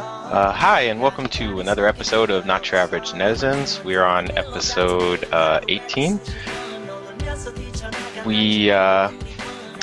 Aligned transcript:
Uh, 0.00 0.50
hi, 0.50 0.82
and 0.82 0.98
welcome 0.98 1.26
to 1.28 1.60
another 1.60 1.86
episode 1.86 2.30
of 2.30 2.46
Not 2.46 2.70
Your 2.70 2.80
Average 2.80 3.10
Netizens. 3.10 3.84
We're 3.84 4.02
on 4.02 4.30
episode 4.30 5.24
uh, 5.30 5.60
18. 5.68 6.18
We 8.24 8.70
uh, 8.70 9.10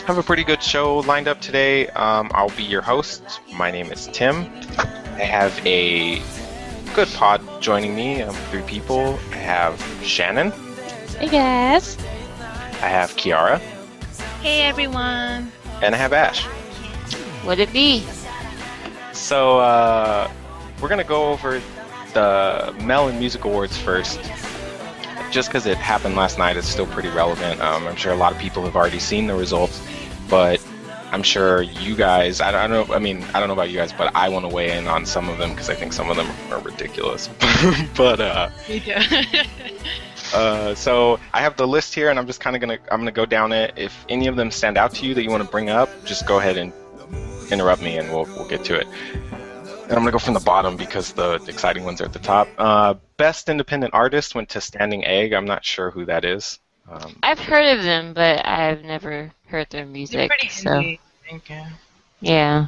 have 0.08 0.18
a 0.18 0.24
pretty 0.24 0.44
good 0.44 0.64
show 0.64 0.98
lined 1.00 1.28
up 1.28 1.40
today. 1.40 1.88
Um, 1.90 2.32
I'll 2.34 2.50
be 2.50 2.64
your 2.64 2.82
host. 2.82 3.42
My 3.54 3.70
name 3.70 3.92
is 3.92 4.08
Tim. 4.12 4.50
I 4.78 5.24
have 5.24 5.64
a 5.68 6.20
good 6.96 7.10
pod 7.10 7.42
joining 7.62 7.96
me. 7.96 8.24
Um, 8.24 8.34
three 8.50 8.64
people. 8.64 9.20
I 9.34 9.36
have 9.36 10.00
Shannon. 10.02 10.52
Hey 11.20 11.30
guys. 11.30 11.96
I 12.82 12.88
have 12.90 13.12
Kiara. 13.18 13.60
Hey 14.42 14.64
everyone. 14.64 15.52
And 15.84 15.94
I 15.94 15.98
have 16.00 16.12
Ash. 16.12 16.48
Would 17.46 17.60
it 17.60 17.72
be? 17.72 18.04
So 19.28 19.60
uh, 19.60 20.32
we're 20.80 20.88
gonna 20.88 21.04
go 21.04 21.26
over 21.34 21.62
the 22.14 22.74
Melon 22.82 23.20
Music 23.20 23.44
Awards 23.44 23.76
first, 23.76 24.22
just 25.32 25.50
because 25.50 25.66
it 25.66 25.76
happened 25.76 26.16
last 26.16 26.38
night. 26.38 26.56
It's 26.56 26.70
still 26.70 26.86
pretty 26.86 27.10
relevant. 27.10 27.60
Um, 27.60 27.86
I'm 27.88 27.98
sure 27.98 28.14
a 28.14 28.16
lot 28.16 28.32
of 28.32 28.40
people 28.40 28.64
have 28.64 28.78
already 28.78 29.00
seen 29.00 29.28
the 29.28 29.36
results, 29.36 29.86
but 30.30 30.66
I'm 31.12 31.24
sure 31.24 31.62
you 31.62 31.94
guys. 31.94 32.40
I 32.40 32.52
don't, 32.52 32.62
I 32.62 32.68
don't 32.68 32.88
know. 32.88 32.96
I 32.96 33.00
mean, 33.00 33.22
I 33.34 33.42
don't 33.42 33.50
know 33.50 33.54
about 33.54 33.70
you 33.70 33.76
guys, 33.76 33.92
but 33.92 34.16
I 34.16 34.30
want 34.30 34.46
to 34.46 34.56
weigh 34.56 34.78
in 34.78 34.88
on 34.88 35.06
some 35.06 35.28
of 35.28 35.38
them 35.40 35.50
because 35.50 35.70
I 35.70 35.76
think 35.76 35.92
some 35.92 36.10
of 36.10 36.16
them 36.16 36.30
are 36.50 36.62
ridiculous. 36.62 37.28
but 37.98 38.22
uh, 38.22 38.48
Me 38.70 38.80
too. 38.80 38.94
uh, 40.34 40.74
so 40.74 41.20
I 41.34 41.42
have 41.42 41.58
the 41.58 41.68
list 41.68 41.94
here, 41.94 42.10
and 42.10 42.18
I'm 42.18 42.28
just 42.28 42.40
kind 42.40 42.56
of 42.56 42.62
gonna 42.62 42.80
I'm 42.90 43.02
gonna 43.02 43.12
go 43.12 43.26
down 43.26 43.52
it. 43.52 43.74
If 43.76 44.06
any 44.08 44.28
of 44.28 44.38
them 44.38 44.52
stand 44.52 44.78
out 44.78 44.94
to 44.94 45.06
you 45.06 45.14
that 45.16 45.24
you 45.24 45.30
want 45.30 45.44
to 45.44 45.50
bring 45.50 45.70
up, 45.70 45.90
just 46.06 46.26
go 46.26 46.40
ahead 46.40 46.56
and 46.56 46.72
interrupt 47.52 47.82
me, 47.82 47.98
and 47.98 48.10
we'll 48.10 48.26
we'll 48.26 48.48
get 48.48 48.64
to 48.66 48.76
it. 48.76 48.88
And 49.24 49.92
I'm 49.94 50.00
gonna 50.00 50.12
go 50.12 50.20
from 50.20 50.34
the 50.34 50.40
bottom 50.42 50.76
because 50.76 51.14
the 51.14 51.36
exciting 51.48 51.84
ones 51.86 52.02
are 52.02 52.06
at 52.06 52.14
the 52.14 52.20
top. 52.20 52.48
Uh, 52.58 52.96
best 53.18 53.48
independent 53.50 53.94
artist 53.94 54.36
went 54.36 54.50
to 54.50 54.62
Standing 54.62 55.06
Egg. 55.06 55.34
I'm 55.34 55.46
not 55.46 55.64
sure 55.64 55.92
who 55.92 56.06
that 56.06 56.26
is. 56.26 56.60
Um, 56.90 57.18
I've 57.24 57.40
heard 57.40 57.78
of 57.78 57.84
them, 57.84 58.14
but 58.14 58.46
I've 58.46 58.84
never 58.84 59.32
heard 59.48 59.70
their 59.70 59.84
They're 59.84 59.92
music. 59.92 60.30
pretty 60.30 60.50
so 60.50 60.72
indie, 60.72 61.00
I 61.26 61.30
think. 61.30 61.50
Yeah. 61.50 61.70
yeah. 62.22 62.68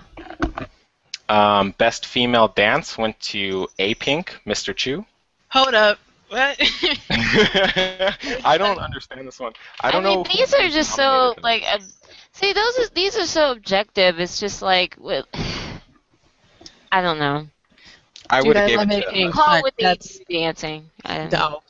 um, 1.29 1.73
best 1.77 2.05
female 2.05 2.49
dance 2.49 2.97
went 2.97 3.19
to 3.21 3.67
A 3.79 3.95
Pink, 3.95 4.39
Mr. 4.45 4.75
Chu. 4.75 5.05
Hold 5.49 5.73
up. 5.73 5.99
What? 6.29 6.57
I 7.09 8.55
don't 8.57 8.77
understand 8.79 9.27
this 9.27 9.39
one. 9.39 9.53
I 9.81 9.89
don't 9.91 10.03
mean, 10.03 10.17
know. 10.17 10.23
who 10.23 10.37
these 10.37 10.53
are 10.53 10.69
just 10.69 10.95
so 10.95 11.33
like. 11.41 11.63
Uh, 11.67 11.79
see, 12.39 12.53
those 12.53 12.75
is, 12.77 12.89
these 12.91 13.17
are 13.17 13.25
so 13.25 13.51
objective. 13.51 14.19
It's 14.19 14.39
just 14.39 14.61
like, 14.61 14.95
with, 14.99 15.25
I 16.91 17.01
don't 17.01 17.19
know. 17.19 17.47
I 18.29 18.41
would 18.41 18.55
have 18.55 18.65
I 18.65 18.69
given 18.69 18.89
love 18.89 18.97
it 18.99 19.03
it 19.03 19.07
to. 19.07 19.11
pink. 19.13 19.33
Call 19.33 19.63
with 19.63 19.73
that's- 19.79 20.19
the 20.19 20.33
dancing. 20.33 20.89
I 21.05 21.17
don't 21.17 21.31
know. 21.31 21.37
No. 21.49 21.61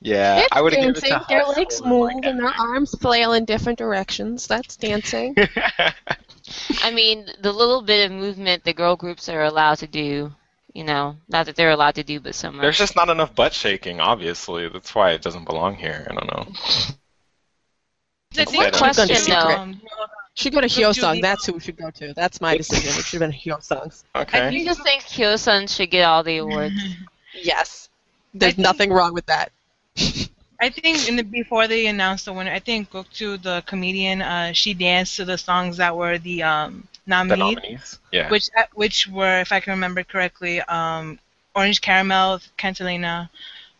Yeah, 0.00 0.38
It's 0.38 0.48
I 0.52 0.60
would 0.62 0.72
have 0.74 0.80
given 0.80 0.96
it 0.96 1.00
dancing. 1.00 1.18
to. 1.18 1.26
Their 1.28 1.44
legs 1.44 1.82
move 1.84 2.12
like, 2.14 2.24
and 2.24 2.38
their 2.38 2.52
arms 2.56 2.94
flail 3.00 3.32
in 3.32 3.44
different 3.44 3.78
directions. 3.78 4.46
That's 4.46 4.76
dancing. 4.76 5.34
I 6.82 6.90
mean, 6.92 7.26
the 7.40 7.52
little 7.52 7.82
bit 7.82 8.06
of 8.06 8.12
movement 8.16 8.62
the 8.64 8.72
girl 8.72 8.94
groups 8.96 9.28
are 9.28 9.42
allowed 9.42 9.78
to 9.78 9.86
do. 9.88 10.32
You 10.72 10.84
know, 10.84 11.16
not 11.28 11.46
that 11.46 11.56
they're 11.56 11.70
allowed 11.70 11.96
to 11.96 12.04
do, 12.04 12.20
but 12.20 12.36
so 12.36 12.52
much. 12.52 12.62
There's 12.62 12.78
just 12.78 12.94
not 12.94 13.08
enough 13.08 13.34
butt 13.34 13.52
shaking, 13.52 13.98
obviously. 14.00 14.68
That's 14.68 14.94
why 14.94 15.10
it 15.10 15.22
doesn't 15.22 15.46
belong 15.46 15.74
here. 15.74 16.06
I 16.08 16.14
don't 16.14 16.26
know. 16.32 16.46
I 18.36 18.44
Quick 18.44 18.48
think 18.48 18.74
question, 18.74 19.08
though. 19.26 19.72
should 20.34 20.52
go 20.52 20.60
to 20.60 20.68
Go 20.68 20.74
Hyosung. 20.74 21.22
That's 21.22 21.46
who 21.46 21.54
we 21.54 21.60
should 21.60 21.76
go 21.76 21.90
to. 21.90 22.12
That's 22.14 22.40
my 22.40 22.56
decision. 22.62 22.90
It 22.98 23.04
should 23.04 23.20
have 23.22 23.30
been 23.30 23.38
Hyosung. 23.38 24.02
Okay. 24.14 24.50
You 24.52 24.64
just 24.64 24.82
think 24.82 25.02
Hyosung 25.02 25.68
should 25.74 25.90
get 25.90 26.04
all 26.04 26.22
the 26.22 26.38
awards. 26.38 26.74
Yes. 27.40 27.88
There's 28.34 28.54
think- 28.54 28.64
nothing 28.64 28.90
wrong 28.90 29.14
with 29.14 29.26
that. 29.26 29.52
I 30.60 30.70
think 30.70 31.08
in 31.08 31.14
the 31.14 31.22
before 31.22 31.68
they 31.68 31.86
announced 31.86 32.24
the 32.24 32.32
winner, 32.32 32.50
I 32.50 32.58
think 32.58 32.90
Gokju, 32.90 33.40
the 33.42 33.62
comedian, 33.66 34.22
uh, 34.22 34.52
she 34.52 34.74
danced 34.74 35.14
to 35.16 35.24
the 35.24 35.38
songs 35.38 35.76
that 35.76 35.96
were 35.96 36.18
the 36.18 36.42
um, 36.42 36.88
the 37.06 37.10
nominees, 37.10 37.38
nominees. 37.56 37.98
Yeah. 38.10 38.28
which 38.28 38.48
uh, 38.58 38.64
which 38.74 39.06
were, 39.06 39.40
if 39.40 39.52
I 39.52 39.60
can 39.60 39.72
remember 39.72 40.02
correctly, 40.02 40.60
um, 40.62 41.20
Orange 41.54 41.80
Caramel, 41.80 42.40
Catalina, 42.56 43.30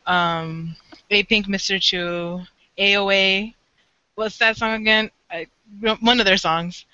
um, 0.06 0.76
A 1.10 1.24
Pink, 1.24 1.46
Mr. 1.46 1.80
Chu, 1.82 2.42
AOA. 2.78 3.54
What's 4.18 4.36
that 4.38 4.56
song 4.56 4.80
again? 4.82 5.12
I, 5.30 5.46
one 6.00 6.18
of 6.18 6.26
their 6.26 6.36
songs. 6.38 6.86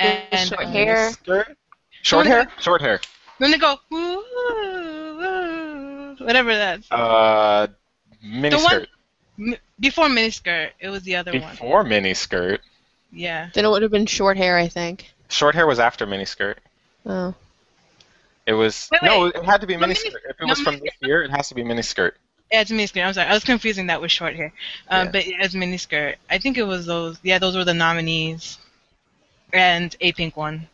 And 0.00 0.48
short 0.48 0.64
uh, 0.66 0.68
hair. 0.68 1.10
Skirt? 1.12 1.56
Short 2.02 2.26
hair? 2.26 2.48
Short 2.58 2.80
hair. 2.80 3.00
Then 3.38 3.52
they 3.52 3.58
go, 3.58 3.76
"Ooh, 3.92 3.96
ooh, 3.96 5.22
ooh," 5.22 6.16
whatever 6.24 6.52
that's. 6.56 6.90
Uh, 6.90 7.68
mini 8.20 8.56
The 8.56 8.86
one- 9.38 9.56
before 9.78 10.08
miniskirt, 10.08 10.70
it 10.80 10.88
was 10.88 11.04
the 11.04 11.14
other 11.14 11.30
one. 11.30 11.40
Before 11.52 11.84
miniskirt. 11.84 12.58
Yeah. 13.12 13.50
Then 13.54 13.64
it 13.64 13.68
would 13.68 13.82
have 13.82 13.92
been 13.92 14.06
short 14.06 14.36
hair, 14.36 14.58
I 14.58 14.66
think. 14.66 15.12
Short 15.28 15.54
hair 15.54 15.68
was 15.68 15.78
after 15.78 16.04
miniskirt. 16.04 16.56
Oh. 17.06 17.32
It 18.44 18.54
was 18.54 18.88
Wait, 18.90 19.02
no, 19.04 19.26
it 19.26 19.44
had 19.44 19.60
to 19.60 19.68
be 19.68 19.74
miniskirt. 19.74 19.80
mini 19.80 19.94
mini- 20.02 20.16
If 20.30 20.40
it 20.40 20.40
no, 20.40 20.46
was 20.48 20.60
from 20.60 20.74
mini- 20.74 20.86
this 20.86 20.94
year, 21.08 21.22
it 21.22 21.30
has 21.30 21.48
to 21.48 21.54
be 21.54 21.62
mini 21.62 21.82
skirt. 21.82 22.16
Yeah, 22.52 22.60
it's 22.62 22.70
miniskirt. 22.70 23.04
I'm 23.06 23.14
sorry, 23.14 23.28
I 23.28 23.34
was 23.34 23.44
confusing 23.44 23.86
that 23.88 24.00
with 24.02 24.12
short 24.12 24.36
hair. 24.36 24.52
Um, 24.90 25.06
Yeah. 25.06 25.12
But 25.12 25.26
yeah, 25.26 25.36
it's 25.40 25.54
miniskirt. 25.54 26.16
I 26.30 26.38
think 26.38 26.58
it 26.58 26.64
was 26.64 26.86
those. 26.86 27.18
Yeah, 27.22 27.38
those 27.38 27.56
were 27.56 27.64
the 27.64 27.74
nominees. 27.74 28.58
And 29.52 29.96
a 30.00 30.12
pink 30.12 30.36
one. 30.36 30.68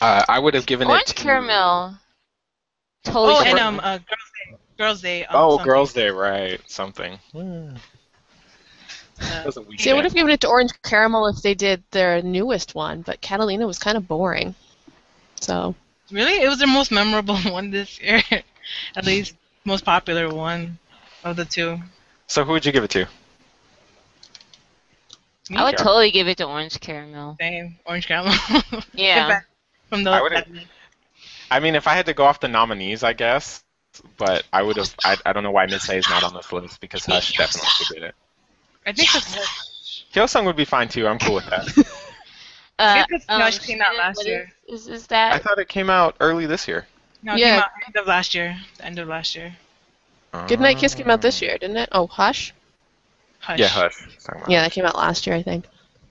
Uh, 0.00 0.24
I 0.28 0.38
would 0.38 0.54
have 0.54 0.66
given 0.66 0.88
Orange 0.88 1.02
it 1.10 1.16
to 1.16 1.28
Orange 1.28 1.48
caramel. 1.48 1.98
Totally. 3.04 3.34
Oh, 3.34 3.38
and 3.40 3.58
different. 3.58 3.60
um, 3.60 3.80
uh, 3.82 3.98
girls' 3.98 4.32
day. 4.36 4.56
Girls' 4.78 5.00
day. 5.02 5.24
Um, 5.24 5.36
Oh, 5.36 5.50
something. 5.58 5.66
Girls' 5.66 5.92
Day, 5.94 6.10
right? 6.10 6.60
Something. 6.70 7.18
Uh, 7.34 7.78
That 9.18 9.46
was 9.46 9.56
a 9.56 9.64
See, 9.78 9.90
I 9.90 9.94
would 9.94 10.04
have 10.04 10.14
given 10.14 10.30
it 10.32 10.40
to 10.42 10.48
Orange 10.48 10.72
Caramel 10.82 11.26
if 11.28 11.42
they 11.42 11.54
did 11.54 11.82
their 11.90 12.22
newest 12.22 12.74
one, 12.74 13.02
but 13.02 13.20
Catalina 13.20 13.66
was 13.66 13.78
kind 13.78 13.96
of 13.96 14.06
boring. 14.06 14.54
So, 15.40 15.74
really, 16.10 16.42
it 16.42 16.48
was 16.48 16.58
their 16.58 16.68
most 16.68 16.90
memorable 16.90 17.36
one 17.50 17.70
this 17.70 18.00
year. 18.00 18.22
At 18.96 19.04
least 19.06 19.34
most 19.66 19.84
popular 19.84 20.28
one 20.32 20.78
of 21.24 21.36
the 21.36 21.44
two. 21.44 21.78
So 22.26 22.44
who 22.44 22.52
would 22.52 22.64
you 22.64 22.72
give 22.72 22.84
it 22.84 22.90
to? 22.90 23.06
Me, 25.50 25.56
I 25.58 25.64
would 25.64 25.72
Yeah. 25.78 25.84
totally 25.84 26.10
give 26.10 26.26
it 26.28 26.38
to 26.38 26.44
orange 26.44 26.80
caramel. 26.80 27.36
same 27.40 27.78
orange 27.84 28.06
caramel. 28.08 28.34
Yeah. 28.94 29.40
From 29.88 30.00
I 30.06 30.16
the. 30.16 30.22
would've- 30.22 30.68
I 31.50 31.60
mean, 31.60 31.76
if 31.76 31.86
I 31.86 31.94
had 31.94 32.06
to 32.06 32.14
go 32.14 32.24
off 32.24 32.40
the 32.40 32.48
nominees, 32.48 33.04
I 33.04 33.12
guess. 33.12 33.62
But 34.18 34.44
I 34.52 34.62
would 34.62 34.76
have. 34.76 34.94
I, 35.04 35.16
I 35.24 35.32
don't 35.32 35.42
know 35.42 35.52
why 35.52 35.66
Miss 35.66 35.88
A 35.88 35.96
is 35.96 36.08
not 36.10 36.22
on 36.22 36.34
this 36.34 36.52
list 36.52 36.80
because 36.80 37.06
Hush 37.06 37.36
definitely 37.36 37.70
should 37.70 37.94
get 37.94 38.02
it. 38.02 38.14
I 38.84 38.92
think 38.92 39.08
it's. 39.14 40.06
Hyosung 40.12 40.44
would 40.44 40.56
be 40.56 40.64
fine 40.66 40.88
too. 40.88 41.06
I'm 41.06 41.18
cool 41.18 41.34
with 41.36 41.46
that. 41.46 41.66
Uh, 42.78 43.02
Because 43.08 43.24
Hush 43.26 43.58
came 43.60 43.80
out 43.80 43.96
last 43.96 44.26
year. 44.26 44.52
Is, 44.68 44.82
is, 44.86 45.04
is 45.04 45.08
I 45.10 45.38
thought 45.38 45.58
it 45.58 45.66
came 45.66 45.88
out 45.88 46.14
early 46.20 46.44
this 46.44 46.68
year. 46.68 46.86
No, 47.26 47.34
it 47.34 47.40
Yeah. 47.40 47.54
came 47.54 47.60
out 47.62 47.70
end 47.86 47.96
of 47.96 48.06
last 48.06 48.34
year. 48.34 48.56
The 48.78 48.84
end 48.84 48.98
of 48.98 49.08
last 49.08 49.34
year. 49.34 49.56
Good 50.48 50.60
Night 50.60 50.76
Kiss 50.78 50.94
came 50.94 51.08
out 51.10 51.22
this 51.22 51.40
year, 51.40 51.56
didn't 51.58 51.78
it? 51.78 51.88
Oh, 51.92 52.06
Hush? 52.06 52.52
Hush. 53.40 53.58
Yeah, 53.58 53.68
Hush. 53.68 53.94
About- 54.28 54.50
Yeah, 54.50 54.60
that 54.62 54.72
came 54.72 54.84
out 54.84 54.94
last 54.96 55.26
year, 55.26 55.34
I 55.34 55.42
think. 55.42 55.64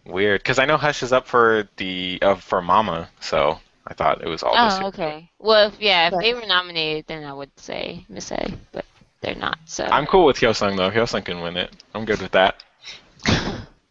Weird, 0.04 0.42
because 0.42 0.58
I 0.60 0.66
know 0.66 0.78
Hush 0.78 1.04
is 1.04 1.14
up 1.14 1.28
for 1.28 1.68
the 1.78 2.20
uh, 2.22 2.36
for 2.36 2.62
Mama, 2.62 3.10
so 3.22 3.60
I 3.88 3.94
thought 3.94 4.22
it 4.22 4.28
was 4.28 4.42
all 4.44 4.54
this 4.54 4.74
Oh, 4.76 4.78
year. 4.80 4.88
okay. 4.88 5.30
Well, 5.40 5.68
if, 5.70 5.80
yeah, 5.80 6.08
if 6.08 6.14
Right. 6.14 6.22
they 6.24 6.34
were 6.34 6.46
nominated, 6.46 7.06
then 7.08 7.24
I 7.24 7.34
would 7.34 7.52
say 7.60 8.04
Miss 8.10 8.32
A, 8.32 8.52
but 8.72 8.84
they're 9.22 9.36
not. 9.36 9.58
So 9.66 9.86
I'm 9.86 10.06
cool 10.08 10.26
with 10.26 10.38
Hyosung 10.38 10.76
though. 10.76 10.90
Hyosung 10.92 11.24
can 11.24 11.42
win 11.42 11.56
it. 11.58 11.72
I'm 11.94 12.06
good 12.06 12.22
with 12.22 12.32
that. 12.32 12.62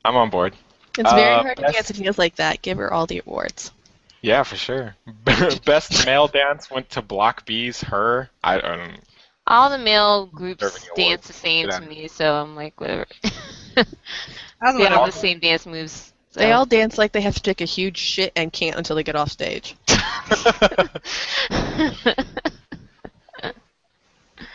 I'm 0.04 0.16
on 0.16 0.30
board. 0.30 0.54
It's 0.98 1.10
very 1.12 1.32
Uh, 1.34 1.42
hard 1.42 1.56
to 1.56 1.62
best- 1.62 1.74
dance 1.74 1.90
if 1.90 1.96
he 1.96 2.06
is 2.06 2.18
like 2.18 2.36
that. 2.36 2.60
Give 2.62 2.78
her 2.78 2.92
all 2.92 3.06
the 3.06 3.22
awards. 3.24 3.70
Yeah, 4.24 4.42
for 4.42 4.56
sure. 4.56 4.96
Best 5.66 6.06
male 6.06 6.28
dance 6.28 6.70
went 6.70 6.88
to 6.90 7.02
Block 7.02 7.44
B's 7.44 7.82
Her. 7.82 8.30
I, 8.42 8.56
I 8.56 8.60
don't. 8.60 9.00
all 9.46 9.68
the 9.68 9.76
male 9.76 10.24
groups 10.24 10.88
dance 10.96 11.26
the 11.26 11.34
same 11.34 11.68
to 11.68 11.80
me, 11.82 12.08
so 12.08 12.34
I'm 12.34 12.56
like 12.56 12.80
whatever. 12.80 13.04
I 13.24 13.30
was 13.76 13.86
they 14.62 14.64
wondering- 14.64 14.92
all 14.94 15.04
have 15.04 15.12
the 15.12 15.20
same 15.20 15.40
dance 15.40 15.66
moves. 15.66 16.14
They 16.32 16.52
all 16.52 16.64
dance 16.64 16.96
like 16.96 17.12
they 17.12 17.20
have 17.20 17.34
to 17.34 17.42
take 17.42 17.60
a 17.60 17.66
huge 17.66 17.98
shit 17.98 18.32
and 18.34 18.50
can't 18.50 18.76
until 18.76 18.96
they 18.96 19.02
get 19.04 19.14
off 19.14 19.30
stage. 19.30 19.76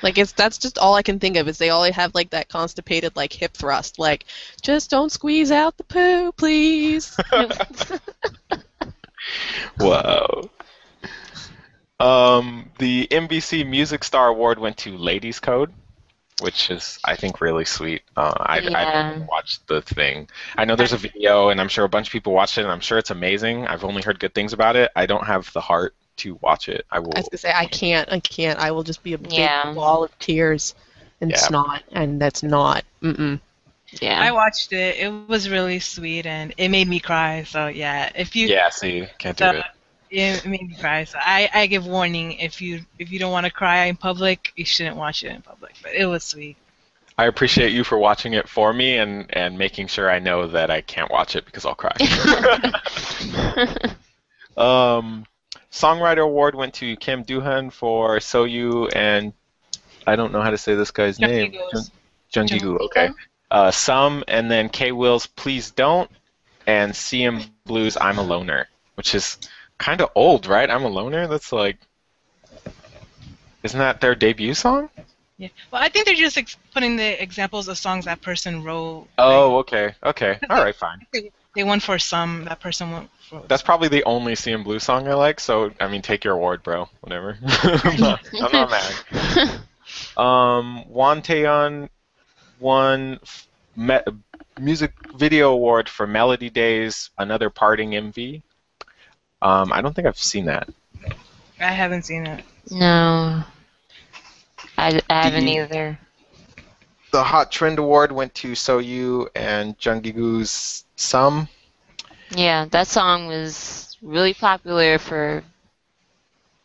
Like 0.01 0.17
it's 0.17 0.31
that's 0.31 0.57
just 0.57 0.77
all 0.77 0.95
I 0.95 1.01
can 1.01 1.19
think 1.19 1.35
of 1.35 1.47
is 1.49 1.57
they 1.57 1.71
all 1.71 1.83
have 1.83 2.15
like 2.15 2.29
that 2.29 2.47
constipated 2.47 3.17
like 3.17 3.33
hip 3.33 3.53
thrust, 3.53 3.99
like 3.99 4.25
just 4.61 4.89
don't 4.89 5.11
squeeze 5.11 5.51
out 5.51 5.75
the 5.77 5.83
poo, 5.83 6.31
please. 6.31 7.17
Wow. 9.79 10.49
Um, 11.99 12.71
the 12.79 13.07
MBC 13.11 13.63
Music 13.67 14.03
Star 14.03 14.29
Award 14.29 14.57
went 14.59 14.77
to 14.77 14.97
Ladies 14.97 15.39
Code, 15.39 15.73
which 16.41 16.69
is 16.69 16.97
I 17.03 17.15
think 17.15 17.41
really 17.41 17.65
sweet. 17.65 18.03
Uh, 18.15 18.33
I 18.37 18.57
I 18.57 18.59
Yeah. 18.59 19.03
haven't 19.03 19.27
watched 19.27 19.67
the 19.67 19.81
thing. 19.81 20.29
I 20.57 20.63
know 20.65 20.75
there's 20.75 20.93
a 20.93 20.97
video, 20.97 21.49
and 21.49 21.59
I'm 21.59 21.67
sure 21.67 21.83
a 21.83 21.89
bunch 21.89 22.07
of 22.07 22.11
people 22.13 22.33
watched 22.33 22.57
it, 22.57 22.61
and 22.61 22.71
I'm 22.71 22.79
sure 22.79 22.97
it's 22.97 23.11
amazing. 23.11 23.67
I've 23.67 23.83
only 23.83 24.01
heard 24.01 24.19
good 24.19 24.33
things 24.33 24.53
about 24.53 24.75
it. 24.77 24.91
I 24.95 25.05
don't 25.05 25.25
have 25.25 25.51
the 25.53 25.61
heart 25.61 25.93
to 26.17 26.35
watch 26.41 26.69
it. 26.69 26.85
I 26.89 26.99
will. 26.99 27.11
I 27.15 27.19
was 27.19 27.29
gonna 27.29 27.37
say 27.37 27.53
I 27.53 27.65
can't, 27.65 28.09
I 28.11 28.19
can't. 28.21 28.59
I 28.59 28.71
will 28.71 28.83
just 28.83 29.03
be 29.03 29.13
a 29.13 29.17
big 29.17 29.31
Yeah. 29.33 29.73
ball 29.73 30.03
of 30.03 30.17
tears 30.19 30.75
and 31.19 31.31
Yeah. 31.31 31.37
snot, 31.37 31.83
and 31.91 32.21
that's 32.21 32.43
not. 32.43 32.85
Mm-mm. 33.01 33.41
Yeah. 34.01 34.19
I 34.21 34.31
watched 34.31 34.71
it. 34.73 34.97
It 34.97 35.27
was 35.27 35.49
really 35.49 35.79
sweet 35.79 36.25
and 36.25 36.53
it 36.57 36.69
made 36.69 36.87
me 36.87 36.99
cry. 36.99 37.43
So 37.43 37.67
yeah, 37.67 38.11
if 38.15 38.35
you 38.35 38.47
Yeah, 38.47 38.69
see, 38.69 39.07
can't 39.17 39.37
do 39.37 39.45
it. 39.45 39.63
it 40.11 40.45
made 40.45 40.67
me 40.67 40.75
cry. 40.79 41.03
So 41.03 41.17
I, 41.21 41.49
I 41.53 41.67
give 41.67 41.85
warning 41.87 42.33
if 42.33 42.61
you 42.61 42.81
if 42.97 43.11
you 43.11 43.19
don't 43.19 43.31
want 43.31 43.45
to 43.45 43.51
cry 43.51 43.85
in 43.85 43.95
public, 43.95 44.53
you 44.55 44.65
shouldn't 44.65 44.95
watch 44.95 45.23
it 45.23 45.31
in 45.31 45.41
public. 45.41 45.75
But 45.81 45.93
it 45.93 46.05
was 46.05 46.23
sweet. 46.23 46.57
I 47.17 47.25
appreciate 47.25 47.73
you 47.73 47.83
for 47.83 47.97
watching 47.97 48.33
it 48.33 48.47
for 48.47 48.71
me 48.73 48.97
and 48.97 49.25
and 49.35 49.57
making 49.57 49.87
sure 49.87 50.09
I 50.09 50.19
know 50.19 50.47
that 50.47 50.69
I 50.69 50.81
can't 50.81 51.11
watch 51.11 51.35
it 51.35 51.45
because 51.45 51.65
I'll 51.65 51.75
cry. 51.75 51.95
Um, 54.57 55.25
Songwriter 55.71 56.23
Award 56.23 56.53
went 56.53 56.73
to 56.75 56.95
Kim 56.97 57.23
Do-hoon 57.23 57.69
for 57.69 58.17
Soyou 58.17 58.93
and 58.93 59.31
I 60.05 60.15
don't 60.15 60.33
know 60.33 60.41
how 60.41 60.49
to 60.49 60.57
say 60.57 60.75
this 60.75 60.91
guy's 60.91 61.19
name. 61.19 61.53
Jungkook's. 61.53 61.91
Jung 62.33 62.47
Jungkook, 62.47 62.79
okay. 62.81 63.09
Uh, 63.51 63.71
some 63.71 64.23
and 64.27 64.49
then 64.49 64.69
K 64.69 64.91
Will's 64.91 65.25
Please 65.25 65.71
Don't 65.71 66.09
and 66.67 66.93
CM 66.93 67.49
Blues 67.65 67.97
I'm 67.99 68.19
a 68.19 68.21
Loner, 68.21 68.67
which 68.95 69.15
is 69.15 69.37
kind 69.77 70.01
of 70.01 70.11
old, 70.13 70.45
right? 70.45 70.69
I'm 70.69 70.83
a 70.83 70.87
Loner. 70.87 71.27
That's 71.27 71.51
like, 71.51 71.77
isn't 73.63 73.79
that 73.79 74.01
their 74.01 74.13
debut 74.13 74.53
song? 74.53 74.89
Yeah. 75.37 75.47
Well, 75.71 75.81
I 75.81 75.87
think 75.89 76.05
they're 76.05 76.15
just 76.15 76.37
ex- 76.37 76.57
putting 76.73 76.97
the 76.97 77.21
examples 77.21 77.69
of 77.69 77.77
songs 77.77 78.05
that 78.05 78.21
person 78.21 78.63
wrote. 78.63 79.07
Oh, 79.17 79.59
okay, 79.59 79.95
okay, 80.03 80.37
all 80.49 80.61
right, 80.61 80.75
fine. 80.75 81.07
They 81.55 81.63
won 81.63 81.79
for 81.79 81.97
some. 81.97 82.45
That 82.45 82.59
person 82.59 82.91
won 82.91 83.09
for. 83.29 83.43
That's 83.47 83.63
probably 83.63 83.87
the 83.87 84.03
only 84.03 84.33
CNBLUE 84.33 84.81
song 84.81 85.07
I 85.07 85.13
like. 85.15 85.39
So 85.39 85.71
I 85.79 85.87
mean, 85.87 86.01
take 86.01 86.23
your 86.23 86.35
award, 86.35 86.61
bro. 86.61 86.89
Whatever. 87.01 87.37
I'm, 87.43 87.99
not, 87.99 88.29
I'm 88.41 88.51
not 88.51 88.69
mad. 88.69 89.61
Um, 90.17 90.87
Wan 90.87 91.21
Taeyeon 91.21 91.89
won 92.59 93.19
f- 93.23 93.47
me- 93.75 93.99
music 94.59 94.93
video 95.15 95.51
award 95.51 95.87
for 95.89 96.05
Melody 96.07 96.49
Days, 96.49 97.09
another 97.17 97.49
parting 97.49 97.91
MV. 97.91 98.41
Um, 99.41 99.71
I 99.71 99.81
don't 99.81 99.95
think 99.95 100.07
I've 100.07 100.17
seen 100.17 100.45
that. 100.45 100.69
I 101.59 101.71
haven't 101.71 102.03
seen 102.03 102.25
it. 102.27 102.43
no. 102.71 103.43
I, 104.77 105.01
I 105.09 105.23
haven't 105.23 105.47
you- 105.47 105.63
either. 105.63 105.99
The 107.11 107.23
Hot 107.23 107.51
Trend 107.51 107.79
Award 107.79 108.11
went 108.11 108.35
to 108.35 108.51
Soyou 108.51 109.27
and 109.35 109.77
Jungkook's 109.79 110.85
Some. 110.95 111.47
Yeah, 112.29 112.65
that 112.65 112.87
song 112.87 113.25
was 113.25 113.97
really 114.03 114.35
popular 114.35 114.99
for 114.99 115.43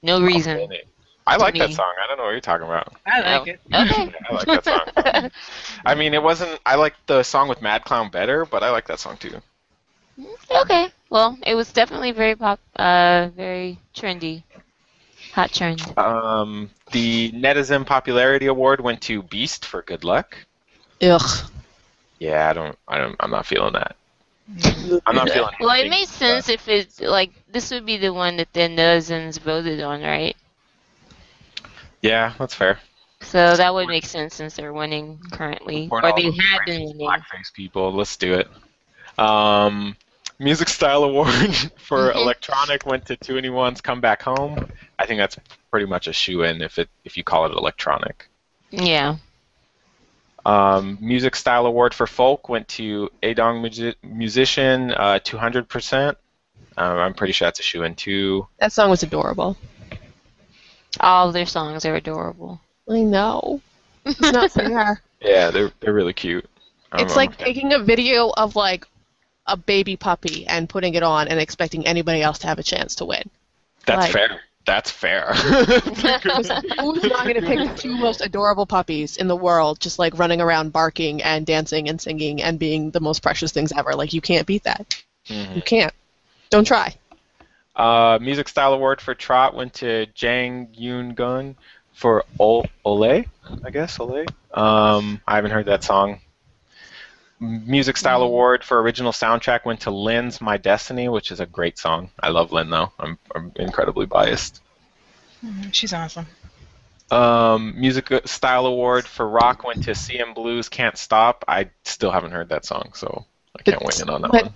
no 0.03 0.21
reason. 0.21 0.69
I 1.27 1.37
like 1.37 1.57
to 1.57 1.59
that 1.59 1.73
song. 1.73 1.93
I 2.03 2.07
don't 2.07 2.19
know 2.19 2.25
what 2.25 2.31
you're 2.31 2.41
talking 2.41 2.67
about. 2.67 2.95
I 3.07 3.21
like 3.21 3.43
Oh, 3.43 3.45
it. 3.47 3.61
Okay. 3.73 4.11
I 4.29 4.35
like 4.35 4.49
that 4.51 4.65
song. 4.65 5.31
I 5.87 5.95
mean, 5.95 6.15
it 6.15 6.23
wasn't. 6.23 6.61
I 6.67 6.75
like 6.77 6.95
the 7.07 7.23
song 7.23 7.49
with 7.49 7.63
Mad 7.63 7.85
Clown 7.85 8.11
better, 8.11 8.45
but 8.47 8.63
I 8.63 8.71
like 8.71 8.87
that 8.89 8.99
song 9.01 9.17
too. 9.17 9.41
okay. 10.51 10.89
Well, 11.11 11.39
it 11.47 11.55
was 11.55 11.73
definitely 11.73 12.13
very 12.13 12.35
pop, 12.37 12.61
uh, 12.77 13.29
very 13.35 13.79
trendy, 13.95 14.43
hot 15.33 15.53
trend. 15.53 15.83
Um, 15.97 16.71
the 16.93 17.31
Netizen 17.33 17.87
Popularity 17.87 18.47
Award 18.47 18.81
went 18.81 19.01
to 19.03 19.23
Beast 19.23 19.65
for 19.65 19.83
Good 19.83 20.05
Luck. 20.05 20.37
Ugh. 21.03 21.51
Yeah, 22.19 22.49
I 22.49 22.53
don't. 22.53 22.79
I 22.89 22.99
don't. 22.99 23.17
I'm 23.21 23.31
not 23.31 23.47
feeling 23.47 23.73
that. 23.75 23.97
I'm 25.07 25.15
not 25.17 25.31
feeling. 25.31 25.55
Well, 25.59 25.71
it 25.71 25.87
anything. 25.87 25.91
made 25.91 26.09
sense 26.09 26.49
if 26.49 26.69
it's 26.69 27.01
like 27.01 27.31
this 27.51 27.71
would 27.71 27.87
be 27.87 27.97
the 27.97 28.13
one 28.13 28.37
that 28.37 28.53
the 28.53 28.61
netizens 28.63 29.39
voted 29.39 29.81
on, 29.81 30.03
right? 30.03 30.37
Yeah, 32.05 32.35
that's 32.39 32.55
fair. 32.55 32.79
So 33.23 33.57
that 33.57 33.73
would 33.73 33.89
make 33.89 34.05
sense 34.05 34.35
since 34.35 34.55
they're 34.57 34.75
winning 34.75 35.19
currently, 35.33 35.85
Support 35.87 36.05
or 36.05 36.13
they 36.15 36.25
those 36.25 36.39
had 36.39 36.65
been 36.67 36.83
winning. 36.83 36.99
Blackface 36.99 37.51
people. 37.55 37.91
Let's 37.95 38.17
do 38.19 38.35
it. 38.35 38.49
Um, 39.19 39.97
Music 40.39 40.69
Style 40.69 41.05
Award 41.05 41.31
for 41.79 42.13
Mhm. 42.13 42.17
electronic 42.17 42.85
went 42.85 43.07
to 43.07 43.17
2NE1's 43.17 43.81
Come 43.81 44.03
Back 44.03 44.21
Home. 44.23 44.71
I 44.99 45.07
think 45.07 45.19
that's 45.19 45.39
pretty 45.71 45.87
much 45.87 46.07
a 46.07 46.13
shoe 46.13 46.43
in 46.43 46.61
if 46.61 46.79
it 46.79 46.91
if 47.05 47.17
you 47.17 47.25
call 47.25 47.47
it 47.47 47.53
electronic. 47.53 48.29
Yeah. 48.71 49.17
Um, 50.45 50.99
Music 51.01 51.37
Style 51.37 51.65
Award 51.65 51.95
for 51.95 52.07
folk 52.07 52.51
went 52.51 52.69
to 52.69 53.09
Akdong 53.23 53.63
Musi- 53.63 53.95
Musician, 54.03 54.91
uh, 54.93 55.19
200%. 55.25 56.17
Um, 56.77 56.99
I'm 56.99 57.15
pretty 57.15 57.33
sure 57.33 57.47
that's 57.47 57.61
a 57.61 57.63
shoe 57.63 57.83
in 57.85 57.95
too. 57.95 58.47
That 58.59 58.73
song 58.73 58.91
was 58.91 59.03
adorable. 59.03 59.57
All 61.01 61.29
of 61.29 61.35
their 61.35 61.47
songs 61.47 61.85
are 61.85 61.95
adorable. 61.95 62.61
I 62.89 63.01
know. 63.01 63.61
It's 64.05 64.21
not 64.21 64.51
fair. 64.53 65.01
Yeah, 65.21 65.51
they're 65.51 65.73
they're 65.81 65.95
really 65.95 66.13
cute. 66.13 66.45
It's 66.99 67.17
like 67.17 67.39
taking 67.39 67.73
a 67.73 67.79
video 67.79 68.29
of 68.29 68.57
like 68.57 68.87
a 69.47 69.57
baby 69.57 69.97
puppy 69.97 70.47
and 70.47 70.69
putting 70.69 70.95
it 70.97 71.03
on 71.03 71.29
and 71.29 71.41
expecting 71.41 71.87
anybody 71.87 72.21
else 72.21 72.41
to 72.41 72.47
have 72.47 72.59
a 72.59 72.63
chance 72.63 72.97
to 72.97 73.07
win. 73.07 73.31
that's 73.87 74.01
like- 74.03 74.13
fair. 74.13 74.41
That's 74.67 74.91
fair. 74.91 75.33
Who's 75.35 76.49
not 76.49 77.25
going 77.25 77.35
to 77.35 77.43
pick 77.43 77.59
the 77.59 77.75
two 77.77 77.97
most 77.97 78.21
adorable 78.21 78.67
puppies 78.67 79.17
in 79.17 79.29
the 79.29 79.37
world, 79.37 79.81
just 79.81 79.99
like 79.99 80.19
running 80.19 80.41
around 80.43 80.73
barking 80.73 81.23
and 81.23 81.45
dancing 81.47 81.89
and 81.89 81.99
singing 82.01 82.43
and 82.43 82.59
being 82.59 82.91
the 82.91 83.01
most 83.01 83.23
precious 83.23 83.51
things 83.53 83.73
ever? 83.77 83.95
Like 83.95 84.13
you 84.13 84.21
can't 84.21 84.47
beat 84.47 84.65
that. 84.65 85.03
Mhm. 85.29 85.57
You 85.57 85.63
can't. 85.63 85.93
Don't 86.51 86.67
try. 86.67 86.95
Uh, 87.77 88.19
music 88.21 88.49
style 88.49 88.73
award 88.73 89.01
for 89.01 89.15
Trot 89.15 89.55
went 89.55 89.75
to 89.75 90.07
Jang 90.15 90.69
Yoon 90.79 91.15
Gun 91.15 91.57
for 91.93 92.25
Ol- 92.39 92.67
Ole, 92.85 93.25
I 93.65 93.71
guess 93.73 93.99
Ole. 93.99 94.27
Um, 94.53 95.21
I 95.27 95.37
haven't 95.37 95.51
heard 95.51 95.67
that 95.67 95.83
song. 95.83 96.21
Music 97.41 97.97
style 97.97 98.23
award 98.23 98.63
for 98.65 98.81
original 98.81 99.11
soundtrack 99.13 99.65
went 99.65 99.81
to 99.81 99.91
Lyn's 99.91 100.41
My 100.41 100.57
Destiny, 100.57 101.09
which 101.09 101.31
is 101.33 101.41
a 101.41 101.47
great 101.47 101.79
song. 101.79 102.11
I 102.21 102.29
love 102.31 102.53
Lyn 102.53 102.71
though. 102.71 102.93
I'm, 102.99 103.19
I'm 103.35 103.53
incredibly 103.57 104.07
biased. 104.07 104.63
Mhm, 105.45 105.75
She's 105.75 105.93
awesome. 105.93 106.27
Um, 107.11 107.75
music 107.79 108.11
style 108.25 108.67
award 108.67 109.05
for 109.07 109.29
rock 109.29 109.63
went 109.65 109.85
to 109.85 109.91
CNBLUE's 109.91 110.69
Can't 110.69 110.97
Stop. 110.97 111.45
I 111.47 111.69
still 111.85 112.11
haven't 112.13 112.31
heard 112.31 112.49
that 112.49 112.65
song, 112.65 112.93
so 112.95 113.27
I 113.59 113.63
can't 113.63 113.83
weigh 113.83 114.01
in 114.01 114.09
on 114.09 114.23
that 114.23 114.31
But- 114.33 114.45
one. 114.45 114.55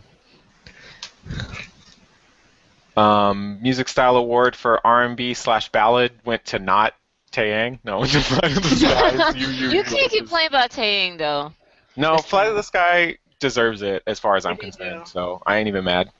Um, 2.98 3.62
music 3.62 3.88
style 3.88 4.16
award 4.16 4.56
for 4.56 4.84
R&B 4.84 5.34
slash 5.34 5.70
ballad 5.70 6.12
went 6.24 6.44
to 6.46 6.58
not 6.58 6.94
Taeyang. 7.32 7.78
No, 7.84 8.04
to 8.04 8.20
Fly 8.20 8.48
to 8.48 8.60
the 8.60 8.68
Sky. 8.68 9.38
You, 9.38 9.46
you, 9.48 9.70
You 9.70 9.82
can't 9.84 10.10
complain 10.10 10.48
about 10.48 10.70
Taeyang 10.70 11.18
though. 11.18 11.52
No, 11.96 12.18
Fly 12.18 12.48
to 12.48 12.54
the 12.54 12.62
Sky 12.62 13.18
deserves 13.38 13.82
it 13.82 14.02
as 14.06 14.18
far 14.18 14.36
as 14.36 14.44
I'm 14.44 14.56
concerned. 14.56 15.06
So 15.06 15.42
I 15.46 15.58
ain't 15.58 15.68
even 15.68 15.84
mad. 15.84 16.10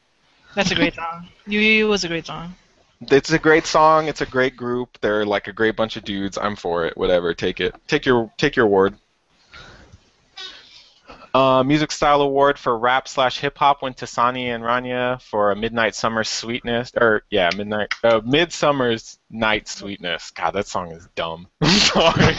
That's 0.55 0.71
a 0.71 0.75
great 0.75 0.95
song. 1.03 1.29
You 1.47 1.59
You 1.61 1.89
was 1.89 2.05
a 2.05 2.09
great 2.09 2.27
song. 2.27 2.55
It's 3.01 3.31
a 3.31 3.39
great 3.39 3.67
song. 3.67 4.09
It's 4.09 4.21
a 4.21 4.27
great 4.27 4.57
group. 4.57 4.99
They're 5.01 5.25
like 5.25 5.47
a 5.47 5.53
great 5.53 5.77
bunch 5.77 5.97
of 5.97 6.05
dudes. 6.05 6.37
I'm 6.37 6.57
for 6.57 6.85
it. 6.85 6.97
Whatever. 6.97 7.33
Take 7.35 7.61
it. 7.61 7.75
Take 7.87 8.07
your 8.07 8.31
take 8.39 8.57
your 8.57 8.67
award. 8.67 8.97
Uh, 11.35 11.63
music 11.63 11.93
style 11.93 12.23
award 12.23 12.59
for 12.59 12.77
rap 12.79 13.07
slash 13.09 13.39
hip 13.39 13.59
hop 13.59 13.83
went 13.83 13.99
to 13.99 14.07
Sani 14.07 14.51
and 14.51 14.63
Raina 14.65 15.21
for 15.23 15.51
a 15.51 15.57
Midnight 15.57 15.95
Summer 15.95 16.25
Sweetness. 16.25 16.93
Or 16.97 17.23
yeah, 17.31 17.51
Midnight 17.57 17.93
uh, 18.03 18.21
Midsummer's 18.25 19.19
Night 19.31 19.69
Sweetness. 19.69 20.31
God, 20.31 20.53
that 20.53 20.67
song 20.67 20.93
is 20.93 21.09
dumb. 21.15 21.49
I'm 21.61 21.71
sorry. 21.71 22.25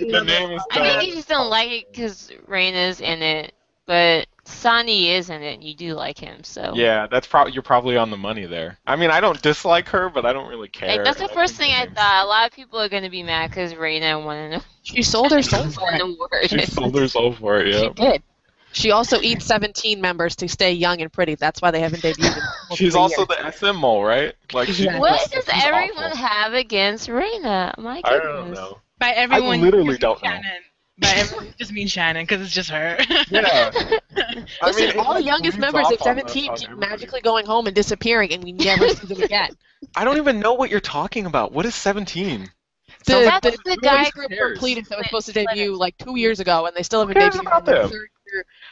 the 0.00 0.22
name 0.24 0.50
is 0.52 0.62
I 0.70 0.98
think 0.98 1.08
you 1.08 1.14
just 1.14 1.28
don't 1.28 1.50
like 1.50 1.70
it 1.70 1.92
because 1.92 2.30
Raina's 2.48 3.00
in 3.00 3.22
it, 3.22 3.54
but 3.86 4.26
Sonny 4.46 5.10
is 5.10 5.28
in 5.30 5.42
it, 5.42 5.54
and 5.54 5.64
you 5.64 5.74
do 5.74 5.94
like 5.94 6.18
him, 6.18 6.42
so. 6.44 6.72
Yeah, 6.74 7.06
that's 7.10 7.26
probably 7.26 7.52
you're 7.52 7.62
probably 7.62 7.96
on 7.96 8.10
the 8.10 8.16
money 8.16 8.46
there. 8.46 8.78
I 8.86 8.96
mean, 8.96 9.10
I 9.10 9.20
don't 9.20 9.40
dislike 9.42 9.88
her, 9.88 10.08
but 10.08 10.24
I 10.24 10.32
don't 10.32 10.48
really 10.48 10.68
care. 10.68 10.88
Like, 10.88 11.04
that's 11.04 11.18
the 11.18 11.30
I 11.30 11.34
first 11.34 11.54
thing 11.54 11.72
I 11.72 11.86
thought. 11.86 12.24
A 12.24 12.26
lot 12.26 12.46
of 12.48 12.54
people 12.54 12.80
are 12.80 12.88
gonna 12.88 13.10
be 13.10 13.22
mad 13.22 13.50
because 13.50 13.74
Raina 13.74 14.24
won 14.24 14.36
an, 14.36 14.62
She 14.82 15.02
sold 15.02 15.32
her 15.32 15.42
soul 15.42 15.68
for 15.70 15.88
an 15.90 15.96
it. 15.96 16.02
award. 16.02 16.48
She 16.50 16.64
sold 16.66 16.94
her 16.96 17.08
soul 17.08 17.32
for 17.32 17.58
it. 17.58 17.68
Yeah. 17.74 17.80
She 17.80 17.88
did. 17.90 18.22
She 18.72 18.90
also 18.90 19.20
eats 19.22 19.46
17 19.46 20.00
members 20.02 20.36
to 20.36 20.48
stay 20.48 20.72
young 20.72 21.00
and 21.00 21.10
pretty. 21.10 21.34
That's 21.34 21.62
why 21.62 21.70
they 21.70 21.80
haven't 21.80 22.02
debuted. 22.02 22.36
in 22.70 22.76
She's 22.76 22.94
also 22.94 23.26
years. 23.26 23.28
the 23.60 23.70
SM 23.72 23.76
mole, 23.76 24.04
right? 24.04 24.34
Like 24.52 24.68
she, 24.68 24.84
Yeah. 24.84 24.98
What 24.98 25.18
she's 25.22 25.30
does 25.30 25.48
awful. 25.48 25.62
everyone 25.68 26.10
have 26.10 26.52
against 26.52 27.08
Raina? 27.08 27.76
My 27.78 28.02
I 28.04 28.10
goodness. 28.10 28.22
don't 28.34 28.50
know. 28.52 28.78
By 28.98 29.10
everyone, 29.10 29.60
I 29.60 29.62
literally 29.62 29.96
don't 29.96 30.22
mean 30.22 30.30
know. 30.32 30.40
Shannon. 31.02 31.14
By 31.16 31.20
everyone, 31.20 31.54
just 31.58 31.72
mean 31.72 31.86
Shannon 31.88 32.24
because 32.24 32.40
it's 32.42 32.52
just 32.52 32.70
her. 32.70 32.96
Yeah. 33.30 33.70
I 34.62 34.66
Listen, 34.66 34.88
mean, 34.88 34.98
all 34.98 35.14
the 35.14 35.22
youngest 35.22 35.58
members 35.58 35.86
off 35.86 35.92
at 35.92 36.00
17 36.00 36.54
keep 36.56 36.70
everybody. 36.70 36.90
magically 36.90 37.20
going 37.20 37.46
home 37.46 37.66
and 37.66 37.74
disappearing, 37.74 38.32
and 38.32 38.42
we 38.42 38.52
never 38.52 38.88
see 38.88 39.06
them 39.06 39.22
again. 39.22 39.50
I 39.96 40.04
don't 40.04 40.16
even 40.16 40.40
know 40.40 40.54
what 40.54 40.70
you're 40.70 40.80
talking 40.80 41.26
about. 41.26 41.52
What 41.52 41.66
is 41.66 41.74
17? 41.74 42.50
The, 43.04 43.12
That's 43.24 43.40
the, 43.42 43.58
the 43.64 43.76
the 43.76 43.76
guy 43.82 44.10
group 44.10 44.30
cares? 44.30 44.58
from 44.58 44.66
Pledis 44.68 44.88
that 44.88 44.98
was 44.98 45.06
supposed 45.06 45.26
to 45.26 45.32
debut 45.32 45.76
like 45.76 45.96
two 45.98 46.16
years 46.18 46.40
ago, 46.40 46.66
and 46.66 46.74
they 46.76 46.82
still 46.82 47.00
haven't 47.00 47.16
Who 47.16 47.20
cares 47.20 47.34
debuted. 47.34 47.40
about 47.40 47.64
them? 47.66 47.88
third 47.88 47.92
year 47.92 48.08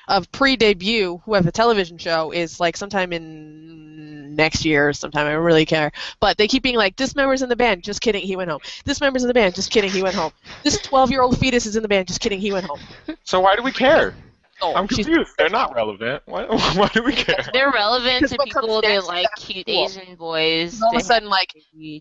of 0.08 0.30
pre-debut, 0.32 1.20
who 1.24 1.34
have 1.34 1.46
a 1.46 1.52
television 1.52 1.98
show, 1.98 2.30
is 2.32 2.60
like 2.60 2.76
sometime 2.76 3.12
in 3.12 4.34
next 4.34 4.64
year 4.64 4.88
or 4.88 4.92
sometime. 4.92 5.26
I 5.26 5.32
don't 5.32 5.44
really 5.44 5.66
care. 5.66 5.92
But 6.20 6.36
they 6.38 6.48
keep 6.48 6.62
being 6.62 6.76
like, 6.76 6.96
this 6.96 7.14
member's 7.14 7.42
in 7.42 7.48
the 7.48 7.56
band. 7.56 7.84
Just 7.84 8.00
kidding, 8.00 8.22
he 8.22 8.36
went 8.36 8.50
home. 8.50 8.60
This 8.84 9.00
member's 9.00 9.22
in 9.22 9.28
the 9.28 9.34
band. 9.34 9.54
Just 9.54 9.70
kidding, 9.70 9.90
he 9.90 10.02
went 10.02 10.14
home. 10.14 10.32
This 10.62 10.78
12-year-old 10.82 11.38
fetus 11.38 11.66
is 11.66 11.76
in 11.76 11.82
the 11.82 11.88
band. 11.88 12.08
Just 12.08 12.20
kidding, 12.20 12.40
he 12.40 12.52
went 12.52 12.66
home. 12.66 12.80
So 13.24 13.40
why 13.40 13.56
do 13.56 13.62
we 13.62 13.72
care? 13.72 14.14
Oh, 14.62 14.74
I'm 14.74 14.86
she's- 14.88 15.04
confused. 15.06 15.32
They're 15.36 15.48
not 15.50 15.74
relevant. 15.74 16.22
Why, 16.26 16.44
why 16.74 16.88
do 16.88 17.02
we 17.02 17.12
care? 17.12 17.44
They're 17.52 17.72
relevant 17.72 18.28
to 18.28 18.38
people 18.44 18.80
that 18.82 19.04
like 19.04 19.26
cute 19.36 19.66
school. 19.66 19.84
Asian 19.86 20.14
boys. 20.14 20.80
all 20.80 20.94
of 20.94 21.00
a 21.00 21.04
sudden, 21.04 21.28
like, 21.28 21.52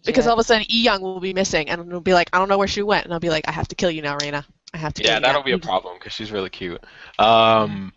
because 0.06 0.28
all 0.28 0.34
of 0.34 0.40
a 0.40 0.44
sudden, 0.44 0.66
E 0.72 0.84
Young 0.84 1.02
will 1.02 1.20
be 1.20 1.34
missing, 1.34 1.70
and 1.70 1.82
it'll 1.88 2.00
be 2.00 2.14
like, 2.14 2.30
I 2.32 2.38
don't 2.38 2.50
know 2.50 2.58
where 2.58 2.68
she 2.68 2.84
went, 2.84 3.06
and 3.06 3.14
I'll 3.14 3.20
be 3.20 3.30
like, 3.30 3.48
I 3.48 3.52
have 3.52 3.68
to 3.70 3.76
kill 3.76 3.90
you 3.92 4.02
now, 4.02 4.18
Raina. 4.18 4.46
I 4.74 4.78
have 4.78 4.94
to. 4.96 5.04
Yeah, 5.04 5.20
that'll 5.20 5.42
now. 5.42 5.46
be 5.46 5.52
a 5.52 5.60
problem 5.60 5.96
because 5.98 6.14
she's 6.14 6.32
really 6.32 6.50
cute. 6.50 6.84
Um, 7.20 7.94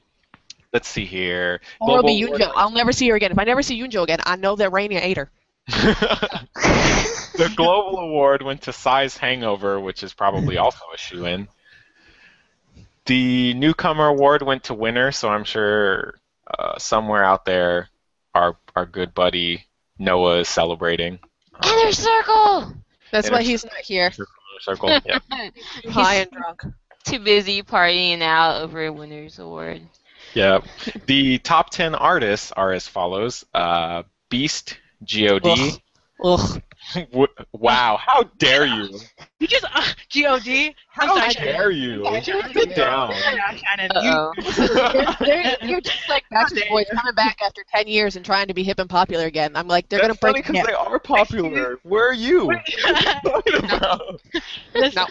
let's 0.73 0.88
see 0.88 1.06
here. 1.06 1.61
Or 1.80 1.99
it'll 1.99 2.02
be 2.06 2.21
Global 2.21 2.38
Yunjo. 2.38 2.52
I'll 2.54 2.71
never 2.71 2.92
see 2.92 3.09
her 3.09 3.16
again. 3.16 3.33
If 3.33 3.38
I 3.38 3.45
never 3.45 3.62
see 3.62 3.80
Yunjo 3.80 4.02
again, 4.02 4.18
I 4.25 4.37
know 4.37 4.56
that 4.56 4.71
Raina 4.71 5.00
ate 5.00 5.16
her. 5.16 5.30
the 5.66 7.52
global 7.56 7.99
award 7.99 8.42
went 8.42 8.62
to 8.62 8.73
Psy's 8.73 9.16
Hangover, 9.16 9.80
which 9.80 10.02
is 10.02 10.12
probably 10.14 10.59
also 10.59 10.83
a 10.95 10.99
shoe 10.99 11.26
in. 11.26 11.49
The 13.06 13.54
newcomer 13.54 14.06
award 14.06 14.42
went 14.42 14.64
to 14.64 14.75
Winner, 14.75 15.12
so 15.12 15.28
I'm 15.28 15.45
sure 15.45 16.18
uh, 16.47 16.78
somewhere 16.78 17.25
out 17.25 17.45
there, 17.45 17.88
our 18.35 18.56
our 18.75 18.85
good 18.85 19.14
buddy 19.14 19.66
Noah 19.99 20.40
is 20.40 20.49
celebrating. 20.49 21.18
Inner 21.64 21.92
circle. 21.92 22.75
That's 23.12 23.28
Inner 23.28 23.37
why 23.37 23.42
he's 23.42 23.64
not 23.64 23.76
here. 23.76 24.12
Circle. 24.60 25.00
Yeah. 25.04 25.18
Too 25.82 25.90
high 25.90 26.14
and 26.16 26.30
drunk. 26.30 26.62
Too 27.04 27.18
busy 27.20 27.62
partying 27.62 28.20
out 28.22 28.62
over 28.62 28.84
a 28.84 28.92
winner's 28.92 29.38
award. 29.38 29.82
yeah. 30.34 30.60
The 31.06 31.38
top 31.38 31.70
ten 31.70 31.94
artists 31.94 32.52
are 32.52 32.72
as 32.72 32.88
follows: 32.88 33.44
uh, 33.54 34.02
Beast, 34.28 34.78
God. 35.06 35.46
Ugh. 35.46 35.80
Ugh. 36.25 36.62
W- 37.12 37.26
wow! 37.52 37.99
How 38.00 38.25
dare 38.38 38.66
you? 38.66 39.00
you 39.40 39.47
just 39.47 39.64
uh, 39.64 39.83
God. 40.12 40.76
How 40.88 41.16
sorry, 41.16 41.35
dare 41.35 41.71
you? 41.71 42.05
Shannon. 42.05 42.52
Sit 42.52 42.75
down. 42.75 43.12
Shannon. 43.14 43.90
Uh-oh. 43.95 44.33
You're 45.62 45.81
just 45.81 46.09
like 46.09 46.25
Backstreet 46.33 46.69
Boys 46.69 46.87
coming 46.93 47.14
back 47.14 47.38
after 47.45 47.62
10 47.75 47.88
years 47.88 48.16
and 48.16 48.25
trying 48.25 48.49
to 48.49 48.55
be 48.55 48.62
hip 48.62 48.78
and 48.78 48.88
popular 48.88 49.26
again. 49.26 49.57
I'm 49.57 49.69
like, 49.69 49.88
they're 49.88 50.00
going 50.00 50.09
That's 50.09 50.21
to 50.21 50.26
funny 50.26 50.43
break 50.43 50.47
because 50.47 50.62
the 50.62 50.73
they 50.73 50.76
are 50.76 50.99
popular. 50.99 51.78
Where 51.83 52.09
are 52.09 52.14
you? 52.14 52.26
You. 52.26 52.47
What 52.47 52.57
are 52.57 53.52
you 53.52 53.61
talking 53.61 53.76
about? 53.76 54.21
Listen, 54.75 55.05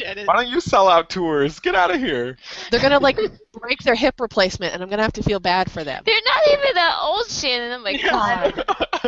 No. 0.00 0.24
Why 0.24 0.34
don't 0.34 0.48
you 0.48 0.60
sell 0.60 0.88
out 0.88 1.10
tours? 1.10 1.60
Get 1.60 1.74
out 1.74 1.94
of 1.94 2.00
here. 2.00 2.36
They're 2.70 2.80
going 2.80 2.92
to 2.92 2.98
like 2.98 3.18
break 3.52 3.82
their 3.82 3.94
hip 3.94 4.20
replacement 4.20 4.74
and 4.74 4.82
I'm 4.82 4.88
going 4.88 4.98
to 4.98 5.02
have 5.04 5.12
to 5.14 5.22
feel 5.22 5.40
bad 5.40 5.70
for 5.70 5.84
them. 5.84 6.02
They're 6.04 6.14
not 6.24 6.58
even 6.58 6.74
that 6.74 6.98
old, 7.02 7.28
Shannon. 7.28 7.72
Oh 7.72 7.82
my 7.82 7.96
god. 7.96 8.64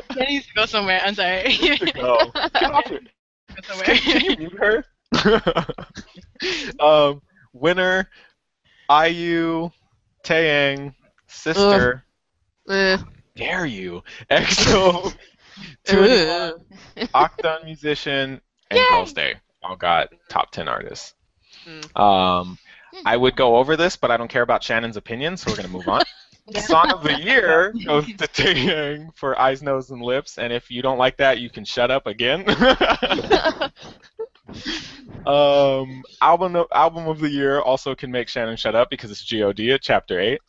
Shannon 0.12 0.28
needs 0.28 0.46
to 0.46 0.54
go 0.54 0.66
somewhere. 0.66 1.00
I'm 1.04 1.14
sorry. 1.14 1.56
Go. 1.94 2.18
Get 2.34 2.72
off 2.72 2.90
it. 2.90 3.04
go 3.48 3.62
somewhere. 3.62 3.96
Can 3.96 4.24
you 4.24 4.36
mute 4.36 4.58
her? 4.58 4.84
um, 6.80 7.22
winner, 7.52 8.08
IU, 8.90 9.70
Taeyang, 10.24 10.94
Sistar. 11.28 12.02
Eh. 12.68 12.98
Dare 13.36 13.66
you? 13.66 14.02
EXO, 14.30 15.14
Two 15.84 16.00
Ugh. 16.00 16.60
Akdong 17.14 17.64
musician, 17.64 18.40
and 18.70 18.78
Yay! 18.78 18.86
Girls 18.90 19.12
Day. 19.12 19.34
All 19.66 19.76
got 19.76 20.12
top 20.28 20.52
ten 20.52 20.68
artists. 20.68 21.14
Hmm. 21.64 22.00
Um, 22.00 22.58
I 23.04 23.16
would 23.16 23.34
go 23.36 23.56
over 23.56 23.76
this, 23.76 23.96
but 23.96 24.10
I 24.12 24.16
don't 24.16 24.28
care 24.28 24.42
about 24.42 24.62
Shannon's 24.62 24.96
opinion, 24.96 25.36
so 25.36 25.50
we're 25.50 25.56
gonna 25.56 25.68
move 25.68 25.88
on. 25.88 26.02
Song 26.54 26.92
of 26.92 27.02
the 27.02 27.20
year 27.20 27.74
goes 27.84 28.06
to 28.06 28.28
Taeyang 28.28 29.12
for 29.16 29.36
Eyes, 29.38 29.62
Nose, 29.62 29.90
and 29.90 30.00
Lips, 30.00 30.38
and 30.38 30.52
if 30.52 30.70
you 30.70 30.82
don't 30.82 30.98
like 30.98 31.16
that, 31.16 31.40
you 31.40 31.50
can 31.50 31.64
shut 31.64 31.90
up 31.90 32.06
again. 32.06 32.48
um, 35.26 36.04
album 36.22 36.54
of, 36.54 36.68
album 36.72 37.08
of 37.08 37.18
the 37.18 37.28
year 37.28 37.58
also 37.60 37.96
can 37.96 38.12
make 38.12 38.28
Shannon 38.28 38.56
shut 38.56 38.76
up 38.76 38.90
because 38.90 39.10
it's 39.10 39.28
God 39.28 39.74
at 39.74 39.82
Chapter 39.82 40.20
Eight, 40.20 40.40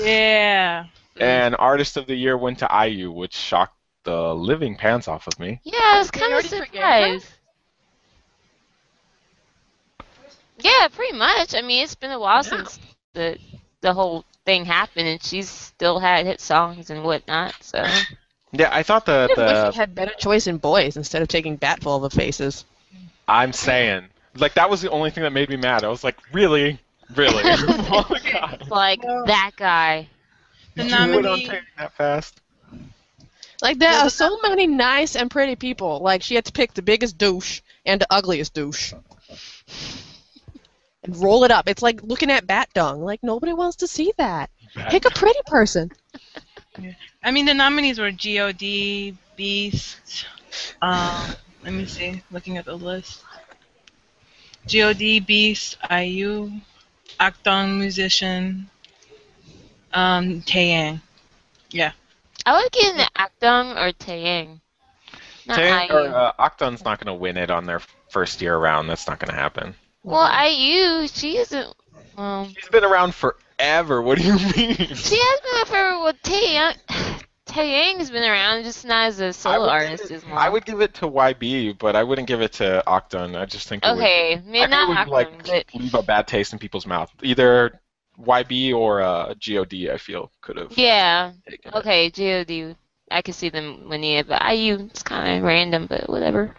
yeah. 0.00 0.86
and 1.18 1.54
Artist 1.58 1.98
of 1.98 2.06
the 2.06 2.16
Year 2.16 2.38
went 2.38 2.60
to 2.60 2.86
IU, 2.88 3.12
which 3.12 3.34
shocked 3.34 3.76
the 4.04 4.34
living 4.34 4.74
pants 4.76 5.06
off 5.06 5.26
of 5.26 5.38
me. 5.38 5.60
Yeah, 5.64 5.78
I 5.82 5.98
was 5.98 6.10
kind 6.10 6.26
of 6.26 6.32
already 6.32 6.48
surprised. 6.48 7.26
Yeah, 10.58 10.88
pretty 10.88 11.16
much. 11.16 11.54
I 11.54 11.62
mean, 11.62 11.84
it's 11.84 11.94
been 11.94 12.12
a 12.12 12.20
while 12.20 12.42
since 12.42 12.78
the 13.14 13.38
the 13.80 13.92
whole 13.92 14.24
thing 14.44 14.64
happened, 14.64 15.08
and 15.08 15.22
she's 15.22 15.48
still 15.48 15.98
had 15.98 16.26
hit 16.26 16.40
songs 16.40 16.90
and 16.90 17.04
whatnot. 17.04 17.54
So 17.60 17.84
Yeah, 18.52 18.70
I 18.72 18.82
thought 18.82 19.06
the 19.06 19.12
I 19.12 19.26
wish 19.26 19.36
the 19.36 19.70
we 19.72 19.76
had 19.76 19.94
better 19.94 20.14
choice 20.18 20.46
in 20.46 20.58
boys 20.58 20.96
instead 20.96 21.22
of 21.22 21.28
taking 21.28 21.56
Batful 21.56 21.96
of 21.96 22.02
the 22.02 22.10
faces. 22.10 22.64
I'm 23.28 23.52
saying 23.52 24.04
like 24.36 24.54
that 24.54 24.70
was 24.70 24.80
the 24.80 24.90
only 24.90 25.10
thing 25.10 25.24
that 25.24 25.32
made 25.32 25.48
me 25.48 25.56
mad. 25.56 25.84
I 25.84 25.88
was 25.88 26.04
like, 26.04 26.16
really, 26.32 26.78
really. 27.14 27.42
oh 27.44 28.06
my 28.08 28.20
god. 28.30 28.58
it's 28.60 28.70
like 28.70 29.02
that 29.02 29.52
guy. 29.56 30.08
The 30.74 30.84
Did 30.84 30.90
you 30.92 30.98
went 30.98 31.12
on 31.12 31.22
nominee. 31.22 31.50
That 31.78 31.92
fast? 31.94 32.40
Like 33.62 33.78
there 33.78 33.92
are 33.92 34.10
so 34.10 34.38
many 34.42 34.66
nice 34.66 35.16
and 35.16 35.30
pretty 35.30 35.56
people. 35.56 36.00
Like 36.00 36.22
she 36.22 36.34
had 36.34 36.44
to 36.44 36.52
pick 36.52 36.74
the 36.74 36.82
biggest 36.82 37.18
douche 37.18 37.62
and 37.84 38.00
the 38.00 38.06
ugliest 38.10 38.54
douche. 38.54 38.92
And 41.06 41.16
roll 41.16 41.44
it 41.44 41.50
up. 41.50 41.68
It's 41.68 41.82
like 41.82 42.02
looking 42.02 42.30
at 42.30 42.46
bat 42.46 42.68
dung. 42.74 43.00
Like 43.02 43.22
nobody 43.22 43.52
wants 43.52 43.76
to 43.76 43.86
see 43.86 44.12
that. 44.18 44.50
Pick 44.88 45.04
a 45.04 45.10
pretty 45.10 45.40
person. 45.46 45.90
I 47.22 47.30
mean, 47.30 47.46
the 47.46 47.54
nominees 47.54 47.98
were 47.98 48.10
God, 48.10 48.58
Beast. 49.36 50.26
Um, 50.82 51.34
let 51.62 51.72
me 51.72 51.86
see. 51.86 52.22
Looking 52.30 52.58
at 52.58 52.64
the 52.64 52.76
list. 52.76 53.22
God, 54.70 54.98
Beast, 54.98 55.78
IU, 55.90 56.50
Akdong 57.20 57.78
musician, 57.78 58.68
um, 59.92 60.42
Taeyang. 60.42 61.00
Yeah. 61.70 61.92
I 62.44 62.60
would 62.60 62.72
get 62.72 62.96
an 62.96 63.06
Akdong 63.16 63.76
or 63.76 63.92
Taeyang. 63.92 64.60
Not 65.46 65.58
Taeyang 65.58 65.90
or 65.90 66.14
uh, 66.14 66.32
Akdong's 66.38 66.84
not 66.84 66.98
going 66.98 67.14
to 67.14 67.20
win 67.20 67.36
it 67.36 67.50
on 67.50 67.66
their 67.66 67.80
first 68.10 68.42
year 68.42 68.54
around. 68.54 68.88
That's 68.88 69.06
not 69.06 69.18
going 69.18 69.30
to 69.30 69.36
happen. 69.36 69.74
Well, 70.06 70.48
IU, 70.48 71.08
she 71.08 71.36
isn't. 71.38 71.74
Well, 72.16 72.48
She's 72.54 72.68
been 72.68 72.84
around 72.84 73.14
forever. 73.14 74.00
What 74.00 74.18
do 74.18 74.24
you 74.24 74.34
mean? 74.34 74.76
she 74.94 75.18
has 75.18 75.40
been 75.40 75.60
up 75.60 75.68
for 75.68 75.74
well, 75.74 76.12
Taeyang. 76.22 76.76
Taeyang's 77.46 78.10
been 78.10 78.22
around, 78.22 78.64
just 78.64 78.84
not 78.84 79.06
as 79.06 79.20
a 79.20 79.32
solo 79.32 79.68
artist 79.68 80.04
it- 80.04 80.10
as 80.12 80.24
long. 80.24 80.34
I 80.38 80.48
would 80.48 80.64
give 80.64 80.80
it 80.80 80.94
to 80.94 81.06
YB, 81.08 81.78
but 81.78 81.96
I 81.96 82.02
wouldn't 82.02 82.28
give 82.28 82.40
it 82.40 82.52
to 82.54 82.82
Akdong. 82.86 83.36
I 83.36 83.46
just 83.46 83.68
think 83.68 83.84
it 83.84 83.88
would- 83.88 83.98
Okay, 83.98 84.40
maybe 84.44 84.70
not 84.70 84.88
would 84.88 84.98
Akdong, 84.98 85.10
like 85.10 85.46
but 85.46 85.74
leave 85.74 85.94
a 85.94 86.02
bad 86.02 86.26
taste 86.28 86.52
in 86.52 86.58
people's 86.58 86.86
mouth. 86.86 87.10
Either 87.22 87.80
YB 88.18 88.72
or 88.74 89.00
uh, 89.00 89.34
God, 89.44 89.72
I 89.92 89.98
feel 89.98 90.30
could 90.40 90.56
have 90.56 90.76
yeah. 90.78 91.32
Okay, 91.74 92.10
God, 92.10 92.76
I 93.10 93.22
could 93.22 93.34
see 93.34 93.48
them 93.48 93.88
winning 93.88 94.12
it, 94.18 94.28
but 94.28 94.42
IU, 94.42 94.86
it's 94.90 95.02
kind 95.02 95.38
of 95.38 95.44
random, 95.44 95.86
but 95.86 96.08
whatever. 96.08 96.54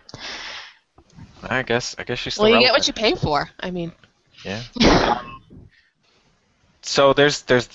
I 1.44 1.64
guess 1.64 1.96
I 1.98 2.04
guess 2.04 2.20
she's 2.20 2.34
still 2.34 2.46
Well, 2.46 2.54
you 2.54 2.60
get 2.60 2.74
what 2.74 2.88
you 2.88 2.94
pay 2.94 3.16
for. 3.16 3.50
I 3.60 3.72
mean, 3.72 3.92
Yeah. 4.44 4.64
so 6.82 7.14
there's 7.14 7.42
there's 7.44 7.68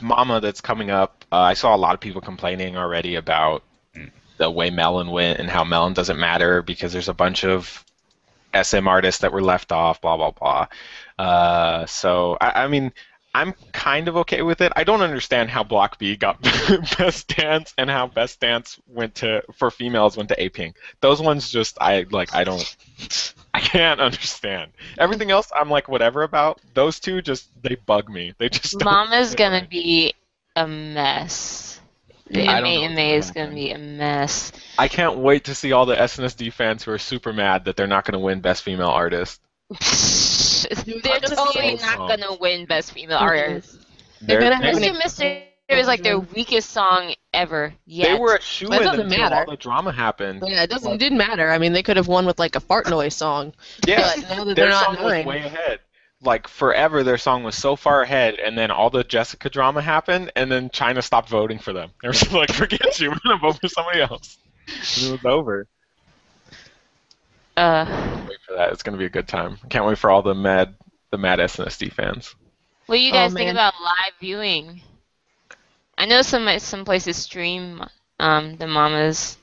Mama 0.00 0.40
that's 0.40 0.60
coming 0.60 0.90
up. 0.90 1.24
Uh, 1.32 1.40
I 1.40 1.54
saw 1.54 1.74
a 1.74 1.76
lot 1.76 1.94
of 1.94 2.00
people 2.00 2.20
complaining 2.20 2.76
already 2.76 3.16
about 3.16 3.62
the 4.36 4.50
way 4.50 4.70
Melon 4.70 5.10
went 5.10 5.40
and 5.40 5.50
how 5.50 5.64
Melon 5.64 5.92
doesn't 5.92 6.18
matter 6.18 6.62
because 6.62 6.92
there's 6.92 7.08
a 7.08 7.14
bunch 7.14 7.44
of 7.44 7.84
SM 8.54 8.86
artists 8.86 9.22
that 9.22 9.32
were 9.32 9.42
left 9.42 9.72
off. 9.72 10.00
Blah 10.00 10.16
blah 10.16 10.30
blah. 10.30 10.66
Uh, 11.18 11.86
so 11.86 12.36
I, 12.40 12.64
I 12.64 12.68
mean. 12.68 12.92
I'm 13.34 13.54
kind 13.72 14.08
of 14.08 14.16
okay 14.18 14.42
with 14.42 14.60
it. 14.60 14.72
I 14.74 14.84
don't 14.84 15.02
understand 15.02 15.50
how 15.50 15.62
Block 15.62 15.98
B 15.98 16.16
got 16.16 16.40
Best 16.98 17.28
Dance 17.28 17.74
and 17.78 17.90
how 17.90 18.06
Best 18.06 18.40
Dance 18.40 18.80
went 18.86 19.16
to 19.16 19.42
for 19.54 19.70
females 19.70 20.16
went 20.16 20.30
to 20.30 20.42
A 20.42 20.48
Pink. 20.48 20.76
Those 21.00 21.20
ones 21.20 21.50
just 21.50 21.78
I 21.80 22.06
like 22.10 22.34
I 22.34 22.44
don't 22.44 22.76
I 23.54 23.60
can't 23.60 24.00
understand. 24.00 24.72
Everything 24.98 25.30
else, 25.30 25.50
I'm 25.54 25.70
like 25.70 25.88
whatever 25.88 26.22
about. 26.22 26.60
Those 26.74 27.00
two 27.00 27.22
just 27.22 27.50
they 27.62 27.76
bug 27.86 28.08
me. 28.08 28.34
They 28.38 28.48
just 28.48 28.82
Mama's 28.82 29.34
gonna 29.34 29.66
be 29.68 30.14
a 30.56 30.66
mess. 30.66 31.80
The 32.30 32.44
don't 32.44 32.94
MA 32.94 33.00
is 33.14 33.30
gonna 33.30 33.46
gonna 33.46 33.54
be 33.54 33.70
a 33.70 33.78
mess. 33.78 34.52
I 34.78 34.88
can't 34.88 35.18
wait 35.18 35.44
to 35.44 35.54
see 35.54 35.72
all 35.72 35.86
the 35.86 35.96
SNSD 35.96 36.52
fans 36.52 36.82
who 36.82 36.92
are 36.92 36.98
super 36.98 37.32
mad 37.32 37.64
that 37.64 37.76
they're 37.76 37.86
not 37.86 38.04
going 38.04 38.12
to 38.12 38.18
win 38.18 38.40
Best 38.40 38.62
Female 38.62 38.88
Artist. 38.88 39.40
They're 40.84 41.20
totally 41.20 41.76
say- 41.78 41.86
not 41.86 42.08
gonna 42.08 42.36
win 42.40 42.66
Best 42.66 42.92
Female. 42.92 43.18
Artist. 43.18 43.78
They're 44.20 44.40
gonna 44.40 44.56
have 44.56 44.74
Mr. 44.76 44.90
an- 44.90 44.98
Mister 44.98 45.42
was 45.70 45.86
like 45.86 46.02
their 46.02 46.18
weakest 46.18 46.70
song 46.70 47.14
ever 47.34 47.74
yet. 47.84 48.08
They 48.08 48.18
were 48.18 48.36
a 48.36 48.40
shoe 48.40 48.68
It 48.72 48.76
in 48.78 48.82
doesn't 48.84 49.00
until 49.02 49.18
matter. 49.18 49.36
all 49.36 49.50
the 49.50 49.56
drama 49.58 49.92
happened. 49.92 50.42
Yeah, 50.46 50.62
it 50.62 50.70
doesn't. 50.70 50.92
It 50.94 50.98
didn't 50.98 51.18
matter. 51.18 51.50
I 51.50 51.58
mean, 51.58 51.72
they 51.74 51.82
could 51.82 51.98
have 51.98 52.08
won 52.08 52.24
with 52.24 52.38
like 52.38 52.56
a 52.56 52.60
fart 52.60 52.88
noise 52.88 53.14
song. 53.14 53.52
Yeah, 53.86 54.12
But 54.16 54.30
now 54.30 54.44
that 54.44 54.54
their 54.56 54.64
they're 54.64 54.68
not 54.70 54.84
song 54.84 54.94
was 54.94 55.02
knowing. 55.12 55.26
way 55.26 55.38
ahead. 55.42 55.80
Like 56.22 56.48
forever, 56.48 57.04
their 57.04 57.18
song 57.18 57.44
was 57.44 57.54
so 57.54 57.76
far 57.76 58.02
ahead, 58.02 58.36
and 58.36 58.56
then 58.58 58.70
all 58.72 58.90
the 58.90 59.04
Jessica 59.04 59.48
drama 59.50 59.82
happened, 59.82 60.32
and 60.34 60.50
then 60.50 60.68
China 60.70 61.00
stopped 61.02 61.28
voting 61.28 61.58
for 61.58 61.72
them. 61.72 61.90
They 62.02 62.08
were 62.08 62.14
just 62.14 62.32
like, 62.32 62.50
"Forget 62.50 62.98
you, 62.98 63.10
we're 63.10 63.18
gonna 63.22 63.36
vote 63.38 63.60
for 63.60 63.68
somebody 63.68 64.00
else." 64.00 64.38
And 64.96 65.06
it 65.06 65.10
was 65.12 65.24
over. 65.24 65.66
Uh, 67.58 68.26
Wait 68.28 68.38
for 68.46 68.54
that. 68.54 68.72
It's 68.72 68.82
gonna 68.82 68.96
be 68.96 69.06
a 69.06 69.10
good 69.10 69.26
time. 69.28 69.58
Can't 69.68 69.84
wait 69.84 69.98
for 69.98 70.10
all 70.10 70.22
the 70.22 70.34
mad, 70.34 70.74
the 71.10 71.18
mad 71.18 71.40
SNSD 71.40 71.92
fans. 71.92 72.34
what 72.86 72.96
do 72.96 73.00
you 73.00 73.10
Oh, 73.10 73.14
guys 73.14 73.34
think 73.34 73.50
about 73.50 73.74
live 73.82 74.12
viewing? 74.20 74.80
I 75.96 76.06
know 76.06 76.22
some 76.22 76.48
some 76.60 76.84
places 76.84 77.16
stream 77.16 77.82
um 78.20 78.56
the 78.56 78.66
mamas. 78.66 79.36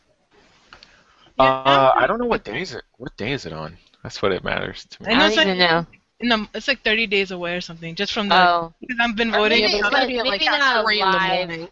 Uh, 1.37 1.91
I 1.95 2.05
don't 2.07 2.17
know 2.19 2.25
what 2.25 2.43
day 2.45 2.61
is 2.61 2.73
it. 2.73 2.83
What 2.97 3.15
day 3.17 3.33
is 3.33 3.45
it 3.45 3.51
on? 3.53 3.77
That's 4.03 4.21
what 4.21 4.31
it 4.31 4.43
matters 4.43 4.85
to 4.91 5.03
me. 5.03 5.09
I 5.09 5.11
I 5.11 5.13
know 5.15 5.19
don't 5.19 5.27
it's 5.29 5.37
like- 5.37 5.47
even 5.47 5.57
know. 5.59 5.85
In 6.21 6.29
the, 6.29 6.47
it's 6.53 6.69
like 6.69 6.81
30 6.81 7.07
days 7.07 7.31
away 7.31 7.55
or 7.57 7.61
something, 7.61 7.93
just 7.93 8.13
from 8.13 8.29
the. 8.29 8.35
Oh, 8.35 8.73
Because 8.79 8.95
I've 9.01 9.17
been 9.17 9.31
voting. 9.33 9.63
maybe 9.63 9.73
Yeah, 9.73 9.81
but 9.81 9.91
it's 9.91 9.95
gonna 9.95 10.07
be 10.07 10.17
at 10.19 10.25
like 10.25 10.39
Maybe 10.39 10.45
not 10.57 10.85
three 10.85 11.01
in 11.01 11.11
the 11.11 11.17
live. 11.17 11.49
morning. 11.49 11.67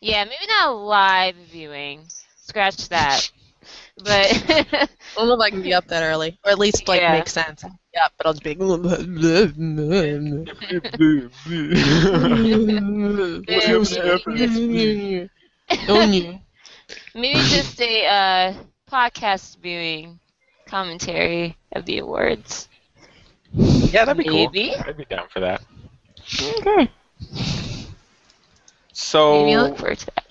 yeah, 0.00 0.24
maybe 0.24 0.46
not 0.48 0.70
live 0.78 1.34
viewing. 1.52 2.06
Scratch 2.36 2.88
that. 2.88 3.30
But 3.98 4.26
I 4.48 4.88
don't 5.16 5.28
know 5.28 5.34
if 5.34 5.40
I 5.40 5.50
can 5.50 5.62
be 5.62 5.72
up 5.72 5.86
that 5.88 6.02
early, 6.02 6.38
or 6.44 6.50
at 6.50 6.58
least 6.58 6.88
like 6.88 7.00
Yeah. 7.00 7.12
make 7.12 7.28
sense. 7.28 7.64
Yeah, 7.94 8.08
but 8.18 8.26
I'll 8.26 8.32
just 8.32 8.42
be. 8.42 8.50
maybe 17.14 17.38
just 17.38 17.80
a 17.80 18.06
uh, 18.06 18.54
podcast 18.90 19.58
viewing 19.58 20.18
commentary 20.66 21.56
of 21.72 21.84
the 21.86 21.98
awards. 21.98 22.68
yeah, 23.52 24.04
that'd 24.04 24.16
be 24.16 24.28
Maybe. 24.28 24.70
cool. 24.74 24.84
I'd 24.86 24.96
be 24.96 25.04
down 25.04 25.28
for 25.28 25.40
that. 25.40 25.62
Okay. 26.58 26.90
So 28.92 29.44
Maybe 29.44 29.56
look 29.56 29.78
forward 29.78 29.98
to 29.98 30.06
that. 30.16 30.23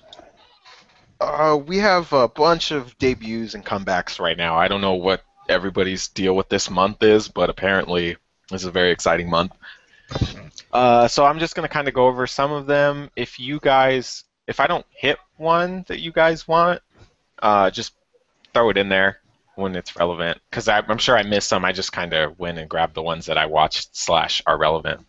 Uh, 1.24 1.56
we 1.56 1.78
have 1.78 2.12
a 2.12 2.28
bunch 2.28 2.70
of 2.70 2.96
debuts 2.98 3.54
and 3.54 3.64
comebacks 3.64 4.20
right 4.20 4.36
now. 4.36 4.56
I 4.56 4.68
don't 4.68 4.80
know 4.80 4.94
what 4.94 5.22
everybody's 5.48 6.08
deal 6.08 6.36
with 6.36 6.48
this 6.48 6.70
month 6.70 7.02
is, 7.02 7.28
but 7.28 7.50
apparently 7.50 8.16
this 8.50 8.62
is 8.62 8.66
a 8.66 8.70
very 8.70 8.90
exciting 8.90 9.30
month. 9.30 9.52
Uh, 10.72 11.08
so 11.08 11.24
I'm 11.24 11.38
just 11.38 11.54
gonna 11.54 11.68
kind 11.68 11.88
of 11.88 11.94
go 11.94 12.06
over 12.06 12.26
some 12.26 12.52
of 12.52 12.66
them. 12.66 13.10
If 13.16 13.40
you 13.40 13.58
guys, 13.60 14.24
if 14.46 14.60
I 14.60 14.66
don't 14.66 14.86
hit 14.90 15.18
one 15.36 15.84
that 15.88 16.00
you 16.00 16.12
guys 16.12 16.46
want, 16.46 16.82
uh, 17.42 17.70
just 17.70 17.94
throw 18.52 18.70
it 18.70 18.76
in 18.76 18.88
there 18.88 19.20
when 19.56 19.74
it's 19.76 19.96
relevant. 19.96 20.40
Because 20.50 20.68
I'm 20.68 20.98
sure 20.98 21.16
I 21.16 21.22
missed 21.22 21.48
some. 21.48 21.64
I 21.64 21.72
just 21.72 21.92
kind 21.92 22.12
of 22.12 22.38
went 22.38 22.58
and 22.58 22.68
grabbed 22.68 22.94
the 22.94 23.02
ones 23.02 23.26
that 23.26 23.38
I 23.38 23.46
watched 23.46 23.96
slash 23.96 24.42
are 24.46 24.58
relevant 24.58 25.06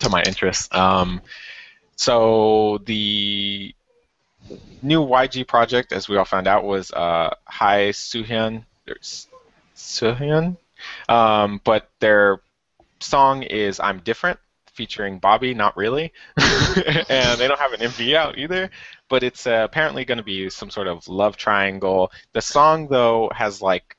to 0.00 0.08
my 0.08 0.22
interests. 0.22 0.68
Um, 0.74 1.22
so 1.94 2.78
the 2.84 3.74
new 4.82 5.04
YG 5.04 5.46
project, 5.46 5.92
as 5.92 6.08
we 6.08 6.16
all 6.16 6.24
found 6.24 6.46
out, 6.46 6.64
was 6.64 6.90
uh, 6.90 7.34
Hi 7.46 7.90
Suhyun. 7.90 8.64
Suhyun, 9.74 10.56
um, 11.08 11.60
but 11.64 11.88
their 12.00 12.40
song 13.00 13.42
is 13.42 13.80
"I'm 13.80 14.00
Different," 14.00 14.38
featuring 14.72 15.18
Bobby. 15.18 15.54
Not 15.54 15.76
really, 15.76 16.12
and 16.36 17.38
they 17.38 17.48
don't 17.48 17.58
have 17.58 17.72
an 17.72 17.80
MV 17.80 18.14
out 18.14 18.38
either. 18.38 18.70
But 19.08 19.22
it's 19.22 19.46
uh, 19.46 19.62
apparently 19.64 20.04
going 20.04 20.18
to 20.18 20.24
be 20.24 20.50
some 20.50 20.70
sort 20.70 20.88
of 20.88 21.06
love 21.08 21.36
triangle. 21.36 22.10
The 22.32 22.42
song, 22.42 22.88
though, 22.88 23.30
has 23.34 23.62
like 23.62 23.96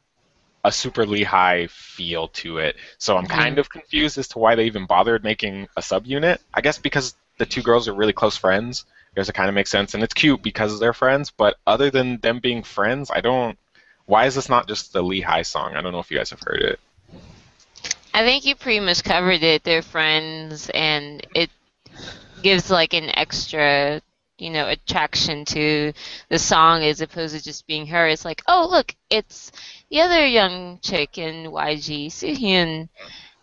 a 0.63 0.71
super 0.71 1.05
Lee 1.05 1.23
Hi 1.23 1.67
feel 1.67 2.27
to 2.29 2.57
it. 2.57 2.75
So 2.97 3.17
I'm 3.17 3.25
kind 3.25 3.57
of 3.57 3.69
confused 3.69 4.17
as 4.17 4.27
to 4.29 4.39
why 4.39 4.55
they 4.55 4.65
even 4.65 4.85
bothered 4.85 5.23
making 5.23 5.67
a 5.77 5.81
subunit. 5.81 6.39
I 6.53 6.61
guess 6.61 6.77
because 6.77 7.15
the 7.37 7.45
two 7.45 7.61
girls 7.61 7.87
are 7.87 7.93
really 7.93 8.13
close 8.13 8.35
friends. 8.35 8.85
Guess 9.17 9.29
it 9.29 9.33
kind 9.33 9.49
of 9.49 9.55
makes 9.55 9.71
sense, 9.71 9.95
and 9.95 10.03
it's 10.03 10.13
cute 10.13 10.43
because 10.43 10.79
they're 10.79 10.93
friends. 10.93 11.31
But 11.31 11.55
other 11.65 11.89
than 11.89 12.19
them 12.19 12.37
being 12.37 12.61
friends, 12.61 13.09
I 13.09 13.19
don't. 13.19 13.57
Why 14.05 14.27
is 14.27 14.35
this 14.35 14.47
not 14.47 14.67
just 14.67 14.93
the 14.93 15.01
Lee 15.01 15.21
Hi 15.21 15.41
song? 15.41 15.75
I 15.75 15.81
don't 15.81 15.91
know 15.91 15.97
if 15.97 16.11
you 16.11 16.17
guys 16.19 16.29
have 16.29 16.43
heard 16.45 16.61
it. 16.61 16.79
I 18.13 18.23
think 18.23 18.45
you 18.45 18.55
pretty 18.55 18.79
much 18.79 19.03
covered 19.03 19.41
it. 19.41 19.63
They're 19.63 19.81
friends, 19.81 20.69
and 20.71 21.25
it 21.33 21.49
gives 22.43 22.69
like 22.69 22.93
an 22.93 23.09
extra, 23.17 24.03
you 24.37 24.51
know, 24.51 24.67
attraction 24.67 25.45
to 25.45 25.93
the 26.29 26.37
song 26.37 26.83
as 26.83 27.01
opposed 27.01 27.35
to 27.35 27.43
just 27.43 27.65
being 27.65 27.87
her. 27.87 28.05
It's 28.05 28.23
like, 28.23 28.43
oh 28.47 28.67
look, 28.69 28.93
it's 29.09 29.51
the 29.89 30.01
other 30.01 30.27
young 30.27 30.77
chick 30.83 31.17
in 31.17 31.51
YG, 31.51 32.05
Suhyun, 32.07 32.87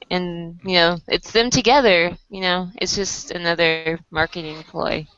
and 0.09 0.61
you 0.63 0.75
know, 0.75 0.99
it's 1.09 1.33
them 1.33 1.51
together. 1.51 2.17
You 2.31 2.43
know, 2.43 2.71
it's 2.77 2.95
just 2.95 3.33
another 3.33 3.99
marketing 4.13 4.63
ploy. 4.63 5.09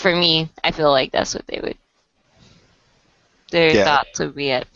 For 0.00 0.16
me, 0.16 0.48
I 0.64 0.70
feel 0.70 0.90
like 0.90 1.12
that's 1.12 1.34
what 1.34 1.46
they 1.46 1.60
would. 1.62 1.76
Their 3.50 3.74
Yeah. 3.74 3.84
thoughts 3.84 4.18
would 4.18 4.34
be 4.34 4.48
it. 4.48 4.66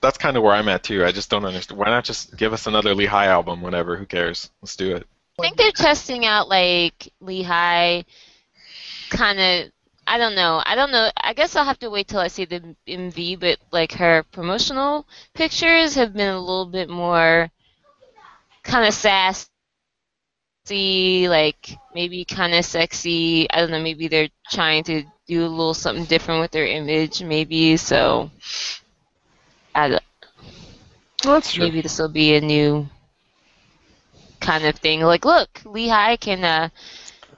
That's 0.00 0.16
kind 0.16 0.36
of 0.36 0.44
where 0.44 0.54
I'm 0.54 0.68
at 0.68 0.84
too. 0.84 1.04
I 1.04 1.10
just 1.10 1.28
don't 1.28 1.44
understand. 1.44 1.80
Why 1.80 1.86
not 1.86 2.04
just 2.04 2.36
give 2.36 2.52
us 2.52 2.68
another 2.68 2.94
Lee 2.94 3.06
Hi 3.06 3.26
album? 3.26 3.62
Whatever. 3.62 3.96
Who 3.96 4.06
cares? 4.06 4.50
Let's 4.62 4.76
do 4.76 4.94
it. 4.94 5.08
I 5.38 5.42
think 5.42 5.56
they're 5.56 5.72
testing 5.72 6.24
out 6.24 6.48
like 6.48 7.12
Lee 7.20 7.42
Hi 7.42 8.04
kind 9.10 9.40
of 9.40 9.72
I 10.06 10.18
don't 10.18 10.34
know. 10.36 10.62
I 10.64 10.74
don't 10.76 10.92
know. 10.92 11.10
I 11.20 11.34
guess 11.34 11.54
I'll 11.56 11.64
have 11.64 11.80
to 11.80 11.90
wait 11.90 12.08
till 12.08 12.20
I 12.20 12.28
see 12.28 12.44
the 12.44 12.76
MV, 12.86 13.34
but 13.36 13.58
like 13.72 13.92
her 13.92 14.22
promotional 14.30 15.06
pictures 15.34 15.96
have 15.96 16.14
been 16.14 16.32
a 16.32 16.40
little 16.40 16.64
bit 16.66 16.88
more 16.88 17.50
kind 18.62 18.86
of 18.86 18.94
sassy, 20.68 21.28
like 21.28 21.76
maybe 21.94 22.24
kind 22.24 22.54
of 22.54 22.64
sexy. 22.64 23.50
I 23.50 23.60
don't 23.60 23.70
know. 23.70 23.82
Maybe 23.82 24.08
they're 24.08 24.28
trying 24.50 24.84
to 24.84 25.04
do 25.26 25.44
a 25.44 25.48
little 25.48 25.74
something 25.74 26.04
different 26.04 26.40
with 26.40 26.50
their 26.50 26.66
image, 26.66 27.22
maybe. 27.22 27.76
So, 27.76 28.30
I 29.74 29.88
don't, 29.88 30.02
That's 31.22 31.56
maybe 31.58 31.80
this 31.80 31.98
will 31.98 32.08
be 32.08 32.34
a 32.36 32.40
new 32.40 32.88
kind 34.40 34.64
of 34.64 34.76
thing. 34.76 35.00
Like, 35.00 35.24
look, 35.24 35.60
Lee 35.64 35.88
Hi 35.88 36.16
can, 36.16 36.44
uh, 36.44 36.68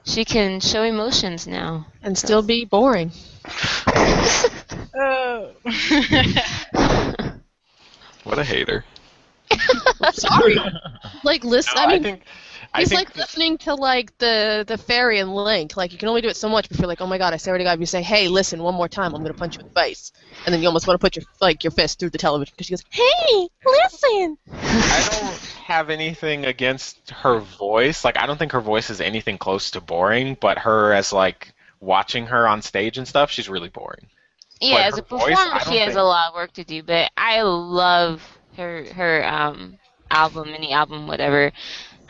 she 0.04 0.24
can 0.24 0.60
show 0.60 0.82
emotions 0.82 1.46
now. 1.46 1.86
and 2.02 2.16
still 2.16 2.42
be 2.42 2.64
boring. 2.64 3.12
Oh. 5.02 5.52
What 8.24 8.38
a 8.38 8.44
hater. 8.44 8.84
Sorry. 10.12 10.56
like 11.24 11.42
listen, 11.42 11.72
No, 11.76 11.82
I 11.82 11.86
mean, 11.86 12.02
think. 12.02 12.22
I 12.72 12.80
He's 12.80 12.88
think 12.90 13.08
like 13.08 13.16
listening 13.16 13.58
to 13.58 13.74
like 13.74 14.16
the 14.18 14.64
the 14.66 14.78
fairy 14.78 15.18
and 15.18 15.34
Link. 15.34 15.76
Like 15.76 15.92
you 15.92 15.98
can 15.98 16.08
only 16.08 16.20
do 16.20 16.28
it 16.28 16.36
so 16.36 16.48
much 16.48 16.68
before 16.68 16.82
you're 16.84 16.88
like, 16.88 17.00
oh 17.00 17.06
my 17.06 17.18
god, 17.18 17.34
I 17.34 17.36
swear 17.36 17.58
to 17.58 17.64
God, 17.64 17.72
if 17.74 17.80
you 17.80 17.86
say, 17.86 18.00
hey, 18.02 18.28
listen, 18.28 18.62
one 18.62 18.74
more 18.74 18.88
time, 18.88 19.14
I'm 19.14 19.22
gonna 19.22 19.34
punch 19.34 19.56
you 19.56 19.60
in 19.62 19.66
the 19.66 19.72
face, 19.72 20.12
and 20.46 20.54
then 20.54 20.60
you 20.62 20.68
almost 20.68 20.86
want 20.86 21.00
to 21.00 21.04
put 21.04 21.16
your 21.16 21.24
like 21.40 21.64
your 21.64 21.72
fist 21.72 21.98
through 21.98 22.10
the 22.10 22.18
television 22.18 22.52
because 22.56 22.66
she 22.68 22.72
goes, 22.72 22.84
hey, 22.90 23.48
listen. 23.66 24.38
I 24.52 25.08
don't 25.20 25.34
have 25.64 25.90
anything 25.90 26.44
against 26.46 27.10
her 27.10 27.40
voice. 27.40 28.04
Like 28.04 28.16
I 28.16 28.26
don't 28.26 28.38
think 28.38 28.52
her 28.52 28.60
voice 28.60 28.88
is 28.88 29.00
anything 29.00 29.36
close 29.36 29.72
to 29.72 29.80
boring, 29.80 30.36
but 30.40 30.58
her 30.58 30.92
as 30.92 31.12
like 31.12 31.52
watching 31.80 32.26
her 32.26 32.46
on 32.46 32.62
stage 32.62 32.98
and 32.98 33.08
stuff, 33.08 33.30
she's 33.32 33.48
really 33.48 33.68
boring. 33.68 34.06
Yeah, 34.60 34.74
But 34.74 34.82
as 34.82 34.98
a 34.98 35.02
performer, 35.02 35.34
I 35.36 35.64
she 35.64 35.78
has 35.78 35.88
think- 35.88 35.98
a 35.98 36.02
lot 36.02 36.28
of 36.28 36.34
work 36.34 36.52
to 36.52 36.64
do. 36.64 36.82
But 36.84 37.10
I 37.16 37.42
love 37.42 38.22
her 38.56 38.84
her 38.92 39.26
um 39.26 39.78
album, 40.10 40.50
mini 40.52 40.72
album, 40.72 41.06
whatever. 41.06 41.50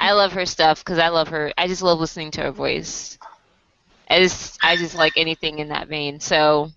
I 0.00 0.12
love 0.12 0.32
her 0.32 0.46
stuff 0.46 0.84
because 0.84 0.98
I 0.98 1.08
love 1.08 1.28
her. 1.28 1.52
I 1.58 1.68
just 1.68 1.82
love 1.82 2.00
listening 2.00 2.30
to 2.32 2.42
her 2.42 2.52
voice. 2.52 3.18
I 4.10 4.20
just 4.20 4.58
I 4.62 4.76
just 4.76 4.96
like 4.96 5.12
anything 5.16 5.60
in 5.60 5.68
that 5.68 5.88
vein. 5.88 6.20
So, 6.20 6.70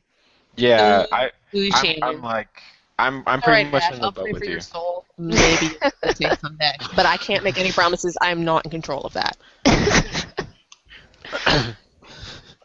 Yeah, 0.56 0.82
Ooh, 0.82 1.06
I 1.12 1.32
Blue 1.52 1.70
I'm, 1.72 1.96
I'm 2.02 2.22
like 2.22 2.62
I'm 3.00 3.24
I'm 3.28 3.42
pretty 3.42 3.64
right, 3.64 3.66
much 3.66 3.84
Ash, 3.84 3.92
in 3.92 4.02
the 4.02 4.06
I'll 4.06 4.12
boat 4.12 4.24
pray 4.24 4.32
with 4.32 4.40
for 4.40 4.46
you. 4.46 4.52
your 4.52 4.62
soul. 4.62 5.06
Maybe 5.18 5.78
someday, 6.42 6.74
but 6.96 7.06
I 7.06 7.18
can't 7.18 7.44
make 7.44 7.58
any 7.58 7.72
promises. 7.72 8.18
I'm 8.22 8.44
not 8.44 8.66
in 8.66 8.72
control 8.72 9.02
of 9.02 9.14
that. 9.14 9.38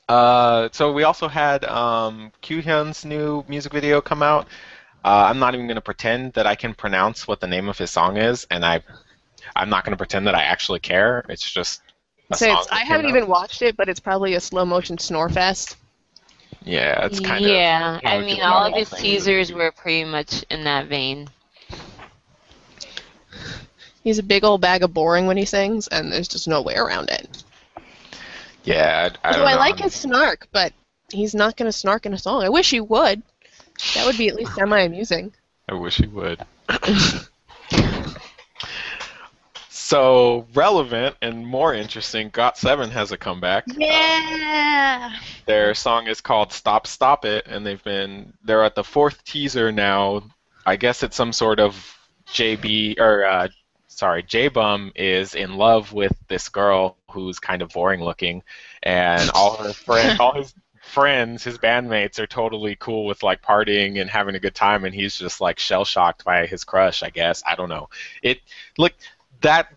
Uh, 0.09 0.68
so 0.73 0.92
we 0.92 1.05
also 1.05 1.29
had 1.29 1.64
um, 1.64 2.33
Kyuhyun's 2.42 3.05
new 3.05 3.44
music 3.49 3.73
video 3.73 4.01
come 4.01 4.23
out. 4.23 4.47
Uh, 5.05 5.27
I'm 5.29 5.38
not 5.38 5.55
even 5.55 5.66
going 5.66 5.77
to 5.77 5.81
pretend 5.83 6.33
that 6.35 6.47
I 6.47 6.55
can 6.55 6.75
pronounce 6.75 7.29
what 7.29 7.40
the 7.40 7.47
name 7.47 7.68
of 7.68 7.79
his 7.79 7.90
song 7.90 8.16
is, 8.16 8.47
and 8.51 8.64
I, 8.64 8.83
I'm 9.57 9.69
not 9.71 9.85
going 9.85 9.93
to 9.93 9.97
pretend 9.97 10.27
that 10.27 10.35
I 10.35 10.43
actually 10.43 10.81
care. 10.81 11.25
It's 11.29 11.49
just. 11.51 11.83
A 12.31 12.37
So 12.37 12.47
song 12.47 12.59
it's, 12.59 12.69
I 12.73 12.81
haven't 12.85 13.07
out. 13.07 13.17
even 13.17 13.29
watched 13.29 13.63
it, 13.63 13.77
but 13.77 13.89
it's 13.89 14.01
probably 14.01 14.35
a 14.35 14.41
slow 14.41 14.65
motion 14.65 14.99
snore 14.99 15.29
fest. 15.31 15.77
Yeah, 16.65 17.05
it's 17.07 17.21
kind 17.21 17.45
of. 17.45 17.51
yeah, 17.51 18.01
I 18.05 18.19
know, 18.19 18.27
mean, 18.27 18.43
all 18.43 18.67
of 18.67 18.75
his 18.75 18.91
teasers 18.91 19.53
were 19.53 19.71
pretty 19.73 20.05
much 20.05 20.45
in 20.51 20.65
that 20.65 20.87
vein. 20.89 21.29
He's 24.05 24.19
a 24.19 24.23
big 24.23 24.45
old 24.45 24.61
bag 24.61 24.83
of 24.83 24.93
boring 24.95 25.27
when 25.27 25.37
he 25.37 25.45
sings, 25.45 25.89
and 25.89 26.13
there's 26.13 26.29
just 26.29 26.47
no 26.49 26.61
way 26.63 26.75
around 26.77 27.09
it. 27.11 27.43
Yeah, 28.65 29.11
I, 29.25 29.29
I 29.29 29.33
So 29.33 29.39
don't 29.39 29.49
I 29.49 29.53
know. 29.53 29.59
like 29.59 29.75
I'm- 29.77 29.83
his 29.85 29.95
snark, 29.95 30.49
but 30.53 30.73
he's 31.11 31.35
not 31.35 31.57
going 31.57 31.71
to 31.71 31.77
snark 31.77 32.05
in 32.07 32.13
a 32.13 32.19
song. 32.19 32.43
I 32.43 32.49
wish 32.51 32.71
he 32.71 32.81
would. 32.81 33.23
That 33.95 34.05
would 34.07 34.19
be 34.19 34.29
at 34.29 34.35
least 34.35 34.55
semi-amusing. 34.55 35.33
I 35.69 35.75
wish 35.75 35.97
he 35.97 36.07
would. 36.09 36.45
so 39.88 40.46
relevant 40.53 41.16
and 41.22 41.46
more 41.46 41.72
interesting, 41.72 42.29
Got 42.29 42.59
Seven 42.59 42.90
has 42.90 43.11
a 43.11 43.16
comeback. 43.16 43.64
Yeah. 43.74 45.12
Their 45.46 45.74
song 45.74 46.09
is 46.09 46.20
called 46.20 46.53
"Stop 46.53 46.87
Stop 46.87 47.24
It," 47.24 47.46
and 47.46 47.64
they've 47.66 47.83
been 47.83 48.35
they're 48.44 48.64
at 48.64 48.74
the 48.74 48.85
fourth 48.85 49.24
teaser 49.24 49.72
now. 49.72 50.24
I 50.66 50.77
guess 50.77 51.03
it's 51.03 51.16
some 51.16 51.33
sort 51.33 51.59
of 51.59 51.96
JB 52.35 53.01
or 53.01 53.24
uh, 53.24 53.48
sorry, 53.87 54.22
J 54.22 54.48
Bum 54.48 54.92
is 54.94 55.35
in 55.35 55.57
love 55.57 55.94
with 55.94 56.12
this 56.29 56.51
girl 56.51 56.98
who's 57.11 57.38
kind 57.38 57.62
of 57.62 57.70
boring 57.70 58.03
looking, 58.03 58.42
and 58.83 59.31
all 59.31 59.57
her 59.57 59.72
friends, 59.72 60.20
all 60.20 60.35
his 60.35 60.53
friends, 60.83 61.44
his 61.44 61.57
bandmates 61.57 62.18
are 62.18 62.27
totally 62.27 62.77
cool 62.79 63.07
with 63.07 63.22
like 63.22 63.40
partying 63.40 63.98
and 63.98 64.11
having 64.11 64.35
a 64.35 64.40
good 64.40 64.55
time, 64.55 64.85
and 64.85 64.94
he's 64.94 65.16
just 65.16 65.40
like 65.40 65.59
shell 65.59 65.87
shocked 65.87 66.27
by 66.27 66.46
his 66.46 66.64
crush. 66.64 67.03
I 67.03 67.09
guess 67.09 67.42
I 67.46 67.55
don't 67.55 67.70
know. 67.70 67.88
It 68.22 68.40
look 68.77 68.92
that 69.40 69.72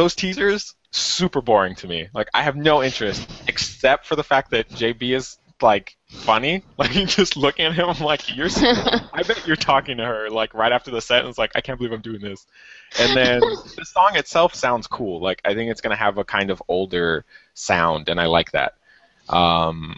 those 0.00 0.14
teasers 0.14 0.74
super 0.92 1.42
boring 1.42 1.74
to 1.76 1.86
me. 1.86 2.08
Like 2.14 2.28
I 2.32 2.42
have 2.42 2.56
no 2.56 2.82
interest 2.82 3.30
except 3.46 4.06
for 4.06 4.16
the 4.16 4.24
fact 4.24 4.50
that 4.52 4.66
JB 4.70 5.14
is 5.14 5.36
like 5.60 5.94
funny. 6.08 6.62
Like 6.78 6.94
you 6.94 7.04
just 7.04 7.36
looking 7.36 7.66
at 7.66 7.74
him, 7.74 7.90
I'm 7.90 8.00
like, 8.02 8.34
you're. 8.34 8.48
so- 8.48 8.64
I 9.12 9.22
bet 9.22 9.46
you're 9.46 9.56
talking 9.56 9.98
to 9.98 10.04
her 10.06 10.30
like 10.30 10.54
right 10.54 10.72
after 10.72 10.90
the 10.90 11.02
sentence, 11.02 11.36
like 11.36 11.52
I 11.54 11.60
can't 11.60 11.78
believe 11.78 11.92
I'm 11.92 12.00
doing 12.00 12.22
this. 12.22 12.46
And 12.98 13.14
then 13.14 13.40
the 13.76 13.84
song 13.84 14.12
itself 14.16 14.54
sounds 14.54 14.86
cool. 14.86 15.20
Like 15.20 15.42
I 15.44 15.52
think 15.54 15.70
it's 15.70 15.82
gonna 15.82 15.96
have 15.96 16.16
a 16.16 16.24
kind 16.24 16.50
of 16.50 16.62
older 16.66 17.26
sound, 17.52 18.08
and 18.08 18.18
I 18.18 18.24
like 18.24 18.52
that. 18.52 18.72
Um, 19.28 19.96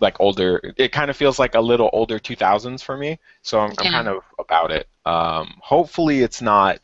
like 0.00 0.20
older, 0.20 0.60
it 0.76 0.90
kind 0.90 1.10
of 1.10 1.16
feels 1.16 1.38
like 1.38 1.54
a 1.54 1.60
little 1.60 1.88
older 1.92 2.18
2000s 2.18 2.82
for 2.82 2.96
me. 2.96 3.20
So 3.42 3.60
I'm, 3.60 3.70
I'm 3.78 3.92
kind 3.92 4.08
of 4.08 4.24
about 4.38 4.72
it. 4.72 4.88
Um, 5.06 5.54
hopefully 5.60 6.20
it's 6.22 6.42
not 6.42 6.80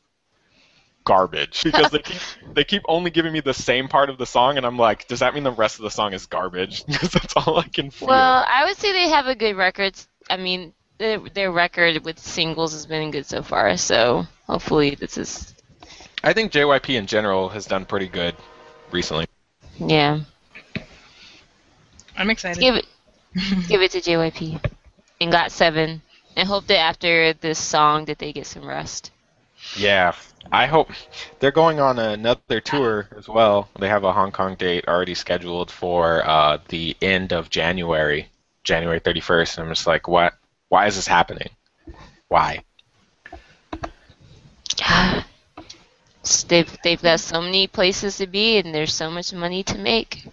garbage 1.05 1.63
because 1.65 1.91
they 1.91 1.99
keep 1.99 2.21
they 2.55 2.65
keep 2.65 2.83
only 2.89 3.11
giving 3.11 3.33
me 3.33 3.41
the 3.41 3.55
same 3.55 3.89
part 3.89 4.11
of 4.11 4.19
the 4.19 4.27
song, 4.27 4.57
and 4.57 4.67
I'm 4.67 4.77
like, 4.77 5.09
does 5.09 5.21
that 5.21 5.35
mean 5.35 5.45
the 5.45 5.53
rest 5.53 5.79
of 5.79 5.83
the 5.83 5.91
song 5.91 6.13
is 6.13 6.27
garbage? 6.27 6.85
Because 6.91 7.11
that's 7.11 7.35
all 7.37 7.59
I 7.59 7.69
can 7.69 7.91
feel. 7.91 8.09
Well, 8.09 8.45
I 8.47 8.65
would 8.67 8.77
say 8.77 8.93
they 8.93 9.09
have 9.09 9.27
a 9.27 9.35
good 9.35 9.57
record. 9.57 9.95
I 10.29 10.37
mean, 10.37 10.75
their, 10.99 11.19
their 11.19 11.51
record 11.51 12.05
with 12.05 12.19
singles 12.19 12.73
has 12.73 12.87
been 12.87 13.11
good 13.11 13.27
so 13.27 13.43
far, 13.43 13.77
so 13.77 14.27
hopefully 14.47 14.95
this 14.95 15.17
is. 15.17 15.55
I 16.23 16.35
think 16.35 16.53
JYP 16.53 16.97
in 16.97 17.07
general 17.07 17.49
has 17.49 17.65
done 17.65 17.87
pretty 17.87 18.09
good 18.09 18.37
recently. 18.91 19.27
Yeah. 19.79 20.21
I'm 22.17 22.29
excited. 22.29 22.61
Give 22.61 22.75
it, 22.75 22.87
give 23.69 23.81
it 23.81 23.93
to 23.93 24.01
JYP, 24.01 24.63
and 25.23 25.33
got 25.33 25.53
seven, 25.53 26.03
and 26.37 26.47
hope 26.47 26.67
that 26.67 26.79
after 26.79 27.33
this 27.33 27.59
song 27.59 28.05
that 28.05 28.19
they 28.19 28.33
get 28.33 28.47
some 28.47 28.67
rest. 28.67 29.11
Yeah, 29.77 30.15
I 30.53 30.67
hope 30.67 30.91
they're 31.39 31.51
going 31.51 31.81
on 31.81 31.99
another 31.99 32.61
tour 32.61 33.09
as 33.17 33.29
well. 33.29 33.69
They 33.79 33.89
have 33.89 34.05
a 34.05 34.13
Hong 34.13 34.33
Kong 34.33 34.57
date 34.57 34.87
already 34.89 35.15
scheduled 35.15 35.71
for 35.71 36.27
uh, 36.27 36.59
the 36.69 36.97
end 37.01 37.33
of 37.33 37.51
January, 37.51 38.29
January 38.65 39.01
31st. 39.01 39.59
And 39.59 39.67
I'm 39.67 39.73
just 39.75 39.87
like, 39.87 40.09
what? 40.09 40.35
Why 40.69 40.87
is 40.87 40.97
this 40.97 41.07
happening? 41.07 41.51
Why? 42.29 42.65
they've 46.49 46.79
they've 46.83 47.03
got 47.03 47.21
so 47.21 47.41
many 47.41 47.67
places 47.67 48.19
to 48.19 48.27
be, 48.27 48.59
and 48.59 48.75
there's 48.75 48.95
so 48.95 49.11
much 49.11 49.33
money 49.33 49.63
to 49.65 49.79
make. 49.79 50.27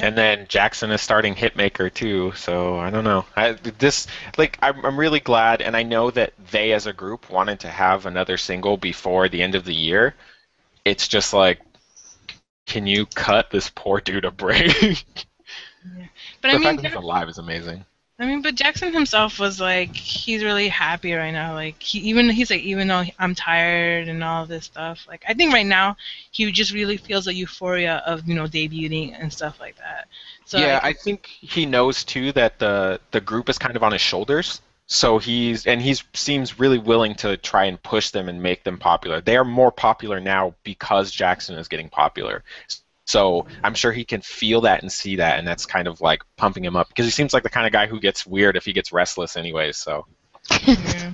And 0.00 0.16
then 0.16 0.46
Jackson 0.48 0.90
is 0.92 1.02
starting 1.02 1.34
Hitmaker 1.34 1.92
too, 1.92 2.32
so 2.32 2.78
I 2.78 2.90
don't 2.90 3.04
know. 3.04 3.24
I, 3.36 3.52
this 3.52 4.06
like 4.38 4.58
I'm, 4.62 4.84
I'm 4.84 4.98
really 4.98 5.20
glad, 5.20 5.60
and 5.60 5.76
I 5.76 5.82
know 5.82 6.10
that 6.12 6.32
they 6.50 6.72
as 6.72 6.86
a 6.86 6.92
group 6.92 7.30
wanted 7.30 7.60
to 7.60 7.68
have 7.68 8.06
another 8.06 8.36
single 8.36 8.76
before 8.76 9.28
the 9.28 9.42
end 9.42 9.54
of 9.54 9.64
the 9.64 9.74
year. 9.74 10.14
It's 10.84 11.08
just 11.08 11.32
like, 11.32 11.60
can 12.66 12.86
you 12.86 13.06
cut 13.06 13.50
this 13.50 13.70
poor 13.74 14.00
dude 14.00 14.24
a 14.24 14.30
break? 14.30 15.04
But 16.40 16.50
the 16.50 16.56
I 16.56 16.58
mean, 16.58 16.62
fact 16.62 16.76
that 16.78 16.84
he's 16.84 16.94
alive 16.94 17.28
is 17.28 17.38
amazing. 17.38 17.84
I 18.22 18.26
mean, 18.26 18.40
but 18.40 18.54
Jackson 18.54 18.94
himself 18.94 19.40
was 19.40 19.60
like, 19.60 19.96
he's 19.96 20.44
really 20.44 20.68
happy 20.68 21.12
right 21.12 21.32
now. 21.32 21.54
Like, 21.54 21.82
he 21.82 21.98
even 21.98 22.30
he's 22.30 22.50
like, 22.50 22.60
even 22.60 22.86
though 22.86 23.02
I'm 23.18 23.34
tired 23.34 24.06
and 24.06 24.22
all 24.22 24.46
this 24.46 24.66
stuff, 24.66 25.04
like, 25.08 25.24
I 25.26 25.34
think 25.34 25.52
right 25.52 25.66
now 25.66 25.96
he 26.30 26.52
just 26.52 26.72
really 26.72 26.96
feels 26.96 27.24
the 27.24 27.34
euphoria 27.34 27.96
of 28.06 28.28
you 28.28 28.36
know 28.36 28.44
debuting 28.44 29.20
and 29.20 29.32
stuff 29.32 29.58
like 29.58 29.76
that. 29.78 30.06
So 30.44 30.58
yeah, 30.58 30.78
I, 30.84 30.90
I 30.90 30.92
think 30.92 31.26
he 31.26 31.66
knows 31.66 32.04
too 32.04 32.30
that 32.32 32.60
the 32.60 33.00
the 33.10 33.20
group 33.20 33.48
is 33.48 33.58
kind 33.58 33.74
of 33.74 33.82
on 33.82 33.90
his 33.90 34.00
shoulders. 34.00 34.62
So 34.86 35.18
he's 35.18 35.66
and 35.66 35.82
he 35.82 35.96
seems 36.14 36.60
really 36.60 36.78
willing 36.78 37.16
to 37.16 37.36
try 37.36 37.64
and 37.64 37.82
push 37.82 38.10
them 38.10 38.28
and 38.28 38.40
make 38.40 38.62
them 38.62 38.78
popular. 38.78 39.20
They 39.20 39.36
are 39.36 39.44
more 39.44 39.72
popular 39.72 40.20
now 40.20 40.54
because 40.62 41.10
Jackson 41.10 41.56
is 41.56 41.66
getting 41.66 41.88
popular. 41.88 42.44
So 43.04 43.46
I'm 43.64 43.74
sure 43.74 43.92
he 43.92 44.04
can 44.04 44.20
feel 44.20 44.60
that 44.62 44.82
and 44.82 44.90
see 44.90 45.16
that, 45.16 45.38
and 45.38 45.46
that's 45.46 45.66
kind 45.66 45.88
of 45.88 46.00
like 46.00 46.22
pumping 46.36 46.64
him 46.64 46.76
up 46.76 46.88
because 46.88 47.04
he 47.04 47.10
seems 47.10 47.32
like 47.32 47.42
the 47.42 47.50
kind 47.50 47.66
of 47.66 47.72
guy 47.72 47.86
who 47.86 47.98
gets 48.00 48.24
weird 48.26 48.56
if 48.56 48.64
he 48.64 48.72
gets 48.72 48.92
restless, 48.92 49.36
anyways. 49.36 49.76
So 49.76 50.06
yeah. 50.66 51.12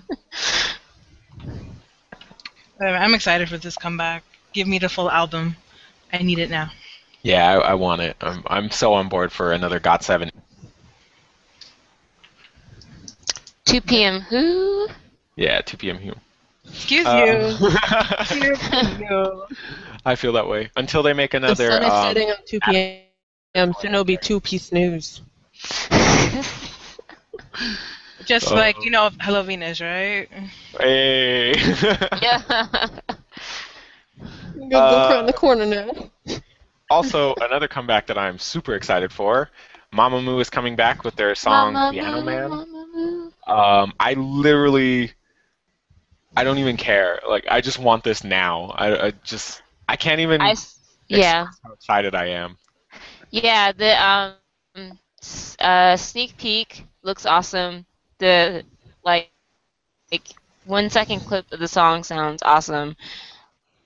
Uh, 2.81 2.85
I'm 2.87 3.15
excited 3.15 3.49
for 3.49 3.59
this 3.59 3.77
comeback. 3.77 4.23
Give 4.53 4.69
me 4.69 4.79
the 4.79 4.89
full 4.89 5.11
album. 5.11 5.57
I 6.13 6.19
need 6.19 6.39
it 6.39 6.49
now. 6.51 6.71
yeah, 7.23 7.51
I, 7.59 7.71
I 7.71 7.75
want 7.75 8.03
it. 8.03 8.17
I'm 8.21 8.43
I'm 8.47 8.71
so 8.71 8.95
on 8.95 9.09
board 9.09 9.33
for 9.33 9.53
another 9.53 9.81
Got 9.81 10.05
Seven. 10.05 10.31
2 13.67 13.81
p.m. 13.83 14.21
Who? 14.21 14.89
Yeah, 15.37 15.61
2 15.61 15.77
p.m. 15.77 15.99
Who. 15.99 16.13
Excuse 16.67 17.07
Uh, 17.07 17.25
you. 17.61 17.69
Excuse 18.21 19.01
you. 19.01 19.45
I 20.09 20.17
feel 20.17 20.33
that 20.33 20.49
way 20.49 20.71
until 20.77 21.03
they 21.03 21.13
make 21.13 21.35
another. 21.35 21.47
The 21.47 21.55
another. 21.55 21.55
sun 21.55 21.83
is 21.83 21.93
um, 21.93 21.97
setting 21.97 22.31
on 22.31 22.37
2 22.47 22.61
p.m. 22.61 23.75
Soon 23.75 23.93
it'll 23.93 24.05
be 24.05 24.17
two-piece 24.17 24.73
news. 24.73 25.21
Just 28.25 28.47
Uh, 28.47 28.55
like 28.55 28.85
you 28.85 28.91
know, 28.91 29.11
Hello 29.21 29.43
Venus, 29.43 29.81
right? 29.81 30.29
Hey. 30.79 31.55
yeah. 32.21 32.43
I'm 34.73 34.87
go 34.87 34.97
Uh, 35.03 35.09
around 35.09 35.27
the 35.27 35.33
corner 35.33 35.67
now. 35.67 35.91
also, 36.91 37.35
another 37.41 37.69
comeback 37.69 38.07
that 38.07 38.19
I'm 38.19 38.39
super 38.39 38.75
excited 38.75 39.13
for. 39.13 39.51
Mamamoo 39.93 40.41
is 40.41 40.51
coming 40.51 40.77
back 40.77 41.05
with 41.05 41.17
their 41.17 41.35
song 41.35 41.65
Mama, 41.65 41.89
Piano 41.89 42.23
Man. 42.23 42.49
Mama, 42.49 42.67
Mama. 42.67 43.31
Um, 43.47 43.93
I 44.01 44.15
literally, 44.15 45.13
I 46.37 46.45
don't 46.45 46.59
even 46.59 46.77
care. 46.77 47.21
Like, 47.29 47.47
I 47.51 47.61
just 47.61 47.79
want 47.79 48.05
this 48.05 48.25
now. 48.25 48.73
I, 48.77 49.07
I 49.09 49.13
just, 49.25 49.63
I 49.89 49.97
can't 49.97 50.21
even 50.21 50.41
I 50.41 50.55
yeah. 51.09 51.47
how 51.65 51.73
excited 51.73 52.15
I 52.15 52.27
am. 52.27 52.57
Yeah, 53.31 53.73
the 53.73 53.93
um 54.05 54.99
uh 55.59 55.97
sneak 55.97 56.37
peek 56.37 56.85
looks 57.03 57.27
awesome. 57.27 57.87
The 58.19 58.65
like 59.05 59.31
like 60.13 60.29
one 60.65 60.91
second 60.91 61.21
clip 61.21 61.51
of 61.53 61.61
the 61.61 61.69
song 61.69 62.05
sounds 62.05 62.43
awesome. 62.43 62.97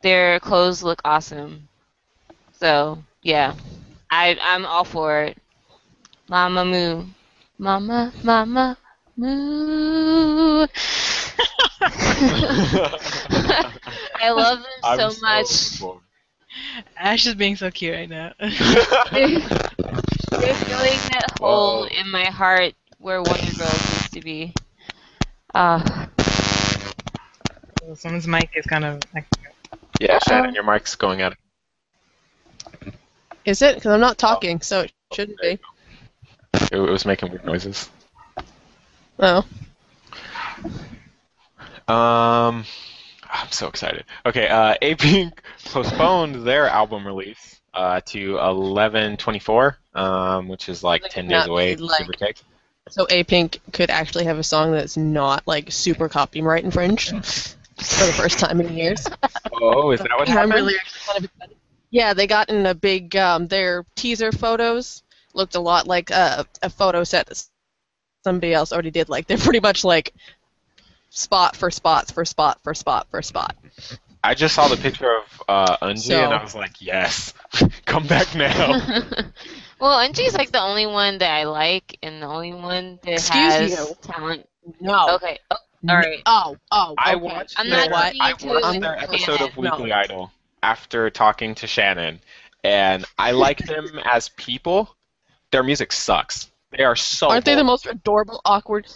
Their 0.03 0.41
clothes 0.41 0.83
look 0.83 1.01
awesome. 1.05 1.69
So, 2.53 2.99
yeah. 3.23 3.55
I 4.11 4.37
I'm 4.43 4.67
all 4.67 4.85
for 4.85 5.23
it. 5.23 5.39
Mama 6.29 6.65
moo. 6.65 7.05
Mama 7.59 8.13
mama 8.23 8.77
moo. 9.17 10.67
I 14.21 14.31
love 14.31 14.59
them 14.59 14.67
I'm 14.85 14.99
so 14.99 15.09
so 15.11 15.21
much. 15.21 15.83
on. 15.83 16.01
Ash 16.97 17.27
is 17.27 17.35
being 17.35 17.57
so 17.57 17.71
cute 17.71 17.95
right 17.95 18.09
now. 18.09 18.33
They're 18.41 18.51
filling 20.55 20.99
that 21.11 21.37
hole 21.41 21.83
Whoa. 21.83 21.87
in 21.87 22.11
my 22.11 22.25
heart 22.25 22.75
where 22.99 23.23
Wonder 23.23 23.53
Girls 23.59 23.73
used 23.73 24.13
to 24.13 24.21
be. 24.21 24.55
Uh, 25.55 26.07
Someone's 27.95 28.27
mic 28.27 28.51
is 28.55 28.65
kind 28.67 28.85
of 28.85 29.01
like. 29.15 29.27
yeah, 30.01 30.19
Shannon, 30.27 30.55
your 30.55 30.65
mic's 30.65 30.95
going 30.95 31.21
out. 31.21 31.37
Is 33.45 33.61
it? 33.61 33.75
Because 33.75 33.93
I'm 33.93 34.01
not 34.01 34.19
talking, 34.19 34.61
so 34.61 34.83
it 34.83 34.93
shouldn't 35.13 35.39
be. 35.41 35.59
It, 36.55 36.73
it 36.73 36.79
was 36.79 37.05
making 37.05 37.31
weird 37.31 37.45
noises. 37.45 37.91
Oh. 39.19 39.45
Um, 41.93 42.65
I'm 43.31 43.51
so 43.51 43.69
excited. 43.69 44.05
Okay, 44.27 44.49
uh, 44.49 44.75
A 44.83 44.95
Pink 44.95 45.43
postponed 45.67 46.47
their 46.47 46.69
album 46.69 47.07
release 47.07 47.61
uh, 47.75 48.01
to 48.07 48.35
11/24, 48.37 49.77
um, 49.95 50.49
which 50.49 50.69
is 50.69 50.83
like 50.83 51.03
Like, 51.03 51.13
10 51.13 51.29
days 51.29 51.47
away, 51.47 51.77
like- 51.77 52.01
give 52.01 52.09
or 52.09 52.13
take. 52.13 52.37
So 52.89 53.07
A 53.11 53.23
Pink 53.25 53.61
could 53.73 53.91
actually 53.91 54.25
have 54.25 54.39
a 54.39 54.43
song 54.43 54.73
that's 54.73 54.97
not 54.97 55.47
like 55.47 55.71
super 55.71 56.09
copyright 56.09 56.65
infringed 56.65 57.11
for 57.11 58.07
the 58.07 58.13
first 58.13 58.39
time 58.41 58.61
in 58.61 58.77
years. 58.77 59.07
Oh, 59.53 59.93
is 59.93 60.01
that 60.01 60.11
what 60.19 60.29
I'm 60.29 60.35
happened? 60.35 60.55
really 60.55 60.75
kind 61.07 61.19
of 61.19 61.25
excited. 61.25 61.57
Yeah, 61.91 62.13
they 62.15 62.27
got 62.27 62.49
in 62.51 62.67
a 62.67 62.75
big. 62.75 63.15
Um, 63.17 63.47
their 63.47 63.85
teaser 63.95 64.33
photos 64.33 65.03
looked 65.33 65.55
a 65.55 65.61
lot 65.61 65.87
like 65.87 66.11
a, 66.11 66.45
a 66.63 66.69
photo 66.71 67.05
set 67.05 67.27
that 67.27 67.45
somebody 68.25 68.53
else 68.53 68.73
already 68.73 68.91
did. 68.91 69.09
Like 69.09 69.27
they're 69.27 69.39
pretty 69.39 69.61
much 69.61 69.85
like 69.85 70.13
spot 71.13 71.55
for 71.57 71.71
spots 71.71 72.11
for 72.11 72.25
spot 72.25 72.59
for 72.63 72.75
spot 72.75 73.07
for 73.11 73.23
spot. 73.23 73.55
I 74.25 74.35
just 74.35 74.55
saw 74.55 74.69
the 74.69 74.77
picture 74.77 75.17
of 75.17 75.43
uh, 75.49 75.77
Eunji 75.79 75.99
So- 75.99 76.25
and 76.25 76.33
I 76.33 76.43
was 76.43 76.55
like, 76.55 76.81
yes, 76.81 77.35
come 77.87 78.07
back 78.07 78.35
now. 78.35 78.69
well, 79.81 79.99
Eunji's 79.99 80.35
like 80.35 80.53
the 80.53 80.61
only 80.61 80.87
one 80.87 81.19
that 81.19 81.31
I 81.31 81.45
like, 81.45 81.99
and 82.03 82.23
the 82.23 82.27
only 82.27 82.53
one 82.53 82.99
that 83.03 83.13
Excuse 83.15 83.53
has 83.55 83.71
you. 83.89 83.97
talent. 84.03 84.49
No. 84.81 85.17
Okay. 85.17 85.39
Oh, 85.51 85.57
all 85.89 85.97
right. 85.97 86.23
Oh, 86.25 86.57
oh. 86.71 86.95
I 86.97 87.17
watched 87.17 87.59
I'm 87.59 87.69
their, 87.69 87.89
not 87.89 87.91
what? 87.91 88.15
I 88.21 88.33
watched 88.45 88.81
their 88.81 88.99
episode 88.99 89.41
of 89.41 89.57
No. 89.57 89.71
Weekly 89.73 89.93
Idol 89.93 90.31
after 90.63 91.11
talking 91.11 91.57
to 91.57 91.67
Shannon, 91.67 92.21
and 92.63 93.05
I 93.19 93.33
like 93.33 93.59
them 93.59 93.99
as 94.05 94.29
people. 94.31 94.95
Their 95.51 95.65
music 95.65 95.93
sucks. 95.93 96.49
They 96.71 96.85
are 96.85 96.97
so. 96.97 97.29
Aren't 97.29 97.45
they 97.45 97.57
the 97.57 97.65
most 97.65 97.87
adorable, 97.87 98.41
awkward? 98.45 98.87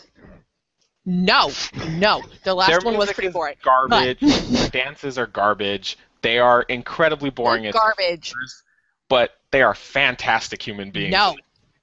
No, 1.07 1.53
no. 1.90 2.21
The 2.42 2.53
last 2.53 2.69
Their 2.69 2.81
one 2.81 2.99
was 2.99 3.12
pretty 3.12 3.31
boring. 3.31 3.55
Garbage. 3.62 4.19
Dances 4.73 5.19
are 5.19 5.29
garbage. 5.29 5.97
They 6.23 6.40
are 6.40 6.62
incredibly 6.62 7.31
boring 7.31 7.62
They're 7.62 7.73
garbage. 7.73 8.35
but 9.09 9.31
they 9.53 9.62
are 9.62 9.75
fantastic 9.75 10.61
human 10.61 10.90
beings. 10.90 11.12
No. 11.12 11.37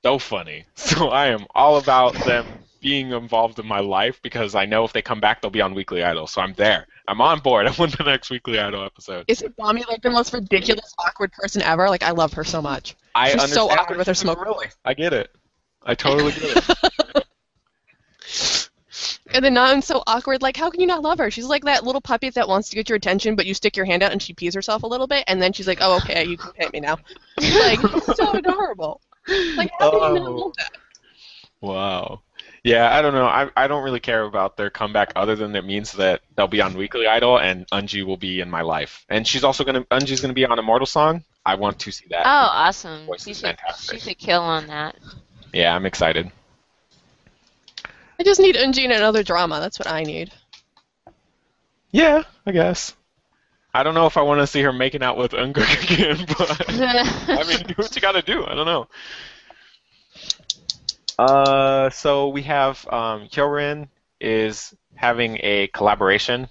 So 0.03 0.19
funny. 0.19 0.65
So 0.75 1.07
I 1.09 1.27
am 1.27 1.45
all 1.55 1.77
about 1.77 2.13
them 2.25 2.45
being 2.81 3.11
involved 3.11 3.59
in 3.59 3.65
my 3.65 3.79
life 3.79 4.21
because 4.21 4.55
I 4.55 4.65
know 4.65 4.83
if 4.83 4.91
they 4.91 5.01
come 5.01 5.21
back, 5.21 5.41
they'll 5.41 5.49
be 5.49 5.61
on 5.61 5.73
Weekly 5.73 6.03
Idol. 6.03 6.27
So 6.27 6.41
I'm 6.41 6.53
there. 6.55 6.85
I'm 7.07 7.21
on 7.21 7.39
board. 7.39 7.65
I 7.67 7.71
want 7.79 7.97
the 7.97 8.03
next 8.03 8.29
Weekly 8.29 8.59
Idol 8.59 8.83
episode. 8.83 9.23
Isn't 9.29 9.55
Bomi 9.55 9.87
like 9.87 10.01
the 10.01 10.09
most 10.11 10.33
ridiculous, 10.33 10.93
awkward 10.99 11.31
person 11.31 11.61
ever? 11.61 11.89
Like 11.89 12.03
I 12.03 12.11
love 12.11 12.33
her 12.33 12.43
so 12.43 12.61
much. 12.61 12.95
I 13.15 13.31
She's 13.31 13.53
so 13.53 13.69
awkward 13.69 13.97
with 13.97 14.07
her 14.07 14.13
smoke. 14.13 14.43
really. 14.43 14.67
I 14.83 14.93
get 14.93 15.13
it. 15.13 15.31
I 15.81 15.95
totally 15.95 16.33
get 16.33 16.57
it. 16.57 17.25
And 19.33 19.43
then 19.43 19.55
Nan's 19.55 19.85
so 19.85 20.03
awkward. 20.07 20.41
Like, 20.41 20.55
how 20.55 20.69
can 20.69 20.79
you 20.79 20.87
not 20.87 21.01
love 21.01 21.17
her? 21.17 21.31
She's 21.31 21.45
like 21.47 21.65
that 21.65 21.83
little 21.83 22.01
puppy 22.01 22.29
that 22.29 22.47
wants 22.47 22.69
to 22.69 22.75
get 22.75 22.87
your 22.89 22.95
attention, 22.97 23.35
but 23.35 23.45
you 23.45 23.53
stick 23.53 23.75
your 23.75 23.85
hand 23.85 24.03
out 24.03 24.11
and 24.11 24.21
she 24.21 24.33
pees 24.33 24.53
herself 24.55 24.83
a 24.83 24.87
little 24.87 25.07
bit, 25.07 25.23
and 25.27 25.41
then 25.41 25.53
she's 25.53 25.67
like, 25.67 25.79
"Oh, 25.81 25.97
okay, 25.97 26.25
you 26.25 26.37
can 26.37 26.51
pet 26.53 26.71
me 26.73 26.79
now." 26.79 26.97
Like, 27.41 27.79
so 28.15 28.31
adorable. 28.31 29.01
Like, 29.57 29.71
how 29.79 29.89
can 29.91 30.13
you 30.15 30.19
not 30.21 30.29
Oh. 30.29 30.35
love 30.35 30.55
that? 30.57 30.71
Wow. 31.61 32.21
Yeah, 32.63 32.95
I 32.95 33.01
don't 33.01 33.13
know. 33.13 33.25
I, 33.25 33.49
I 33.57 33.67
don't 33.67 33.83
really 33.83 33.99
care 33.99 34.23
about 34.23 34.55
their 34.55 34.69
comeback 34.69 35.11
other 35.15 35.35
than 35.35 35.55
it 35.55 35.65
means 35.65 35.91
that 35.93 36.21
they'll 36.35 36.47
be 36.47 36.61
on 36.61 36.75
Weekly 36.75 37.07
Idol 37.07 37.37
and 37.39 37.65
Eunji 37.71 38.05
will 38.05 38.17
be 38.17 38.39
in 38.39 38.49
my 38.49 38.61
life. 38.61 39.05
And 39.09 39.27
she's 39.27 39.43
also 39.43 39.63
gonna 39.65 39.83
Eunji's 39.85 40.21
gonna 40.21 40.33
be 40.33 40.45
on 40.45 40.59
Immortal 40.59 40.85
Song. 40.85 41.23
I 41.45 41.55
want 41.55 41.79
to 41.79 41.91
see 41.91 42.05
that. 42.09 42.25
Oh, 42.25 42.29
awesome. 42.29 43.07
She 43.17 43.31
is 43.31 43.37
should, 43.39 43.47
fantastic. 43.47 43.99
she 43.99 44.09
should 44.09 44.17
kill 44.17 44.41
on 44.41 44.67
that. 44.67 44.95
Yeah, 45.53 45.75
I'm 45.75 45.85
excited. 45.85 46.31
I 48.19 48.23
just 48.23 48.39
need 48.39 48.55
Eunji 48.55 48.83
in 48.85 48.91
another 48.91 49.23
drama. 49.23 49.59
That's 49.59 49.79
what 49.79 49.87
I 49.87 50.03
need. 50.03 50.31
Yeah, 51.91 52.23
I 52.45 52.51
guess. 52.51 52.95
I 53.73 53.83
don't 53.83 53.95
know 53.95 54.05
if 54.05 54.17
I 54.17 54.21
want 54.21 54.39
to 54.39 54.47
see 54.47 54.61
her 54.61 54.71
making 54.71 55.01
out 55.01 55.17
with 55.17 55.31
Unguk 55.31 55.91
again, 55.91 56.25
but 56.27 56.69
I 57.29 57.43
mean, 57.47 57.63
do 57.67 57.73
what 57.75 57.95
you 57.95 58.01
gotta 58.01 58.21
do. 58.21 58.45
I 58.45 58.53
don't 58.53 58.65
know. 58.65 58.87
Uh, 61.17 61.89
so 61.89 62.29
we 62.29 62.43
have 62.43 62.85
um, 62.87 63.27
Hyorin 63.27 63.87
is 64.19 64.73
having 64.95 65.37
a 65.41 65.67
collaboration. 65.67 66.47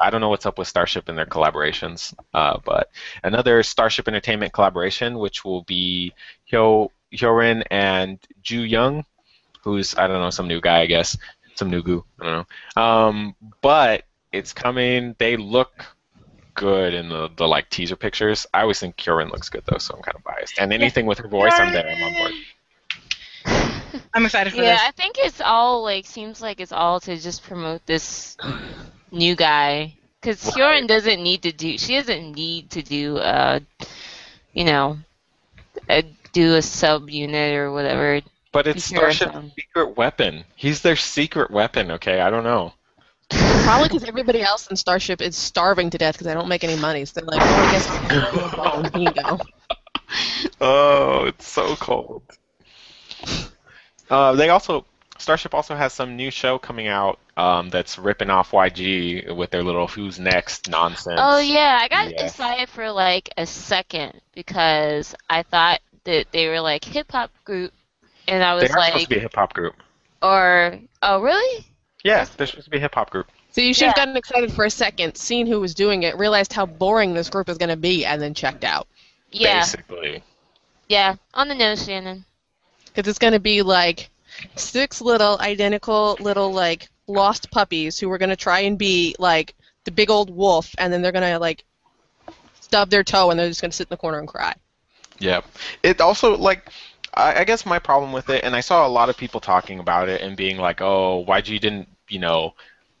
I 0.00 0.10
don't 0.10 0.20
know 0.20 0.30
what's 0.30 0.46
up 0.46 0.58
with 0.58 0.68
Starship 0.68 1.08
and 1.08 1.16
their 1.16 1.26
collaborations, 1.26 2.14
uh, 2.34 2.58
but 2.64 2.90
another 3.22 3.62
Starship 3.62 4.08
Entertainment 4.08 4.52
collaboration, 4.52 5.18
which 5.18 5.44
will 5.44 5.62
be 5.62 6.14
Hyo 6.50 6.90
Hyorin 7.12 7.64
and 7.70 8.18
Jooyoung, 8.42 9.04
who's 9.62 9.96
I 9.96 10.06
don't 10.06 10.20
know 10.20 10.30
some 10.30 10.48
new 10.48 10.60
guy, 10.60 10.80
I 10.80 10.86
guess, 10.86 11.16
some 11.54 11.70
new 11.70 11.82
goo. 11.82 12.04
I 12.20 12.24
don't 12.24 12.46
know. 12.76 12.82
Um, 12.82 13.36
but 13.60 14.04
it's 14.32 14.52
coming. 14.52 15.14
They 15.18 15.36
look 15.36 15.84
good 16.54 16.94
in 16.94 17.08
the, 17.08 17.30
the 17.36 17.46
like 17.48 17.70
teaser 17.70 17.96
pictures. 17.96 18.46
I 18.52 18.62
always 18.62 18.80
think 18.80 18.96
Kieran 18.96 19.28
looks 19.28 19.48
good 19.48 19.64
though, 19.66 19.78
so 19.78 19.94
I'm 19.94 20.02
kind 20.02 20.16
of 20.16 20.24
biased. 20.24 20.58
And 20.58 20.72
anything 20.72 21.06
with 21.06 21.18
her 21.18 21.28
voice, 21.28 21.52
I'm 21.54 21.72
there. 21.72 21.88
I'm 21.88 22.02
on 22.02 22.14
board. 22.14 22.32
I'm 24.14 24.24
excited 24.24 24.52
for 24.52 24.56
yeah, 24.56 24.72
this. 24.72 24.80
Yeah, 24.82 24.88
I 24.88 24.90
think 24.92 25.16
it's 25.18 25.40
all 25.40 25.82
like 25.82 26.06
seems 26.06 26.40
like 26.40 26.60
it's 26.60 26.72
all 26.72 27.00
to 27.00 27.16
just 27.16 27.42
promote 27.44 27.84
this 27.86 28.36
new 29.10 29.36
guy 29.36 29.96
because 30.20 30.44
Right. 30.46 30.54
Hyorin 30.54 30.86
doesn't 30.86 31.22
need 31.22 31.42
to 31.42 31.52
do. 31.52 31.76
She 31.78 31.96
doesn't 31.96 32.32
need 32.32 32.70
to 32.70 32.82
do. 32.82 33.18
Uh, 33.18 33.60
you 34.52 34.64
know, 34.64 34.98
a, 35.88 36.02
do 36.32 36.54
a 36.54 36.62
sub 36.62 37.10
unit 37.10 37.54
or 37.54 37.72
whatever. 37.72 38.20
But 38.52 38.66
it's 38.66 38.90
Be 38.90 38.96
Starship's 38.96 39.54
secret 39.58 39.96
weapon. 39.96 40.44
He's 40.56 40.82
their 40.82 40.96
secret 40.96 41.50
weapon. 41.50 41.90
Okay, 41.92 42.20
I 42.20 42.30
don't 42.30 42.44
know. 42.44 42.74
Probably 43.30 43.88
because 43.88 44.04
everybody 44.04 44.42
else 44.42 44.66
in 44.66 44.76
Starship 44.76 45.22
is 45.22 45.36
starving 45.36 45.88
to 45.90 45.98
death 45.98 46.14
because 46.14 46.26
they 46.26 46.34
don't 46.34 46.48
make 46.48 46.64
any 46.64 46.76
money. 46.80 47.04
So 47.06 47.20
they're 47.20 47.26
like, 47.26 47.40
oh, 47.40 47.44
I 47.44 47.72
guess 47.72 47.88
I'll 47.88 48.82
give 48.82 48.94
you. 48.94 49.00
Here 49.00 49.08
you 49.08 49.22
go. 49.22 49.38
Oh, 50.60 51.24
it's 51.24 51.48
so 51.48 51.74
cold. 51.76 52.22
Uh, 54.10 54.34
they 54.34 54.50
also 54.50 54.84
Starship 55.18 55.54
also 55.54 55.74
has 55.74 55.92
some 55.92 56.16
new 56.16 56.30
show 56.30 56.58
coming 56.58 56.88
out 56.88 57.18
um, 57.36 57.70
that's 57.70 57.98
ripping 57.98 58.28
off 58.28 58.50
YG 58.50 59.34
with 59.34 59.50
their 59.50 59.62
little 59.62 59.86
"Who's 59.86 60.18
Next" 60.18 60.68
nonsense. 60.68 61.18
Oh 61.22 61.38
yeah, 61.38 61.78
I 61.80 61.88
got 61.88 62.10
Yeah. 62.10 62.24
excited 62.24 62.68
for 62.68 62.90
like 62.90 63.30
a 63.38 63.46
second 63.46 64.20
because 64.34 65.14
I 65.30 65.42
thought 65.44 65.80
that 66.04 66.26
they 66.32 66.48
were 66.48 66.60
like 66.60 66.84
hip 66.84 67.10
hop 67.12 67.30
group, 67.44 67.72
and 68.28 68.42
I 68.42 68.54
was 68.54 68.62
they 68.62 68.66
was 68.68 68.76
are 68.76 68.84
supposed 68.86 68.94
like, 68.94 69.02
to 69.02 69.08
be 69.08 69.16
a 69.16 69.20
hip 69.20 69.34
hop 69.34 69.52
group. 69.54 69.74
or 70.22 70.78
oh 71.02 71.20
really? 71.22 71.66
Yeah, 72.04 72.26
they're 72.36 72.46
supposed 72.46 72.64
to 72.64 72.70
be 72.70 72.78
a 72.78 72.80
hip 72.80 72.94
hop 72.94 73.10
group. 73.10 73.28
So 73.50 73.60
you 73.60 73.74
should 73.74 73.88
have 73.88 73.96
Yeah. 73.96 74.04
gotten 74.06 74.16
excited 74.16 74.52
for 74.52 74.64
a 74.64 74.70
second, 74.70 75.16
seen 75.16 75.46
who 75.46 75.60
was 75.60 75.74
doing 75.74 76.04
it, 76.04 76.16
realized 76.16 76.52
how 76.52 76.64
boring 76.66 77.12
this 77.14 77.28
group 77.28 77.48
is 77.48 77.58
going 77.58 77.68
to 77.68 77.76
be, 77.76 78.04
and 78.04 78.20
then 78.20 78.32
checked 78.34 78.64
out. 78.64 78.88
Yeah, 79.30 79.60
Basically. 79.60 80.22
yeah, 80.88 81.16
on 81.34 81.48
the 81.48 81.54
nose, 81.54 81.84
Shannon. 81.84 82.24
Because 82.86 83.08
it's 83.08 83.18
going 83.18 83.32
to 83.34 83.40
be 83.40 83.62
like 83.62 84.10
six 84.56 85.00
little 85.00 85.38
identical 85.40 86.16
little 86.20 86.52
like 86.52 86.88
lost 87.06 87.50
puppies 87.50 87.98
who 87.98 88.10
are 88.10 88.18
going 88.18 88.30
to 88.30 88.36
try 88.36 88.60
and 88.60 88.78
be 88.78 89.14
like 89.18 89.54
the 89.84 89.90
big 89.90 90.10
old 90.10 90.30
wolf, 90.34 90.74
and 90.78 90.92
then 90.92 91.02
they're 91.02 91.12
going 91.12 91.30
to 91.30 91.38
like 91.38 91.64
stub 92.60 92.90
their 92.90 93.04
toe, 93.04 93.30
and 93.30 93.38
they're 93.38 93.48
just 93.48 93.60
going 93.60 93.70
to 93.70 93.76
sit 93.76 93.86
in 93.88 93.90
the 93.90 93.96
corner 93.96 94.18
and 94.18 94.28
cry. 94.28 94.54
Yeah. 95.18 95.40
It 95.82 96.00
also 96.00 96.36
like 96.36 96.70
I, 97.14 97.40
I 97.40 97.44
guess 97.44 97.66
my 97.66 97.78
problem 97.78 98.12
with 98.12 98.28
it, 98.30 98.44
and 98.44 98.54
I 98.56 98.60
saw 98.60 98.86
a 98.86 98.88
lot 98.88 99.08
of 99.08 99.16
people 99.16 99.40
talking 99.40 99.78
about 99.78 100.08
it 100.08 100.20
and 100.20 100.36
being 100.36 100.58
like, 100.58 100.80
"Oh, 100.80 101.24
YG 101.26 101.60
didn't 101.60 101.88
you 102.08 102.18
know 102.18 102.54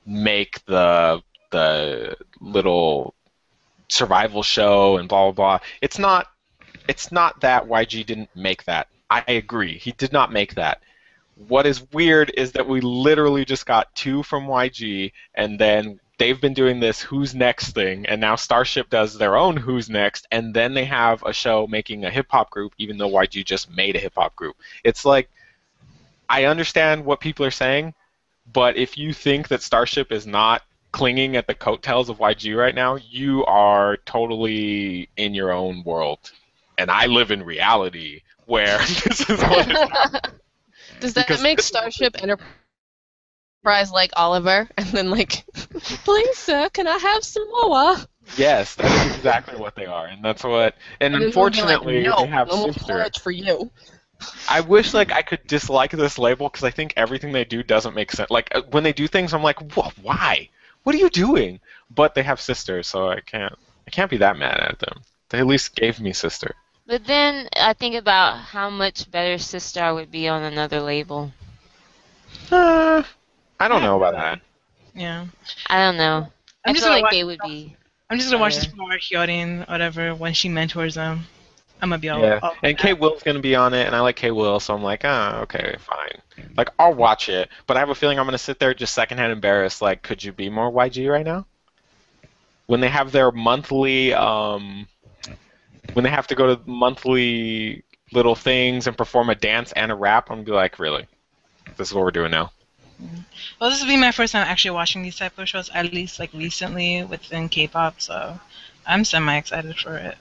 make 0.06 0.64
the 0.66 1.22
the 1.50 2.16
little 2.40 3.14
survival 3.88 4.42
show 4.42 4.96
and 4.98 5.08
blah 5.08 5.30
blah 5.30 5.58
blah." 5.58 5.66
It's 5.80 5.98
not. 5.98 6.28
It's 6.88 7.12
not 7.12 7.40
that 7.40 7.66
YG 7.66 8.04
didn't 8.04 8.30
make 8.34 8.64
that. 8.64 8.88
I 9.10 9.24
agree. 9.28 9.78
He 9.78 9.92
did 9.92 10.12
not 10.12 10.32
make 10.32 10.54
that. 10.54 10.82
What 11.48 11.66
is 11.66 11.90
weird 11.92 12.32
is 12.36 12.52
that 12.52 12.68
we 12.68 12.80
literally 12.80 13.44
just 13.44 13.66
got 13.66 13.94
two 13.94 14.22
from 14.22 14.46
YG, 14.46 15.12
and 15.34 15.58
then 15.58 16.00
they've 16.22 16.40
been 16.40 16.54
doing 16.54 16.78
this 16.78 17.02
Who's 17.02 17.34
Next 17.34 17.72
thing, 17.72 18.06
and 18.06 18.20
now 18.20 18.36
Starship 18.36 18.88
does 18.88 19.18
their 19.18 19.36
own 19.36 19.56
Who's 19.56 19.90
Next, 19.90 20.28
and 20.30 20.54
then 20.54 20.72
they 20.72 20.84
have 20.84 21.20
a 21.24 21.32
show 21.32 21.66
making 21.66 22.04
a 22.04 22.10
hip 22.10 22.26
hop 22.30 22.48
group, 22.48 22.74
even 22.78 22.96
though 22.96 23.10
YG 23.10 23.44
just 23.44 23.68
made 23.74 23.96
a 23.96 23.98
hip 23.98 24.12
hop 24.14 24.36
group. 24.36 24.54
It's 24.84 25.04
like, 25.04 25.28
I 26.28 26.44
understand 26.44 27.04
what 27.04 27.18
people 27.18 27.44
are 27.44 27.50
saying, 27.50 27.94
but 28.52 28.76
if 28.76 28.96
you 28.96 29.12
think 29.12 29.48
that 29.48 29.62
Starship 29.62 30.12
is 30.12 30.24
not 30.24 30.62
clinging 30.92 31.34
at 31.34 31.48
the 31.48 31.56
coattails 31.56 32.08
of 32.08 32.18
YG 32.18 32.56
right 32.56 32.74
now, 32.74 32.94
you 32.94 33.44
are 33.46 33.96
totally 34.06 35.08
in 35.16 35.34
your 35.34 35.50
own 35.50 35.82
world. 35.82 36.30
And 36.78 36.88
I 36.88 37.06
live 37.06 37.32
in 37.32 37.42
reality 37.42 38.20
where 38.46 38.78
this 39.04 39.28
is 39.28 39.40
what 39.40 39.68
is 39.72 40.30
Does 41.00 41.14
that 41.14 41.26
Because 41.26 41.42
make 41.42 41.60
Starship 41.60 42.22
Enterprise 42.22 42.46
like 43.64 44.12
Oliver, 44.16 44.68
and 44.76 44.86
then 44.88 45.10
like, 45.10 45.44
please 46.04 46.36
sir, 46.38 46.68
can 46.70 46.86
I 46.86 46.98
have 46.98 47.24
some 47.24 47.48
more? 47.50 47.96
Yes, 48.36 48.76
that 48.76 49.06
is 49.06 49.16
exactly 49.16 49.58
what 49.58 49.74
they 49.74 49.86
are, 49.86 50.06
and 50.06 50.24
that's 50.24 50.44
what. 50.44 50.74
And 51.00 51.14
And 51.14 51.14
then 51.14 51.32
we'll 51.34 51.50
be 51.50 51.62
like, 51.62 51.80
unfortunately, 51.80 52.02
no, 52.02 52.16
they 52.20 52.26
have 52.26 52.48
no 52.48 52.56
more 52.58 52.72
Sistar. 52.72 53.20
for 53.20 53.30
you. 53.30 53.70
I 54.48 54.60
wish 54.60 54.94
like 54.94 55.10
I 55.10 55.22
could 55.22 55.44
dislike 55.48 55.90
this 55.90 56.16
label 56.16 56.48
because 56.48 56.62
I 56.62 56.70
think 56.70 56.94
everything 56.96 57.32
they 57.32 57.44
do 57.44 57.62
doesn't 57.64 57.94
make 57.94 58.12
sense. 58.12 58.30
Like 58.30 58.48
uh, 58.54 58.62
when 58.70 58.84
they 58.84 58.92
do 58.92 59.08
things, 59.08 59.34
I'm 59.34 59.42
like, 59.42 59.58
why? 60.00 60.48
what 60.82 60.94
are 60.94 60.98
you 60.98 61.10
doing? 61.10 61.60
But 61.90 62.14
they 62.14 62.22
have 62.22 62.40
sisters, 62.40 62.86
so 62.88 63.08
I 63.08 63.20
can't 63.20 63.54
I 63.86 63.90
can't 63.90 64.10
be 64.10 64.18
that 64.18 64.36
mad 64.36 64.60
at 64.60 64.78
them. 64.78 65.02
They 65.28 65.38
at 65.38 65.46
least 65.46 65.74
gave 65.74 66.00
me 66.00 66.12
Sistar. 66.12 66.52
But 66.86 67.06
then 67.06 67.48
I 67.56 67.72
think 67.72 67.94
about 67.94 68.38
how 68.38 68.68
much 68.70 69.10
better 69.10 69.36
Sistar 69.36 69.82
I 69.82 69.92
would 69.92 70.10
be 70.10 70.28
on 70.28 70.42
another 70.42 70.80
label. 70.80 71.32
Uh, 72.50 73.02
I 73.62 73.68
don't 73.68 73.80
know 73.80 73.96
about 73.96 74.14
that. 74.14 74.40
Yeah. 74.92 75.26
I 75.68 75.78
don't 75.78 75.96
know. 75.96 76.26
i 76.64 76.68
I'm 76.68 76.74
just 76.74 76.84
feel 76.84 77.00
like 77.00 77.12
they 77.12 77.22
would 77.22 77.38
be. 77.44 77.76
I'm 78.10 78.18
just 78.18 78.28
gonna 78.28 78.40
watch 78.40 78.56
this 78.56 78.66
better. 78.66 78.76
for 78.76 78.98
Hyorin, 78.98 79.68
whatever, 79.68 80.16
when 80.16 80.34
she 80.34 80.48
mentors 80.48 80.96
them. 80.96 81.26
I'm 81.80 81.90
gonna 81.90 82.00
be 82.00 82.08
all. 82.08 82.20
Yeah, 82.20 82.40
all 82.42 82.56
and 82.64 82.76
K 82.76 82.92
Will's 82.92 83.22
gonna 83.22 83.38
be 83.38 83.54
on 83.54 83.72
it, 83.72 83.86
and 83.86 83.94
I 83.94 84.00
like 84.00 84.16
K 84.16 84.32
Will, 84.32 84.58
so 84.58 84.74
I'm 84.74 84.82
like, 84.82 85.02
ah, 85.04 85.42
okay, 85.42 85.76
fine. 85.78 86.48
Like, 86.56 86.70
I'll 86.76 86.92
watch 86.92 87.28
it, 87.28 87.50
but 87.68 87.76
I 87.76 87.80
have 87.80 87.88
a 87.88 87.94
feeling 87.94 88.18
I'm 88.18 88.24
gonna 88.26 88.36
sit 88.36 88.58
there 88.58 88.74
just 88.74 88.94
secondhand 88.94 89.30
embarrassed. 89.30 89.80
Like, 89.80 90.02
could 90.02 90.24
you 90.24 90.32
be 90.32 90.50
more 90.50 90.68
YG 90.68 91.08
right 91.08 91.24
now? 91.24 91.46
When 92.66 92.80
they 92.80 92.88
have 92.88 93.12
their 93.12 93.30
monthly, 93.30 94.12
um, 94.12 94.88
when 95.92 96.02
they 96.02 96.10
have 96.10 96.26
to 96.26 96.34
go 96.34 96.56
to 96.56 96.60
monthly 96.68 97.84
little 98.12 98.34
things 98.34 98.88
and 98.88 98.98
perform 98.98 99.30
a 99.30 99.36
dance 99.36 99.70
and 99.70 99.92
a 99.92 99.94
rap, 99.94 100.30
I'm 100.30 100.38
gonna 100.38 100.46
be 100.46 100.50
like, 100.50 100.80
really? 100.80 101.06
This 101.76 101.90
is 101.90 101.94
what 101.94 102.02
we're 102.02 102.10
doing 102.10 102.32
now. 102.32 102.50
Well, 103.60 103.70
this 103.70 103.80
will 103.80 103.88
be 103.88 103.96
my 103.96 104.12
first 104.12 104.32
time 104.32 104.46
actually 104.46 104.72
watching 104.72 105.02
these 105.02 105.16
type 105.16 105.38
of 105.38 105.48
shows, 105.48 105.70
at 105.70 105.92
least 105.92 106.18
like 106.18 106.32
recently 106.32 107.04
within 107.04 107.48
K-pop. 107.48 108.00
So 108.00 108.38
I'm 108.86 109.04
semi 109.04 109.36
excited 109.36 109.76
for 109.76 109.96
it. 109.96 110.16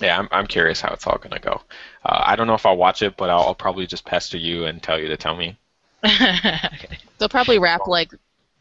Yeah, 0.00 0.18
I'm, 0.18 0.28
I'm 0.30 0.46
curious 0.46 0.80
how 0.80 0.92
it's 0.92 1.06
all 1.06 1.18
gonna 1.18 1.40
go. 1.40 1.60
Uh, 2.04 2.22
I 2.24 2.36
don't 2.36 2.46
know 2.46 2.54
if 2.54 2.64
I'll 2.64 2.76
watch 2.76 3.02
it, 3.02 3.16
but 3.16 3.30
I'll, 3.30 3.40
I'll 3.40 3.54
probably 3.54 3.86
just 3.86 4.04
pester 4.04 4.38
you 4.38 4.64
and 4.64 4.82
tell 4.82 4.98
you 4.98 5.08
to 5.08 5.16
tell 5.16 5.36
me. 5.36 5.58
okay. 6.04 6.98
They'll 7.18 7.28
probably 7.28 7.58
rap 7.58 7.88
like 7.88 8.12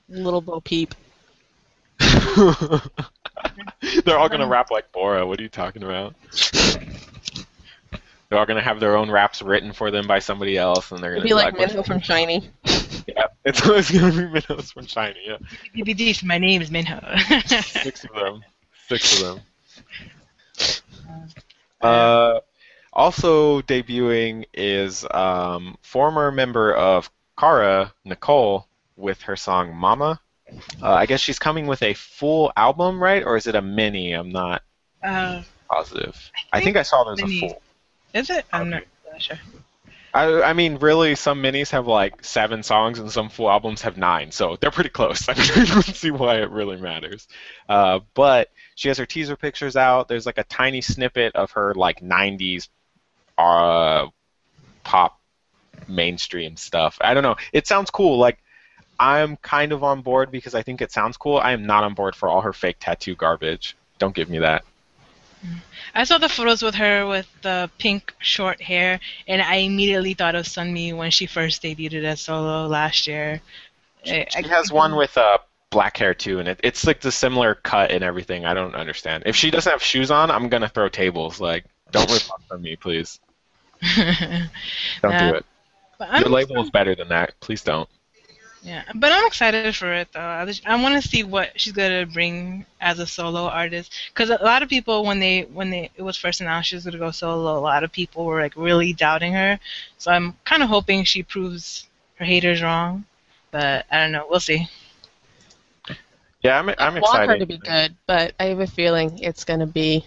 Little 0.09 0.41
Bo 0.41 0.61
Peep. 0.61 0.95
They're 1.99 2.81
all 4.17 4.29
gonna 4.29 4.47
rap 4.47 4.71
like 4.71 4.91
Bora. 4.91 5.27
What 5.27 5.39
are 5.39 5.43
you 5.43 5.49
talking 5.49 5.83
about? 5.83 6.15
They're 8.29 8.39
all 8.39 8.45
gonna 8.45 8.61
have 8.61 8.79
their 8.79 8.97
own 8.97 9.09
raps 9.09 9.41
written 9.41 9.71
for 9.71 9.89
them 9.89 10.05
by 10.05 10.19
somebody 10.19 10.57
else, 10.57 10.91
and 10.91 11.01
they're 11.01 11.15
It'll 11.15 11.27
gonna 11.27 11.29
be 11.29 11.33
like 11.33 11.57
"What's-" 11.57 11.73
Minho 11.73 11.83
from 11.83 12.01
SHINee. 12.01 12.47
Yeah, 13.07 13.27
it's 13.45 13.65
always 13.65 13.89
gonna 13.89 14.11
be 14.11 14.27
Minho's 14.27 14.73
from 14.73 14.85
China. 14.85 15.15
Yeah, 15.23 15.37
BBDs, 15.73 16.23
my 16.25 16.37
name 16.37 16.61
is 16.61 16.69
Minho. 16.69 16.99
six 17.61 18.03
of 18.03 18.13
them. 18.13 18.43
Six 18.89 19.21
of 19.21 19.27
them. 19.27 19.41
Uh, 21.79 22.39
also 22.91 23.61
debuting 23.61 24.43
is 24.51 25.05
um, 25.11 25.77
former 25.83 26.31
member 26.31 26.73
of 26.73 27.09
Kara, 27.37 27.93
Nicole, 28.03 28.65
with 28.95 29.21
her 29.21 29.35
song 29.35 29.75
Mama. 29.75 30.19
Uh, 30.81 30.93
I 30.93 31.05
guess 31.05 31.19
she's 31.19 31.39
coming 31.39 31.67
with 31.67 31.83
a 31.83 31.93
full 31.93 32.51
album, 32.57 33.01
right? 33.01 33.23
Or 33.23 33.37
is 33.37 33.47
it 33.47 33.55
a 33.55 33.61
mini? 33.61 34.13
I'm 34.13 34.31
not 34.31 34.63
uh, 35.03 35.43
positive. 35.69 36.31
I 36.51 36.61
think 36.61 36.77
I 36.77 36.81
saw 36.81 37.03
there's 37.03 37.21
a 37.21 37.39
full. 37.39 37.61
Is 38.13 38.29
it? 38.29 38.45
I'm 38.51 38.69
not 38.69 38.83
really 39.05 39.19
sure. 39.19 39.39
I, 40.13 40.41
I 40.41 40.53
mean, 40.53 40.77
really, 40.77 41.15
some 41.15 41.43
minis 41.43 41.69
have 41.71 41.85
like 41.85 42.23
seven 42.23 42.63
songs 42.63 42.97
and 42.97 43.11
some 43.11 43.29
full 43.29 43.49
albums 43.49 43.81
have 43.83 43.97
nine, 43.97 44.31
so 44.31 44.57
they're 44.59 44.71
pretty 44.71 44.89
close. 44.89 45.27
I 45.29 45.33
mean, 45.33 45.51
I 45.55 45.65
don't 45.65 45.85
see 45.85 46.11
why 46.11 46.37
it 46.37 46.49
really 46.49 46.77
matters. 46.77 47.27
Uh, 47.69 47.99
but 48.13 48.49
she 48.75 48.87
has 48.87 48.97
her 48.97 49.05
teaser 49.05 49.35
pictures 49.35 49.75
out. 49.75 50.07
There's 50.07 50.25
like 50.25 50.37
a 50.37 50.43
tiny 50.43 50.81
snippet 50.81 51.35
of 51.35 51.51
her 51.51 51.73
like 51.75 52.01
90s 52.01 52.69
uh, 53.37 54.07
pop 54.83 55.19
mainstream 55.87 56.57
stuff. 56.57 56.97
I 57.01 57.13
don't 57.13 57.23
know. 57.23 57.35
It 57.53 57.67
sounds 57.67 57.91
cool. 57.91 58.17
Like, 58.17 58.39
I'm 58.99 59.37
kind 59.37 59.71
of 59.71 59.83
on 59.83 60.01
board 60.01 60.31
because 60.31 60.55
I 60.55 60.63
think 60.63 60.81
it 60.81 60.91
sounds 60.91 61.17
cool. 61.17 61.37
I 61.37 61.51
am 61.51 61.65
not 61.65 61.83
on 61.83 61.93
board 61.93 62.15
for 62.15 62.27
all 62.27 62.41
her 62.41 62.53
fake 62.53 62.77
tattoo 62.79 63.15
garbage. 63.15 63.77
Don't 63.99 64.15
give 64.15 64.29
me 64.29 64.39
that. 64.39 64.63
I 65.95 66.03
saw 66.03 66.17
the 66.17 66.29
photos 66.29 66.61
with 66.61 66.75
her 66.75 67.05
with 67.07 67.27
the 67.41 67.69
pink 67.77 68.13
short 68.19 68.61
hair, 68.61 68.99
and 69.27 69.41
I 69.41 69.55
immediately 69.55 70.13
thought 70.13 70.35
of 70.35 70.45
Sunmi 70.45 70.95
when 70.95 71.11
she 71.11 71.25
first 71.25 71.63
debuted 71.63 72.03
as 72.03 72.21
solo 72.21 72.67
last 72.67 73.07
year. 73.07 73.41
She 74.03 74.25
I- 74.35 74.47
has 74.47 74.71
one 74.71 74.95
with 74.95 75.17
uh, 75.17 75.37
black 75.69 75.97
hair 75.97 76.13
too, 76.13 76.39
and 76.39 76.47
it, 76.47 76.59
it's 76.63 76.85
like 76.85 77.01
the 77.01 77.11
similar 77.11 77.55
cut 77.55 77.91
and 77.91 78.03
everything. 78.03 78.45
I 78.45 78.53
don't 78.53 78.75
understand. 78.75 79.23
If 79.25 79.35
she 79.35 79.51
doesn't 79.51 79.71
have 79.71 79.83
shoes 79.83 80.11
on, 80.11 80.31
I'm 80.31 80.49
gonna 80.49 80.69
throw 80.69 80.89
tables. 80.89 81.39
Like, 81.39 81.65
don't 81.91 82.09
rip 82.11 82.29
off 82.31 82.41
on 82.51 82.61
me, 82.61 82.75
please. 82.75 83.19
Don't 85.01 85.19
do 85.19 85.35
it. 85.35 85.45
Your 86.19 86.29
label 86.29 86.61
is 86.63 86.71
better 86.71 86.95
than 86.95 87.09
that. 87.09 87.39
Please 87.39 87.63
don't. 87.63 87.87
Yeah, 88.63 88.83
but 88.95 89.11
I'm 89.11 89.25
excited 89.27 89.75
for 89.75 89.91
it 89.93 90.09
though. 90.13 90.19
I, 90.19 90.45
just- 90.45 90.65
I 90.67 90.81
want 90.81 91.01
to 91.01 91.07
see 91.07 91.23
what 91.23 91.59
she's 91.59 91.73
gonna 91.73 92.05
bring 92.05 92.65
as 92.81 92.99
a 92.99 93.05
solo 93.07 93.45
artist. 93.47 93.91
Because 94.13 94.29
a 94.29 94.43
lot 94.43 94.61
of 94.63 94.69
people, 94.69 95.03
when 95.05 95.19
they 95.19 95.43
when 95.43 95.69
they 95.69 95.89
it 95.95 96.01
was 96.01 96.17
first 96.17 96.41
announced 96.41 96.69
she 96.69 96.75
was 96.75 96.85
gonna 96.85 96.97
go 96.97 97.11
solo, 97.11 97.57
a 97.57 97.61
lot 97.61 97.83
of 97.83 97.91
people 97.91 98.25
were 98.25 98.41
like 98.41 98.55
really 98.55 98.93
doubting 98.93 99.33
her. 99.33 99.59
So 99.97 100.11
I'm 100.11 100.35
kind 100.45 100.63
of 100.63 100.69
hoping 100.69 101.03
she 101.03 101.23
proves 101.23 101.87
her 102.15 102.25
haters 102.25 102.61
wrong. 102.61 103.05
But 103.51 103.85
I 103.91 103.99
don't 104.03 104.11
know. 104.11 104.27
We'll 104.29 104.39
see. 104.39 104.67
Yeah, 106.43 106.59
I'm. 106.59 106.69
I'm 106.69 106.95
I 106.95 106.97
excited. 106.99 107.01
want 107.01 107.29
her 107.29 107.37
to 107.39 107.45
be 107.45 107.57
good, 107.57 107.95
but 108.05 108.33
I 108.39 108.45
have 108.45 108.59
a 108.59 108.67
feeling 108.67 109.19
it's 109.19 109.43
going 109.43 109.59
to 109.61 109.65
be 109.65 110.05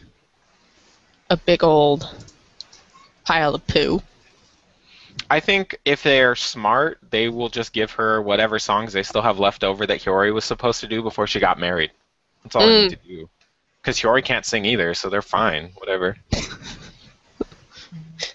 a 1.30 1.36
big 1.36 1.62
old 1.64 2.08
pile 3.24 3.54
of 3.54 3.66
poo. 3.66 4.02
I 5.30 5.38
think 5.38 5.78
if 5.84 6.02
they're 6.02 6.34
smart, 6.34 6.98
they 7.08 7.28
will 7.28 7.48
just 7.48 7.72
give 7.72 7.92
her 7.92 8.20
whatever 8.20 8.58
songs 8.58 8.92
they 8.92 9.04
still 9.04 9.22
have 9.22 9.38
left 9.38 9.62
over 9.62 9.86
that 9.86 10.00
Hyori 10.00 10.34
was 10.34 10.44
supposed 10.44 10.80
to 10.80 10.88
do 10.88 11.02
before 11.02 11.28
she 11.28 11.38
got 11.38 11.58
married. 11.58 11.92
That's 12.42 12.56
all 12.56 12.66
they 12.66 12.82
need 12.82 12.92
mm. 12.92 13.02
to 13.02 13.08
do. 13.08 13.28
Because 13.80 13.98
Hyori 13.98 14.24
can't 14.24 14.44
sing 14.44 14.64
either, 14.64 14.92
so 14.92 15.08
they're 15.08 15.22
fine. 15.22 15.70
Whatever. 15.76 16.16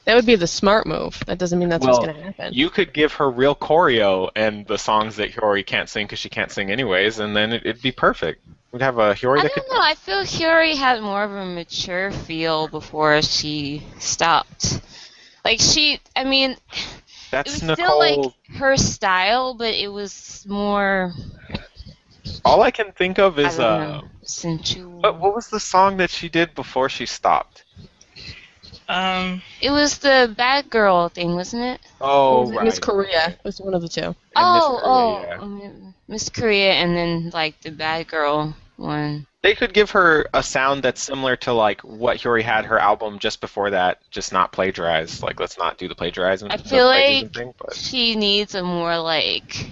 That 0.05 0.15
would 0.15 0.25
be 0.25 0.35
the 0.35 0.47
smart 0.47 0.87
move. 0.87 1.21
That 1.25 1.37
doesn't 1.37 1.59
mean 1.59 1.69
that's 1.69 1.85
Well, 1.85 1.97
what's 1.97 2.05
going 2.05 2.17
to 2.17 2.23
happen. 2.23 2.53
You 2.53 2.69
could 2.69 2.93
give 2.93 3.13
her 3.13 3.29
real 3.29 3.55
choreo 3.55 4.29
and 4.35 4.65
the 4.65 4.77
songs 4.77 5.17
that 5.17 5.31
Hyori 5.31 5.65
can't 5.65 5.89
sing 5.89 6.05
because 6.05 6.19
she 6.19 6.29
can't 6.29 6.51
sing 6.51 6.71
anyways, 6.71 7.19
and 7.19 7.35
then 7.35 7.51
it, 7.53 7.65
it'd 7.65 7.81
be 7.81 7.91
perfect. 7.91 8.43
We'd 8.71 8.81
have 8.81 8.97
a 8.97 9.13
Hyori 9.13 9.39
I 9.39 9.43
that 9.43 9.53
could. 9.53 9.63
don't 9.67 9.73
know. 9.73 9.81
I 9.81 9.95
feel 9.95 10.21
Hyori 10.21 10.75
had 10.75 11.01
more 11.01 11.23
of 11.23 11.31
a 11.31 11.45
mature 11.45 12.11
feel 12.11 12.67
before 12.67 13.21
she 13.21 13.83
stopped. 13.99 14.81
Like 15.45 15.61
she, 15.61 16.01
I 16.15 16.25
mean, 16.25 16.51
it 16.51 16.59
That's 17.31 17.53
was 17.53 17.63
Nicole. 17.63 17.75
still 17.75 17.99
like 17.99 18.33
her 18.57 18.77
style, 18.77 19.53
but 19.53 19.75
it 19.75 19.89
was 19.89 20.45
more. 20.49 21.13
All 22.43 22.63
I 22.63 22.71
can 22.71 22.91
think 22.93 23.19
of 23.19 23.39
I 23.39 23.43
is 23.43 23.57
don't 23.57 23.65
uh, 23.65 23.79
know, 24.01 24.07
sensual. 24.23 25.01
what, 25.01 25.19
what 25.19 25.35
was 25.35 25.49
the 25.49 25.59
song 25.59 25.97
that 25.97 26.09
she 26.09 26.29
did 26.29 26.55
before 26.55 26.89
she 26.89 27.05
stopped? 27.05 27.63
Um, 28.89 29.41
It 29.61 29.71
was 29.71 29.99
the 29.99 30.33
bad 30.35 30.69
girl 30.69 31.09
thing, 31.09 31.35
wasn't 31.35 31.63
it? 31.63 31.81
Oh, 32.01 32.51
Miss 32.63 32.75
right. 32.75 32.81
Korea 32.81 33.39
was 33.43 33.59
one 33.61 33.73
of 33.73 33.81
the 33.81 33.89
two. 33.89 34.15
And 34.35 34.53
Miss 34.53 34.63
oh, 34.65 34.79
Korea, 34.83 35.37
oh, 35.39 35.43
um, 35.43 35.95
Miss 36.07 36.29
Korea, 36.29 36.73
and 36.73 36.95
then 36.95 37.29
like 37.33 37.61
the 37.61 37.71
bad 37.71 38.07
girl 38.07 38.55
one. 38.77 39.27
They 39.45 39.53
could 39.53 39.75
give 39.75 39.91
her 39.91 40.25
a 40.33 40.41
sound 40.41 40.81
that's 40.81 41.03
similar 41.03 41.35
to 41.35 41.53
like 41.53 41.81
what 41.81 42.17
Hyori 42.17 42.41
had 42.41 42.65
her 42.65 42.79
album 42.79 43.19
just 43.19 43.41
before 43.41 43.69
that, 43.69 43.99
just 44.09 44.33
not 44.33 44.51
plagiarized. 44.51 45.21
Like, 45.21 45.39
let's 45.39 45.55
not 45.55 45.77
do 45.77 45.87
the 45.87 45.93
plagiarizing. 45.93 46.49
I 46.49 46.57
feel 46.57 46.87
like 46.87 47.31
thing, 47.31 47.53
she 47.75 48.15
needs 48.15 48.55
a 48.55 48.63
more 48.63 48.97
like 48.97 49.69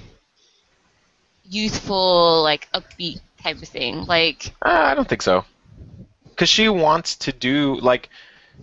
youthful, 1.43 2.43
like 2.43 2.69
upbeat 2.71 3.21
type 3.41 3.63
of 3.63 3.67
thing. 3.67 4.05
Like 4.05 4.53
Uh, 4.63 4.69
I 4.69 4.93
don't 4.93 5.09
think 5.09 5.23
so. 5.23 5.43
Because 6.29 6.49
she 6.49 6.69
wants 6.69 7.15
to 7.15 7.31
do 7.31 7.79
like, 7.79 8.11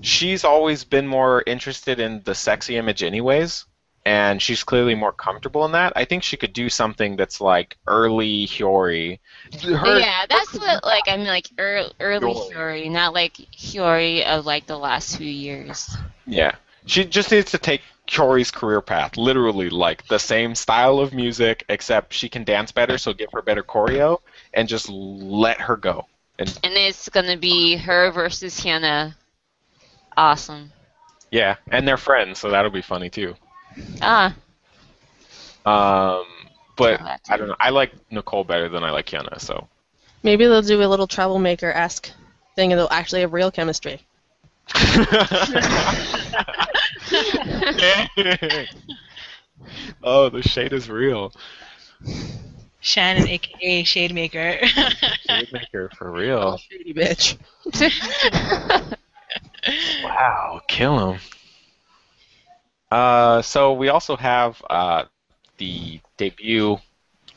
she's 0.03 0.45
always 0.45 0.85
been 0.85 1.09
more 1.09 1.43
interested 1.45 1.99
in 1.99 2.23
the 2.23 2.37
sexy 2.37 2.77
image, 2.77 3.03
anyways, 3.03 3.65
and 4.05 4.41
she's 4.41 4.65
clearly 4.65 4.95
more 4.95 5.13
comfortable 5.13 5.65
in 5.67 5.73
that. 5.73 5.93
I 5.97 6.05
think 6.05 6.23
she 6.23 6.37
could 6.37 6.53
do 6.53 6.69
something 6.71 7.17
that's 7.17 7.41
like 7.41 7.77
early 7.87 8.47
Hyori. 8.47 9.19
Her, 9.63 9.99
yeah, 9.99 10.25
that's 10.29 10.55
what 10.55 10.85
like 10.85 11.05
I 11.09 11.17
mean 11.17 11.27
like 11.27 11.49
early, 11.59 11.93
early 12.01 12.35
Hyori. 12.35 12.53
Hyori, 12.53 12.91
not 12.91 13.15
like 13.15 13.35
Hyori 13.57 14.25
of 14.25 14.47
like 14.47 14.67
the 14.67 14.79
last 14.79 15.17
few 15.17 15.31
years. 15.31 15.97
Yeah, 16.27 16.55
she 16.87 17.05
just 17.05 17.31
needs 17.31 17.51
to 17.53 17.59
take 17.59 17.83
Hyori's 18.09 18.51
career 18.51 18.81
path, 18.81 19.17
literally 19.17 19.71
like 19.71 20.07
the 20.09 20.19
same 20.19 20.55
style 20.55 20.99
of 20.99 21.13
music, 21.15 21.65
except 21.69 22.13
she 22.15 22.29
can 22.29 22.45
dance 22.45 22.73
better, 22.73 22.99
so 22.99 23.13
give 23.13 23.31
her 23.33 23.43
better 23.43 23.63
choreo, 23.63 24.19
and 24.55 24.69
just 24.69 24.89
let 24.89 25.61
her 25.61 25.77
go. 25.77 26.07
And 26.39 26.49
And 26.65 26.75
it's 26.75 27.09
gonna 27.11 27.37
be 27.37 27.77
her 27.77 28.11
versus 28.11 28.59
Hannah. 28.63 29.17
Awesome. 30.17 30.73
yeah, 31.31 31.57
and 31.71 31.87
they're 31.87 31.97
friends, 31.97 32.39
so 32.41 32.51
that'll 32.51 32.71
be 32.71 32.83
funny 32.83 33.11
too. 33.11 33.37
Ah, 34.03 34.35
Um, 35.67 36.25
but 36.77 36.99
Tell 36.99 37.19
I 37.29 37.37
don't 37.37 37.49
know. 37.49 37.57
I 37.61 37.71
like 37.71 37.93
Nicole 38.11 38.45
better 38.45 38.69
than 38.69 38.83
I 38.83 38.91
like 38.91 39.07
Kiana, 39.07 39.41
so. 39.41 39.69
Maybe 40.23 40.47
they'll 40.47 40.63
do 40.63 40.83
a 40.83 40.87
little 40.87 41.07
troublemaker 41.07 41.71
esque 41.73 42.11
thing 42.57 42.73
and 42.73 42.79
they'll 42.79 42.89
actually 42.91 43.21
have 43.23 43.33
real 43.33 43.51
chemistry. 43.51 44.01
oh, 50.03 50.29
the 50.29 50.43
shade 50.43 50.73
is 50.73 50.89
real. 50.89 51.33
Shannon, 52.81 53.29
aka 53.29 53.83
Shade 53.85 54.15
Maker. 54.15 54.59
Shade 55.29 55.53
maker 55.53 55.91
for 55.99 56.11
real. 56.11 56.59
Shady 56.59 56.95
bitch. 56.95 57.37
Wow, 60.03 60.61
kill 60.69 61.13
him. 61.13 61.21
Uh, 62.91 63.41
so 63.43 63.73
we 63.73 63.89
also 63.89 64.17
have 64.17 64.61
uh, 64.69 65.05
the 65.59 66.01
debut 66.17 66.79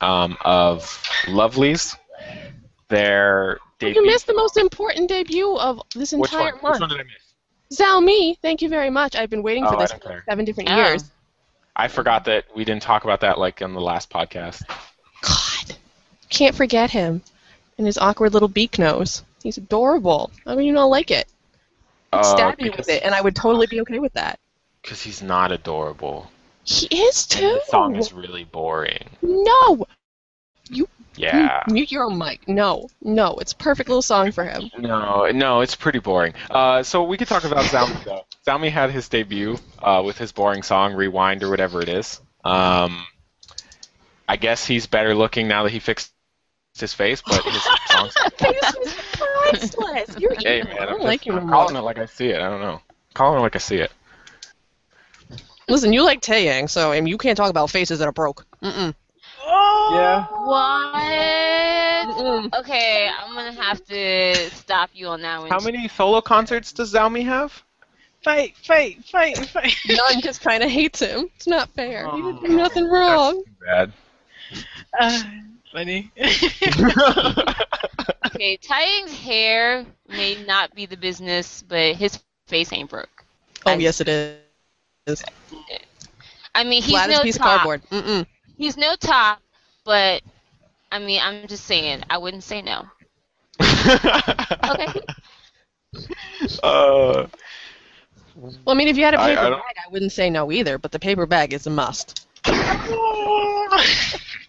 um, 0.01 0.37
of 0.43 0.81
Lovelyz. 1.25 1.95
Their 2.89 3.59
debut. 3.79 4.01
You 4.01 4.07
missed 4.07 4.27
the 4.27 4.35
most 4.35 4.57
important 4.57 5.09
debut 5.09 5.57
of 5.57 5.81
this 5.95 6.11
Which 6.13 6.31
entire 6.31 6.45
one? 6.45 6.53
Which 6.55 6.63
month. 6.63 6.79
one 6.81 6.89
did 6.89 6.99
I 6.99 7.03
miss? 7.03 7.79
Zhou 7.79 8.03
Mi, 8.03 8.35
thank 8.41 8.61
you 8.61 8.69
very 8.69 8.89
much. 8.91 9.15
I've 9.15 9.29
been 9.31 9.41
waiting 9.41 9.65
for 9.65 9.75
Oh, 9.75 9.79
this 9.79 9.91
for 9.91 9.97
care. 9.99 10.23
seven 10.29 10.45
different 10.45 10.69
Oh. 10.69 10.75
years. 10.75 11.03
I 11.75 11.87
forgot 11.87 12.25
that 12.25 12.45
we 12.55 12.65
didn't 12.65 12.83
talk 12.83 13.03
about 13.03 13.21
that 13.21 13.39
like 13.39 13.61
in 13.61 13.73
the 13.73 13.81
last 13.81 14.11
podcast. 14.11 14.61
God, 15.21 15.75
can't 16.29 16.53
forget 16.55 16.91
him 16.91 17.23
and 17.79 17.87
his 17.87 17.97
awkward 17.97 18.33
little 18.33 18.47
beak 18.47 18.77
nose. 18.77 19.23
He's 19.41 19.57
adorable. 19.57 20.29
I 20.45 20.53
mean, 20.55 20.67
you 20.67 20.73
not 20.73 20.85
like 20.85 21.09
it? 21.09 21.27
He'd 22.13 22.25
stab 22.25 22.59
me 22.61 22.69
with 22.69 22.89
it, 22.89 23.01
and 23.01 23.15
I 23.15 23.21
would 23.21 23.35
totally 23.35 23.65
be 23.65 23.81
okay 23.81 23.97
with 23.97 24.13
that. 24.13 24.39
Because 24.83 25.01
he's 25.01 25.23
not 25.23 25.51
adorable. 25.51 26.29
He 26.65 26.85
is 26.87 27.27
And 27.31 27.41
too. 27.41 27.47
the 27.53 27.61
song 27.69 27.95
is 27.95 28.13
really 28.13 28.43
boring. 28.43 29.09
No, 29.21 29.85
You. 30.69 30.87
Yeah. 31.15 31.63
mute 31.67 31.91
your 31.91 32.05
own 32.05 32.17
mic. 32.17 32.47
No, 32.47 32.89
no, 33.01 33.35
it's 33.37 33.51
a 33.51 33.55
perfect 33.55 33.87
little 33.89 34.01
song 34.01 34.31
for 34.31 34.43
him. 34.43 34.69
No, 34.77 35.29
no, 35.31 35.61
it's 35.61 35.75
pretty 35.75 35.99
boring. 35.99 36.33
Uh, 36.49 36.81
so 36.83 37.03
we 37.03 37.17
could 37.17 37.27
talk 37.27 37.43
about 37.43 37.65
Zhou 37.65 37.87
Mi 37.87 38.03
though. 38.03 38.25
Zhou 38.47 38.59
Mi 38.59 38.69
had 38.69 38.89
his 38.91 39.07
debut 39.09 39.57
uh, 39.81 40.01
with 40.03 40.17
his 40.17 40.31
boring 40.31 40.63
song 40.63 40.93
"Rewind" 40.95 41.43
or 41.43 41.49
whatever 41.49 41.81
it 41.81 41.89
is. 41.89 42.19
Um, 42.43 43.05
I 44.27 44.37
guess 44.37 44.65
he's 44.65 44.87
better 44.87 45.13
looking 45.13 45.47
now 45.47 45.63
that 45.63 45.71
he 45.71 45.79
fixed 45.79 46.11
his 46.79 46.93
face, 46.95 47.21
but 47.21 47.43
his 47.43 47.63
songs. 47.91 48.13
Face 48.37 48.73
was 48.79 48.95
priceless. 49.11 50.17
You're 50.19 50.33
hey 50.35 50.63
man, 50.63 50.77
I 50.79 50.85
I'm, 50.87 50.99
just, 51.19 51.29
I'm 51.29 51.47
calling 51.47 51.75
it 51.75 51.81
like 51.81 51.99
I 51.99 52.05
see 52.07 52.29
it. 52.29 52.41
I 52.41 52.49
don't 52.49 52.61
know. 52.61 52.81
Calling 53.13 53.37
it 53.37 53.41
like 53.43 53.55
I 53.55 53.59
see 53.59 53.77
it. 53.77 53.91
Listen, 55.67 55.93
you 55.93 56.03
like 56.03 56.21
Taeyang, 56.21 56.69
so 56.69 56.91
I 56.91 56.95
mean, 56.99 57.07
you 57.07 57.17
can't 57.17 57.37
talk 57.37 57.49
about 57.49 57.69
faces 57.69 57.99
that 57.99 58.07
are 58.07 58.11
broke. 58.11 58.45
Mm-mm. 58.61 58.93
Yeah. 59.91 60.25
what? 60.45 60.93
Mm-mm. 60.95 62.53
Okay, 62.59 63.09
I'm 63.09 63.35
gonna 63.35 63.51
have 63.61 63.83
to 63.85 64.49
stop 64.51 64.89
you 64.93 65.07
on 65.07 65.21
that 65.21 65.39
one. 65.41 65.49
How 65.49 65.59
many 65.59 65.87
solo 65.87 66.21
concerts 66.21 66.71
does 66.73 66.93
Zhou 66.93 67.11
Mi 67.11 67.23
have? 67.23 67.63
fight, 68.23 68.55
fight, 68.57 69.03
fight, 69.05 69.37
fight. 69.49 69.75
None 69.89 70.21
just 70.21 70.41
kind 70.41 70.63
of 70.63 70.69
hates 70.69 70.99
him. 70.99 71.29
It's 71.35 71.47
not 71.47 71.69
fair. 71.69 72.07
He 72.07 72.21
didn't 72.21 72.41
do 72.41 72.47
Oh, 72.49 72.55
nothing 72.55 72.87
wrong. 72.87 73.43
That's 73.61 73.91
Uh, 74.99 75.21
funny. 75.71 76.11
Okay, 78.25 78.57
Taeyang's 78.57 79.13
hair 79.19 79.85
may 80.09 80.35
not 80.45 80.73
be 80.73 80.85
the 80.85 80.97
business, 80.97 81.63
but 81.67 81.95
his 81.95 82.17
face 82.47 82.71
ain't 82.73 82.89
broke. 82.89 83.25
Oh 83.65 83.71
I'm- 83.71 83.81
yes, 83.81 84.01
it 84.01 84.07
is. 84.09 84.37
I 86.55 86.63
mean, 86.63 86.81
he's 86.81 86.91
Flat 86.91 87.09
no 87.09 87.21
piece 87.23 87.37
top. 87.37 87.45
of 87.47 87.51
cardboard. 87.51 87.81
Mm-mm. 87.89 88.25
He's 88.57 88.77
no 88.77 88.95
top, 88.95 89.41
but 89.83 90.21
I 90.91 90.99
mean, 90.99 91.19
I'm 91.21 91.47
just 91.47 91.65
saying, 91.65 92.03
I 92.09 92.17
wouldn't 92.17 92.43
say 92.43 92.61
no. 92.61 92.85
Okay. 94.63 94.87
Uh, 96.63 97.27
Well, 98.35 98.53
I 98.67 98.73
mean, 98.73 98.87
if 98.87 98.97
you 98.97 99.03
had 99.03 99.13
a 99.13 99.19
I- 99.21 99.27
paper 99.29 99.41
I 99.41 99.49
don't- 99.49 99.59
bag, 99.59 99.75
I 99.85 99.91
wouldn't 99.91 100.11
say 100.11 100.29
no 100.29 100.51
either. 100.51 100.77
But 100.77 100.91
the 100.91 100.99
paper 100.99 101.25
bag 101.25 101.53
is 101.53 101.67
a 101.67 101.69
must. 101.69 102.25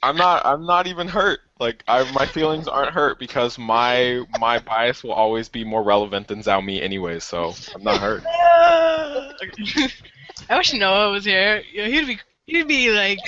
I'm 0.02 0.16
not. 0.16 0.44
I'm 0.46 0.64
not 0.66 0.86
even 0.86 1.06
hurt. 1.08 1.40
Like, 1.60 1.82
I, 1.88 2.10
my 2.12 2.26
feelings 2.26 2.66
aren't 2.68 2.92
hurt 2.92 3.18
because 3.18 3.58
my 3.58 4.22
my 4.40 4.58
bias 4.58 5.02
will 5.04 5.12
always 5.12 5.48
be 5.48 5.64
more 5.64 5.82
relevant 5.82 6.28
than 6.28 6.40
Zhou 6.42 6.64
Mi 6.64 6.80
anyway. 6.80 7.18
So 7.20 7.54
I'm 7.74 7.82
not 7.82 8.00
hurt. 8.00 8.22
I 10.50 10.56
wish 10.56 10.72
Noah 10.74 11.10
was 11.10 11.24
here. 11.24 11.62
Yeah, 11.72 11.86
he'd 11.86 12.06
be, 12.06 12.18
he'd 12.46 12.68
be 12.68 12.90
like, 12.90 13.18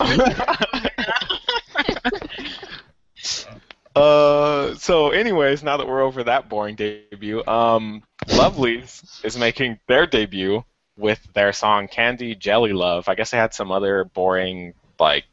uh. 3.96 4.74
So, 4.74 5.10
anyways, 5.10 5.62
now 5.62 5.76
that 5.76 5.86
we're 5.86 6.02
over 6.02 6.24
that 6.24 6.48
boring 6.48 6.76
debut, 6.76 7.44
um, 7.46 8.02
Lovelyz 8.26 9.24
is 9.24 9.38
making 9.38 9.78
their 9.86 10.06
debut 10.06 10.64
with 10.96 11.20
their 11.34 11.52
song 11.52 11.88
"Candy 11.88 12.34
Jelly 12.34 12.72
Love." 12.72 13.08
I 13.08 13.14
guess 13.14 13.30
they 13.30 13.38
had 13.38 13.54
some 13.54 13.70
other 13.70 14.04
boring 14.04 14.74
like 14.98 15.24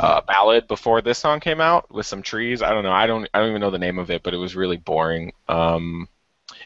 uh, 0.00 0.20
ballad 0.22 0.66
before 0.68 1.02
this 1.02 1.18
song 1.18 1.40
came 1.40 1.60
out 1.60 1.92
with 1.92 2.06
some 2.06 2.22
trees. 2.22 2.62
I 2.62 2.70
don't 2.70 2.84
know. 2.84 2.92
I 2.92 3.06
don't. 3.06 3.28
I 3.34 3.38
don't 3.38 3.50
even 3.50 3.60
know 3.60 3.70
the 3.70 3.78
name 3.78 3.98
of 3.98 4.10
it, 4.10 4.22
but 4.22 4.34
it 4.34 4.38
was 4.38 4.56
really 4.56 4.76
boring. 4.76 5.32
Um, 5.48 6.08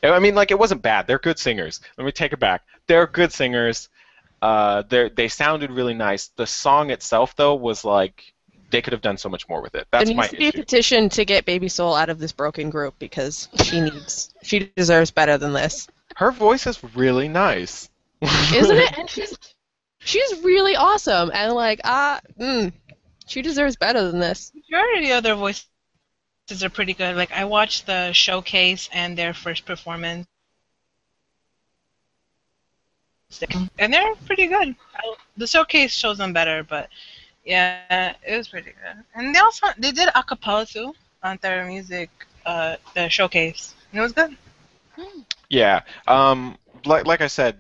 I 0.02 0.18
mean, 0.18 0.34
like 0.34 0.50
it 0.50 0.58
wasn't 0.58 0.82
bad. 0.82 1.06
They're 1.06 1.18
good 1.18 1.38
singers. 1.38 1.80
Let 1.96 2.04
me 2.04 2.12
take 2.12 2.32
it 2.32 2.40
back. 2.40 2.62
They're 2.86 3.06
good 3.06 3.32
singers. 3.32 3.88
Uh, 4.40 4.82
they 4.88 5.08
they 5.08 5.28
sounded 5.28 5.70
really 5.70 5.94
nice. 5.94 6.28
The 6.28 6.46
song 6.46 6.90
itself, 6.90 7.36
though, 7.36 7.54
was 7.54 7.84
like 7.84 8.32
they 8.72 8.82
could 8.82 8.92
have 8.92 9.02
done 9.02 9.16
so 9.18 9.28
much 9.28 9.48
more 9.48 9.62
with 9.62 9.76
it. 9.76 9.86
That's 9.92 10.06
there 10.06 10.16
my 10.16 10.22
needs 10.22 10.32
to 10.32 10.38
be 10.38 10.48
a 10.48 10.52
petition 10.52 11.08
to 11.10 11.24
get 11.24 11.44
Baby 11.44 11.68
Soul 11.68 11.94
out 11.94 12.08
of 12.08 12.18
this 12.18 12.32
broken 12.32 12.70
group 12.70 12.94
because 12.98 13.48
she 13.62 13.80
needs, 13.80 14.34
she 14.42 14.72
deserves 14.74 15.12
better 15.12 15.38
than 15.38 15.52
this, 15.52 15.86
Her 16.16 16.32
voice 16.32 16.66
is 16.66 16.82
really 16.94 17.28
nice, 17.28 17.88
isn't 18.20 18.76
it? 18.76 18.98
And 18.98 19.08
she's, 19.08 19.36
she's 20.00 20.42
really 20.42 20.74
awesome. 20.74 21.30
And 21.32 21.52
like, 21.52 21.80
ah, 21.84 22.20
mm, 22.40 22.72
she 23.26 23.42
deserves 23.42 23.76
better 23.76 24.10
than 24.10 24.18
this. 24.18 24.50
majority 24.54 24.98
of 24.98 25.04
the 25.04 25.12
other 25.30 25.34
voices 25.38 25.66
are 26.50 26.70
pretty 26.70 26.94
good. 26.94 27.16
Like, 27.16 27.32
I 27.32 27.44
watched 27.44 27.86
the 27.86 28.12
showcase 28.12 28.88
and 28.92 29.16
their 29.16 29.32
first 29.32 29.64
performance. 29.64 30.26
And 33.78 33.94
they're 33.94 34.14
pretty 34.26 34.46
good. 34.46 34.74
The 35.36 35.46
showcase 35.46 35.92
shows 35.92 36.18
them 36.18 36.32
better, 36.32 36.62
but 36.62 36.90
yeah, 37.44 38.14
it 38.26 38.36
was 38.36 38.48
pretty 38.48 38.72
good. 38.72 39.04
And 39.14 39.34
they 39.34 39.38
also 39.38 39.68
they 39.78 39.90
did 39.90 40.10
a 40.14 40.22
cappella 40.22 40.66
too 40.66 40.94
on 41.22 41.38
their 41.40 41.64
music, 41.64 42.10
uh, 42.44 42.76
the 42.94 43.08
showcase, 43.08 43.74
and 43.90 44.00
it 44.00 44.02
was 44.02 44.12
good. 44.12 44.36
Yeah. 45.48 45.80
Um, 46.06 46.58
like 46.84 47.06
like 47.06 47.22
I 47.22 47.26
said, 47.26 47.58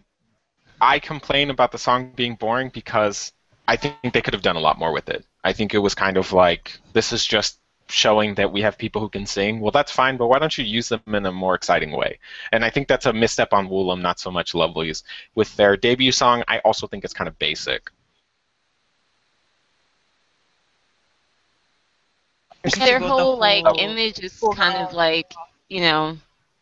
I 0.80 0.98
complain 0.98 1.48
about 1.48 1.72
the 1.72 1.78
song 1.78 2.12
being 2.14 2.34
boring 2.34 2.68
because 2.68 3.32
I 3.66 3.76
think 3.76 4.12
they 4.12 4.20
could 4.20 4.34
have 4.34 4.42
done 4.42 4.56
a 4.56 4.60
lot 4.60 4.78
more 4.78 4.92
with 4.92 5.08
it. 5.08 5.24
I 5.42 5.54
think 5.54 5.72
it 5.72 5.78
was 5.78 5.94
kind 5.94 6.18
of 6.18 6.32
like 6.32 6.78
this 6.92 7.12
is 7.12 7.24
just 7.24 7.58
showing 7.92 8.34
that 8.36 8.52
we 8.52 8.62
have 8.62 8.78
people 8.78 9.00
who 9.00 9.08
can 9.08 9.26
sing. 9.26 9.60
Well, 9.60 9.70
that's 9.70 9.92
fine, 9.92 10.16
but 10.16 10.28
why 10.28 10.38
don't 10.38 10.56
you 10.56 10.64
use 10.64 10.88
them 10.88 11.02
in 11.06 11.26
a 11.26 11.32
more 11.32 11.54
exciting 11.54 11.92
way? 11.92 12.18
And 12.50 12.64
I 12.64 12.70
think 12.70 12.88
that's 12.88 13.06
a 13.06 13.12
misstep 13.12 13.52
on 13.52 13.68
Woollim, 13.68 14.00
not 14.00 14.18
so 14.18 14.30
much 14.30 14.52
Lovelyz. 14.52 15.02
With 15.34 15.54
their 15.56 15.76
debut 15.76 16.12
song, 16.12 16.42
I 16.48 16.58
also 16.60 16.86
think 16.86 17.04
it's 17.04 17.14
kind 17.14 17.28
of 17.28 17.38
basic. 17.38 17.90
Their 22.78 23.00
whole 23.00 23.38
like 23.38 23.64
image 23.78 24.20
is 24.20 24.38
kind 24.54 24.78
of 24.78 24.92
like 24.92 25.34
you 25.68 25.80
know, 25.80 26.16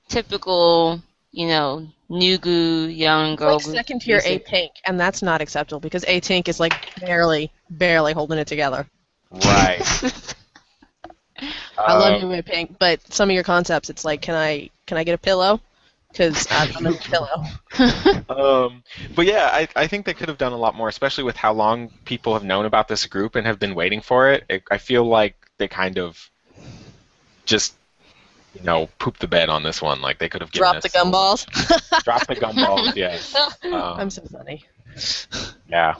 typical 0.09 1.03
you 1.33 1.47
know, 1.47 1.87
Nugu 2.11 2.95
young 2.95 3.37
girl. 3.37 3.55
Like 3.55 3.63
second 3.63 4.01
tier 4.01 4.19
A 4.25 4.29
music. 4.29 4.47
Pink, 4.47 4.73
and 4.87 4.99
that's 4.99 5.23
not 5.23 5.41
acceptable 5.41 5.81
because 5.81 6.05
A 6.07 6.21
Pink 6.21 6.49
is 6.49 6.59
like 6.59 6.99
barely, 7.01 7.53
barely 7.71 8.13
holding 8.13 8.39
it 8.39 8.47
together. 8.47 8.87
Right. 9.31 9.81
I 11.87 11.95
love 11.97 12.23
Um, 12.23 12.31
you, 12.31 12.39
A 12.39 12.43
Pink, 12.43 12.77
but 12.79 13.01
some 13.13 13.29
of 13.31 13.35
your 13.35 13.45
concepts, 13.45 13.91
it's 13.91 14.05
like, 14.05 14.23
can 14.23 14.35
I, 14.35 14.71
can 14.87 14.97
I 14.99 15.05
get 15.05 15.15
a 15.15 15.19
pillow? 15.19 15.61
Because 16.11 16.47
I'm 16.51 16.87
a 16.87 16.93
pillow. 16.95 17.45
Um, 18.31 18.83
but 19.15 19.27
yeah, 19.27 19.49
I, 19.53 19.69
I 19.77 19.87
think 19.87 20.07
they 20.07 20.15
could 20.15 20.29
have 20.29 20.39
done 20.39 20.53
a 20.53 20.57
lot 20.57 20.75
more, 20.75 20.89
especially 20.89 21.25
with 21.25 21.37
how 21.37 21.53
long 21.53 21.91
people 22.05 22.33
have 22.35 22.45
known 22.45 22.65
about 22.65 22.89
this 22.89 23.07
group 23.07 23.35
and 23.37 23.47
have 23.47 23.59
been 23.59 23.75
waiting 23.75 24.01
for 24.01 24.31
it. 24.31 24.45
it 24.49 24.63
I 24.71 24.79
feel 24.79 25.05
like 25.05 25.35
they 25.59 25.69
kind 25.69 25.99
of 25.99 26.31
just, 27.47 27.75
you 28.55 28.63
know, 28.63 28.89
pooped 28.99 29.21
the 29.21 29.27
bed 29.29 29.49
on 29.49 29.63
this 29.63 29.81
one. 29.83 30.01
Like 30.01 30.19
they 30.19 30.29
could 30.29 30.41
have 30.41 30.51
given 30.53 30.71
Drop 30.73 30.83
the 30.83 30.89
gumballs. 30.89 31.47
much- 31.93 32.05
Drop 32.05 32.27
the 32.27 32.37
gumballs, 32.37 32.95
yes. 32.97 33.35
Um, 33.65 33.73
I'm 33.73 34.11
so 34.11 34.23
funny. 34.23 34.65
yeah. 35.69 35.95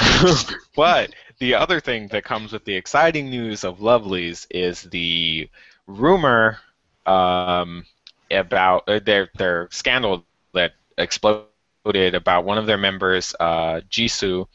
but 0.76 1.10
the 1.38 1.54
other 1.54 1.80
thing 1.80 2.08
that 2.08 2.24
comes 2.24 2.52
with 2.52 2.64
the 2.64 2.74
exciting 2.74 3.30
news 3.30 3.64
of 3.64 3.78
Lovelies 3.78 4.46
is 4.50 4.82
the 4.82 5.48
rumor 5.86 6.58
um, 7.06 7.84
about 8.30 8.88
uh, 8.88 9.00
their 9.00 9.30
their 9.36 9.68
scandal 9.70 10.24
that 10.54 10.72
exploded 10.98 12.14
about 12.14 12.44
one 12.44 12.58
of 12.58 12.66
their 12.66 12.78
members, 12.78 13.34
uh, 13.40 13.80
Jisoo, 13.90 14.46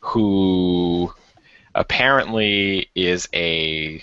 who 0.00 1.12
apparently 1.74 2.88
is 2.94 3.28
a 3.34 4.02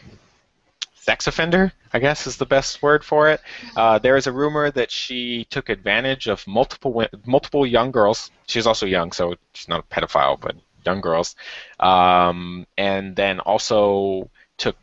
sex 1.06 1.28
offender. 1.28 1.72
I 1.94 2.00
guess 2.00 2.26
is 2.26 2.38
the 2.38 2.48
best 2.48 2.82
word 2.82 3.04
for 3.04 3.30
it. 3.30 3.40
Uh, 3.76 4.00
there 4.00 4.18
is 4.18 4.26
a 4.26 4.32
rumor 4.32 4.72
that 4.72 4.90
she 4.90 5.46
took 5.52 5.70
advantage 5.70 6.28
of 6.28 6.46
multiple 6.48 7.06
multiple 7.26 7.66
young 7.66 7.92
girls. 7.92 8.32
She's 8.48 8.66
also 8.66 8.88
young, 8.88 9.12
so 9.12 9.36
she's 9.54 9.70
not 9.70 9.82
a 9.82 9.94
pedophile, 9.94 10.40
but 10.40 10.56
young 10.84 11.02
girls, 11.02 11.36
um, 11.80 12.66
and 12.78 13.16
then 13.16 13.40
also 13.40 14.30
took 14.58 14.76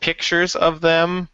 pictures 0.00 0.54
of 0.54 0.80
them. 0.80 1.28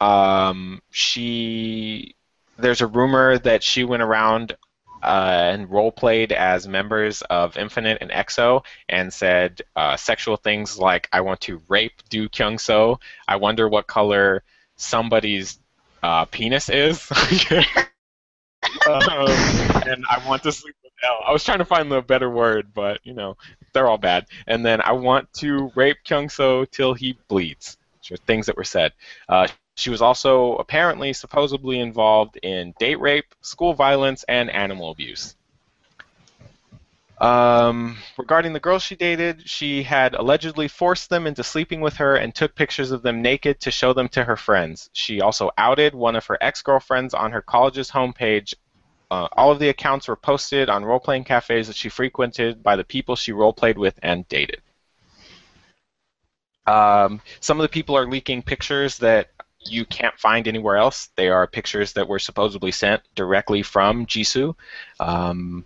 Um, 0.00 0.82
she 0.90 2.14
there's 2.58 2.82
a 2.82 2.86
rumor 2.86 3.38
that 3.38 3.62
she 3.62 3.82
went 3.84 4.02
around 4.02 4.56
uh, 5.02 5.50
and 5.52 5.70
role 5.70 5.92
played 5.92 6.32
as 6.32 6.66
members 6.66 7.22
of 7.22 7.56
Infinite 7.56 7.98
and 8.00 8.10
EXO 8.10 8.64
and 8.88 9.12
said 9.12 9.62
uh, 9.76 9.96
sexual 9.96 10.36
things 10.36 10.78
like 10.78 11.08
"I 11.12 11.20
want 11.22 11.40
to 11.42 11.60
rape 11.68 12.02
Do 12.08 12.28
Kyungsoo." 12.28 13.00
I 13.26 13.36
wonder 13.36 13.68
what 13.68 13.86
color 13.86 14.42
somebody's 14.76 15.58
uh, 16.02 16.24
penis 16.26 16.68
is. 16.68 17.10
um, 18.88 19.02
and 19.86 20.04
I 20.08 20.22
want 20.26 20.42
to 20.44 20.52
sleep 20.52 20.76
with 20.82 20.92
L. 21.04 21.20
I 21.26 21.32
was 21.32 21.44
trying 21.44 21.58
to 21.58 21.64
find 21.64 21.90
the 21.90 22.00
better 22.00 22.30
word, 22.30 22.68
but 22.74 23.00
you 23.04 23.14
know 23.14 23.36
they're 23.72 23.86
all 23.86 23.98
bad. 23.98 24.26
And 24.46 24.64
then 24.64 24.80
I 24.80 24.92
want 24.92 25.32
to 25.34 25.70
rape 25.74 25.98
Kyungsoo 26.04 26.70
till 26.70 26.94
he 26.94 27.18
bleeds. 27.28 27.76
Which 27.94 28.12
are 28.12 28.16
things 28.24 28.46
that 28.46 28.56
were 28.56 28.64
said. 28.64 28.92
She 29.78 29.90
was 29.90 30.02
also 30.02 30.56
apparently 30.56 31.12
supposedly 31.12 31.78
involved 31.78 32.36
in 32.42 32.74
date 32.80 32.98
rape, 32.98 33.32
school 33.42 33.74
violence, 33.74 34.24
and 34.24 34.50
animal 34.50 34.90
abuse. 34.90 35.36
Um, 37.20 37.96
regarding 38.16 38.52
the 38.52 38.60
girls 38.60 38.82
she 38.82 38.96
dated, 38.96 39.48
she 39.48 39.84
had 39.84 40.14
allegedly 40.14 40.66
forced 40.66 41.10
them 41.10 41.28
into 41.28 41.44
sleeping 41.44 41.80
with 41.80 41.94
her 41.96 42.16
and 42.16 42.34
took 42.34 42.56
pictures 42.56 42.90
of 42.90 43.02
them 43.02 43.22
naked 43.22 43.60
to 43.60 43.70
show 43.70 43.92
them 43.92 44.08
to 44.10 44.24
her 44.24 44.36
friends. 44.36 44.90
She 44.94 45.20
also 45.20 45.52
outed 45.56 45.94
one 45.94 46.16
of 46.16 46.26
her 46.26 46.38
ex 46.40 46.60
girlfriends 46.60 47.14
on 47.14 47.30
her 47.30 47.42
college's 47.42 47.90
homepage. 47.90 48.54
Uh, 49.12 49.28
all 49.32 49.52
of 49.52 49.60
the 49.60 49.68
accounts 49.68 50.08
were 50.08 50.16
posted 50.16 50.68
on 50.68 50.84
role 50.84 50.98
playing 50.98 51.22
cafes 51.22 51.68
that 51.68 51.76
she 51.76 51.88
frequented 51.88 52.64
by 52.64 52.74
the 52.74 52.84
people 52.84 53.14
she 53.14 53.30
role 53.30 53.52
played 53.52 53.78
with 53.78 53.96
and 54.02 54.28
dated. 54.28 54.60
Um, 56.66 57.20
some 57.38 57.58
of 57.58 57.62
the 57.62 57.68
people 57.68 57.96
are 57.96 58.06
leaking 58.06 58.42
pictures 58.42 58.98
that 58.98 59.30
you 59.60 59.84
can't 59.84 60.18
find 60.18 60.46
anywhere 60.46 60.76
else. 60.76 61.08
They 61.16 61.28
are 61.28 61.46
pictures 61.46 61.92
that 61.94 62.08
were 62.08 62.18
supposedly 62.18 62.70
sent 62.70 63.02
directly 63.14 63.62
from 63.62 64.06
Jisoo. 64.06 64.54
Um, 65.00 65.64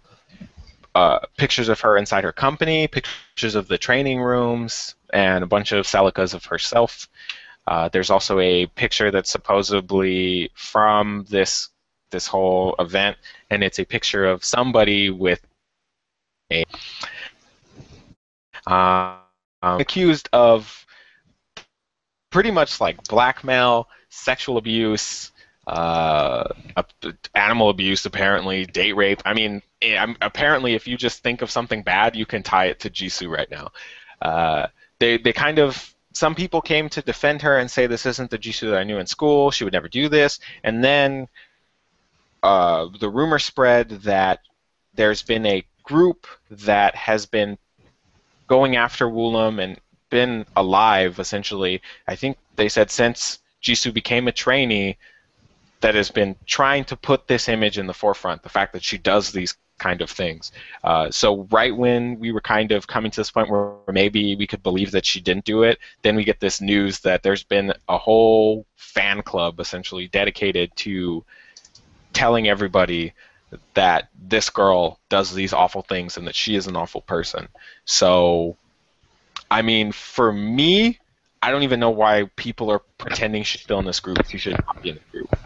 uh, 0.95 1.21
pictures 1.39 1.69
of 1.69 1.81
her 1.81 1.97
inside 1.97 2.25
her 2.25 2.33
company, 2.33 2.87
pictures 2.87 3.55
of 3.55 3.69
the 3.69 3.79
training 3.79 4.21
rooms, 4.21 4.95
and 5.13 5.43
a 5.43 5.47
bunch 5.47 5.73
of 5.73 5.87
selcas 5.87 6.35
of 6.35 6.45
herself. 6.45 7.09
Uh, 7.67 7.89
there's 7.89 8.11
also 8.11 8.39
a 8.41 8.67
picture 8.67 9.11
that's 9.11 9.31
supposedly 9.31 10.51
from 10.55 11.25
this 11.31 11.69
this 12.11 12.27
whole 12.27 12.75
event, 12.79 13.17
and 13.51 13.65
it's 13.65 13.79
a 13.79 13.85
picture 13.85 14.27
of 14.27 14.45
somebody 14.45 15.09
with 15.09 15.41
a 16.53 16.65
uh, 18.67 19.17
um, 19.63 19.81
accused 19.81 20.29
of 20.33 20.85
pretty 22.33 22.51
much 22.51 22.81
like 22.81 23.05
blackmail, 23.05 23.89
sexual 24.09 24.57
abuse, 24.57 25.31
uh, 25.67 26.49
animal 27.35 27.69
abuse, 27.69 28.05
apparently, 28.05 28.67
date 28.67 28.95
rape. 28.95 29.23
I 29.25 29.35
mean, 29.35 29.63
eh, 29.81 30.15
apparently, 30.21 30.75
if 30.75 30.89
you 30.89 30.97
just 30.97 31.23
think 31.23 31.43
of 31.43 31.51
something 31.51 31.83
bad, 31.83 32.17
you 32.17 32.27
can 32.27 32.43
tie 32.43 32.67
it 32.67 32.81
to 32.81 32.91
Jisoo 32.91 33.29
right 33.29 33.51
now. 33.51 33.71
Uh, 34.21 34.67
they 34.99 35.19
they 35.19 35.33
kind 35.33 35.59
of 35.59 35.95
some 36.13 36.35
people 36.35 36.61
came 36.61 36.89
to 36.91 37.03
defend 37.03 37.43
her 37.43 37.59
and 37.59 37.71
say 37.71 37.87
this 37.87 38.07
isn't 38.07 38.31
the 38.31 38.39
Jisoo 38.39 38.71
that 38.71 38.79
I 38.79 38.85
knew 38.85 38.99
in 38.99 39.07
school. 39.07 39.51
She 39.51 39.65
would 39.65 39.73
never 39.73 39.89
do 39.89 40.09
this. 40.09 40.41
And 40.63 40.83
then 40.83 41.29
uh, 42.43 42.89
the 42.99 43.09
rumor 43.09 43.39
spread 43.39 43.89
that 44.03 44.41
there's 44.95 45.23
been 45.23 45.47
a 45.47 45.65
group 45.83 46.27
that 46.51 46.95
has 46.95 47.27
been 47.27 47.57
going 48.47 48.77
after 48.77 49.07
Woollim 49.07 49.63
and 49.63 49.81
been 50.19 50.47
alive 50.55 51.19
essentially. 51.19 51.83
I 52.07 52.15
think 52.15 52.37
they 52.57 52.69
said 52.69 52.91
since 52.91 53.41
Jisoo 53.63 53.93
became 53.93 54.29
a 54.29 54.33
trainee, 54.33 54.99
that 55.83 55.95
has 55.97 56.11
been 56.11 56.37
trying 56.47 56.85
to 56.85 56.97
put 56.97 57.27
this 57.27 57.49
image 57.49 57.77
in 57.77 57.87
the 57.87 57.93
forefront. 57.93 58.43
The 58.43 58.49
fact 58.49 58.73
that 58.73 58.83
she 58.83 58.99
does 58.99 59.33
these 59.33 59.57
kind 59.79 60.01
of 60.01 60.11
things. 60.11 60.53
Uh, 60.85 61.11
so 61.11 61.49
right 61.51 61.77
when 61.77 62.19
we 62.21 62.31
were 62.31 62.41
kind 62.41 62.71
of 62.71 62.87
coming 62.87 63.11
to 63.11 63.21
this 63.21 63.33
point 63.33 63.51
where 63.51 63.73
maybe 63.89 64.37
we 64.37 64.47
could 64.47 64.63
believe 64.63 64.93
that 64.93 65.05
she 65.05 65.21
didn't 65.21 65.45
do 65.45 65.65
it, 65.65 65.79
then 66.03 66.15
we 66.15 66.25
get 66.25 66.39
this 66.39 66.61
news 66.61 67.01
that 67.01 67.23
there's 67.25 67.43
been 67.43 67.75
a 67.89 67.99
whole 67.99 68.65
fan 68.77 69.23
club 69.23 69.59
essentially 69.59 70.07
dedicated 70.09 70.71
to 70.77 71.25
telling 72.13 72.49
everybody 72.49 73.13
that 73.75 74.09
this 74.29 74.49
girl 74.51 75.01
does 75.09 75.35
these 75.35 75.53
awful 75.53 75.83
things 75.83 76.17
and 76.17 76.27
that 76.27 76.35
she 76.35 76.55
is 76.55 76.69
an 76.69 76.77
awful 76.77 77.01
person. 77.01 77.49
So 77.85 78.57
I 79.53 79.61
mean, 79.61 79.93
for 79.93 80.33
me, 80.33 80.99
I 81.43 81.51
don't 81.51 81.63
even 81.63 81.79
know 81.79 81.91
why 81.91 82.25
people 82.37 82.71
are 82.71 82.79
pretending 82.97 83.43
she's 83.43 83.61
still 83.61 83.79
in 83.81 83.85
this 83.85 84.01
group. 84.01 84.25
She 84.27 84.39
should 84.39 84.53
not 84.67 84.83
be 84.83 84.89
in 84.89 84.95
the 84.95 85.19
group. 85.19 85.37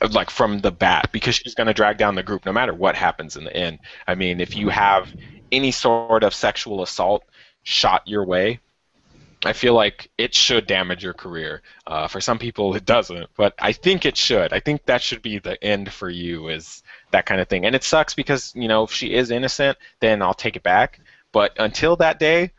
Uh, 0.00 0.08
like 0.12 0.30
from 0.30 0.60
the 0.60 0.70
bat, 0.70 1.10
because 1.12 1.34
she's 1.34 1.54
going 1.54 1.66
to 1.66 1.74
drag 1.74 1.98
down 1.98 2.14
the 2.14 2.22
group 2.22 2.46
no 2.46 2.54
matter 2.54 2.72
what 2.72 2.96
happens 2.96 3.36
in 3.36 3.44
the 3.44 3.54
end. 3.54 3.80
I 4.06 4.14
mean, 4.14 4.40
if 4.40 4.56
you 4.56 4.70
have 4.70 5.14
any 5.52 5.72
sort 5.72 6.24
of 6.24 6.32
sexual 6.32 6.82
assault 6.82 7.22
shot 7.64 8.08
your 8.08 8.24
way, 8.24 8.60
I 9.44 9.52
feel 9.52 9.74
like 9.74 10.08
it 10.16 10.34
should 10.34 10.66
damage 10.66 11.04
your 11.04 11.12
career. 11.12 11.60
Uh, 11.86 12.08
for 12.08 12.22
some 12.22 12.38
people, 12.38 12.74
it 12.76 12.86
doesn't, 12.86 13.28
but 13.36 13.52
I 13.58 13.72
think 13.72 14.06
it 14.06 14.16
should. 14.16 14.54
I 14.54 14.60
think 14.60 14.86
that 14.86 15.02
should 15.02 15.20
be 15.20 15.38
the 15.38 15.62
end 15.62 15.92
for 15.92 16.08
you, 16.08 16.48
is 16.48 16.82
that 17.10 17.26
kind 17.26 17.42
of 17.42 17.48
thing. 17.48 17.66
And 17.66 17.74
it 17.74 17.84
sucks 17.84 18.14
because 18.14 18.54
you 18.56 18.68
know 18.68 18.84
if 18.84 18.92
she 18.92 19.12
is 19.12 19.30
innocent, 19.30 19.76
then 20.00 20.22
I'll 20.22 20.32
take 20.32 20.56
it 20.56 20.62
back. 20.62 21.00
But 21.30 21.52
until 21.58 21.96
that 21.96 22.18
day, 22.18 22.52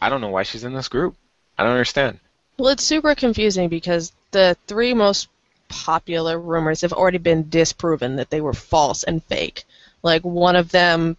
I 0.00 0.08
don't 0.08 0.20
know 0.20 0.28
why 0.28 0.42
she's 0.42 0.64
in 0.64 0.74
this 0.74 0.88
group. 0.88 1.16
I 1.58 1.62
don't 1.62 1.72
understand. 1.72 2.20
Well, 2.58 2.70
it's 2.70 2.84
super 2.84 3.14
confusing 3.14 3.68
because 3.68 4.12
the 4.30 4.56
three 4.66 4.94
most 4.94 5.28
popular 5.68 6.38
rumors 6.38 6.80
have 6.82 6.92
already 6.92 7.18
been 7.18 7.48
disproven 7.48 8.16
that 8.16 8.30
they 8.30 8.40
were 8.40 8.52
false 8.52 9.02
and 9.02 9.22
fake. 9.24 9.64
Like 10.02 10.22
one 10.22 10.56
of 10.56 10.70
them 10.70 11.16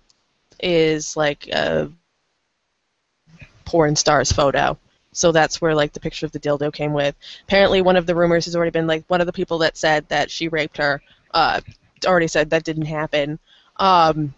is 0.59 1.17
like 1.17 1.47
a 1.47 1.91
porn 3.65 3.95
star's 3.95 4.31
photo. 4.31 4.77
So 5.11 5.31
that's 5.31 5.59
where 5.59 5.75
like 5.75 5.93
the 5.93 5.99
picture 5.99 6.25
of 6.25 6.31
the 6.31 6.39
dildo 6.39 6.71
came 6.71 6.93
with. 6.93 7.15
Apparently, 7.43 7.81
one 7.81 7.95
of 7.95 8.05
the 8.05 8.15
rumors 8.15 8.45
has 8.45 8.55
already 8.55 8.71
been 8.71 8.87
like 8.87 9.03
one 9.07 9.21
of 9.21 9.27
the 9.27 9.33
people 9.33 9.57
that 9.59 9.77
said 9.77 10.07
that 10.09 10.29
she 10.29 10.47
raped 10.47 10.77
her 10.77 11.01
uh, 11.33 11.61
already 12.05 12.27
said 12.27 12.49
that 12.49 12.63
didn't 12.63 12.85
happen. 12.85 13.39
Um, 13.77 14.33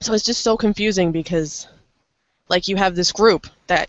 so 0.00 0.12
it's 0.12 0.24
just 0.24 0.42
so 0.42 0.56
confusing 0.56 1.12
because 1.12 1.68
like 2.50 2.68
you 2.68 2.76
have 2.76 2.94
this 2.94 3.12
group 3.12 3.46
that 3.68 3.88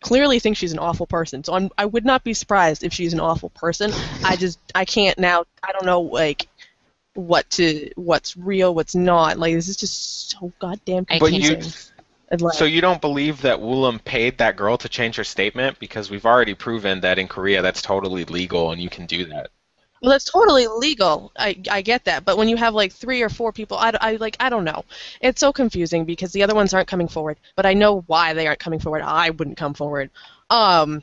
clearly 0.00 0.38
thinks 0.38 0.58
she's 0.58 0.72
an 0.72 0.78
awful 0.78 1.06
person. 1.06 1.44
So 1.44 1.52
I'm, 1.52 1.70
I 1.76 1.84
would 1.84 2.04
not 2.04 2.24
be 2.24 2.32
surprised 2.32 2.84
if 2.84 2.92
she's 2.92 3.12
an 3.12 3.20
awful 3.20 3.50
person. 3.50 3.90
I 4.24 4.36
just 4.36 4.58
I 4.74 4.84
can't 4.84 5.18
now. 5.18 5.44
I 5.62 5.72
don't 5.72 5.84
know 5.84 6.00
like 6.00 6.48
what 7.14 7.50
to 7.50 7.90
what's 7.96 8.36
real, 8.36 8.74
what's 8.74 8.94
not. 8.94 9.38
Like 9.38 9.54
this 9.54 9.68
is 9.68 9.76
just 9.76 10.30
so 10.30 10.52
goddamn 10.58 11.04
confusing. 11.04 11.60
But 12.30 12.42
you, 12.42 12.50
so 12.52 12.64
you 12.64 12.80
don't 12.80 13.00
believe 13.00 13.42
that 13.42 13.60
Woollim 13.60 14.02
paid 14.02 14.38
that 14.38 14.56
girl 14.56 14.78
to 14.78 14.88
change 14.88 15.16
her 15.16 15.24
statement 15.24 15.78
because 15.78 16.10
we've 16.10 16.26
already 16.26 16.54
proven 16.54 17.00
that 17.00 17.18
in 17.18 17.28
Korea 17.28 17.62
that's 17.62 17.82
totally 17.82 18.24
legal 18.24 18.72
and 18.72 18.80
you 18.80 18.88
can 18.88 19.06
do 19.06 19.26
that. 19.26 19.50
Well, 20.06 20.12
that's 20.12 20.30
totally 20.30 20.68
legal. 20.68 21.32
I, 21.36 21.60
I 21.68 21.82
get 21.82 22.04
that, 22.04 22.24
but 22.24 22.38
when 22.38 22.48
you 22.48 22.56
have 22.56 22.74
like 22.74 22.92
three 22.92 23.22
or 23.22 23.28
four 23.28 23.50
people, 23.52 23.76
I, 23.76 23.92
I 24.00 24.12
like 24.12 24.36
I 24.38 24.48
don't 24.48 24.62
know. 24.62 24.84
It's 25.20 25.40
so 25.40 25.52
confusing 25.52 26.04
because 26.04 26.30
the 26.30 26.44
other 26.44 26.54
ones 26.54 26.72
aren't 26.72 26.86
coming 26.86 27.08
forward, 27.08 27.38
but 27.56 27.66
I 27.66 27.74
know 27.74 28.04
why 28.06 28.32
they 28.32 28.46
aren't 28.46 28.60
coming 28.60 28.78
forward. 28.78 29.02
I 29.02 29.30
wouldn't 29.30 29.56
come 29.56 29.74
forward. 29.74 30.10
Um, 30.48 31.02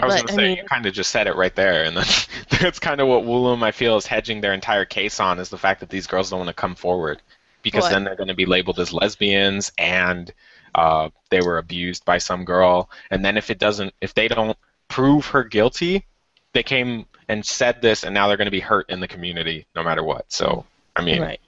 I 0.00 0.06
was 0.06 0.14
going 0.14 0.26
to 0.28 0.32
say, 0.32 0.42
I 0.44 0.46
mean, 0.46 0.56
you 0.58 0.62
kind 0.62 0.86
of 0.86 0.94
just 0.94 1.10
said 1.10 1.26
it 1.26 1.34
right 1.34 1.56
there, 1.56 1.82
and 1.82 1.96
that's, 1.96 2.28
that's 2.60 2.78
kind 2.78 3.00
of 3.00 3.08
what 3.08 3.24
Woollim, 3.24 3.64
I 3.64 3.72
feel, 3.72 3.96
is 3.96 4.06
hedging 4.06 4.40
their 4.40 4.52
entire 4.52 4.84
case 4.84 5.18
on, 5.18 5.40
is 5.40 5.48
the 5.48 5.58
fact 5.58 5.80
that 5.80 5.90
these 5.90 6.06
girls 6.06 6.30
don't 6.30 6.38
want 6.38 6.50
to 6.50 6.54
come 6.54 6.76
forward, 6.76 7.20
because 7.62 7.82
what? 7.82 7.90
then 7.90 8.04
they're 8.04 8.14
going 8.14 8.28
to 8.28 8.34
be 8.34 8.46
labeled 8.46 8.78
as 8.78 8.92
lesbians, 8.92 9.72
and 9.76 10.32
uh, 10.76 11.08
they 11.30 11.40
were 11.40 11.58
abused 11.58 12.04
by 12.04 12.18
some 12.18 12.44
girl, 12.44 12.90
and 13.10 13.24
then 13.24 13.36
if 13.36 13.50
it 13.50 13.58
doesn't, 13.58 13.92
if 14.00 14.14
they 14.14 14.28
don't 14.28 14.56
prove 14.86 15.26
her 15.26 15.42
guilty, 15.42 16.04
they 16.52 16.62
came 16.62 17.06
and 17.28 17.44
said 17.44 17.80
this, 17.82 18.04
and 18.04 18.14
now 18.14 18.28
they're 18.28 18.36
going 18.36 18.46
to 18.46 18.50
be 18.50 18.60
hurt 18.60 18.90
in 18.90 19.00
the 19.00 19.08
community 19.08 19.66
no 19.74 19.82
matter 19.82 20.02
what. 20.02 20.30
So, 20.32 20.64
I 20.94 21.02
mean, 21.02 21.22
right. 21.22 21.40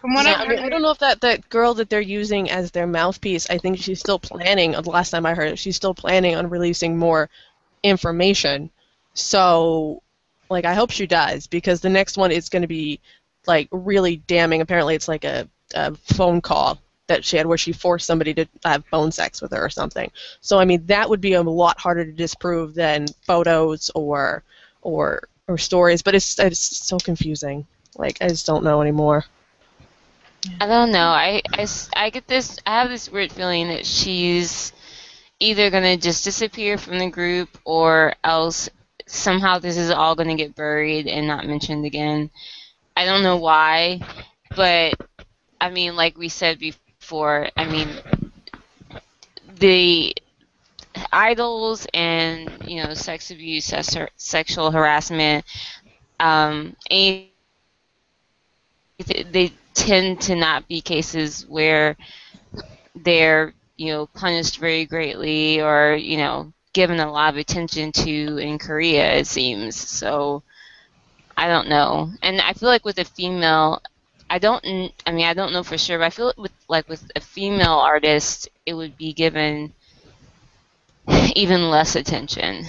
From 0.00 0.14
what 0.14 0.26
yeah, 0.26 0.34
I, 0.34 0.46
mean, 0.46 0.58
I 0.58 0.68
don't 0.68 0.82
know 0.82 0.90
if 0.90 0.98
that, 0.98 1.20
that 1.22 1.48
girl 1.48 1.74
that 1.74 1.90
they're 1.90 2.00
using 2.00 2.50
as 2.50 2.70
their 2.70 2.86
mouthpiece, 2.86 3.48
I 3.50 3.58
think 3.58 3.78
she's 3.78 3.98
still 3.98 4.18
planning, 4.18 4.72
the 4.72 4.82
last 4.82 5.10
time 5.10 5.26
I 5.26 5.34
heard 5.34 5.48
it, 5.48 5.58
she's 5.58 5.76
still 5.76 5.94
planning 5.94 6.36
on 6.36 6.50
releasing 6.50 6.96
more 6.96 7.28
information. 7.82 8.70
So, 9.14 10.02
like, 10.50 10.64
I 10.64 10.74
hope 10.74 10.90
she 10.90 11.06
does, 11.06 11.46
because 11.46 11.80
the 11.80 11.88
next 11.88 12.16
one 12.16 12.30
is 12.30 12.48
going 12.48 12.62
to 12.62 12.68
be, 12.68 13.00
like, 13.46 13.68
really 13.72 14.16
damning. 14.16 14.60
Apparently, 14.60 14.94
it's 14.94 15.08
like 15.08 15.24
a, 15.24 15.48
a 15.74 15.94
phone 15.94 16.40
call 16.40 16.78
that 17.06 17.24
she 17.24 17.36
had 17.36 17.46
where 17.46 17.58
she 17.58 17.72
forced 17.72 18.06
somebody 18.06 18.32
to 18.34 18.46
have 18.64 18.84
phone 18.86 19.10
sex 19.10 19.42
with 19.42 19.52
her 19.52 19.64
or 19.64 19.70
something. 19.70 20.10
So, 20.40 20.58
I 20.58 20.64
mean, 20.64 20.86
that 20.86 21.08
would 21.08 21.20
be 21.20 21.32
a 21.32 21.42
lot 21.42 21.80
harder 21.80 22.04
to 22.04 22.12
disprove 22.12 22.74
than 22.74 23.06
photos 23.26 23.90
or 23.94 24.44
or 24.84 25.28
or 25.48 25.58
stories, 25.58 26.02
but 26.02 26.14
it's 26.14 26.38
it's 26.38 26.60
so 26.86 26.98
confusing. 26.98 27.66
Like 27.96 28.18
I 28.20 28.28
just 28.28 28.46
don't 28.46 28.64
know 28.64 28.80
anymore. 28.80 29.24
I 30.60 30.66
don't 30.66 30.92
know. 30.92 31.08
I, 31.08 31.40
I, 31.52 31.66
I 31.96 32.10
get 32.10 32.26
this. 32.26 32.58
I 32.66 32.80
have 32.80 32.90
this 32.90 33.10
weird 33.10 33.32
feeling 33.32 33.68
that 33.68 33.86
she's 33.86 34.72
either 35.40 35.70
gonna 35.70 35.96
just 35.96 36.24
disappear 36.24 36.78
from 36.78 36.98
the 36.98 37.10
group, 37.10 37.48
or 37.64 38.14
else 38.22 38.68
somehow 39.06 39.58
this 39.58 39.76
is 39.76 39.90
all 39.90 40.14
gonna 40.14 40.36
get 40.36 40.54
buried 40.54 41.06
and 41.06 41.26
not 41.26 41.46
mentioned 41.46 41.84
again. 41.86 42.30
I 42.96 43.04
don't 43.04 43.22
know 43.22 43.36
why, 43.36 44.00
but 44.54 44.94
I 45.60 45.70
mean, 45.70 45.96
like 45.96 46.18
we 46.18 46.28
said 46.28 46.58
before, 46.58 47.48
I 47.56 47.64
mean, 47.64 47.88
the 49.58 50.14
idols 51.12 51.86
and 51.94 52.50
you 52.66 52.82
know 52.82 52.94
sex 52.94 53.30
abuse, 53.30 53.64
sex, 53.66 53.96
sexual 54.16 54.70
harassment, 54.70 55.44
um, 56.20 56.76
any 56.90 57.30
they 59.30 59.52
tend 59.74 60.20
to 60.22 60.34
not 60.34 60.68
be 60.68 60.80
cases 60.80 61.46
where 61.48 61.96
they're 62.94 63.52
you 63.76 63.92
know 63.92 64.06
punished 64.06 64.58
very 64.58 64.84
greatly 64.86 65.60
or 65.60 65.94
you 65.94 66.16
know 66.16 66.52
given 66.72 67.00
a 67.00 67.10
lot 67.10 67.32
of 67.32 67.38
attention 67.38 67.92
to 67.92 68.38
in 68.38 68.58
Korea 68.58 69.12
it 69.14 69.26
seems. 69.26 69.76
So 69.76 70.42
I 71.36 71.48
don't 71.48 71.68
know. 71.68 72.10
And 72.22 72.40
I 72.40 72.52
feel 72.52 72.68
like 72.68 72.84
with 72.84 72.98
a 72.98 73.04
female 73.04 73.82
I 74.30 74.38
don't 74.38 74.64
I 75.06 75.12
mean 75.12 75.26
I 75.26 75.34
don't 75.34 75.52
know 75.52 75.62
for 75.62 75.78
sure 75.78 75.98
but 75.98 76.04
I 76.06 76.10
feel 76.10 76.32
with 76.36 76.52
like 76.68 76.88
with 76.88 77.10
a 77.16 77.20
female 77.20 77.74
artist 77.78 78.48
it 78.66 78.74
would 78.74 78.96
be 78.96 79.12
given 79.12 79.72
even 81.34 81.70
less 81.70 81.96
attention 81.96 82.64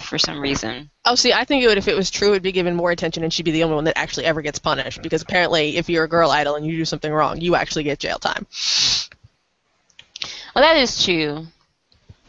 for 0.00 0.18
some 0.18 0.40
reason 0.40 0.90
Oh, 1.06 1.14
see, 1.14 1.32
I 1.32 1.44
think 1.44 1.64
it 1.64 1.66
would 1.66 1.78
if 1.78 1.88
it 1.88 1.96
was 1.96 2.10
true, 2.10 2.30
it'd 2.30 2.42
be 2.42 2.52
given 2.52 2.76
more 2.76 2.90
attention, 2.90 3.24
and 3.24 3.32
she'd 3.32 3.44
be 3.44 3.52
the 3.52 3.64
only 3.64 3.74
one 3.74 3.84
that 3.84 3.96
actually 3.96 4.26
ever 4.26 4.42
gets 4.42 4.58
punished. 4.58 5.02
Because 5.02 5.22
apparently, 5.22 5.76
if 5.76 5.88
you're 5.88 6.04
a 6.04 6.08
girl 6.08 6.30
idol 6.30 6.56
and 6.56 6.66
you 6.66 6.76
do 6.76 6.84
something 6.84 7.10
wrong, 7.10 7.40
you 7.40 7.54
actually 7.54 7.84
get 7.84 7.98
jail 7.98 8.18
time. 8.18 8.46
Well, 10.54 10.62
that 10.62 10.76
is 10.76 11.02
true. 11.02 11.46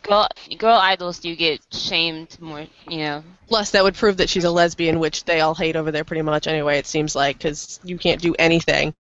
Girl, 0.03 0.27
girl 0.57 0.77
idols 0.77 1.19
do 1.19 1.35
get 1.35 1.59
shamed 1.71 2.37
more, 2.39 2.65
you 2.87 2.99
know. 2.99 3.23
Plus, 3.49 3.71
that 3.71 3.83
would 3.83 3.95
prove 3.95 4.17
that 4.17 4.29
she's 4.29 4.45
a 4.45 4.51
lesbian, 4.51 4.99
which 4.99 5.25
they 5.25 5.41
all 5.41 5.53
hate 5.53 5.75
over 5.75 5.91
there 5.91 6.05
pretty 6.05 6.21
much 6.21 6.47
anyway. 6.47 6.77
It 6.77 6.87
seems 6.87 7.13
like 7.13 7.37
because 7.37 7.79
you 7.83 7.97
can't 7.97 8.21
do 8.21 8.33
anything 8.39 8.95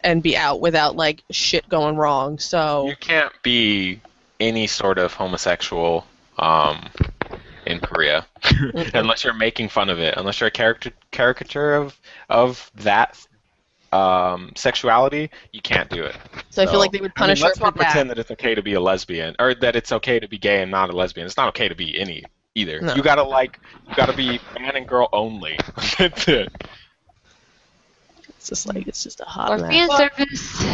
and 0.00 0.22
be 0.22 0.36
out 0.36 0.60
without 0.60 0.96
like 0.96 1.22
shit 1.30 1.68
going 1.68 1.96
wrong. 1.96 2.38
So 2.38 2.88
You 2.88 2.96
can't 2.96 3.32
be 3.42 4.00
any 4.44 4.66
sort 4.66 4.98
of 4.98 5.12
homosexual 5.14 6.06
um, 6.38 6.88
in 7.66 7.80
Korea 7.80 8.26
unless 8.94 9.24
you're 9.24 9.32
making 9.32 9.68
fun 9.68 9.88
of 9.88 9.98
it. 9.98 10.14
Unless 10.16 10.40
you're 10.40 10.48
a 10.48 10.52
character 10.52 10.90
caricature 11.10 11.74
of 11.74 11.98
of 12.28 12.70
that 12.76 13.26
um, 13.92 14.52
sexuality, 14.56 15.30
you 15.52 15.62
can't 15.62 15.88
do 15.88 16.04
it. 16.04 16.16
So 16.50 16.62
I 16.62 16.66
feel 16.66 16.78
like 16.78 16.92
they 16.92 17.00
would 17.00 17.12
I 17.16 17.26
mean, 17.26 17.36
punish 17.36 17.40
her 17.40 17.46
let's 17.46 17.58
for 17.58 17.64
not 17.64 17.76
that. 17.76 17.84
pretend 17.84 18.10
that 18.10 18.18
it's 18.18 18.30
okay 18.32 18.54
to 18.54 18.62
be 18.62 18.74
a 18.74 18.80
lesbian 18.80 19.36
or 19.38 19.54
that 19.56 19.76
it's 19.76 19.92
okay 19.92 20.18
to 20.18 20.28
be 20.28 20.38
gay 20.38 20.62
and 20.62 20.70
not 20.70 20.90
a 20.90 20.92
lesbian. 20.92 21.26
It's 21.26 21.36
not 21.36 21.48
okay 21.48 21.68
to 21.68 21.74
be 21.74 21.98
any 21.98 22.24
either. 22.54 22.80
No. 22.80 22.94
You 22.94 23.02
gotta 23.02 23.22
like, 23.22 23.60
you 23.88 23.94
gotta 23.94 24.16
be 24.16 24.40
man 24.58 24.76
and 24.76 24.86
girl 24.86 25.08
only. 25.12 25.58
That's 25.98 26.28
it. 26.28 26.52
It's 28.28 28.48
just 28.48 28.66
like 28.66 28.86
it's 28.86 29.02
just 29.02 29.20
a 29.20 29.24
hot 29.24 29.52
Or 29.52 29.58
fan 29.58 29.88
service. 29.90 30.64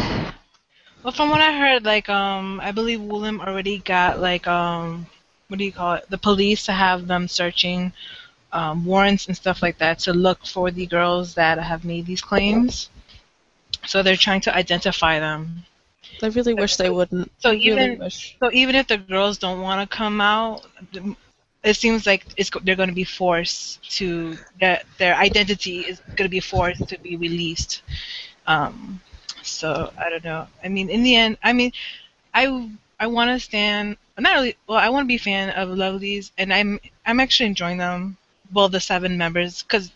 Well, 1.03 1.11
from 1.13 1.29
what 1.29 1.41
I 1.41 1.57
heard, 1.57 1.83
like 1.85 2.09
um, 2.09 2.59
I 2.61 2.71
believe 2.71 2.99
Woollim 2.99 3.39
already 3.39 3.79
got 3.79 4.19
like 4.19 4.47
um, 4.47 5.07
what 5.47 5.57
do 5.59 5.65
you 5.65 5.71
call 5.71 5.95
it? 5.95 6.09
The 6.09 6.17
police 6.17 6.63
to 6.65 6.73
have 6.73 7.07
them 7.07 7.27
searching 7.27 7.93
um, 8.51 8.85
warrants 8.85 9.27
and 9.27 9.35
stuff 9.35 9.61
like 9.61 9.77
that 9.79 9.99
to 9.99 10.13
look 10.13 10.45
for 10.45 10.71
the 10.71 10.85
girls 10.85 11.33
that 11.35 11.57
have 11.59 11.83
made 11.85 12.05
these 12.05 12.21
claims. 12.21 12.89
So 13.85 14.01
they're 14.03 14.15
trying 14.17 14.41
to 14.41 14.55
identify 14.55 15.19
them. 15.19 15.65
I 16.21 16.27
really 16.27 16.53
wish 16.53 16.75
they 16.77 16.89
wouldn't. 16.89 17.31
So 17.39 17.51
Really 17.51 17.67
even 17.67 17.99
wish. 17.99 18.37
so, 18.39 18.51
even 18.53 18.75
if 18.75 18.87
the 18.87 18.97
girls 18.97 19.37
don't 19.37 19.61
want 19.61 19.89
to 19.89 19.95
come 19.95 20.21
out, 20.21 20.65
it 21.63 21.75
seems 21.75 22.05
like 22.05 22.25
it's 22.37 22.49
they're 22.63 22.75
going 22.75 22.89
to 22.89 22.95
be 22.95 23.03
forced 23.03 23.83
to 23.97 24.37
that 24.59 24.85
their 24.97 25.15
identity 25.15 25.79
is 25.81 25.99
going 26.15 26.27
to 26.29 26.29
be 26.29 26.39
forced 26.39 26.87
to 26.89 26.99
be 26.99 27.15
released. 27.17 27.81
Um, 28.47 29.01
so 29.43 29.91
I 29.97 30.09
don't 30.09 30.23
know. 30.23 30.47
I 30.63 30.69
mean, 30.69 30.89
in 30.89 31.03
the 31.03 31.15
end, 31.15 31.37
I 31.43 31.53
mean, 31.53 31.71
I 32.33 32.69
I 32.99 33.07
want 33.07 33.29
to 33.29 33.39
stand 33.39 33.97
not 34.21 34.35
really. 34.35 34.55
Well, 34.67 34.77
I 34.77 34.89
want 34.89 35.05
to 35.05 35.07
be 35.07 35.15
a 35.15 35.19
fan 35.19 35.49
of 35.49 35.69
Lovelyz, 35.69 36.31
and 36.37 36.53
I'm 36.53 36.79
I'm 37.05 37.19
actually 37.19 37.47
enjoying 37.47 37.77
them. 37.77 38.17
Well, 38.53 38.69
the 38.69 38.79
seven 38.79 39.17
members, 39.17 39.63
because 39.63 39.91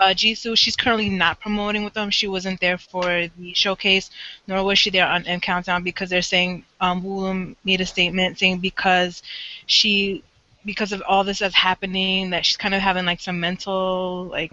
uh, 0.00 0.14
Jisoo, 0.14 0.56
she's 0.56 0.76
currently 0.76 1.10
not 1.10 1.40
promoting 1.40 1.84
with 1.84 1.94
them. 1.94 2.10
She 2.10 2.26
wasn't 2.26 2.60
there 2.60 2.78
for 2.78 3.28
the 3.38 3.54
showcase, 3.54 4.10
nor 4.46 4.64
was 4.64 4.78
she 4.78 4.90
there 4.90 5.06
on 5.06 5.26
M 5.26 5.40
Countdown 5.40 5.82
because 5.82 6.10
they're 6.10 6.22
saying 6.22 6.64
um, 6.80 7.02
Woollim 7.02 7.56
made 7.64 7.80
a 7.80 7.86
statement 7.86 8.38
saying 8.38 8.58
because 8.58 9.22
she, 9.66 10.24
because 10.64 10.92
of 10.92 11.02
all 11.06 11.24
this 11.24 11.40
that's 11.40 11.54
happening, 11.54 12.30
that 12.30 12.46
she's 12.46 12.56
kind 12.56 12.74
of 12.74 12.80
having 12.80 13.04
like 13.04 13.20
some 13.20 13.38
mental 13.38 14.24
like 14.24 14.52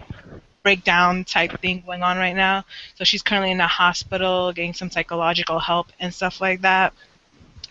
breakdown 0.62 1.24
type 1.24 1.60
thing 1.60 1.82
going 1.86 2.02
on 2.02 2.16
right 2.16 2.36
now. 2.36 2.64
So 2.96 3.04
she's 3.04 3.22
currently 3.22 3.50
in 3.50 3.58
the 3.58 3.66
hospital 3.66 4.52
getting 4.52 4.74
some 4.74 4.90
psychological 4.90 5.58
help 5.58 5.88
and 5.98 6.12
stuff 6.12 6.40
like 6.40 6.60
that. 6.62 6.92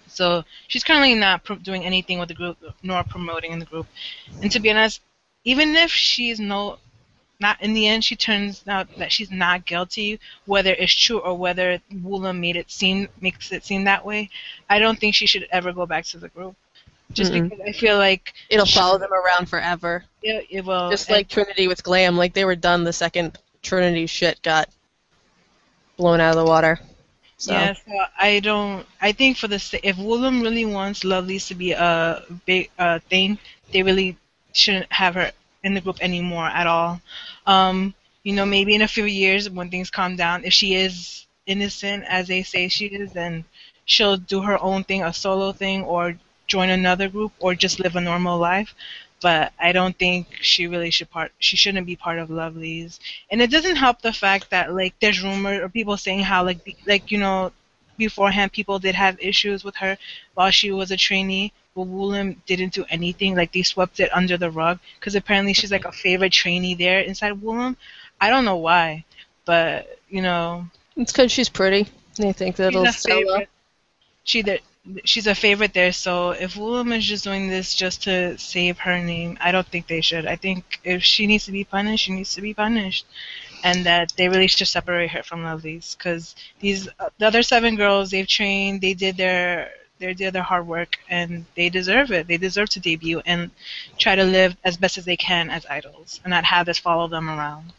So 0.08 0.44
she's 0.68 0.84
currently 0.84 1.16
not 1.16 1.64
doing 1.64 1.86
anything 1.86 2.20
with 2.20 2.30
the 2.30 2.36
group 2.36 2.58
nor 2.84 3.04
promoting 3.04 3.52
in 3.52 3.60
the 3.60 3.66
group. 3.66 3.88
And 4.42 4.52
to 4.52 4.60
be 4.60 4.70
honest, 4.72 5.02
even 5.44 5.76
if 5.76 5.92
she's 5.92 6.40
no 6.40 6.80
not 7.40 7.62
in 7.62 7.74
the 7.74 7.88
end 7.88 8.04
she 8.04 8.16
turns 8.16 8.64
out 8.68 8.88
that 8.98 9.12
she's 9.12 9.32
not 9.32 9.66
guilty 9.66 10.20
whether 10.46 10.74
it's 10.74 10.94
true 10.94 11.20
or 11.20 11.38
whether 11.38 11.80
Woollim 11.94 12.40
made 12.40 12.58
it 12.58 12.70
seem 12.70 13.08
makes 13.22 13.52
it 13.54 13.64
seem 13.64 13.86
that 13.86 14.06
way 14.06 14.30
i 14.70 14.78
don't 14.78 15.00
think 15.00 15.16
she 15.16 15.26
should 15.26 15.48
ever 15.50 15.72
go 15.72 15.86
back 15.86 16.04
to 16.04 16.18
the 16.18 16.28
group 16.28 16.56
just 17.14 17.32
Mm-mm. 17.32 17.50
because 17.50 17.66
i 17.68 17.72
feel 17.72 17.98
like 17.98 18.34
It'll 18.50 18.66
follow 18.66 18.98
them 18.98 19.14
around 19.14 19.50
forever. 19.50 20.04
it, 20.22 20.46
it 20.50 20.66
will 20.66 20.90
Just 20.90 21.10
like 21.10 21.28
Trinity 21.28 21.68
with 21.68 21.84
Glam, 21.84 22.18
like 22.18 22.34
they 22.34 22.46
were 22.46 22.56
done 22.56 22.84
the 22.84 22.94
second 22.94 23.38
Trinity 23.62 24.06
shit 24.06 24.42
got 24.42 24.70
blown 25.98 26.22
out 26.22 26.38
of 26.38 26.44
the 26.44 26.50
water. 26.50 26.80
So 27.38 27.54
Yeah, 27.54 27.74
so 27.74 27.92
I 28.18 28.40
don't. 28.40 28.86
I 29.02 29.12
think 29.12 29.38
for 29.38 29.48
the 29.48 29.56
if 29.84 29.98
Woollim 29.98 30.42
really 30.42 30.66
wants 30.66 31.04
Lovelyz 31.04 31.48
to 31.48 31.56
be 31.56 31.72
a 31.72 32.24
big 32.46 32.70
uh, 32.78 33.00
thing, 33.10 33.38
they 33.72 33.84
really 33.84 34.18
shouldn't 34.54 34.92
have 34.92 35.16
her 35.16 35.32
in 35.64 35.74
the 35.74 35.82
group 35.82 35.98
anymore 36.02 36.46
at 36.48 36.68
all. 36.68 37.02
Um, 37.46 37.94
you 38.24 38.34
know, 38.34 38.46
maybe 38.46 38.76
in 38.76 38.82
a 38.82 38.88
few 38.88 39.06
years 39.06 39.50
when 39.50 39.70
things 39.70 39.90
calm 39.90 40.16
down, 40.16 40.44
if 40.44 40.54
she 40.54 40.76
is 40.76 41.26
innocent 41.46 42.04
as 42.08 42.28
they 42.28 42.44
say 42.44 42.68
she 42.68 42.86
is, 42.88 43.14
then 43.14 43.46
she'll 43.86 44.18
do 44.18 44.42
her 44.42 44.62
own 44.62 44.84
thing, 44.84 45.04
a 45.04 45.14
solo 45.14 45.52
thing, 45.52 45.84
or 45.84 46.16
join 46.50 46.70
another 46.70 47.08
group, 47.10 47.32
or 47.40 47.56
just 47.56 47.80
live 47.80 47.96
a 47.96 48.02
normal 48.02 48.38
life. 48.38 48.76
But 49.22 49.54
I 49.60 49.72
don't 49.74 49.98
think 49.98 50.28
she 50.42 50.68
really 50.68 50.92
should 50.92 51.10
part. 51.10 51.32
She 51.40 51.58
shouldn't 51.58 51.86
be 51.88 51.96
part 51.96 52.20
of 52.20 52.30
Lovelyz 52.30 53.00
and 53.30 53.42
it 53.42 53.52
doesn't 53.52 53.76
help 53.76 54.02
the 54.02 54.14
fact 54.14 54.50
that 54.50 54.74
like 54.74 54.94
there's 55.00 55.22
rumors 55.24 55.62
or 55.62 55.70
people 55.70 55.98
saying 55.98 56.22
how 56.22 56.44
like 56.44 56.64
be- 56.64 56.78
like 56.88 57.12
you 57.12 57.18
know 57.18 57.52
beforehand 57.98 58.52
people 58.52 58.80
did 58.80 58.96
have 58.96 59.20
issues 59.20 59.64
with 59.64 59.76
her 59.76 59.98
while 60.36 60.52
she 60.52 60.72
was 60.72 60.90
a 60.92 60.98
trainee 60.98 61.52
but 61.76 61.86
Woollim 61.88 62.38
didn't 62.46 62.74
do 62.74 62.86
anything 62.90 63.36
like 63.36 63.52
they 63.52 63.62
swept 63.64 64.00
it 64.00 64.10
under 64.16 64.38
the 64.38 64.50
rug 64.50 64.80
because 65.00 65.16
apparently 65.16 65.54
she's 65.54 65.72
like 65.72 65.86
a 65.86 65.92
favorite 65.92 66.32
trainee 66.32 66.76
there 66.76 67.02
inside 67.02 67.34
Woollim 67.42 67.76
I 68.22 68.30
don't 68.30 68.46
know 68.46 68.58
why 68.58 69.04
but 69.46 70.00
you 70.10 70.22
know 70.22 70.66
it's 71.00 71.12
because 71.14 71.32
she's 71.32 71.50
pretty. 71.50 71.88
They 72.18 72.34
think 72.34 72.58
that'll 72.58 72.86
sell 72.88 73.24
well. 73.26 73.44
she 74.26 74.42
that 74.44 74.62
she's 75.04 75.28
a 75.28 75.36
favorite 75.36 75.74
there 75.74 75.92
so 75.92 76.32
if 76.32 76.56
Woollim 76.56 76.96
is 76.96 77.06
just 77.06 77.24
doing 77.24 77.50
this 77.50 77.76
just 77.76 78.04
to 78.04 78.38
save 78.38 78.80
her 78.80 78.98
name 78.98 79.38
I 79.42 79.52
don't 79.52 79.68
think 79.68 79.88
they 79.88 80.02
should. 80.02 80.26
I 80.26 80.36
think 80.36 80.80
if 80.84 81.04
she 81.04 81.28
needs 81.28 81.46
to 81.46 81.52
be 81.52 81.64
punished 81.64 82.06
she 82.06 82.14
needs 82.14 82.34
to 82.36 82.42
be 82.42 82.54
punished. 82.54 83.06
And 83.62 83.86
that 83.86 84.14
they 84.16 84.30
really 84.30 84.48
should 84.48 84.70
separate 84.70 85.12
her 85.12 85.22
from 85.22 85.44
Lovelyz 85.44 85.98
because 85.98 86.34
these 86.62 86.88
uh, 86.98 87.10
the 87.18 87.28
other 87.28 87.44
seven 87.44 87.76
girls 87.76 88.10
they've 88.10 88.28
trained 88.28 88.80
they 88.80 88.94
did 88.94 89.18
their 89.18 89.72
they 90.00 90.14
did 90.14 90.34
their 90.34 90.44
hard 90.44 90.66
work 90.66 90.98
and 91.10 91.46
they 91.56 91.70
deserve 91.70 92.12
it. 92.12 92.28
They 92.28 92.38
deserve 92.38 92.70
to 92.70 92.80
debut 92.80 93.22
and 93.26 93.52
try 93.98 94.16
to 94.16 94.24
live 94.24 94.56
as 94.64 94.78
best 94.78 94.98
as 94.98 95.06
they 95.06 95.18
can 95.18 95.50
as 95.50 95.66
idols 95.66 96.22
and 96.24 96.32
not 96.32 96.46
have 96.46 96.66
this 96.66 96.80
follow 96.80 97.08
them 97.08 97.30
around. 97.30 97.74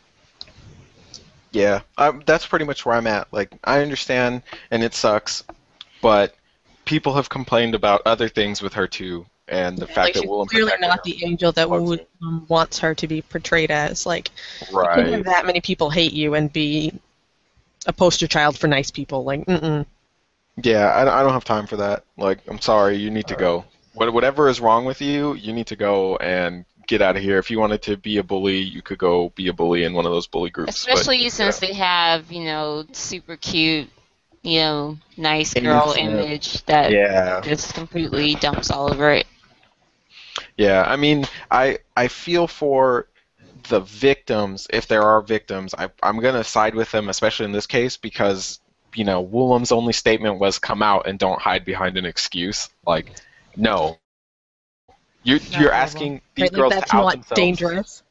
Yeah, 1.53 1.81
um, 1.99 2.23
that's 2.27 2.47
pretty 2.47 2.65
much 2.65 2.87
where 2.87 2.95
I'm 2.95 3.09
at. 3.09 3.33
Like, 3.33 3.53
I 3.65 3.81
understand, 3.81 4.43
and 4.71 4.85
it 4.85 4.95
sucks, 4.95 5.43
but 6.01 6.35
people 6.85 7.15
have 7.15 7.29
complained 7.29 7.75
about 7.75 8.03
other 8.07 8.29
things 8.29 8.63
with 8.63 8.73
her 8.75 8.87
too, 8.87 9.27
and 9.49 9.77
the 9.79 9.87
Yeah, 9.87 9.95
fact 9.95 9.99
like 9.99 10.15
that 10.15 10.21
she's 10.21 10.31
Woollim 10.31 10.49
clearly 10.49 10.73
not 10.81 10.99
her. 10.99 11.03
the 11.05 11.25
angel 11.25 11.53
that 11.53 11.69
Loves 11.71 12.01
um, 12.23 12.47
wants 12.49 12.79
her 12.79 12.95
to 12.95 13.07
be 13.07 13.23
portrayed 13.23 13.71
as. 13.71 14.07
Like, 14.07 14.31
right. 14.73 15.07
have 15.07 15.25
that 15.25 15.47
many 15.47 15.61
people 15.61 15.91
hate 15.91 16.13
you 16.13 16.35
and 16.35 16.53
be 16.53 16.93
a 17.87 17.93
poster 17.93 18.27
child 18.27 18.59
for 18.59 18.67
nice 18.69 18.91
people. 18.91 19.25
Like, 19.25 19.45
mm-mm. 19.47 19.87
Yeah, 20.63 20.89
I, 20.89 21.21
I 21.21 21.23
don't 21.23 21.33
have 21.33 21.45
time 21.45 21.67
for 21.67 21.77
that. 21.77 22.05
Like, 22.17 22.41
I'm 22.49 22.61
sorry, 22.61 22.97
you 22.97 23.11
need 23.11 23.27
to 23.29 23.37
go. 23.37 23.65
What, 23.95 24.13
whatever 24.13 24.49
is 24.49 24.61
wrong 24.61 24.85
with 24.85 25.01
you, 25.01 25.35
you 25.35 25.53
need 25.53 25.67
to 25.69 25.77
go 25.77 26.17
and 26.17 26.65
get 26.87 27.03
out 27.03 27.17
of 27.17 27.23
here. 27.23 27.39
If 27.39 27.51
you 27.51 27.59
wanted 27.59 27.83
to 27.83 27.97
be 27.97 28.19
a 28.19 28.23
bully, 28.23 28.59
you 28.59 28.83
could 28.83 28.99
go 28.99 29.31
be 29.31 29.49
a 29.49 29.53
bully 29.53 29.85
in 29.85 29.95
one 29.95 30.07
of 30.07 30.13
those 30.13 30.27
bully 30.27 30.51
groups. 30.51 30.85
but, 30.85 30.95
Especially 30.95 31.29
since 31.29 31.61
yeah. 31.61 31.69
they 31.69 31.75
have, 31.75 32.31
you 32.31 32.45
know, 32.45 32.85
super 32.93 33.37
cute, 33.37 33.89
you 34.43 34.59
know, 34.61 34.99
nice 35.17 35.55
girl 35.55 35.95
Innocent. 35.95 35.99
image 35.99 36.65
that 36.67 36.95
Yeah. 36.95 37.43
just 37.43 37.75
completely 37.75 38.35
dumps 38.37 38.71
all 38.71 38.91
over 38.91 39.13
it. 39.13 39.27
Yeah, 40.57 40.85
I 40.87 40.97
mean, 40.97 41.25
I 41.51 41.79
I 41.97 42.09
feel 42.09 42.47
for 42.47 43.09
the 43.69 43.81
victims 43.81 44.67
if 44.73 44.87
there 44.87 45.03
are 45.03 45.23
victims. 45.23 45.75
I 45.77 45.89
I'm 46.03 46.19
gonna 46.21 46.45
side 46.45 46.75
with 46.75 46.91
them, 46.93 47.09
especially 47.09 47.47
in 47.47 47.53
this 47.53 47.67
case, 47.67 47.97
because 47.97 48.61
you 48.95 49.05
know 49.05 49.21
Woollim's 49.21 49.73
only 49.73 49.93
statement 49.93 50.39
was 50.41 50.59
come 50.59 50.83
out 50.83 51.07
and 51.07 51.19
don't 51.19 51.41
hide 51.41 51.65
behind 51.65 51.97
an 51.99 52.07
excuse. 52.07 52.69
Like, 52.87 53.13
no, 53.57 53.99
you're 55.23 55.41
Not 55.51 55.61
you're 55.61 55.73
asking 55.73 56.21
these 56.35 56.51
Right, 56.51 56.53
like, 56.53 56.69
girls 56.69 56.69
that's 56.69 56.91
to 56.91 56.97
out 56.97 56.97
not 56.97 57.11
themselves. 57.11 57.35
dangerous. 57.35 58.03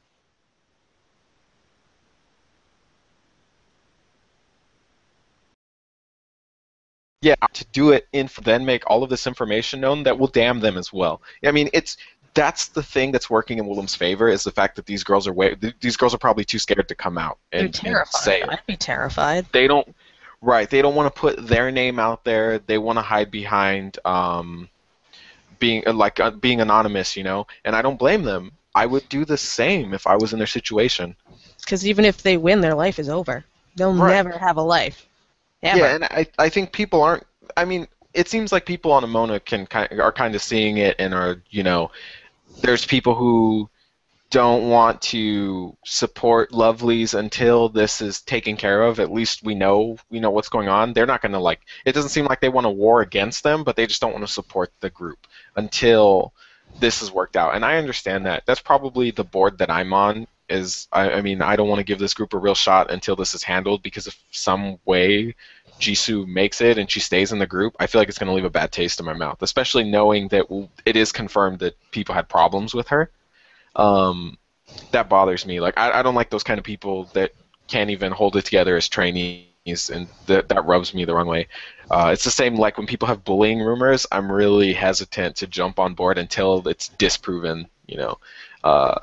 Yeah, 7.22 7.36
to 7.54 7.66
do 7.74 7.92
it 7.92 8.08
in 8.14 8.30
then 8.44 8.66
make 8.66 8.84
all 8.90 9.04
of 9.04 9.10
this 9.10 9.28
information 9.28 9.82
known 9.82 10.04
that 10.04 10.18
will 10.18 10.28
damn 10.28 10.62
them 10.62 10.78
as 10.78 10.94
well. 10.94 11.22
I 11.44 11.52
mean, 11.52 11.70
it's 11.74 11.98
that's 12.34 12.68
the 12.68 12.84
thing 12.84 13.12
that's 13.12 13.30
working 13.30 13.58
in 13.58 13.66
Woollim's 13.66 13.96
favor 13.96 14.30
is 14.30 14.44
the 14.44 14.52
fact 14.52 14.78
that 14.78 14.86
these 14.86 15.04
girls 15.04 15.28
are 15.28 15.34
way 15.34 15.56
these 15.82 15.98
girls 15.98 16.14
are 16.14 16.18
probably 16.20 16.46
too 16.46 16.60
scared 16.60 16.88
to 16.88 16.96
come 16.96 17.18
out 17.18 17.38
and, 17.52 17.60
They're 17.60 17.66
and 17.68 17.74
terrified. 17.74 18.22
say 18.22 18.42
it. 18.42 18.50
I'd 18.50 18.66
be 18.66 18.78
terrified. 18.78 19.46
they 19.52 19.68
don't 19.68 19.94
right 20.42 20.70
they 20.70 20.82
don't 20.82 20.96
want 20.96 21.14
to 21.14 21.20
put 21.20 21.46
their 21.46 21.70
name 21.72 22.00
out 22.00 22.24
there 22.24 22.60
they 22.60 22.78
want 22.78 22.98
to 22.98 23.02
hide 23.02 23.30
behind 23.30 24.00
um, 24.06 24.70
being 25.60 25.86
uh, 25.86 25.92
like 25.92 26.22
uh, 26.22 26.32
being 26.32 26.62
anonymous 26.62 27.18
you 27.18 27.24
know 27.26 27.46
and 27.66 27.76
i 27.76 27.82
don't 27.82 28.00
blame 28.00 28.24
them 28.24 28.52
i 28.76 28.86
would 28.86 29.08
do 29.10 29.26
the 29.26 29.36
same 29.38 29.94
if 29.94 30.08
i 30.08 30.16
was 30.16 30.32
in 30.32 30.40
their 30.40 30.48
situation 30.48 31.14
Because 31.60 31.86
even 31.86 32.06
if 32.06 32.24
they 32.24 32.38
win, 32.38 32.62
their 32.62 32.74
life 32.76 33.00
is 33.00 33.10
over. 33.10 33.44
They'll 33.76 33.94
Right. 33.94 34.14
never 34.14 34.38
have 34.38 34.56
a 34.56 34.62
life. 34.62 35.09
Ever. 35.62 35.78
yeah 35.80 35.96
and 35.96 36.04
I, 36.06 36.28
I 36.38 36.50
think 36.50 36.72
people 36.72 37.04
aren't 37.04 37.26
i 37.58 37.66
mean 37.66 37.88
it 38.14 38.28
seems 38.28 38.52
like 38.52 38.66
people 38.66 38.92
on 38.92 39.04
Omona 39.04 39.44
can 39.44 39.66
kind 39.66 40.00
are 40.00 40.12
kind 40.12 40.36
of 40.36 40.42
seeing 40.42 40.78
it 40.78 40.96
and 41.00 41.14
are 41.14 41.42
you 41.50 41.64
know 41.64 41.92
there's 42.62 42.86
people 42.86 43.16
who 43.16 43.70
don't 44.30 44.70
want 44.70 45.02
to 45.02 45.76
support 45.86 46.52
lovelyz 46.52 47.18
until 47.18 47.68
this 47.70 48.00
is 48.00 48.22
taken 48.22 48.56
care 48.56 48.84
of. 48.84 49.00
At 49.00 49.12
least 49.12 49.44
we 49.44 49.56
know 49.56 49.98
we 50.10 50.20
know 50.20 50.30
what's 50.30 50.50
going 50.50 50.68
on. 50.68 50.94
They're 50.94 51.08
not 51.08 51.22
going 51.22 51.32
to 51.32 51.40
like 51.40 51.62
it 51.86 51.94
doesn't 51.94 52.12
seem 52.12 52.26
like 52.26 52.40
they 52.42 52.50
want 52.50 52.66
to 52.66 52.70
war 52.70 53.02
against 53.02 53.44
them 53.44 53.64
but 53.64 53.76
they 53.76 53.88
just 53.88 54.02
don't 54.02 54.14
want 54.14 54.26
to 54.26 54.32
support 54.32 54.72
the 54.82 54.90
group 54.90 55.28
until 55.56 56.34
this 56.80 57.02
is 57.02 57.12
worked 57.12 57.36
out. 57.38 57.56
And 57.56 57.66
i 57.66 57.78
understand 57.78 58.26
that. 58.26 58.44
That's 58.46 58.62
probably 58.62 59.12
the 59.12 59.24
board 59.24 59.58
that 59.60 59.70
i'm 59.70 59.94
on 59.94 60.28
is 60.50 60.88
i, 60.92 61.12
I 61.12 61.22
mean 61.22 61.42
i 61.42 61.56
don't 61.56 61.70
want 61.70 61.80
to 61.80 61.86
give 61.86 62.00
this 62.00 62.14
group 62.14 62.34
a 62.34 62.38
real 62.38 62.56
shot 62.56 62.92
until 62.92 63.16
this 63.16 63.34
is 63.34 63.44
handled 63.44 63.84
because 63.84 64.08
if 64.08 64.18
some 64.32 64.80
way 64.86 65.36
jisoo 65.80 66.28
makes 66.28 66.62
it 66.62 66.78
and 66.78 66.90
she 66.90 67.00
stays 67.00 67.32
in 67.32 67.40
the 67.40 67.48
group 67.48 67.76
i 67.80 67.88
feel 67.88 68.02
like 68.02 68.10
it's 68.10 68.18
going 68.18 68.28
to 68.28 68.34
leave 68.34 68.46
a 68.46 68.50
bad 68.50 68.72
taste 68.72 69.00
in 69.00 69.06
my 69.06 69.14
mouth 69.14 69.42
especially 69.42 69.84
knowing 69.84 70.28
that 70.30 70.46
it 70.86 70.96
is 70.96 71.12
confirmed 71.12 71.60
that 71.60 71.76
people 71.92 72.14
had 72.14 72.28
problems 72.28 72.74
with 72.74 72.88
her 72.88 73.10
um, 73.76 74.38
that 74.92 75.10
bothers 75.10 75.46
me. 75.46 75.60
Like 75.60 75.78
I, 75.78 76.00
I 76.00 76.04
don't 76.04 76.16
like 76.16 76.30
those 76.30 76.44
kind 76.44 76.60
of 76.60 76.66
people 76.66 77.06
that 77.14 77.32
can't 77.68 77.90
even 77.90 78.12
hold 78.12 78.36
it 78.36 78.46
together 78.46 78.76
as 78.76 78.88
trainees, 78.88 79.90
and 79.90 80.08
that 80.28 80.50
that 80.50 80.66
rubs 80.66 80.94
me 80.94 81.06
the 81.06 81.14
wrong 81.16 81.28
way. 81.28 81.48
Uh, 81.90 82.10
it's 82.14 82.24
the 82.24 82.32
same 82.32 82.56
like 82.56 82.78
when 82.78 82.88
people 82.88 83.08
have 83.08 83.24
bullying 83.24 83.60
rumors. 83.60 84.06
I'm 84.12 84.32
really 84.32 84.74
hesitant 84.74 85.36
to 85.38 85.48
jump 85.48 85.80
on 85.80 85.94
board 85.94 86.18
until 86.18 86.68
it's 86.68 86.90
disproven. 86.90 87.68
You 87.88 87.98
know. 87.98 88.18
Uh, 88.64 89.00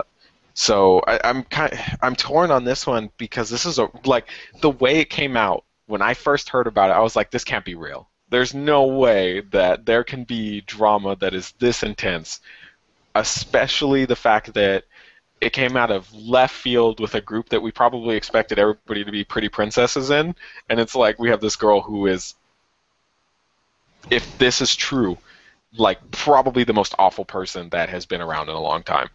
so 0.57 1.00
I, 1.07 1.20
I'm 1.22 1.44
kind 1.44 1.78
I'm 2.02 2.16
torn 2.16 2.50
on 2.50 2.64
this 2.64 2.84
one 2.84 3.11
because 3.16 3.48
this 3.48 3.64
is 3.64 3.78
a 3.78 3.88
like 4.04 4.28
the 4.61 4.70
way 4.70 4.98
it 4.98 5.11
came 5.11 5.36
out 5.36 5.64
when 5.86 6.02
I 6.02 6.14
first 6.14 6.48
heard 6.48 6.66
about 6.66 6.90
it. 6.90 6.94
I 6.94 7.00
was 7.00 7.14
like, 7.14 7.30
this 7.30 7.44
can't 7.44 7.64
be 7.64 7.76
real. 7.76 8.09
There's 8.28 8.54
no 8.54 8.86
way 8.86 9.42
that 9.52 9.86
there 9.86 10.02
can 10.02 10.24
be 10.24 10.62
drama 10.62 11.14
that 11.20 11.32
is 11.32 11.52
this 11.61 11.84
intense 11.84 12.40
especially 13.16 14.04
the 14.04 14.16
fact 14.16 14.54
that 14.54 14.84
it 15.40 15.52
came 15.52 15.76
out 15.76 15.90
of 15.90 16.12
left 16.14 16.54
field 16.54 17.00
with 17.00 17.14
a 17.14 17.20
group 17.20 17.48
that 17.48 17.61
we 17.61 17.70
probably 17.70 18.16
expected 18.16 18.59
everybody 18.59 19.04
to 19.04 19.12
be 19.12 19.24
pretty 19.24 19.48
princesses 19.48 20.11
in, 20.11 20.34
and 20.68 20.80
it's 20.80 20.94
like 20.94 21.18
we 21.18 21.28
have 21.28 21.40
this 21.40 21.57
girl 21.57 21.80
who 21.80 22.07
is, 22.07 22.34
if 24.11 24.38
this 24.38 24.61
is 24.61 24.74
true, 24.74 25.18
like 25.76 25.98
probably 26.11 26.64
the 26.64 26.72
most 26.72 26.94
awful 26.98 27.24
person 27.24 27.68
that 27.70 27.88
has 27.88 28.07
been 28.07 28.20
around 28.20 28.48
in 28.48 28.54
a 28.54 28.61
long 28.61 28.82
time. 28.82 29.09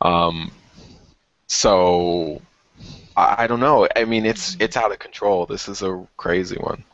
Um, 0.00 0.50
so 1.46 2.40
I, 3.16 3.44
I 3.44 3.46
don't 3.46 3.60
know. 3.60 3.88
I 3.96 4.04
mean, 4.04 4.26
it's 4.26 4.56
it's 4.60 4.76
out 4.76 4.92
of 4.92 4.98
control. 4.98 5.46
This 5.46 5.68
is 5.68 5.82
a 5.82 6.06
crazy 6.16 6.56
one. 6.56 6.84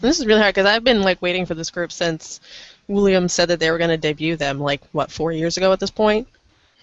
This 0.00 0.20
is 0.20 0.26
really 0.26 0.40
hard 0.40 0.54
because 0.54 0.66
I've 0.66 0.84
been 0.84 1.02
like 1.02 1.22
waiting 1.22 1.46
for 1.46 1.54
this 1.54 1.70
group 1.70 1.92
since 1.92 2.40
Woollim 2.88 3.30
said 3.30 3.48
that 3.48 3.60
they 3.60 3.70
were 3.70 3.78
going 3.78 3.90
to 3.90 3.96
debut 3.96 4.36
them 4.36 4.60
like 4.60 4.82
what 4.92 5.10
four 5.10 5.32
years 5.32 5.56
ago 5.56 5.72
at 5.72 5.80
this 5.80 5.90
point. 5.90 6.28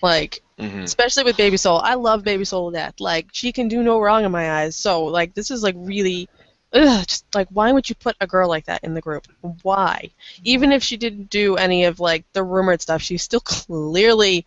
Like 0.01 0.41
hmm 0.59 0.87
especially 0.87 1.23
with 1.23 1.37
Baby 1.37 1.57
Soul, 1.57 1.79
I 1.79 1.93
love 1.95 2.23
Baby 2.23 2.45
Soul 2.45 2.71
to 2.71 2.77
death. 2.77 2.99
Like 2.99 3.27
she 3.31 3.51
can 3.51 3.67
do 3.67 3.83
no 3.83 3.99
wrong 3.99 4.25
in 4.25 4.31
my 4.31 4.61
eyes. 4.61 4.75
So 4.75 5.05
like 5.05 5.33
this 5.35 5.51
is 5.51 5.63
like 5.63 5.75
really, 5.77 6.29
ugh, 6.73 7.05
just 7.07 7.25
like 7.35 7.47
why 7.51 7.71
would 7.71 7.89
you 7.89 7.95
put 7.95 8.15
a 8.21 8.27
girl 8.27 8.49
like 8.49 8.65
that 8.65 8.83
in 8.83 8.93
the 8.93 9.01
group? 9.01 9.27
Why? 9.63 10.11
Even 10.43 10.71
if 10.71 10.83
she 10.83 10.97
didn't 10.97 11.29
do 11.29 11.57
any 11.57 11.85
of 11.85 11.99
like 11.99 12.25
the 12.33 12.43
rumored 12.43 12.81
stuff, 12.81 13.01
she's 13.01 13.23
still 13.23 13.41
clearly 13.41 14.45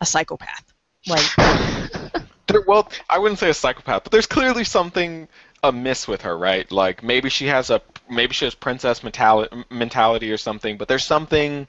a 0.00 0.06
psychopath. 0.06 0.64
Like 1.06 1.26
There, 2.48 2.62
well, 2.66 2.90
I 3.10 3.18
wouldn't 3.18 3.40
say 3.40 3.50
a 3.50 3.54
psychopath, 3.54 4.04
but 4.04 4.12
there's 4.12 4.26
clearly 4.26 4.64
something 4.64 5.28
amiss 5.62 6.06
with 6.06 6.22
her, 6.22 6.36
right? 6.36 6.70
Like 6.70 7.02
maybe 7.02 7.28
she 7.28 7.46
has 7.46 7.70
a 7.70 7.82
maybe 8.08 8.34
she 8.34 8.44
has 8.44 8.54
princess 8.54 9.02
mentality, 9.02 9.64
mentality 9.70 10.30
or 10.30 10.36
something, 10.36 10.76
but 10.76 10.86
there's 10.86 11.04
something 11.04 11.66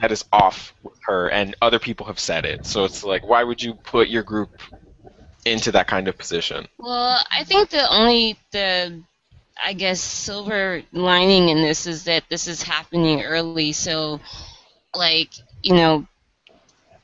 that 0.00 0.12
is 0.12 0.24
off 0.32 0.72
with 0.84 0.94
her, 1.06 1.28
and 1.30 1.56
other 1.60 1.80
people 1.80 2.06
have 2.06 2.20
said 2.20 2.44
it. 2.44 2.64
So 2.64 2.84
it's 2.84 3.02
like, 3.02 3.26
why 3.26 3.42
would 3.42 3.60
you 3.60 3.74
put 3.74 4.08
your 4.08 4.22
group 4.22 4.50
into 5.44 5.72
that 5.72 5.88
kind 5.88 6.06
of 6.06 6.16
position? 6.16 6.66
Well, 6.78 7.20
I 7.30 7.42
think 7.42 7.70
the 7.70 7.90
only 7.92 8.38
the 8.52 9.02
I 9.64 9.72
guess 9.72 10.00
silver 10.00 10.82
lining 10.92 11.48
in 11.48 11.56
this 11.60 11.86
is 11.88 12.04
that 12.04 12.22
this 12.28 12.46
is 12.46 12.62
happening 12.62 13.22
early, 13.22 13.72
so 13.72 14.20
like, 14.94 15.30
you 15.62 15.74
know, 15.74 16.06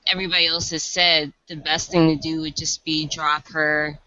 everybody 0.07 0.46
else 0.46 0.70
has 0.70 0.82
said 0.82 1.32
the 1.48 1.57
best 1.57 1.90
thing 1.90 2.09
to 2.16 2.16
do 2.22 2.42
would 2.42 2.57
just 2.57 2.84
be 2.84 3.07
drop 3.07 3.48
her 3.48 3.98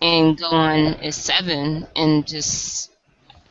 and 0.00 0.38
go 0.38 0.46
on 0.46 0.94
as 0.94 1.16
seven 1.16 1.86
and 1.96 2.26
just 2.26 2.90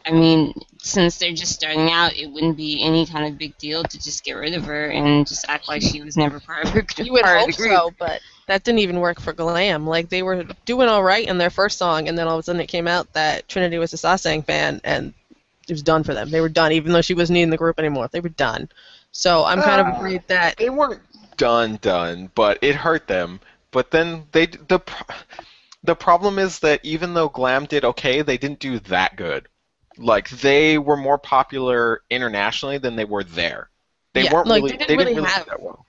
I 0.06 0.12
mean, 0.12 0.54
since 0.84 1.18
they're 1.18 1.34
just 1.34 1.54
starting 1.54 1.90
out, 1.92 2.16
it 2.16 2.28
wouldn't 2.28 2.58
be 2.58 2.84
any 2.84 3.08
kind 3.08 3.26
of 3.26 3.40
big 3.40 3.58
deal 3.58 3.84
to 3.84 3.98
just 4.00 4.24
get 4.24 4.34
rid 4.34 4.54
of 4.54 4.66
her 4.66 4.86
and 4.90 5.26
just 5.28 5.46
act 5.50 5.68
like 5.68 5.82
she 5.82 6.02
was 6.04 6.16
never 6.16 6.40
part 6.40 6.66
of 6.66 6.70
her 6.74 6.84
you 6.98 7.12
would 7.14 7.24
part 7.24 7.38
of 7.42 7.46
hope 7.46 7.48
the 7.48 7.54
group. 7.54 7.72
so, 7.72 7.92
but 7.98 8.22
that 8.48 8.64
didn't 8.64 8.80
even 8.80 9.00
work 9.00 9.20
for 9.20 9.34
Glam. 9.34 9.88
Like 9.88 10.10
they 10.10 10.22
were 10.22 10.44
doing 10.66 10.88
all 10.88 11.04
right 11.04 11.28
in 11.28 11.40
their 11.40 11.50
first 11.50 11.80
song, 11.80 12.08
and 12.08 12.18
then 12.18 12.28
all 12.28 12.36
of 12.36 12.40
a 12.40 12.44
sudden 12.44 12.62
it 12.62 12.68
came 12.68 12.88
out 12.88 13.12
that 13.14 13.48
Trinity 13.50 13.80
was 13.80 13.94
a 13.94 13.98
sasaeng 13.98 14.46
fan, 14.46 14.80
and 14.84 15.14
it 15.68 15.74
was 15.74 15.82
done 15.82 16.04
for 16.04 16.14
them. 16.14 16.30
They 16.30 16.42
were 16.42 16.50
done, 16.50 16.72
even 16.72 16.92
though 16.94 17.02
she 17.02 17.16
wasn't 17.16 17.40
in 17.40 17.50
the 17.50 17.58
group 17.58 17.80
anymore. 17.80 18.08
They 18.12 18.20
were 18.20 18.30
done. 18.30 18.70
So 19.12 19.44
I'm 19.44 19.62
kind 19.64 19.82
of 19.82 19.88
Uh, 19.88 19.98
agreed 19.98 20.22
that 20.28 20.58
They 20.58 20.70
weren't 20.70 21.02
done, 21.38 21.78
done, 21.82 22.32
but 22.36 22.60
it 22.62 22.76
hurt 22.76 23.08
them. 23.08 23.40
But 23.72 23.92
then 23.92 24.28
they 24.32 24.46
the 24.48 24.82
the 25.84 25.96
problem 25.96 26.40
is 26.40 26.60
that 26.60 26.80
even 26.84 27.14
though 27.14 27.30
Glam 27.30 27.66
did 27.66 27.86
okay, 27.86 28.22
they 28.22 28.38
didn't 28.38 28.60
do 28.60 28.80
that 28.80 29.16
good. 29.16 29.48
Like 29.98 30.30
they 30.30 30.78
were 30.78 30.98
more 30.98 31.18
popular 31.18 32.02
internationally 32.10 32.78
than 32.78 32.96
they 32.96 33.06
were 33.06 33.24
there. 33.24 33.70
They 34.14 34.24
Yeah, 34.24 34.32
weren't 34.34 34.48
like, 34.48 34.62
really. 34.62 34.72
they 34.88 34.98
didn't 34.98 34.98
really 34.98 35.14
do 35.16 35.22
have- 35.24 35.46
that 35.48 35.62
well. 35.62 35.86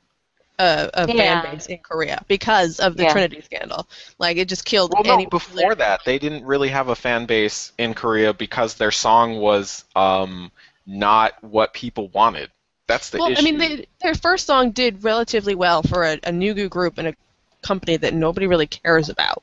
a, 0.59 0.91
a 0.95 1.09
Yeah. 1.09 1.43
fan 1.43 1.53
base 1.53 1.67
in 1.67 1.79
Korea 1.79 2.25
because 2.29 2.81
of 2.81 2.97
the 2.97 3.05
Yeah. 3.05 3.13
Trinity 3.13 3.41
scandal. 3.43 3.87
Like 4.19 4.37
it 4.37 4.49
just 4.49 4.65
killed 4.65 4.95
Well, 4.95 5.05
any 5.05 5.27
no, 5.27 5.31
before 5.31 5.75
that, 5.77 6.05
they 6.05 6.19
didn't 6.19 6.45
really 6.45 6.69
have 6.69 6.89
a 6.89 6.95
fan 6.97 7.27
base 7.27 7.73
in 7.79 7.95
Korea 7.95 8.33
because 8.33 8.75
their 8.75 8.91
song 8.91 9.39
was 9.39 9.85
um, 9.95 10.51
not 10.87 11.43
what 11.43 11.75
people 11.75 12.09
wanted. 12.09 12.51
That's 12.87 13.11
the 13.11 13.19
Well, 13.19 13.33
issue. 13.33 13.41
I 13.41 13.43
mean, 13.51 13.59
they, 13.59 13.87
their 14.01 14.15
first 14.15 14.47
song 14.47 14.71
did 14.71 15.03
relatively 15.03 15.55
well 15.55 15.83
for 15.83 16.05
a, 16.05 16.15
a 16.15 16.31
Nugu 16.31 16.69
group 16.69 16.99
and 16.99 17.09
a 17.09 17.15
company 17.63 17.97
that 17.97 18.15
nobody 18.15 18.47
really 18.47 18.67
cares 18.67 19.09
about. 19.09 19.43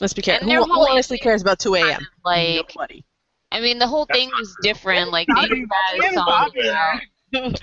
Let's 0.00 0.12
be 0.12 0.22
careful. 0.22 0.48
And 0.48 0.50
their 0.50 0.62
Who, 0.62 0.72
who 0.72 0.88
honestly 0.88 1.18
cares 1.18 1.42
about 1.42 1.58
2 1.58 1.74
a.m.? 1.76 2.06
Like 2.24 2.66
Nobody. 2.74 3.04
I 3.50 3.60
mean, 3.60 3.78
the 3.78 3.86
whole 3.86 4.04
thing 4.04 4.30
was 4.38 4.56
different. 4.56 5.10
Like 5.10 5.26
they 5.28 5.34
had 5.34 5.50
a 5.50 6.12
song 6.12 6.50
about 7.32 7.62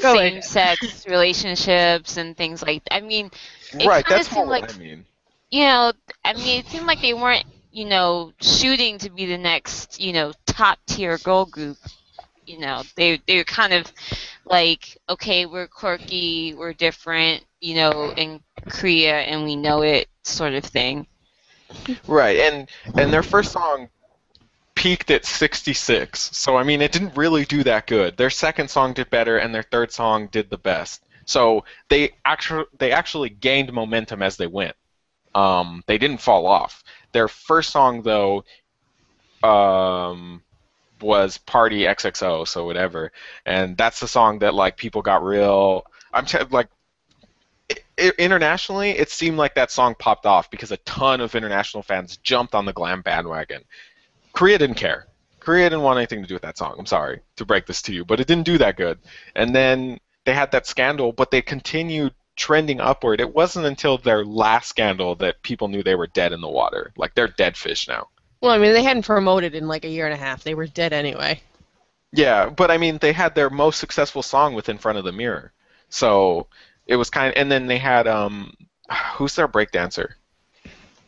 Go 0.00 0.14
same-sex 0.16 1.06
relationships 1.06 2.16
and 2.16 2.36
things 2.36 2.62
like. 2.62 2.84
that. 2.84 2.94
I 2.94 3.00
mean, 3.00 3.30
it 3.72 3.86
right, 3.86 4.04
kinda 4.04 4.24
that's 4.24 4.30
seemed 4.30 4.48
like 4.48 4.74
I 4.74 4.78
mean. 4.78 5.04
you 5.50 5.64
know. 5.64 5.92
I 6.24 6.32
mean, 6.32 6.60
it 6.60 6.66
seemed 6.66 6.86
like 6.86 7.00
they 7.02 7.12
weren't, 7.12 7.44
you 7.72 7.84
know, 7.84 8.32
shooting 8.40 8.98
to 8.98 9.10
be 9.10 9.26
the 9.26 9.36
next, 9.36 10.00
you 10.00 10.12
know, 10.12 10.32
top-tier 10.46 11.18
girl 11.18 11.44
group. 11.44 11.76
You 12.46 12.58
know, 12.58 12.82
they 12.96 13.20
they 13.26 13.38
were 13.38 13.44
kind 13.44 13.72
of 13.72 13.90
like, 14.44 14.98
okay, 15.08 15.46
we're 15.46 15.66
quirky, 15.66 16.54
we're 16.54 16.72
different, 16.72 17.44
you 17.60 17.76
know, 17.76 18.12
in 18.12 18.40
Korea, 18.68 19.20
and 19.20 19.44
we 19.44 19.56
know 19.56 19.82
it, 19.82 20.08
sort 20.22 20.54
of 20.54 20.64
thing. 20.64 21.06
Right, 22.06 22.38
and 22.38 22.68
and 22.98 23.12
their 23.12 23.22
first 23.22 23.52
song 23.52 23.88
peaked 24.74 25.10
at 25.10 25.24
66. 25.24 26.36
So 26.36 26.56
I 26.56 26.62
mean, 26.62 26.82
it 26.82 26.92
didn't 26.92 27.16
really 27.16 27.44
do 27.44 27.62
that 27.64 27.86
good. 27.86 28.16
Their 28.16 28.30
second 28.30 28.68
song 28.68 28.92
did 28.92 29.10
better, 29.10 29.38
and 29.38 29.54
their 29.54 29.62
third 29.62 29.92
song 29.92 30.28
did 30.28 30.50
the 30.50 30.58
best. 30.58 31.02
So 31.26 31.64
they 31.88 32.10
actually 32.24 32.64
they 32.78 32.92
actually 32.92 33.30
gained 33.30 33.72
momentum 33.72 34.22
as 34.22 34.36
they 34.36 34.46
went. 34.46 34.76
Um, 35.34 35.82
they 35.86 35.98
didn't 35.98 36.20
fall 36.20 36.46
off. 36.46 36.84
Their 37.12 37.28
first 37.28 37.70
song 37.70 38.02
though 38.02 38.44
um, 39.42 40.42
was 41.04 41.38
Party 41.38 41.82
XXO, 41.82 42.46
so 42.46 42.64
whatever, 42.64 43.12
and 43.46 43.76
that's 43.76 44.00
the 44.00 44.08
song 44.08 44.40
that 44.40 44.54
like 44.54 44.76
people 44.76 45.02
got 45.02 45.22
real. 45.22 45.86
I'm 46.12 46.26
t- 46.26 46.38
like 46.50 46.68
internationally, 47.98 48.90
it 48.90 49.10
seemed 49.10 49.36
like 49.36 49.54
that 49.54 49.70
song 49.70 49.94
popped 49.98 50.26
off 50.26 50.50
because 50.50 50.72
a 50.72 50.76
ton 50.78 51.20
of 51.20 51.34
international 51.34 51.82
fans 51.82 52.16
jumped 52.18 52.54
on 52.54 52.64
the 52.64 52.72
glam 52.72 53.02
bandwagon. 53.02 53.62
Korea 54.32 54.58
didn't 54.58 54.76
care. 54.76 55.06
Korea 55.40 55.68
didn't 55.68 55.82
want 55.82 55.98
anything 55.98 56.22
to 56.22 56.28
do 56.28 56.34
with 56.34 56.42
that 56.42 56.58
song. 56.58 56.74
I'm 56.78 56.86
sorry 56.86 57.20
to 57.36 57.44
break 57.44 57.66
this 57.66 57.82
to 57.82 57.92
you, 57.92 58.04
but 58.04 58.18
it 58.18 58.26
didn't 58.26 58.46
do 58.46 58.58
that 58.58 58.76
good. 58.76 58.98
And 59.36 59.54
then 59.54 60.00
they 60.24 60.32
had 60.34 60.50
that 60.52 60.66
scandal, 60.66 61.12
but 61.12 61.30
they 61.30 61.42
continued 61.42 62.14
trending 62.36 62.80
upward. 62.80 63.20
It 63.20 63.34
wasn't 63.34 63.66
until 63.66 63.98
their 63.98 64.24
last 64.24 64.68
scandal 64.68 65.14
that 65.16 65.42
people 65.42 65.68
knew 65.68 65.82
they 65.82 65.94
were 65.94 66.06
dead 66.08 66.32
in 66.32 66.40
the 66.40 66.48
water. 66.48 66.92
Like 66.96 67.14
they're 67.14 67.28
dead 67.28 67.56
fish 67.56 67.86
now. 67.86 68.08
Well, 68.44 68.52
I 68.52 68.58
mean, 68.58 68.74
they 68.74 68.82
hadn't 68.82 69.06
promoted 69.06 69.54
in 69.54 69.68
like 69.68 69.86
a 69.86 69.88
year 69.88 70.04
and 70.04 70.12
a 70.12 70.18
half. 70.18 70.44
They 70.44 70.54
were 70.54 70.66
dead 70.66 70.92
anyway. 70.92 71.40
Yeah, 72.12 72.50
but 72.50 72.70
I 72.70 72.76
mean, 72.76 72.98
they 72.98 73.14
had 73.14 73.34
their 73.34 73.48
most 73.48 73.80
successful 73.80 74.22
song 74.22 74.52
with 74.52 74.68
"In 74.68 74.76
Front 74.76 74.98
of 74.98 75.04
the 75.04 75.12
Mirror," 75.12 75.50
so 75.88 76.46
it 76.86 76.96
was 76.96 77.08
kind. 77.08 77.28
Of, 77.28 77.40
and 77.40 77.50
then 77.50 77.68
they 77.68 77.78
had 77.78 78.06
um, 78.06 78.52
who's 79.14 79.34
their 79.34 79.48
breakdancer? 79.48 80.16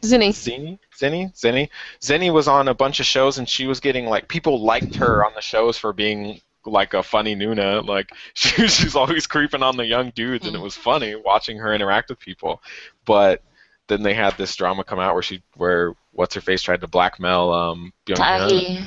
Zinni. 0.01 0.31
Zinni, 0.31 0.79
Zinni, 0.99 1.35
Zinni. 1.35 1.69
Zinni 2.01 2.33
was 2.33 2.49
on 2.49 2.69
a 2.69 2.75
bunch 2.75 3.01
of 3.01 3.07
shows, 3.07 3.37
and 3.37 3.47
she 3.47 3.67
was 3.67 3.81
getting 3.81 4.07
like 4.07 4.29
people 4.29 4.65
liked 4.65 4.95
her 4.95 5.23
on 5.23 5.35
the 5.35 5.43
shows 5.43 5.77
for 5.77 5.93
being 5.93 6.41
like 6.65 6.95
a 6.95 7.03
funny 7.03 7.37
Nuna. 7.37 7.87
Like 7.87 8.13
she, 8.33 8.67
she's 8.67 8.97
always 8.97 9.27
creeping 9.27 9.63
on 9.63 9.77
the 9.77 9.85
young 9.85 10.11
dudes, 10.17 10.47
and 10.47 10.57
it 10.57 10.63
was 10.63 10.75
funny 10.75 11.15
watching 11.15 11.59
her 11.59 11.75
interact 11.75 12.09
with 12.09 12.19
people. 12.19 12.63
But 13.05 13.43
then 13.89 14.03
they 14.03 14.15
had 14.15 14.37
this 14.37 14.55
drama 14.57 14.85
come 14.85 14.99
out 14.99 15.15
where 15.15 15.23
she, 15.23 15.43
where 15.57 15.95
what's 16.13 16.35
her 16.35 16.41
face 16.41 16.63
tried 16.63 16.81
to 16.81 16.87
blackmail 16.87 17.53
um, 17.53 17.93
Byung 18.07 18.17
Dahee. 18.17 18.87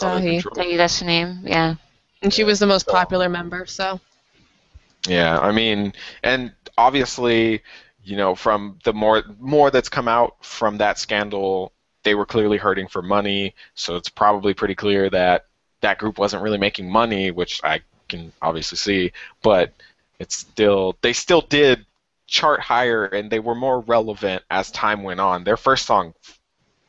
Dahee. 0.00 0.42
Dahee, 0.42 0.76
that's 0.76 0.98
her 1.00 1.06
name. 1.06 1.40
Yeah. 1.44 1.74
And 2.22 2.32
she 2.32 2.44
was 2.44 2.58
the 2.58 2.66
most 2.66 2.86
So- 2.86 2.92
popular 2.92 3.28
member, 3.28 3.66
so. 3.66 4.00
Yeah, 5.08 5.38
I 5.38 5.50
mean, 5.50 5.92
and 6.22 6.52
obviously, 6.78 7.62
you 8.04 8.16
know, 8.16 8.34
from 8.36 8.78
the 8.84 8.92
more 8.92 9.24
more 9.40 9.70
that's 9.70 9.88
come 9.88 10.06
out 10.06 10.36
from 10.44 10.78
that 10.78 10.96
scandal, 10.98 11.72
they 12.04 12.14
were 12.14 12.26
clearly 12.26 12.56
hurting 12.56 12.86
for 12.86 13.02
money. 13.02 13.54
So 13.74 13.96
it's 13.96 14.08
probably 14.08 14.54
pretty 14.54 14.76
clear 14.76 15.10
that 15.10 15.46
that 15.80 15.98
group 15.98 16.18
wasn't 16.18 16.44
really 16.44 16.58
making 16.58 16.88
money, 16.88 17.32
which 17.32 17.60
I 17.64 17.80
can 18.08 18.32
obviously 18.40 18.78
see. 18.78 19.12
But 19.42 19.72
it's 20.20 20.36
still 20.36 20.96
they 21.02 21.12
still 21.12 21.40
did 21.40 21.84
chart 22.32 22.60
higher, 22.60 23.04
and 23.04 23.30
they 23.30 23.38
were 23.38 23.54
more 23.54 23.80
relevant 23.80 24.42
as 24.50 24.70
time 24.70 25.02
went 25.02 25.20
on. 25.20 25.44
Their 25.44 25.58
first 25.58 25.84
song 25.84 26.14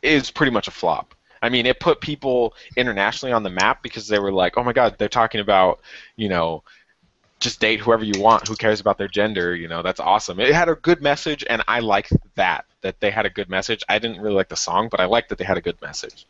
is 0.02 0.32
pretty 0.32 0.52
much 0.54 0.70
a 0.70 0.72
flop. 0.72 1.14
I 1.42 1.50
mean, 1.50 1.66
it 1.66 1.82
put 1.82 2.00
people 2.00 2.54
internationally 2.78 3.34
on 3.34 3.44
the 3.44 3.50
map 3.50 3.84
because 3.84 4.08
they 4.08 4.20
were 4.20 4.32
like, 4.32 4.58
"Oh 4.58 4.64
my 4.64 4.72
God, 4.72 4.96
they're 4.98 5.10
talking 5.10 5.42
about, 5.42 5.80
you 6.16 6.30
know." 6.30 6.64
just 7.40 7.60
date 7.60 7.82
whoever 7.82 8.06
you 8.06 8.22
want. 8.22 8.48
Who 8.48 8.56
cares 8.56 8.80
about 8.80 8.98
their 8.98 9.10
gender? 9.10 9.54
You 9.54 9.68
know, 9.68 9.82
that's 9.82 10.00
awesome. 10.00 10.40
It 10.40 10.54
had 10.54 10.70
a 10.70 10.76
good 10.76 11.02
message, 11.02 11.44
and 11.50 11.62
I 11.68 11.82
liked 11.82 12.14
that 12.36 12.64
that 12.80 13.02
they 13.02 13.12
had 13.12 13.26
a 13.26 13.30
good 13.30 13.50
message. 13.50 13.84
I 13.90 14.00
didn't 14.00 14.22
really 14.22 14.36
like 14.36 14.48
the 14.48 14.56
song, 14.56 14.88
but 14.90 15.02
I 15.02 15.06
liked 15.06 15.28
that 15.28 15.38
they 15.38 15.44
had 15.44 15.58
a 15.58 15.62
good 15.62 15.82
message. 15.82 16.26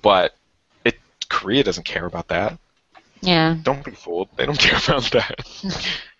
But 0.00 0.34
it 0.82 0.98
Korea 1.28 1.64
doesn't 1.64 1.84
care 1.84 2.06
about 2.06 2.28
that. 2.28 2.58
Yeah. 3.20 3.58
Don't 3.62 3.84
be 3.84 3.90
fooled. 3.90 4.30
They 4.36 4.46
don't 4.46 4.58
care 4.68 4.78
about 4.78 5.10
that. 5.10 6.00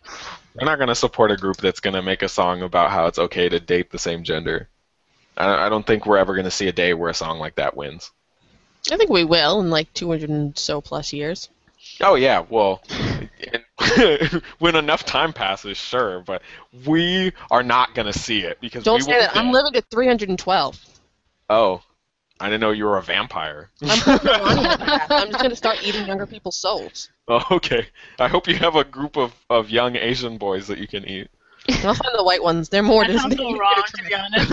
They're 0.54 0.66
not 0.66 0.78
gonna 0.78 0.94
support 0.94 1.30
a 1.30 1.36
group 1.36 1.56
that's 1.56 1.80
gonna 1.80 2.02
make 2.02 2.22
a 2.22 2.28
song 2.28 2.62
about 2.62 2.90
how 2.90 3.06
it's 3.06 3.18
okay 3.18 3.48
to 3.48 3.58
date 3.58 3.90
the 3.90 3.98
same 3.98 4.22
gender. 4.24 4.68
I 5.36 5.66
I 5.66 5.68
don't 5.68 5.86
think 5.86 6.06
we're 6.06 6.18
ever 6.18 6.34
gonna 6.34 6.50
see 6.50 6.68
a 6.68 6.72
day 6.72 6.94
where 6.94 7.10
a 7.10 7.14
song 7.14 7.38
like 7.38 7.56
that 7.56 7.76
wins. 7.76 8.12
I 8.92 8.96
think 8.96 9.10
we 9.10 9.24
will 9.24 9.60
in 9.60 9.70
like 9.70 9.92
200 9.94 10.30
and 10.30 10.56
so 10.58 10.80
plus 10.80 11.12
years. 11.12 11.48
Oh 12.00 12.14
yeah, 12.14 12.44
well, 12.48 12.82
when 14.58 14.76
enough 14.76 15.04
time 15.04 15.32
passes, 15.32 15.76
sure, 15.76 16.20
but 16.20 16.42
we 16.86 17.32
are 17.50 17.62
not 17.62 17.94
gonna 17.94 18.12
see 18.12 18.40
it 18.40 18.60
because 18.60 18.84
Don't 18.84 18.96
we 18.96 19.12
say 19.12 19.18
that. 19.18 19.36
I'm 19.36 19.52
living 19.52 19.72
to 19.72 19.82
312. 19.82 20.80
Oh, 21.50 21.82
I 22.40 22.46
didn't 22.46 22.60
know 22.60 22.72
you 22.72 22.84
were 22.84 22.98
a 22.98 23.02
vampire. 23.02 23.70
I'm, 23.82 23.98
putting 24.00 24.28
it 24.28 24.40
on. 24.40 24.66
I'm 25.10 25.28
just 25.28 25.38
going 25.38 25.50
to 25.50 25.56
start 25.56 25.78
eating 25.86 26.06
younger 26.06 26.26
people's 26.26 26.56
souls. 26.56 27.08
oh, 27.28 27.44
okay. 27.52 27.86
I 28.18 28.28
hope 28.28 28.48
you 28.48 28.56
have 28.56 28.74
a 28.76 28.84
group 28.84 29.16
of, 29.16 29.32
of 29.48 29.70
young 29.70 29.96
Asian 29.96 30.36
boys 30.36 30.66
that 30.66 30.78
you 30.78 30.88
can 30.88 31.04
eat. 31.08 31.28
I'll 31.68 31.94
find 31.94 32.14
the 32.18 32.24
white 32.24 32.42
ones. 32.42 32.68
They're 32.68 32.82
more 32.82 33.06
That 33.06 33.16
sounds 33.18 33.36
Disney. 33.36 33.52
so 33.52 33.58
wrong, 33.58 33.82
to 33.86 34.04
be 34.04 34.14
honest. 34.14 34.50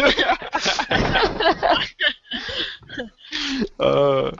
uh, 3.80 4.32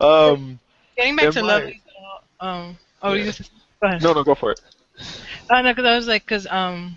um, 0.00 0.58
Getting 0.96 1.16
back 1.16 1.30
to 1.32 1.40
I- 1.40 1.42
Lovely, 1.42 1.82
though, 2.40 2.46
um, 2.46 2.78
oh, 3.02 3.12
you 3.12 3.24
just 3.24 3.50
go 3.80 3.88
ahead. 3.88 4.02
no, 4.02 4.12
no, 4.12 4.24
go 4.24 4.34
for 4.34 4.50
it. 4.52 4.60
Oh 5.50 5.60
no, 5.62 5.70
because 5.72 5.84
I 5.84 5.94
was 5.96 6.06
like, 6.08 6.24
because 6.24 6.46
um, 6.48 6.96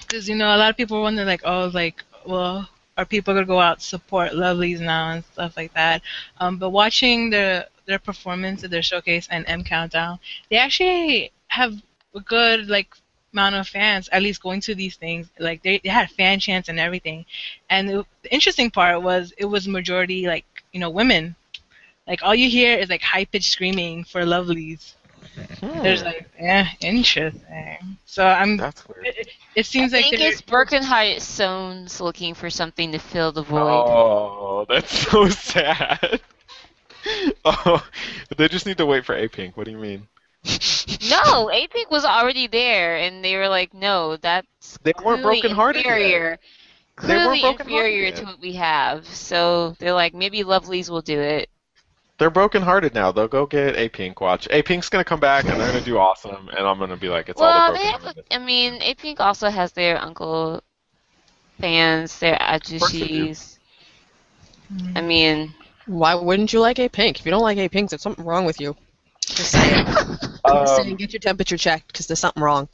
because 0.00 0.28
you 0.28 0.34
know, 0.34 0.46
a 0.46 0.56
lot 0.58 0.70
of 0.70 0.76
people 0.76 1.00
wonder 1.02 1.24
like, 1.24 1.42
oh, 1.44 1.70
like, 1.72 2.02
well, 2.26 2.68
are 2.98 3.04
people 3.06 3.32
gonna 3.32 3.46
go 3.46 3.60
out 3.60 3.80
support 3.80 4.32
Lovelyz 4.32 4.80
now 4.80 5.10
and 5.10 5.24
stuff 5.24 5.56
like 5.56 5.72
that? 5.74 6.02
Um, 6.40 6.58
but 6.58 6.70
watching 6.70 7.30
their 7.30 7.66
their 7.86 8.00
performance 8.00 8.64
at 8.64 8.70
their 8.70 8.82
showcase 8.82 9.28
and 9.30 9.44
M 9.48 9.64
Countdown, 9.64 10.18
they 10.50 10.56
actually 10.56 11.32
have 11.46 11.80
a 12.14 12.20
good 12.20 12.68
like 12.68 12.94
amount 13.32 13.54
of 13.54 13.68
fans 13.68 14.08
at 14.10 14.22
least 14.22 14.42
going 14.42 14.60
to 14.62 14.74
these 14.74 14.96
things. 14.96 15.28
Like 15.38 15.62
they, 15.62 15.78
they 15.78 15.88
had 15.88 16.10
fan 16.10 16.40
chants 16.40 16.68
and 16.68 16.80
everything, 16.80 17.24
and 17.70 17.88
the, 17.88 18.04
the 18.22 18.34
interesting 18.34 18.70
part 18.70 19.00
was 19.02 19.32
it 19.38 19.46
was 19.46 19.68
majority 19.68 20.26
like 20.26 20.44
you 20.72 20.80
know 20.80 20.90
women. 20.90 21.36
Like 22.06 22.22
all 22.22 22.34
you 22.34 22.50
hear 22.50 22.76
is 22.76 22.88
like 22.88 23.02
high 23.02 23.26
pitched 23.26 23.52
screaming 23.52 24.02
for 24.02 24.22
Lovelyz. 24.22 24.94
There's 25.60 26.02
like, 26.02 26.28
yeah, 26.40 26.68
interesting. 26.80 27.96
So 28.06 28.26
I'm. 28.26 28.56
That's 28.56 28.86
weird. 28.88 29.06
It, 29.06 29.28
it 29.54 29.66
seems 29.66 29.92
I 29.92 29.98
like 29.98 30.04
think 30.06 30.18
they're- 30.18 30.30
it's 30.30 30.40
Birkenheight 30.42 31.18
Sones 31.20 32.00
looking 32.00 32.34
for 32.34 32.50
something 32.50 32.92
to 32.92 32.98
fill 32.98 33.32
the 33.32 33.42
void. 33.42 33.58
Oh, 33.60 34.66
that's 34.68 34.92
so 35.10 35.28
sad. 35.28 36.20
Oh, 37.44 37.82
they 38.36 38.48
just 38.48 38.66
need 38.66 38.76
to 38.78 38.84
wait 38.86 39.04
for 39.06 39.14
A 39.14 39.28
Pink. 39.28 39.56
What 39.56 39.64
do 39.64 39.70
you 39.70 39.78
mean? 39.78 40.08
No, 41.08 41.48
A 41.50 41.66
Pink 41.68 41.90
was 41.90 42.04
already 42.04 42.48
there, 42.48 42.96
and 42.96 43.24
they 43.24 43.36
were 43.36 43.48
like, 43.48 43.72
"No, 43.72 44.16
that's 44.16 44.78
They 44.82 44.92
weren't 45.02 45.22
clearly 45.22 45.40
brokenhearted 45.42 45.84
yet. 45.84 45.92
inferior. 45.92 46.38
They 47.02 47.16
weren't 47.16 47.40
Clearly 47.40 47.56
inferior 47.60 48.10
to 48.12 48.24
what 48.24 48.40
we 48.40 48.52
have." 48.54 49.06
So 49.06 49.76
they're 49.78 49.92
like, 49.94 50.12
"Maybe 50.12 50.42
Lovelyz 50.42 50.90
will 50.90 51.00
do 51.00 51.18
it." 51.18 51.48
They're 52.18 52.30
brokenhearted 52.30 52.94
now. 52.94 53.12
They'll 53.12 53.28
go 53.28 53.46
get 53.46 53.76
A 53.76 53.88
Pink. 53.88 54.20
Watch. 54.20 54.48
A 54.50 54.62
Pink's 54.62 54.88
gonna 54.88 55.04
come 55.04 55.20
back 55.20 55.44
and 55.44 55.58
they're 55.58 55.68
gonna 55.68 55.84
do 55.84 55.98
awesome, 55.98 56.48
and 56.48 56.66
I'm 56.66 56.78
gonna 56.78 56.96
be 56.96 57.08
like, 57.08 57.28
it's 57.28 57.40
all 57.40 57.52
well, 57.52 57.72
the 57.72 57.78
they 57.78 57.86
have. 57.86 58.02
broken. 58.02 58.22
A, 58.30 58.34
I 58.34 58.38
mean, 58.38 58.80
Apink 58.80 59.20
also 59.20 59.48
has 59.48 59.72
their 59.72 60.00
uncle 60.00 60.62
fans, 61.60 62.18
their 62.18 62.36
course 62.36 62.92
ajushis. 62.92 63.58
I 64.96 65.00
mean, 65.00 65.54
Why 65.86 66.14
wouldn't 66.14 66.52
you 66.52 66.60
like 66.60 66.78
a 66.78 66.88
pink? 66.88 67.20
If 67.20 67.24
you 67.24 67.30
don't 67.30 67.42
like 67.42 67.58
a 67.58 67.68
pink, 67.68 67.90
there's 67.90 68.02
something 68.02 68.24
wrong 68.24 68.44
with 68.44 68.60
you. 68.60 68.76
Just 69.20 69.52
saying. 69.52 69.86
Just 70.46 70.76
saying, 70.76 70.90
Um, 70.90 70.96
get 70.96 71.12
your 71.12 71.20
temperature 71.20 71.56
checked 71.56 71.88
because 71.88 72.06
there's 72.06 72.18
something 72.18 72.42
wrong. 72.42 72.68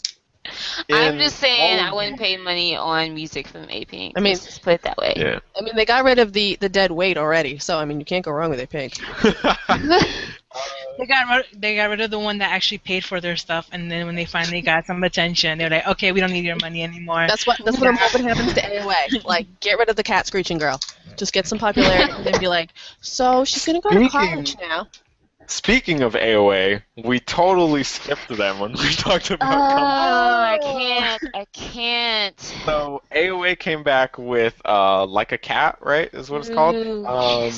I'm 0.92 1.18
just 1.18 1.38
saying 1.38 1.80
I 1.80 1.92
wouldn't 1.92 2.18
pay 2.18 2.36
money 2.36 2.76
on 2.76 3.14
music 3.14 3.48
from 3.48 3.66
Apink. 3.66 4.12
I 4.16 4.20
mean- 4.20 4.32
Let's 4.34 4.44
just 4.44 4.62
put 4.62 4.74
it 4.74 4.82
that 4.82 4.96
way. 4.98 5.14
Yeah. 5.16 5.38
I 5.58 5.62
mean, 5.62 5.74
they 5.76 5.84
got 5.84 6.04
rid 6.04 6.18
of 6.18 6.32
the, 6.32 6.56
the 6.60 6.68
dead 6.68 6.90
weight 6.90 7.16
already, 7.16 7.58
so 7.58 7.78
I 7.78 7.84
mean, 7.84 7.98
you 7.98 8.04
can't 8.04 8.24
go 8.24 8.30
wrong 8.32 8.50
with 8.50 8.60
a 8.60 8.66
pink. 8.66 8.98
they 10.98 11.06
got 11.06 11.28
rid, 11.28 11.46
they 11.60 11.76
got 11.76 11.90
rid 11.90 12.00
of 12.00 12.10
the 12.10 12.18
one 12.18 12.38
that 12.38 12.52
actually 12.52 12.78
paid 12.78 13.04
for 13.04 13.20
their 13.20 13.36
stuff, 13.36 13.68
and 13.72 13.90
then 13.90 14.06
when 14.06 14.14
they 14.14 14.24
finally 14.24 14.60
got 14.60 14.86
some 14.86 15.02
attention, 15.02 15.58
they're 15.58 15.70
like, 15.70 15.86
okay, 15.88 16.12
we 16.12 16.20
don't 16.20 16.32
need 16.32 16.44
your 16.44 16.56
money 16.60 16.82
anymore. 16.82 17.26
That's 17.28 17.46
what 17.46 17.60
that's 17.64 17.78
what 17.78 17.88
I'm 17.88 17.96
hoping 17.96 18.24
happens 18.28 18.54
to 18.54 18.60
AOA. 18.60 19.24
Like, 19.24 19.46
get 19.60 19.78
rid 19.78 19.88
of 19.88 19.96
the 19.96 20.02
cat 20.02 20.26
screeching 20.26 20.58
girl. 20.58 20.78
Just 21.16 21.32
get 21.32 21.46
some 21.46 21.58
popularity, 21.58 22.12
and 22.12 22.24
then 22.24 22.38
be 22.40 22.48
like, 22.48 22.70
so 23.00 23.44
she's 23.44 23.64
gonna 23.64 23.80
go 23.80 23.90
to 23.90 24.08
college 24.08 24.56
now. 24.60 24.86
Speaking 25.46 26.02
of 26.02 26.14
AOA, 26.14 26.82
we 27.04 27.20
totally 27.20 27.82
skipped 27.84 28.28
them 28.28 28.58
when 28.58 28.72
we 28.82 28.90
talked 28.90 29.30
Oh, 29.30 29.34
about. 29.34 29.50
Come- 29.50 29.82
I 29.84 30.58
can't. 30.62 31.22
I 31.34 31.44
can't. 31.52 32.40
so 32.40 33.02
AOA 33.12 33.58
came 33.58 33.82
back 33.82 34.16
with 34.18 34.60
uh, 34.64 35.04
like 35.06 35.32
a 35.32 35.38
cat, 35.38 35.78
right? 35.80 36.12
Is 36.12 36.30
what 36.30 36.40
it's 36.40 36.50
called. 36.50 36.76
Mm. 36.76 37.06
Um, 37.06 37.52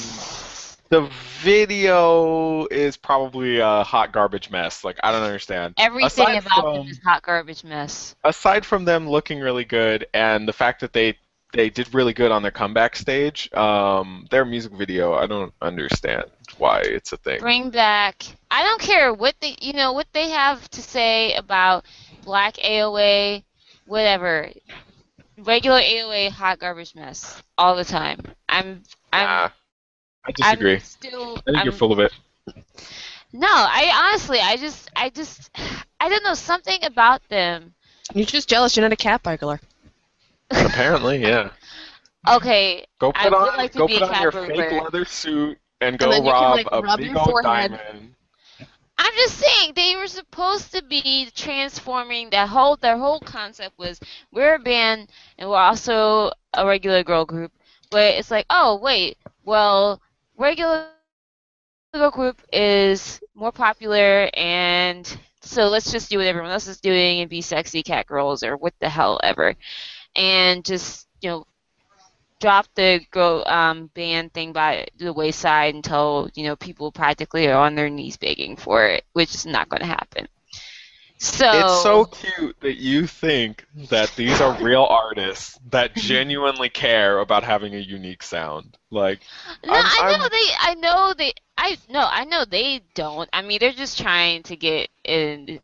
the 0.89 1.11
video 1.41 2.67
is 2.67 2.97
probably 2.97 3.59
a 3.59 3.83
hot 3.83 4.13
garbage 4.13 4.51
mess. 4.51 4.85
Like 4.85 4.99
I 5.03 5.11
don't 5.13 5.23
understand. 5.23 5.75
Everything 5.79 6.07
Aside 6.07 6.39
about 6.47 6.61
from- 6.63 6.75
them 6.77 6.87
is 6.89 7.01
hot 7.05 7.23
garbage 7.23 7.65
mess. 7.65 8.15
aside 8.25 8.65
from 8.65 8.85
them 8.85 9.09
looking 9.09 9.41
really 9.41 9.65
good 9.65 10.07
and 10.15 10.47
the 10.49 10.53
fact 10.53 10.81
that 10.81 10.93
they 10.93 11.17
they 11.53 11.71
did 11.71 11.93
really 11.95 12.13
good 12.13 12.31
on 12.31 12.43
their 12.43 12.51
comeback 12.51 12.97
stage, 12.97 13.51
um, 13.55 14.27
their 14.31 14.45
music 14.45 14.73
video 14.73 15.15
I 15.15 15.27
don't 15.27 15.53
understand 15.63 16.25
why 16.59 16.81
it's 16.81 17.13
a 17.13 17.17
thing. 17.17 17.41
Bring 17.41 17.71
back. 17.71 18.25
I 18.51 18.63
don't 18.63 18.81
care 18.81 19.13
what 19.13 19.35
they, 19.41 19.57
you 19.61 19.73
know, 19.73 19.93
what 19.93 20.07
they 20.13 20.31
have 20.31 20.69
to 20.71 20.83
say 20.83 21.35
about 21.35 21.85
Black 22.25 22.55
AOA, 22.57 23.45
whatever. 23.87 24.51
Regular 25.39 25.81
AOA, 25.81 26.31
hot 26.31 26.59
garbage 26.59 26.95
mess 26.95 27.43
all 27.59 27.77
the 27.77 27.85
time. 27.85 28.21
I'm, 28.49 28.83
I'm, 29.13 29.27
Nah, 29.27 29.49
I 30.27 30.33
disagree. 30.33 30.75
I'm 30.75 30.81
still. 30.81 31.37
I 31.39 31.41
think 31.43 31.59
I'm, 31.59 31.65
you're 31.65 31.73
full 31.73 31.93
of 31.93 31.99
it. 31.99 32.13
No, 33.33 33.49
I 33.49 34.11
honestly, 34.11 34.39
I 34.41 34.57
just, 34.57 34.91
I 34.97 35.11
just, 35.11 35.51
I 36.01 36.09
don't 36.09 36.25
know 36.25 36.35
something 36.35 36.79
about 36.85 37.27
them. 37.29 37.75
You're 38.15 38.27
just 38.27 38.49
jealous. 38.49 38.77
You're 38.77 38.85
not 38.85 38.93
a 38.93 38.97
cat 38.97 39.23
burglar. 39.23 39.61
Apparently, 40.51 41.19
yeah. 41.19 41.51
Okay, 42.29 42.85
Go 42.99 43.13
I 43.15 43.29
put 43.29 43.39
would 43.39 43.49
on 43.51 43.57
like 43.57 43.71
to 43.71 43.79
go 43.79 43.87
be 43.87 44.01
put 44.01 44.11
a 44.11 44.17
on 44.17 44.23
your 44.23 44.33
cat 44.33 44.47
fake 44.49 44.83
leather 44.83 45.05
suit 45.05 45.59
and 45.81 45.99
go 45.99 46.11
then 46.11 46.25
you 46.25 46.35
can, 46.35 46.51
rob 46.51 46.53
like, 46.53 46.69
a 46.73 46.83
rub 46.83 47.01
big 47.01 47.11
your 47.11 47.19
old 47.19 47.39
forehead. 47.41 47.73
diamond. 47.73 48.15
I'm 48.99 49.13
just 49.15 49.39
saying 49.39 49.73
they 49.75 49.97
were 49.97 50.07
supposed 50.07 50.73
to 50.73 50.83
be 50.83 51.29
transforming. 51.35 52.31
That 52.31 52.49
whole 52.49 52.77
their 52.77 52.99
whole 52.99 53.21
concept 53.21 53.79
was 53.79 54.01
we're 54.33 54.55
a 54.55 54.59
band 54.59 55.11
and 55.39 55.49
we're 55.49 55.57
also 55.57 56.31
a 56.55 56.67
regular 56.67 57.03
girl 57.03 57.25
group. 57.25 57.53
But 57.91 58.15
it's 58.15 58.31
like, 58.31 58.47
oh 58.51 58.77
wait, 58.77 59.19
well, 59.45 60.01
regular 60.37 60.87
girl 60.87 61.01
group 61.01 61.23
is 62.53 63.21
more 63.35 63.53
popular, 63.53 64.31
and 64.35 65.19
so 65.41 65.69
let's 65.69 65.91
just 65.91 66.11
do 66.11 66.19
what 66.19 66.27
everyone 66.27 66.51
else 66.51 66.67
is 66.69 66.81
doing 66.81 67.21
and 67.21 67.31
be 67.31 67.41
sexy 67.43 67.83
cat 67.83 68.07
girls 68.07 68.43
or 68.43 68.57
what 68.57 68.75
the 68.81 68.89
hell 68.89 69.21
ever, 69.23 69.55
and 70.15 70.65
just 70.65 71.07
you 71.21 71.31
know 71.31 71.47
drop 72.41 72.67
the 72.75 73.01
girl 73.11 73.43
um, 73.47 73.89
band 73.95 74.33
thing 74.33 74.53
by 74.53 74.87
the 74.99 75.13
wayside 75.13 75.75
until 75.75 76.29
you 76.35 76.45
know 76.45 76.57
people 76.57 76.93
practically 76.93 77.47
are 77.49 77.59
on 77.59 77.75
their 77.75 77.91
knees 77.91 78.17
begging 78.17 78.57
for 78.57 78.87
it, 78.87 79.05
which 79.13 79.35
is 79.35 79.47
not 79.47 79.69
going 79.69 79.81
to 79.81 79.87
happen. 79.87 80.29
So 81.19 81.47
It's 81.51 81.83
so 81.83 82.05
cute 82.05 82.61
that 82.61 82.77
you 82.77 83.07
think 83.07 83.67
that 83.91 84.15
these 84.17 84.41
are 84.41 84.53
real 84.63 84.85
artists 84.85 85.59
that 85.71 85.95
genuinely 85.97 86.69
care 86.69 87.19
about 87.21 87.43
having 87.45 87.75
a 87.75 87.79
unique 87.79 88.23
sound. 88.23 88.77
Like, 88.91 89.21
no, 89.65 89.73
I'm- 89.73 89.85
I 89.87 90.03
know 90.03 90.19
I'm- 90.19 90.29
they, 90.31 90.49
I 90.59 90.75
know 90.75 91.15
they, 91.17 91.33
I 91.57 91.79
no, 91.89 92.07
I 92.11 92.25
know 92.25 92.45
they 92.45 92.81
don't. 92.95 93.29
I 93.33 93.43
mean, 93.43 93.59
they're 93.61 93.73
just 93.73 93.99
trying 93.99 94.43
to 94.45 94.57
get 94.57 94.91
in. 95.05 95.61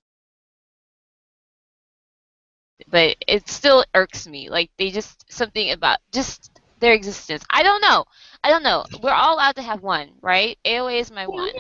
But 2.89 3.17
it 3.27 3.49
still 3.49 3.85
irks 3.95 4.27
me. 4.27 4.49
Like 4.51 4.71
they 4.79 4.91
just 4.91 5.31
something 5.33 5.71
about 5.71 5.99
just 6.13 6.52
their 6.83 6.93
existence. 6.93 7.43
I 7.49 7.63
don't 7.63 7.81
know. 7.81 8.05
I 8.45 8.51
don't 8.51 8.63
know. 8.65 8.85
We're 9.03 9.13
all 9.15 9.37
allowed 9.37 9.57
to 9.57 9.63
have 9.63 9.83
one, 9.83 10.11
right? 10.21 10.59
AOA 10.67 11.01
is 11.01 11.11
my 11.13 11.27
one. 11.27 11.51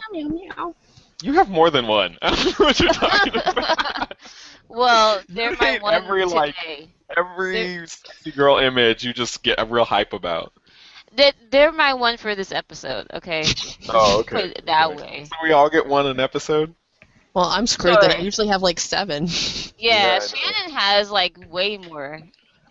you 1.23 1.33
have 1.35 1.49
more 1.49 1.71
than 1.71 1.87
one. 1.87 2.19
I 2.23 2.35
don't 2.35 2.59
know 2.59 2.67
what 2.67 2.81
you're 2.81 2.93
talking 2.93 3.33
about. 3.47 4.17
well, 4.69 5.23
they're 5.29 5.53
my 5.53 5.57
hate 5.67 5.83
one 5.83 5.95
every, 5.95 6.25
today. 6.25 6.35
like- 6.35 6.55
Every 7.17 7.87
sexy 7.87 8.33
girl 8.33 8.57
image 8.59 9.05
you 9.05 9.13
just 9.13 9.43
get 9.43 9.61
a 9.61 9.67
real 9.67 9.85
hype 9.85 10.13
about. 10.15 10.53
That 11.17 11.35
they're 11.51 11.71
my 11.73 11.93
one 11.93 12.17
for 12.17 12.35
this 12.35 12.53
episode. 12.53 13.07
Okay. 13.13 13.45
Oh, 13.91 14.21
okay. 14.21 14.37
Put 14.37 14.45
it 14.59 14.67
that 14.67 14.91
Okay. 14.93 15.03
way. 15.03 15.25
So 15.25 15.33
we 15.43 15.53
all 15.53 15.69
get 15.69 15.87
one 15.87 16.07
an 16.07 16.21
episode? 16.21 16.75
Well, 17.35 17.45
I'm 17.47 17.67
screwed. 17.67 17.99
Then 18.01 18.13
I 18.13 18.19
usually 18.19 18.49
have 18.49 18.63
like 18.63 18.79
seven. 18.81 19.27
Yeah, 19.77 20.15
Yeah, 20.15 20.21
Shannon 20.21 20.71
has 20.75 21.11
like 21.11 21.37
way 21.51 21.77
more. 21.79 22.21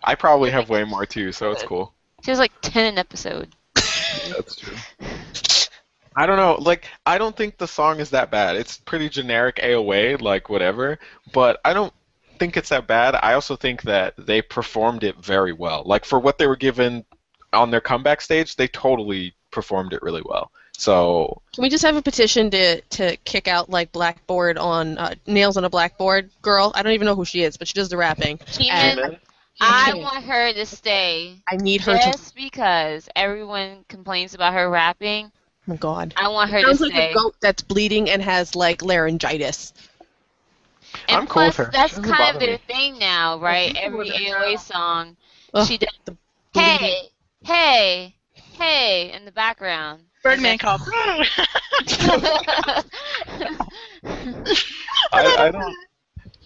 I 0.02 0.14
probably 0.16 0.50
have 0.50 0.68
way 0.68 0.82
more 0.84 1.06
too, 1.06 1.30
so 1.32 1.52
it's 1.52 1.62
cool. 1.62 1.94
She 2.22 2.30
has 2.30 2.38
like 2.38 2.52
ten 2.62 2.86
an 2.86 2.98
episode. 2.98 3.54
That's 3.74 4.56
true. 4.56 4.76
I 6.14 6.26
don't 6.26 6.36
know. 6.36 6.56
Like, 6.60 6.86
I 7.06 7.16
don't 7.18 7.34
think 7.36 7.56
the 7.56 7.66
song 7.66 7.98
is 8.00 8.10
that 8.10 8.30
bad. 8.30 8.56
It's 8.56 8.76
pretty 8.76 9.08
generic 9.08 9.56
AOA, 9.56 10.20
like 10.20 10.50
whatever. 10.50 10.98
But 11.32 11.60
I 11.64 11.72
don't 11.72 11.92
think 12.38 12.56
it's 12.56 12.68
that 12.68 12.86
bad. 12.86 13.14
I 13.14 13.32
also 13.34 13.56
think 13.56 13.82
that 13.82 14.14
they 14.18 14.42
performed 14.42 15.04
it 15.04 15.16
very 15.16 15.52
well. 15.52 15.82
Like 15.86 16.04
for 16.04 16.18
what 16.20 16.38
they 16.38 16.46
were 16.46 16.56
given 16.56 17.04
on 17.52 17.70
their 17.70 17.80
comeback 17.80 18.20
stage, 18.20 18.56
they 18.56 18.68
totally 18.68 19.34
performed 19.50 19.92
it 19.94 20.02
really 20.02 20.22
well. 20.24 20.50
So 20.76 21.40
Can 21.54 21.62
we 21.62 21.68
just 21.68 21.84
have 21.84 21.96
a 21.96 22.02
petition 22.02 22.50
to 22.50 22.80
to 22.80 23.16
kick 23.18 23.46
out 23.46 23.70
like 23.70 23.92
Blackboard 23.92 24.58
on 24.58 24.98
uh, 24.98 25.14
nails 25.26 25.56
on 25.56 25.64
a 25.64 25.70
blackboard 25.70 26.30
girl? 26.40 26.72
I 26.74 26.82
don't 26.82 26.92
even 26.92 27.06
know 27.06 27.14
who 27.14 27.24
she 27.24 27.42
is, 27.42 27.56
but 27.56 27.68
she 27.68 27.74
does 27.74 27.88
the 27.88 27.96
rapping. 27.96 28.40
Sheehan, 28.46 28.98
And- 28.98 29.18
I 29.60 29.94
want 29.94 30.24
her 30.24 30.52
to 30.52 30.66
stay 30.66 31.36
I 31.50 31.56
need 31.56 31.80
her 31.82 31.98
to. 31.98 32.04
just 32.04 32.34
because 32.34 33.08
everyone 33.14 33.84
complains 33.88 34.34
about 34.34 34.54
her 34.54 34.68
rapping. 34.70 35.26
Oh 35.26 35.40
my 35.66 35.76
God. 35.76 36.14
I 36.16 36.28
want 36.28 36.50
her 36.50 36.62
to 36.62 36.74
stay. 36.74 36.74
Sounds 36.76 36.94
like 36.94 37.10
a 37.10 37.14
goat 37.14 37.34
that's 37.40 37.62
bleeding 37.62 38.10
and 38.10 38.22
has 38.22 38.54
like 38.56 38.82
laryngitis. 38.82 39.72
and 41.08 41.18
I'm 41.18 41.26
cool 41.26 41.46
with 41.46 41.56
her. 41.56 41.70
that's 41.72 41.98
kind 41.98 42.34
of 42.34 42.40
their 42.40 42.58
me. 42.58 42.58
thing 42.68 42.98
now, 42.98 43.34
oh, 43.34 43.38
right? 43.40 43.70
I'm 43.76 43.84
Every 43.84 43.98
with. 43.98 44.08
AOA 44.08 44.58
song, 44.58 45.16
Ugh, 45.54 45.66
she 45.66 45.78
does. 45.78 45.90
the 46.06 46.16
Hey, 46.54 47.08
hey, 47.44 48.14
hey 48.34 49.12
in 49.12 49.24
the 49.24 49.32
background. 49.32 50.02
Birdman 50.22 50.58
called. 50.58 50.80
I, 55.12 55.34
I 55.38 55.50
don't. 55.50 55.76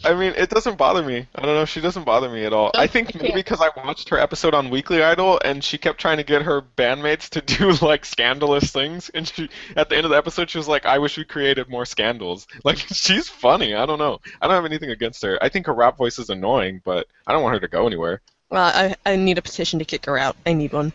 I 0.04 0.14
mean, 0.14 0.34
it 0.36 0.50
doesn't 0.50 0.76
bother 0.76 1.02
me. 1.02 1.26
I 1.34 1.42
don't 1.42 1.54
know. 1.54 1.64
She 1.64 1.80
doesn't 1.80 2.04
bother 2.04 2.28
me 2.28 2.44
at 2.44 2.52
all. 2.52 2.70
I 2.74 2.86
think 2.86 3.14
maybe 3.14 3.32
because 3.34 3.60
I 3.60 3.70
watched 3.76 4.08
her 4.10 4.18
episode 4.18 4.54
on 4.54 4.70
Weekly 4.70 5.02
Idol, 5.02 5.40
and 5.44 5.64
she 5.64 5.78
kept 5.78 6.00
trying 6.00 6.18
to 6.18 6.22
get 6.22 6.42
her 6.42 6.62
bandmates 6.62 7.28
to 7.30 7.40
do 7.56 7.72
like 7.84 8.04
scandalous 8.04 8.70
things, 8.70 9.10
and 9.10 9.26
she 9.26 9.48
at 9.76 9.88
the 9.88 9.96
end 9.96 10.04
of 10.04 10.10
the 10.10 10.16
episode 10.16 10.50
she 10.50 10.58
was 10.58 10.68
like, 10.68 10.86
"I 10.86 10.98
wish 10.98 11.16
we 11.16 11.24
created 11.24 11.68
more 11.68 11.86
scandals." 11.86 12.46
Like 12.64 12.78
she's 12.78 13.28
funny. 13.28 13.74
I 13.74 13.86
don't 13.86 13.98
know. 13.98 14.20
I 14.40 14.46
don't 14.46 14.54
have 14.54 14.64
anything 14.64 14.90
against 14.90 15.22
her. 15.22 15.38
I 15.40 15.48
think 15.48 15.66
her 15.66 15.74
rap 15.74 15.96
voice 15.96 16.18
is 16.18 16.30
annoying, 16.30 16.80
but 16.84 17.06
I 17.24 17.32
don't 17.32 17.42
want 17.42 17.54
her 17.54 17.60
to 17.60 17.68
go 17.68 17.86
anywhere. 17.86 18.22
Well, 18.50 18.64
I, 18.64 18.96
I 19.04 19.14
need 19.14 19.38
a 19.38 19.42
petition 19.42 19.78
to 19.78 19.84
kick 19.84 20.06
her 20.06 20.18
out. 20.18 20.36
I 20.44 20.52
need 20.52 20.72
one. 20.72 20.92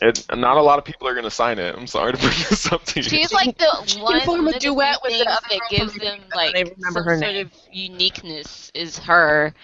It, 0.00 0.24
not 0.34 0.56
a 0.56 0.62
lot 0.62 0.78
of 0.78 0.84
people 0.84 1.08
are 1.08 1.14
gonna 1.14 1.30
sign 1.30 1.58
it. 1.58 1.74
I'm 1.76 1.86
sorry 1.86 2.12
to 2.12 2.18
bring 2.18 2.34
this 2.50 2.70
up 2.72 2.84
to 2.86 3.00
you. 3.02 3.10
She's 3.10 3.32
like 3.32 3.56
the 3.58 3.84
She 3.86 4.02
can 4.04 4.20
one 4.20 4.20
form 4.20 4.48
a 4.48 4.52
of 4.52 4.58
duet 4.58 5.02
with 5.02 5.16
the 5.18 5.26
other 5.28 5.40
that 5.48 5.66
gives 5.68 5.96
them 5.98 6.20
like 6.34 6.56
don't 6.56 6.76
remember 6.76 7.02
some 7.02 7.04
her 7.04 7.16
sort 7.16 7.34
name. 7.34 7.36
of 7.36 7.52
uniqueness 7.70 8.70
is 8.74 8.98
her. 9.00 9.54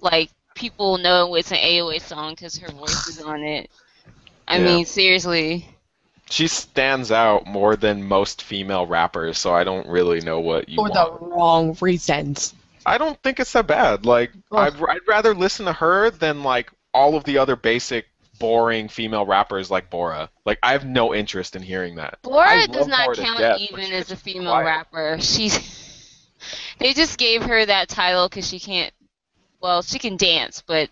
Like 0.00 0.30
people 0.54 0.98
know 0.98 1.34
it's 1.34 1.52
an 1.52 1.58
AOA 1.58 1.98
song 1.98 2.32
because 2.32 2.56
her 2.58 2.70
voice 2.70 3.06
is 3.06 3.20
on 3.20 3.42
it. 3.42 3.70
I 4.48 4.58
Yeah. 4.58 4.60
mean, 4.60 4.86
seriously. 4.86 5.68
she 6.28 6.48
stands 6.48 7.10
out 7.10 7.46
more 7.46 7.76
than 7.76 8.02
most 8.06 8.42
female 8.42 8.86
rappers, 8.86 9.38
so 9.38 9.54
I 9.54 9.64
don't 9.64 9.86
really 9.88 10.20
know 10.20 10.40
what 10.40 10.68
you 10.68 10.82
For 10.82 10.84
want. 10.84 11.08
the 11.08 11.18
wrong 11.20 11.76
reasons. 11.80 12.54
I 12.86 12.98
don't 12.98 13.20
think 13.22 13.40
it's 13.40 13.52
that 13.52 13.66
bad. 13.66 14.06
Like, 14.06 14.32
I'd, 14.54 14.74
I'd 14.76 15.06
rather 15.08 15.34
listen 15.34 15.66
to 15.66 15.72
her 15.74 16.10
than 16.10 16.42
like 16.42 16.70
all 16.92 17.16
of 17.16 17.24
the 17.24 17.38
other 17.38 17.56
basic, 17.56 18.06
boring 18.38 18.88
female 18.88 19.26
rappers 19.26 19.70
like 19.70 19.90
Bora. 19.90 20.30
Like, 20.44 20.58
I 20.62 20.72
have 20.72 20.84
no 20.84 21.14
interest 21.14 21.56
in 21.56 21.62
hearing 21.62 21.96
that. 21.96 22.18
Bora 22.22 22.66
does 22.66 22.86
not 22.86 23.06
Bora 23.06 23.16
count 23.16 23.38
death, 23.38 23.60
even 23.60 23.92
as 23.92 24.10
a 24.10 24.16
female 24.16 24.52
quiet. 24.52 24.64
rapper. 24.64 25.18
She's. 25.20 25.80
They 26.78 26.92
just 26.92 27.16
gave 27.16 27.42
her 27.44 27.64
that 27.64 27.88
title 27.88 28.28
because 28.28 28.46
she 28.46 28.60
can't. 28.60 28.92
Well, 29.60 29.80
she 29.80 29.98
can 29.98 30.18
dance, 30.18 30.62
but 30.66 30.90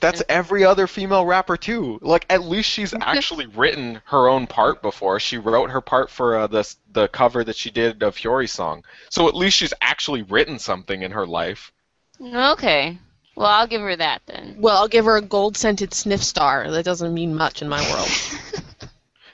That's 0.00 0.22
every 0.28 0.62
other 0.62 0.86
female 0.86 1.24
rapper 1.24 1.56
too. 1.56 1.98
Like, 2.02 2.26
at 2.28 2.42
least 2.42 2.68
she's 2.68 2.92
actually 3.00 3.46
written 3.46 4.02
her 4.06 4.28
own 4.28 4.46
part 4.46 4.82
before. 4.82 5.20
She 5.20 5.38
wrote 5.38 5.70
her 5.70 5.80
part 5.80 6.10
for 6.10 6.36
uh, 6.36 6.46
the 6.48 6.74
the 6.92 7.08
cover 7.08 7.44
that 7.44 7.56
she 7.56 7.70
did 7.70 8.02
of 8.02 8.16
Hyori's 8.16 8.52
song. 8.52 8.84
So 9.08 9.26
at 9.26 9.34
least 9.34 9.56
she's 9.56 9.72
actually 9.80 10.22
written 10.22 10.58
something 10.58 11.00
in 11.02 11.12
her 11.12 11.26
life. 11.26 11.72
okay. 12.20 12.98
Well, 13.38 13.46
I'll 13.46 13.68
give 13.68 13.80
her 13.82 13.94
that 13.94 14.22
then. 14.26 14.56
Well, 14.58 14.76
I'll 14.76 14.88
give 14.88 15.04
her 15.04 15.16
a 15.16 15.22
gold 15.22 15.56
scented 15.56 15.94
sniff 15.94 16.24
star. 16.24 16.68
That 16.72 16.84
doesn't 16.84 17.14
mean 17.14 17.36
much 17.36 17.62
in 17.62 17.68
my 17.68 17.80
world. 17.92 18.10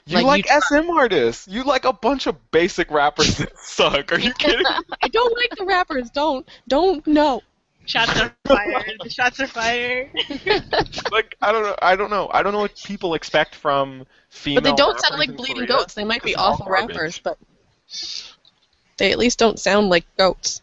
You 0.07 0.17
Like, 0.17 0.25
like, 0.27 0.45
you 0.47 0.61
SM 0.83 0.89
artists. 0.91 1.47
You 1.47 1.63
like 1.63 1.83
a 1.83 1.91
bunch 1.91 2.27
of 2.27 2.51
basic 2.51 2.91
rappers 2.91 3.37
that 3.39 3.57
suck. 3.57 4.11
Are 4.13 4.19
you 4.19 4.31
kidding? 4.37 4.63
I 5.01 5.07
don't 5.07 5.35
like 5.35 5.57
the 5.57 5.65
rappers. 5.65 6.11
Don't. 6.11 6.47
Don't. 6.67 7.07
No. 7.07 7.41
Shots 7.87 8.15
are 8.21 8.31
fired. 8.45 9.01
The 9.03 9.09
shots 9.09 9.39
are 9.39 9.47
fired. 9.47 10.11
like 11.11 11.35
I 11.41 11.51
don't 11.51 11.63
know. 11.63 11.75
I 11.81 11.95
don't 11.95 12.11
know. 12.11 12.29
I 12.31 12.43
don't 12.43 12.53
know 12.53 12.59
what 12.59 12.75
people 12.75 13.15
expect 13.15 13.55
from 13.55 14.05
female. 14.29 14.61
But 14.61 14.69
they 14.69 14.75
don't 14.75 14.99
sound 14.99 15.17
like 15.17 15.35
bleeding 15.35 15.65
Korea, 15.65 15.67
goats. 15.69 15.95
They 15.95 16.03
might 16.03 16.21
be 16.21 16.35
awful 16.35 16.67
garbage. 16.67 16.95
rappers, 16.95 17.17
but 17.17 17.39
they 18.97 19.11
at 19.11 19.17
least 19.17 19.39
don't 19.39 19.57
sound 19.57 19.89
like 19.89 20.05
goats. 20.17 20.61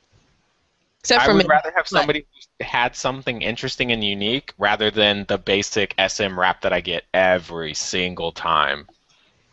Except 1.00 1.22
I 1.22 1.26
for 1.26 1.34
would 1.34 1.46
me. 1.46 1.50
rather 1.50 1.72
have 1.74 1.88
somebody 1.88 2.20
who 2.20 2.31
had 2.62 2.96
something 2.96 3.42
interesting 3.42 3.92
and 3.92 4.02
unique 4.02 4.54
rather 4.58 4.90
than 4.90 5.24
the 5.28 5.38
basic 5.38 5.94
SM 5.98 6.38
rap 6.38 6.62
that 6.62 6.72
I 6.72 6.80
get 6.80 7.04
every 7.12 7.74
single 7.74 8.32
time. 8.32 8.86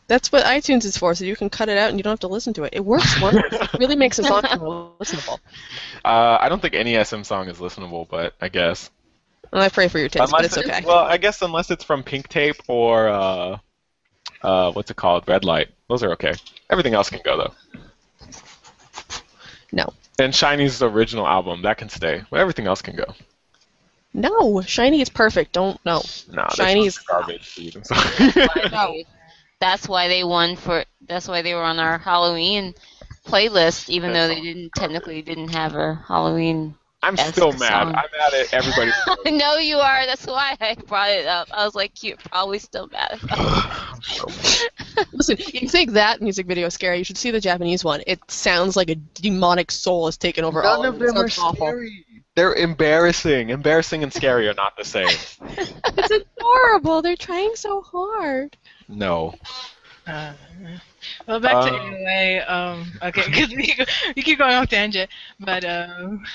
That's 0.07 0.31
what 0.31 0.43
iTunes 0.43 0.85
is 0.85 0.97
for, 0.97 1.13
so 1.13 1.23
you 1.23 1.35
can 1.35 1.51
cut 1.51 1.69
it 1.69 1.77
out 1.77 1.89
and 1.89 1.99
you 1.99 2.03
don't 2.03 2.11
have 2.11 2.19
to 2.21 2.27
listen 2.27 2.53
to 2.53 2.63
it. 2.63 2.73
It 2.73 2.83
works 2.83 3.21
wonders. 3.21 3.43
it 3.51 3.73
really 3.79 3.95
makes 3.95 4.17
a 4.17 4.23
song 4.23 4.41
listenable. 4.99 5.37
Uh, 6.03 6.37
I 6.41 6.49
don't 6.49 6.61
think 6.61 6.73
any 6.73 7.01
SM 7.03 7.21
song 7.21 7.47
is 7.47 7.57
listenable, 7.57 8.07
but 8.09 8.33
I 8.41 8.49
guess. 8.49 8.89
And 9.51 9.61
I 9.61 9.69
pray 9.69 9.87
for 9.87 9.99
your 9.99 10.09
taste, 10.09 10.31
but 10.31 10.45
it's 10.45 10.57
it's- 10.57 10.83
well, 10.83 11.05
I 11.05 11.17
guess 11.17 11.41
unless 11.41 11.69
it's 11.69 11.83
from 11.83 12.01
Pink 12.03 12.27
Tape 12.27 12.57
or 12.67 13.07
uh, 13.07 13.57
uh, 14.41 14.71
what's 14.71 14.89
it 14.89 14.97
called, 14.97 15.27
Red 15.27 15.43
Light. 15.43 15.69
Those 15.87 16.03
are 16.03 16.11
okay. 16.13 16.33
Everything 16.69 16.93
else 16.93 17.09
can 17.09 17.21
go 17.23 17.37
though. 17.37 17.53
No. 19.71 19.93
And 20.19 20.33
SHINee's 20.33 20.81
original 20.83 21.25
album 21.27 21.61
that 21.63 21.77
can 21.77 21.89
stay, 21.89 22.23
but 22.29 22.39
everything 22.39 22.67
else 22.67 22.81
can 22.81 22.95
go. 22.95 23.05
No, 24.13 24.59
SHINee 24.61 25.01
is 25.01 25.09
perfect. 25.09 25.53
Don't 25.53 25.79
no. 25.85 26.01
Nah, 26.31 26.47
this 26.47 26.55
Shiny 26.55 26.85
is- 26.87 26.97
garbage. 26.97 27.47
Food. 27.47 27.75
I'm 27.75 27.83
sorry. 27.85 28.69
No. 28.71 28.95
That's 29.59 29.87
why 29.89 30.07
they 30.07 30.23
won 30.23 30.55
for. 30.55 30.83
That's 31.07 31.27
why 31.27 31.41
they 31.41 31.53
were 31.53 31.63
on 31.63 31.79
our 31.79 31.97
Halloween 31.97 32.73
playlist, 33.27 33.89
even 33.89 34.13
though 34.13 34.27
they 34.27 34.39
didn't 34.41 34.71
technically 34.73 35.21
didn't 35.21 35.49
have 35.49 35.75
a 35.75 35.95
Halloween. 36.07 36.75
I'm 37.01 37.13
Esque 37.17 37.33
still 37.33 37.51
mad. 37.53 37.69
song. 37.69 37.87
I'm 37.87 37.93
mad 37.93 38.33
at 38.33 38.53
everybody. 38.53 38.91
I 39.25 39.29
know 39.31 39.55
you 39.57 39.77
are. 39.77 40.05
That's 40.05 40.25
why 40.27 40.57
I 40.59 40.75
brought 40.75 41.09
it 41.09 41.25
up. 41.27 41.47
I 41.51 41.63
was 41.65 41.73
like, 41.75 42.03
you're 42.03 42.17
probably 42.17 42.59
still 42.59 42.87
mad. 42.87 43.19
I'm. 43.31 43.99
Listen, 45.13 45.37
you 45.53 45.69
think 45.69 45.91
that 45.91 46.21
music 46.21 46.45
video 46.45 46.67
is 46.67 46.73
scary? 46.73 46.97
You 46.97 47.03
should 47.05 47.17
see 47.17 47.31
the 47.31 47.39
Japanese 47.39 47.83
one. 47.85 48.01
It 48.05 48.19
sounds 48.29 48.75
like 48.75 48.89
a 48.89 48.95
demonic 48.95 49.71
soul 49.71 50.07
has 50.07 50.17
taken 50.17 50.43
over 50.43 50.63
all 50.63 50.83
None 50.83 50.93
of 50.93 50.99
them 50.99 51.17
are 51.17 51.25
awful. 51.25 51.53
scary. 51.53 52.05
They're 52.35 52.53
embarrassing. 52.55 53.49
Embarrassing 53.49 54.03
and 54.03 54.13
scary 54.13 54.47
are 54.47 54.53
not 54.53 54.75
the 54.77 54.85
same. 54.85 55.07
It's 55.97 56.11
adorable. 56.37 57.01
They're 57.01 57.15
trying 57.15 57.55
so 57.55 57.81
hard. 57.81 58.55
No. 58.87 59.35
Uh, 60.07 60.33
well, 61.27 61.39
back 61.39 61.65
to 61.67 61.73
Um, 61.73 61.93
AOA. 61.93 62.49
Um, 62.49 62.91
okay, 63.03 63.23
because 63.25 63.49
we, 63.49 63.75
we 64.15 64.21
keep 64.21 64.39
going 64.39 64.55
off 64.55 64.69
tangent, 64.69 65.09
but 65.39 65.63
um, 65.65 66.25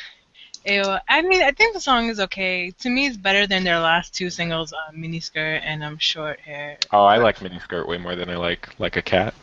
AOA. 0.66 1.00
I 1.08 1.22
mean, 1.22 1.42
I 1.42 1.50
think 1.52 1.74
the 1.74 1.80
song 1.80 2.08
is 2.08 2.20
okay. 2.20 2.70
To 2.80 2.90
me, 2.90 3.06
it's 3.06 3.16
better 3.16 3.46
than 3.46 3.64
their 3.64 3.78
last 3.78 4.14
two 4.14 4.30
singles, 4.30 4.72
uh, 4.72 4.92
"Miniskirt" 4.92 5.60
and 5.62 5.84
um, 5.84 5.98
"Short 5.98 6.40
Hair." 6.40 6.78
Oh, 6.92 7.04
I 7.04 7.18
like 7.18 7.38
miniskirt 7.38 7.86
way 7.86 7.98
more 7.98 8.16
than 8.16 8.30
I 8.30 8.36
like 8.36 8.68
like 8.78 8.96
a 8.96 9.02
cat. 9.02 9.34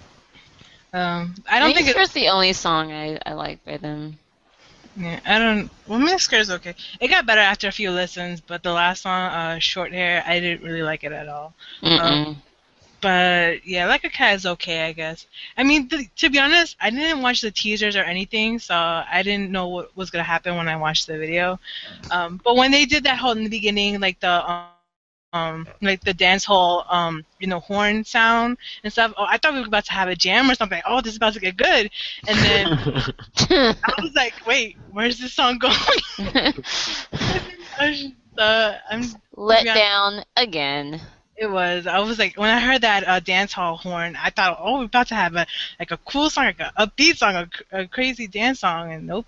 Um, 0.94 1.36
I 1.50 1.60
don't 1.60 1.74
think 1.74 1.88
it, 1.88 1.96
it's 1.96 2.14
the 2.14 2.28
only 2.30 2.54
song 2.54 2.92
I, 2.92 3.18
I 3.26 3.34
like 3.34 3.64
by 3.64 3.78
them. 3.78 4.18
Yeah, 4.98 5.20
I 5.26 5.40
don't. 5.40 5.70
Well, 5.88 6.00
Miniskirt 6.00 6.40
is 6.42 6.52
okay. 6.52 6.76
It 7.00 7.08
got 7.08 7.26
better 7.26 7.40
after 7.40 7.68
a 7.68 7.72
few 7.72 7.92
listens, 7.92 8.42
but 8.42 8.62
the 8.62 8.74
last 8.74 9.04
song, 9.04 9.32
uh, 9.32 9.60
"Short 9.60 9.94
Hair," 9.94 10.24
I 10.26 10.40
didn't 10.40 10.66
really 10.66 10.84
like 10.84 11.04
it 11.04 11.14
at 11.14 11.30
all. 11.30 11.54
Mm-mm. 11.82 12.36
But 13.02 13.66
yeah, 13.68 13.88
like 13.88 14.04
a 14.04 14.10
cat 14.10 14.36
is 14.36 14.46
okay, 14.46 14.86
I 14.86 14.94
guess. 14.94 15.28
I 15.58 15.64
mean, 15.64 15.88
th- 15.90 16.10
to 16.18 16.30
be 16.30 16.40
honest, 16.40 16.76
I 16.82 16.90
didn't 16.92 17.22
watch 17.22 17.42
the 17.42 17.52
teasers 17.52 17.96
or 17.96 18.04
anything, 18.04 18.60
so 18.60 18.76
I 18.76 19.22
didn't 19.24 19.52
know 19.52 19.68
what 19.68 19.96
was 19.98 20.12
gonna 20.12 20.24
happen 20.24 20.56
when 20.58 20.68
I 20.68 20.76
watched 20.78 21.08
the 21.08 21.18
video. 21.18 21.60
Um, 22.12 22.40
but 22.44 22.56
when 22.56 22.72
they 22.72 22.86
did 22.86 23.04
that 23.06 23.18
whole 23.18 23.32
in 23.32 23.44
the 23.44 23.50
beginning, 23.50 24.00
like 24.00 24.20
the 24.20 24.30
um, 24.50 24.66
um 24.72 25.68
like 25.82 26.02
the 26.02 26.14
dance 26.14 26.46
hall, 26.46 26.86
um, 26.90 27.26
you 27.40 27.48
know, 27.48 27.60
horn 27.60 28.04
sound 28.04 28.58
and 28.84 28.92
stuff. 28.92 29.14
Oh, 29.18 29.26
I 29.28 29.38
thought 29.38 29.54
we 29.54 29.60
were 29.62 29.68
about 29.68 29.86
to 29.86 29.94
have 29.94 30.10
a 30.10 30.16
jam 30.16 30.50
or 30.50 30.56
something. 30.56 30.82
Oh, 30.86 31.02
this 31.02 31.12
is 31.12 31.18
about 31.18 31.34
to 31.34 31.40
get 31.40 31.58
good. 31.58 31.90
And 32.28 32.44
then 32.44 32.70
I 33.84 33.94
was 34.02 34.14
like, 34.16 34.36
wait, 34.46 34.78
where's 34.92 35.18
this 35.20 35.34
song 35.34 35.60
going? 35.60 35.74
uh, 38.38 38.78
I'm 38.90 39.04
Let 39.36 39.72
down 39.72 40.24
again. 40.36 41.02
It 41.42 41.52
was. 41.52 41.88
I 41.88 42.00
was 42.00 42.20
like, 42.20 42.38
when 42.38 42.50
I 42.52 42.60
heard 42.60 42.82
that 42.84 43.08
uh, 43.08 43.20
dance 43.20 43.54
hall 43.54 43.78
horn, 43.78 44.16
I 44.16 44.30
thought, 44.30 44.58
oh, 44.62 44.80
we're 44.80 44.86
about 44.86 45.08
to 45.10 45.16
have 45.16 45.36
a 45.36 45.48
like 45.80 45.92
a 45.92 45.98
cool 45.98 46.30
song, 46.30 46.46
like 46.46 46.60
a 46.60 46.72
upbeat 46.78 47.18
song, 47.18 47.50
a 47.72 47.88
crazy 47.88 48.28
dance 48.28 48.60
song, 48.62 48.94
and 48.94 49.08
nope, 49.08 49.26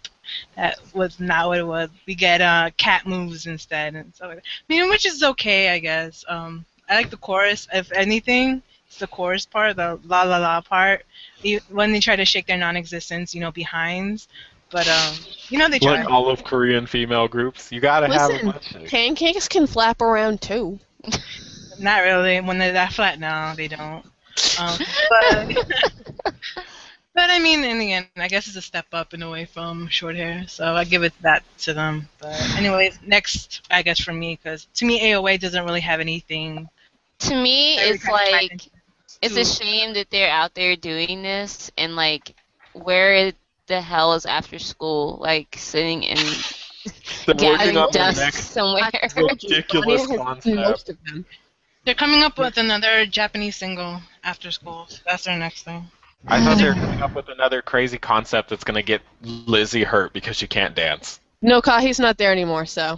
that 0.55 0.78
was 0.93 1.20
not 1.20 1.47
what 1.49 1.59
it 1.59 1.68
was. 1.68 1.89
We 2.07 2.16
get 2.16 2.41
uh, 2.41 2.72
cat 2.78 3.07
moves 3.07 3.47
instead, 3.47 3.95
and 3.95 4.14
so. 4.16 4.30
I 4.32 4.39
mean, 4.70 4.89
which 4.89 5.05
is 5.05 5.24
okay, 5.24 5.70
I 5.70 5.80
guess. 5.80 6.24
Um, 6.30 6.66
I 6.89 6.95
like 6.95 7.09
the 7.09 7.18
chorus. 7.18 7.68
If 7.74 7.91
anything, 7.91 8.61
it's 8.88 8.99
the 8.99 9.07
chorus 9.07 9.45
part, 9.45 9.76
the 9.78 9.99
la 10.05 10.24
la 10.24 10.38
la 10.38 10.61
part. 10.61 11.05
E- 11.43 11.59
When 11.70 11.91
they 11.93 11.99
try 11.99 12.16
to 12.16 12.26
shake 12.26 12.45
their 12.47 12.57
non-existence, 12.57 13.34
you 13.34 13.41
know, 13.41 13.51
behinds. 13.51 14.28
But 14.72 14.88
um, 14.88 15.26
you 15.49 15.57
know, 15.57 15.70
they 15.70 15.80
try. 15.80 16.03
like 16.03 16.09
all 16.09 16.30
of 16.30 16.43
Korean 16.43 16.86
female 16.88 17.28
groups, 17.28 17.72
you 17.72 17.82
gotta 17.82 18.07
have 18.07 18.32
a 18.34 18.39
Listen, 18.39 18.39
bunch 18.39 18.76
of 18.76 18.91
pancakes 18.91 19.47
can 19.47 19.68
flap 19.68 20.01
around 20.01 20.41
too. 20.41 20.80
Not 21.80 22.03
really. 22.03 22.39
When 22.41 22.57
they're 22.57 22.74
that 22.74 22.93
flat, 22.93 23.19
no, 23.19 23.53
they 23.55 23.67
don't. 23.67 24.05
Um, 24.59 24.78
but, 25.09 25.55
but 27.13 27.30
I 27.30 27.39
mean, 27.39 27.63
in 27.63 27.80
the 27.80 27.93
end, 27.93 28.07
I 28.17 28.28
guess 28.28 28.47
it's 28.47 28.55
a 28.55 28.61
step 28.61 28.88
up 28.93 29.13
and 29.13 29.24
away 29.24 29.45
from 29.45 29.88
short 29.88 30.15
hair, 30.15 30.45
so 30.47 30.74
I 30.74 30.84
give 30.84 31.03
it 31.03 31.13
that 31.21 31.43
to 31.59 31.74
them. 31.74 32.07
But 32.19 32.39
anyways, 32.57 32.99
next, 33.05 33.61
I 33.69 33.82
guess 33.82 33.99
for 33.99 34.13
me, 34.13 34.39
because 34.41 34.67
to 34.76 34.86
me, 34.86 35.01
AOA 35.01 35.39
doesn't 35.39 35.65
really 35.65 35.82
have 35.82 35.99
anything. 35.99 36.69
To 37.19 37.36
me, 37.36 37.78
it's 37.78 38.07
like 38.07 38.69
it's 39.21 39.38
a 39.38 39.45
shame 39.45 39.93
that 39.93 40.09
they're 40.09 40.32
out 40.32 40.53
there 40.53 40.76
doing 40.76 41.21
this 41.21 41.71
and 41.78 41.95
like 41.95 42.36
where 42.74 43.32
the 43.67 43.82
hell 43.82 44.13
is 44.13 44.26
after 44.26 44.59
school 44.59 45.17
like 45.21 45.55
sitting 45.57 46.03
in 46.03 46.17
They're 47.26 47.36
gathering 47.36 47.76
working 47.76 47.78
on 47.78 48.13
the 48.13 48.19
dust 48.19 48.51
somewhere. 48.51 48.89
ridiculous 49.15 50.07
concept. 50.07 50.55
Most 50.55 50.89
of 50.89 50.97
them. 51.05 51.26
They're 51.86 51.95
coming 51.95 52.23
up 52.23 52.38
with 52.38 52.57
another 52.57 53.05
Japanese 53.05 53.55
single 53.57 53.99
after 54.23 54.51
school. 54.51 54.88
That's 55.05 55.23
their 55.25 55.38
next 55.38 55.63
thing. 55.63 55.86
I 56.27 56.41
thought 56.43 56.57
they 56.57 56.65
were 56.69 56.73
coming 56.73 57.01
up 57.01 57.13
with 57.15 57.27
another 57.27 57.61
crazy 57.61 57.97
concept 57.97 58.49
that's 58.49 58.63
gonna 58.63 58.81
get 58.81 59.01
Lizzy 59.21 59.84
hurt 59.84 60.13
because 60.13 60.38
she 60.38 60.47
can't 60.47 60.73
dance. 60.75 61.19
No, 61.41 61.61
Kahi's 61.61 61.99
not 61.99 62.17
there 62.17 62.31
anymore, 62.31 62.65
so 62.65 62.97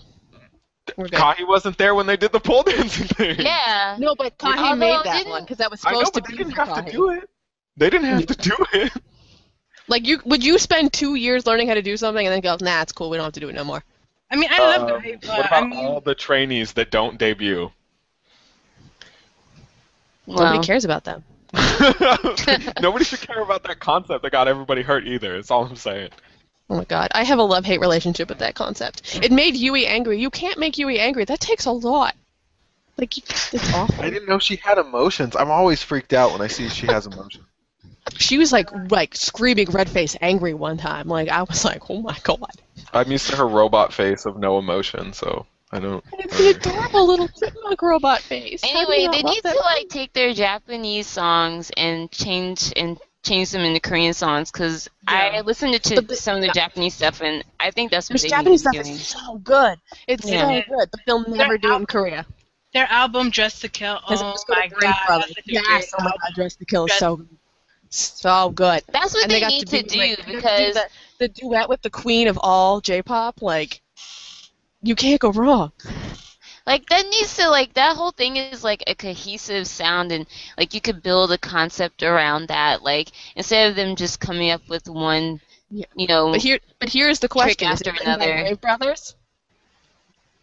we're 0.96 1.08
good. 1.08 1.18
Kahi 1.20 1.48
wasn't 1.48 1.80
there 1.80 1.96
when 1.96 2.06
they 2.06 2.16
did 2.18 2.32
the 2.32 2.40
pole 2.40 2.62
dancing 2.62 3.08
thing. 3.08 3.40
yeah. 3.40 3.96
no, 4.00 4.14
but 4.16 4.38
Kahi 4.38 4.56
Although 4.58 4.76
made 4.76 4.92
that 5.04 5.18
didn't- 5.18 5.32
one 5.32 5.42
because 5.44 5.58
that 5.58 5.72
was 5.72 5.80
supposed 5.82 5.96
I 5.96 6.00
know, 6.00 6.06
supposed 6.06 6.14
but 6.14 6.26
to 6.26 6.32
they 6.32 6.38
be 6.38 6.44
didn't 6.44 6.56
for 6.56 6.66
have 6.76 6.86
to 6.86 6.92
do 6.92 7.10
it. 7.12 7.30
They 7.78 7.90
didn't 7.90 8.08
have 8.08 8.26
to 8.28 8.36
do 8.36 8.56
it. 8.74 8.92
Like 9.88 10.08
you, 10.08 10.20
would 10.26 10.44
you 10.44 10.58
spend 10.60 10.94
two 10.94 11.16
years 11.16 11.46
learning 11.48 11.68
how 11.68 11.74
to 11.74 11.82
do 11.82 11.98
something 11.98 12.26
and 12.26 12.34
then 12.34 12.42
go, 12.42 12.58
nah, 12.64 12.82
it's 12.84 12.92
cool, 12.92 13.10
we 13.10 13.18
don't 13.18 13.24
have 13.26 13.34
to 13.34 13.40
do 13.40 13.50
it 13.50 13.54
no 13.54 13.64
more. 13.64 13.84
I 14.32 14.36
mean, 14.36 14.50
I 14.52 14.60
love 14.78 14.90
Um, 14.92 15.04
it, 15.06 15.22
but 15.22 15.30
what 15.30 15.52
I 15.52 15.58
about 15.60 15.70
mean, 15.70 15.86
all 15.86 16.02
the 16.02 16.16
trainees 16.16 16.74
that 16.74 16.90
don't 16.92 17.18
debut? 17.18 17.72
Well, 20.26 20.44
Nobody 20.44 20.66
cares 20.66 20.86
about 20.86 21.04
them. 21.04 21.24
Nobody 22.82 23.06
should 23.06 23.22
care 23.22 23.42
about 23.42 23.64
that 23.64 23.78
concept 23.80 24.24
that 24.24 24.32
got 24.32 24.48
everybody 24.48 24.82
hurt 24.82 25.08
either. 25.08 25.36
That's 25.36 25.52
all 25.52 25.66
I'm 25.66 25.76
saying. 25.76 26.10
Oh 26.70 26.78
my 26.78 26.86
god, 26.86 27.10
I 27.14 27.24
have 27.24 27.38
a 27.38 27.44
love-hate 27.44 27.80
relationship 27.80 28.30
with 28.30 28.40
that 28.40 28.56
concept. 28.56 29.24
It 29.24 29.32
made 29.32 29.54
Uee 29.56 29.86
angry. 29.86 30.20
You 30.20 30.32
can't 30.32 30.58
make 30.58 30.74
Uee 30.76 30.98
angry. 30.98 31.26
That 31.26 31.40
takes 31.40 31.66
a 31.66 31.72
lot. 31.72 32.16
Like, 32.98 33.18
it's 33.18 33.74
awful. 33.74 34.04
I 34.04 34.10
didn't 34.10 34.28
know 34.28 34.40
she 34.40 34.56
had 34.56 34.78
emotions. 34.78 35.36
I'm 35.36 35.52
always 35.52 35.84
freaked 35.84 36.14
out 36.14 36.32
when 36.32 36.42
I 36.42 36.48
see 36.48 36.70
she 36.70 36.88
has 36.88 37.06
emotions. 37.06 37.46
She 38.18 38.38
was 38.38 38.52
like, 38.52 38.70
like 38.92 39.16
screaming 39.16 39.70
red 39.72 39.90
face 39.90 40.16
angry 40.22 40.54
one 40.54 40.78
time. 40.78 41.08
Like 41.08 41.28
I 41.30 41.44
was 41.44 41.66
like, 41.66 41.90
oh 41.90 42.02
my 42.02 42.18
god. 42.24 42.52
I'm 42.94 43.12
used 43.12 43.30
to 43.30 43.36
her 43.36 43.48
robot 43.48 43.94
face 43.94 44.26
of 44.26 44.38
no 44.38 44.58
emotion, 44.60 45.14
so 45.14 45.46
I 45.72 45.80
don't. 45.80 46.04
It's 46.14 46.40
an 46.40 46.56
adorable 46.56 47.08
little 47.08 47.28
chipmunk 47.28 47.82
robot 47.82 48.22
face. 48.22 48.64
How 48.64 48.86
do 48.86 48.94
you 48.94 49.08
Anyway, 49.08 49.18
they 49.18 49.24
love 49.24 49.34
need 49.34 49.44
that? 49.44 49.54
to 49.56 49.60
like 49.62 49.90
take 49.90 50.14
their 50.14 50.34
Japanese 50.34 51.08
songs 51.08 51.72
and 51.76 52.10
change 52.12 52.72
and 52.76 52.98
change 53.24 53.50
them 53.50 53.62
into 53.62 53.80
Korean 53.80 54.14
songs 54.14 54.52
because 54.52 54.88
I 55.08 55.32
Yeah. 55.32 55.42
listened 55.42 55.74
to 55.82 55.96
But 55.96 56.08
the- 56.10 56.16
some 56.16 56.36
of 56.36 56.42
the 56.42 56.48
yeah. 56.48 56.54
Japanese 56.54 56.94
stuff 56.94 57.22
and 57.22 57.44
I 57.60 57.72
think 57.72 57.90
that's 57.92 58.08
what 58.10 58.14
There's 58.14 58.22
they 58.22 58.30
Japanese 58.30 58.64
need 58.64 58.74
stuff 58.74 58.74
to 58.74 58.78
be 58.80 58.84
doing. 58.84 58.96
is 58.96 59.08
so 59.08 59.36
good. 59.40 59.80
It's 60.08 60.26
Yeah. 60.30 60.62
so 60.62 60.76
good, 60.78 60.90
but 60.92 61.00
they'll 61.08 61.28
never 61.28 61.58
do 61.58 61.74
it 61.74 61.78
in 61.78 61.86
Korea. 61.88 62.26
their 62.74 62.88
album 62.92 63.32
"Dress 63.32 63.60
to 63.62 63.70
Kill." 63.70 64.00
Oh 64.08 64.14
it 64.14 64.22
was 64.22 64.22
oh 64.22 64.44
good 64.48 64.58
my 64.58 64.68
god, 64.68 64.96
Brothers. 65.08 65.34
that's 65.34 65.36
such 65.36 65.46
Yes, 65.48 65.64
great 65.66 65.86
oh 66.00 66.04
my 66.04 66.12
god, 66.12 66.32
Dress 66.36 66.56
to 66.58 66.66
Kill 66.66 66.86
is 66.86 66.94
so 66.94 67.16
good. 67.18 67.30
So 67.90 68.50
good. 68.50 68.84
That's 68.92 69.14
what 69.14 69.24
and 69.24 69.32
they, 69.32 69.40
got 69.40 69.50
need 69.50 69.68
to, 69.68 69.78
to, 69.78 69.84
be, 69.84 69.90
do 69.90 69.98
like, 70.00 70.10
they 70.10 70.16
got 70.16 70.26
to 70.26 70.32
do 70.32 70.36
because 70.38 70.74
the, 70.76 70.90
the 71.20 71.28
duet 71.30 71.70
with 71.70 71.82
the 71.82 71.90
queen 71.90 72.28
of 72.28 72.38
all 72.42 72.82
J-pop, 72.82 73.42
like 73.42 73.82
you 74.86 74.96
can't 74.96 75.20
go 75.20 75.32
wrong. 75.32 75.72
like 76.68 76.88
that 76.90 77.06
needs 77.10 77.36
to 77.38 77.50
like 77.50 77.74
that 77.74 77.96
whole 77.96 78.12
thing 78.12 78.38
is 78.38 78.64
like 78.64 78.84
a 78.88 78.96
cohesive 78.96 79.68
sound 79.68 80.12
and 80.12 80.26
like 80.58 80.74
you 80.74 80.82
could 80.82 81.02
build 81.04 81.32
a 81.32 81.38
concept 81.38 82.04
around 82.04 82.48
that 82.48 82.82
like 82.84 83.10
instead 83.36 83.70
of 83.70 83.76
them 83.76 83.96
just 83.96 84.20
coming 84.20 84.52
up 84.52 84.62
with 84.70 84.88
one 84.88 85.40
Yeah. 85.70 85.86
you 85.96 86.08
know 86.08 86.32
But 86.32 86.42
here, 86.42 86.60
but 86.80 86.90
here's 86.90 87.20
the 87.20 87.28
question: 87.28 87.72
Is 87.72 87.82
it 87.82 87.88
after 87.88 87.92
written 87.92 88.20
by 88.20 88.26
another. 88.26 88.42
Brave 88.44 88.62
Brothers? 88.62 89.16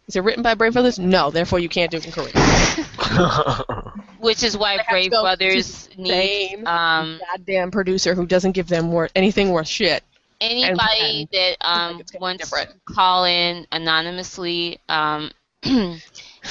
Is 0.07 0.17
it 0.17 0.23
written 0.23 0.43
by 0.43 0.53
Brave 0.53 0.73
Brothers? 0.73 0.99
No, 0.99 1.31
therefore 1.31 1.59
you 1.59 1.69
can't 1.69 1.89
do 1.89 1.97
it 1.97 2.05
in 2.05 2.11
Korean. 2.11 2.33
which 4.19 4.43
is 4.43 4.57
why 4.57 4.71
They 4.73 4.77
have 4.77 4.85
to 4.87 4.91
Brave 4.91 5.11
Brothers 5.11 5.89
need 5.97 6.65
um 6.65 7.19
goddamn 7.31 7.71
producer 7.71 8.13
who 8.13 8.25
doesn't 8.25 8.51
give 8.51 8.67
them 8.67 8.91
wor- 8.91 9.09
anything 9.15 9.49
worth 9.51 9.67
shit. 9.67 10.03
Anybody 10.41 11.27
that 11.31 11.57
um 11.61 11.99
it's 11.99 12.11
gonna 12.11 12.19
be 12.21 12.21
wants 12.21 12.43
different. 12.43 12.69
to 12.69 12.93
call 12.93 13.25
in 13.25 13.67
anonymously 13.71 14.79
um 14.89 15.31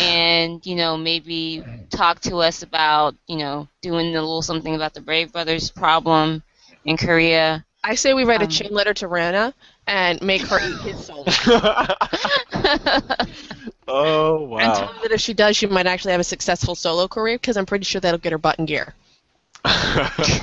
and 0.00 0.64
you 0.66 0.74
know 0.76 0.96
maybe 0.96 1.66
talk 1.90 2.20
to 2.20 2.36
us 2.38 2.62
about 2.62 3.14
you 3.26 3.36
know 3.36 3.68
doing 3.82 4.08
a 4.08 4.20
little 4.20 4.42
something 4.42 4.74
about 4.74 4.94
the 4.94 5.00
Brave 5.00 5.32
Brothers 5.32 5.70
problem 5.70 6.42
in 6.84 6.96
Korea. 6.96 7.64
I 7.84 7.94
say 7.96 8.14
we 8.14 8.24
write 8.24 8.42
a 8.42 8.46
Um, 8.46 8.48
chain 8.48 8.72
letter 8.72 8.94
to 8.94 9.08
Raina 9.08 9.52
and 9.86 10.20
make 10.22 10.46
her 10.46 10.60
eat 10.60 10.80
his 10.80 10.98
soul. 10.98 11.24
oh 13.88 14.42
wow! 14.44 14.58
And 14.58 14.74
tell 14.74 14.88
her 14.94 15.00
that 15.02 15.12
if 15.12 15.20
she 15.20 15.34
does, 15.34 15.56
she 15.56 15.66
might 15.66 15.86
actually 15.86 16.12
have 16.12 16.20
a 16.20 16.24
successful 16.24 16.74
solo 16.74 17.08
career 17.08 17.36
because 17.36 17.56
I'm 17.56 17.66
pretty 17.66 17.84
sure 17.84 18.00
that'll 18.00 18.18
get 18.18 18.32
her 18.32 18.38
butt 18.38 18.58
in 18.58 18.66
gear. 18.66 18.94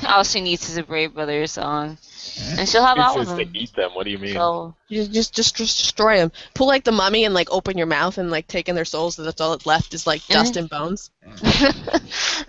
All 0.07 0.23
she 0.23 0.41
needs 0.41 0.69
is 0.69 0.77
a 0.77 0.83
Brave 0.83 1.13
Brothers 1.13 1.51
song, 1.51 1.97
and 2.57 2.67
she'll 2.69 2.85
have 2.85 2.97
all 2.97 3.15
He 3.15 3.19
of 3.21 3.27
says 3.27 3.37
them. 3.37 3.51
to 3.53 3.59
eat 3.59 3.73
them. 3.75 3.91
What 3.93 4.05
do 4.05 4.11
you 4.11 4.17
mean? 4.17 4.33
So 4.33 4.75
You 4.87 5.05
just, 5.07 5.33
just, 5.33 5.55
just 5.55 5.77
destroy 5.77 6.17
them. 6.17 6.31
Pull 6.53 6.67
like 6.67 6.83
the 6.83 6.91
mummy 6.91 7.25
and 7.25 7.33
like 7.33 7.51
open 7.51 7.77
your 7.77 7.87
mouth 7.87 8.17
and 8.17 8.31
like 8.31 8.47
take 8.47 8.69
in 8.69 8.75
their 8.75 8.85
souls. 8.85 9.15
So 9.15 9.23
that's 9.23 9.41
all 9.41 9.51
that's 9.51 9.65
left 9.65 9.93
is 9.93 10.07
like 10.07 10.25
dust 10.27 10.55
and 10.55 10.69
bones. 10.69 11.11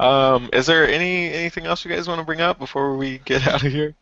Um, 0.00 0.50
is 0.52 0.66
there 0.66 0.88
any 0.88 1.32
anything 1.32 1.66
else 1.66 1.84
you 1.84 1.90
guys 1.90 2.06
want 2.06 2.20
to 2.20 2.24
bring 2.24 2.40
up 2.40 2.58
before 2.60 2.96
we 2.96 3.18
get 3.18 3.46
out 3.48 3.64
of 3.64 3.72
here? 3.72 3.96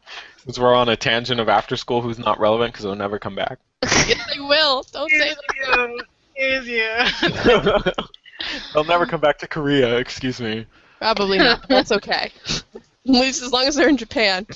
Since 0.44 0.58
we're 0.58 0.74
on 0.74 0.90
a 0.90 0.96
tangent 0.96 1.40
of 1.40 1.48
after 1.48 1.76
school, 1.76 2.02
who's 2.02 2.18
not 2.18 2.38
relevant 2.38 2.72
because 2.72 2.84
they'll 2.84 2.94
never 2.94 3.18
come 3.18 3.34
back. 3.34 3.58
yes, 3.82 4.22
they 4.32 4.38
will. 4.40 4.84
Don't 4.92 5.10
say 5.10 5.34
that. 5.34 6.04
Here's 6.34 6.68
you. 6.68 7.96
They'll 8.74 8.84
never 8.84 9.06
come 9.06 9.20
back 9.20 9.38
to 9.38 9.48
Korea. 9.48 9.96
Excuse 9.96 10.38
me. 10.38 10.66
Probably 10.98 11.39
not. 11.39 11.66
That's 11.68 11.93
okay. 11.93 12.32
At 12.48 12.62
least 13.05 13.43
as 13.43 13.52
long 13.52 13.66
as 13.66 13.74
they're 13.74 13.89
in 13.89 13.97
Japan. 13.97 14.47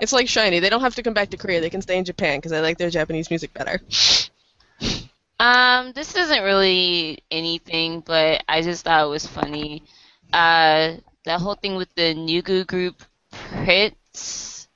It's 0.00 0.12
like 0.12 0.26
SHINee. 0.26 0.60
They 0.60 0.68
don't 0.70 0.80
have 0.80 0.96
to 0.96 1.02
come 1.02 1.14
back 1.14 1.30
to 1.30 1.36
Korea. 1.36 1.60
They 1.60 1.70
can 1.70 1.82
stay 1.82 1.96
in 1.96 2.04
Japan 2.04 2.38
because 2.38 2.52
I 2.52 2.60
like 2.60 2.78
their 2.78 2.90
Japanese 2.90 3.30
music 3.30 3.54
better. 3.54 3.80
Um, 5.38 5.92
this 5.92 6.14
isn't 6.14 6.42
really 6.42 7.22
anything, 7.30 8.00
but 8.00 8.44
I 8.48 8.62
just 8.62 8.84
thought 8.84 9.06
it 9.06 9.10
was 9.10 9.26
funny. 9.26 9.82
Uh, 10.32 10.94
that 11.24 11.40
whole 11.40 11.54
thing 11.54 11.76
with 11.76 11.92
the 11.94 12.14
Nugu 12.14 12.66
group 12.66 13.02
Pritz. 13.32 14.66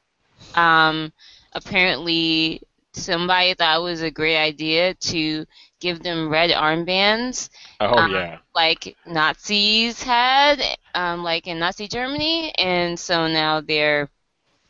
Um, 0.54 1.12
apparently 1.52 2.62
somebody 2.92 3.54
thought 3.54 3.80
it 3.80 3.82
was 3.82 4.02
a 4.02 4.10
great 4.10 4.36
idea 4.36 4.94
to 4.94 5.46
give 5.80 6.02
them 6.02 6.28
red 6.28 6.50
armbands, 6.50 7.50
Oh 7.80 7.96
Um, 7.96 8.12
yeah. 8.12 8.38
like 8.54 8.96
Nazis 9.06 10.02
had, 10.02 10.62
um, 10.94 11.22
like 11.24 11.46
in 11.46 11.58
Nazi 11.58 11.88
Germany, 11.88 12.52
and 12.58 12.98
so 12.98 13.28
now 13.28 13.60
they're, 13.60 14.08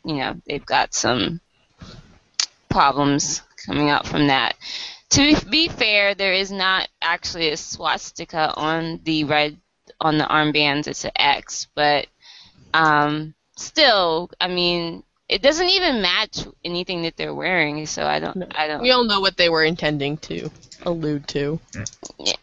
you 0.05 0.15
know, 0.15 0.35
they've 0.45 0.65
got 0.65 0.93
some 0.93 1.41
problems 2.69 3.41
coming 3.65 3.89
out 3.89 4.05
from 4.07 4.27
that. 4.27 4.55
To 5.11 5.35
be 5.49 5.67
fair, 5.67 6.13
there 6.15 6.33
is 6.33 6.51
not 6.51 6.87
actually 7.01 7.49
a 7.49 7.57
swastika 7.57 8.53
on 8.55 8.99
the 9.03 9.23
red 9.23 9.57
on 9.99 10.17
the 10.17 10.25
armbands. 10.25 10.87
It's 10.87 11.05
an 11.05 11.11
X, 11.15 11.67
but 11.75 12.07
um, 12.73 13.33
still, 13.57 14.29
I 14.39 14.47
mean, 14.47 15.03
it 15.29 15.41
doesn't 15.41 15.69
even 15.69 16.01
match 16.01 16.39
anything 16.65 17.03
that 17.03 17.15
they're 17.15 17.35
wearing. 17.35 17.85
So 17.85 18.05
I 18.05 18.19
don't, 18.19 18.35
No. 18.35 18.47
I 18.55 18.67
don't. 18.67 18.81
We 18.81 18.91
all 18.91 19.03
know 19.05 19.19
what 19.21 19.37
they 19.37 19.49
were 19.49 19.63
intending 19.63 20.17
to 20.17 20.49
allude 20.83 21.27
to. 21.29 21.59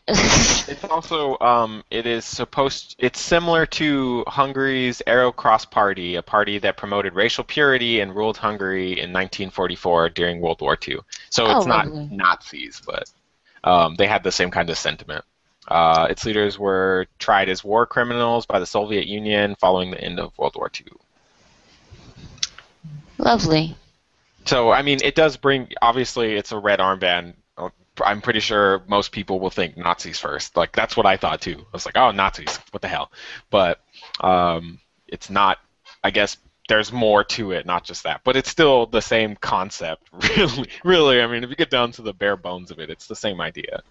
It's 0.08 0.84
also 0.84 1.38
um, 1.40 1.82
it 1.90 2.06
is 2.06 2.24
supposed. 2.24 2.96
It's 2.98 3.20
similar 3.20 3.66
to 3.66 4.24
Hungary's 4.26 5.02
Arrow 5.06 5.32
Cross 5.32 5.66
Party, 5.66 6.16
a 6.16 6.22
party 6.22 6.58
that 6.60 6.76
promoted 6.76 7.14
racial 7.14 7.44
purity 7.44 8.00
and 8.00 8.14
ruled 8.14 8.36
Hungary 8.36 8.92
in 8.92 9.12
1944 9.12 10.10
during 10.10 10.40
World 10.40 10.60
War 10.60 10.78
II. 10.86 10.98
So 11.30 11.46
Oh, 11.46 11.56
it's 11.58 11.66
not 11.66 11.86
lovely. 11.88 12.16
Nazis, 12.16 12.82
but 12.84 13.10
um, 13.64 13.94
they 13.96 14.06
had 14.06 14.22
the 14.22 14.32
same 14.32 14.50
kind 14.50 14.70
of 14.70 14.78
sentiment. 14.78 15.24
Uh, 15.68 16.06
its 16.10 16.24
leaders 16.24 16.58
were 16.58 17.06
tried 17.18 17.48
as 17.48 17.64
war 17.64 17.86
criminals 17.86 18.46
by 18.46 18.60
the 18.60 18.66
Soviet 18.66 19.06
Union 19.06 19.56
following 19.56 19.90
the 19.90 20.00
end 20.00 20.20
of 20.20 20.36
World 20.38 20.54
War 20.56 20.70
II. 20.74 20.86
Lovely. 23.18 23.76
So 24.44 24.70
I 24.70 24.82
mean, 24.82 24.98
it 25.02 25.14
does 25.14 25.36
bring. 25.36 25.68
Obviously, 25.82 26.34
it's 26.34 26.52
a 26.52 26.58
red 26.58 26.78
armband. 26.78 27.34
Uh, 27.56 27.70
I'm 28.04 28.20
pretty 28.20 28.40
sure 28.40 28.82
most 28.86 29.12
people 29.12 29.40
will 29.40 29.50
think 29.50 29.76
Nazis 29.76 30.18
first. 30.18 30.56
Like 30.56 30.72
that's 30.72 30.96
what 30.96 31.06
I 31.06 31.16
thought 31.16 31.40
too. 31.40 31.58
I 31.58 31.70
was 31.72 31.86
like, 31.86 31.96
oh, 31.96 32.10
Nazis, 32.10 32.58
what 32.70 32.82
the 32.82 32.88
hell? 32.88 33.10
But 33.50 33.80
um, 34.20 34.78
it's 35.08 35.30
not. 35.30 35.58
I 36.04 36.10
guess 36.10 36.36
there's 36.68 36.92
more 36.92 37.24
to 37.24 37.52
it, 37.52 37.66
not 37.66 37.84
just 37.84 38.04
that. 38.04 38.22
But 38.24 38.36
it's 38.36 38.50
still 38.50 38.86
the 38.86 39.02
same 39.02 39.36
concept. 39.36 40.08
Really, 40.36 40.68
really. 40.84 41.22
I 41.22 41.26
mean, 41.26 41.44
if 41.44 41.50
you 41.50 41.56
get 41.56 41.70
down 41.70 41.92
to 41.92 42.02
the 42.02 42.12
bare 42.12 42.36
bones 42.36 42.70
of 42.70 42.78
it, 42.78 42.90
it's 42.90 43.06
the 43.06 43.16
same 43.16 43.40
idea. 43.40 43.82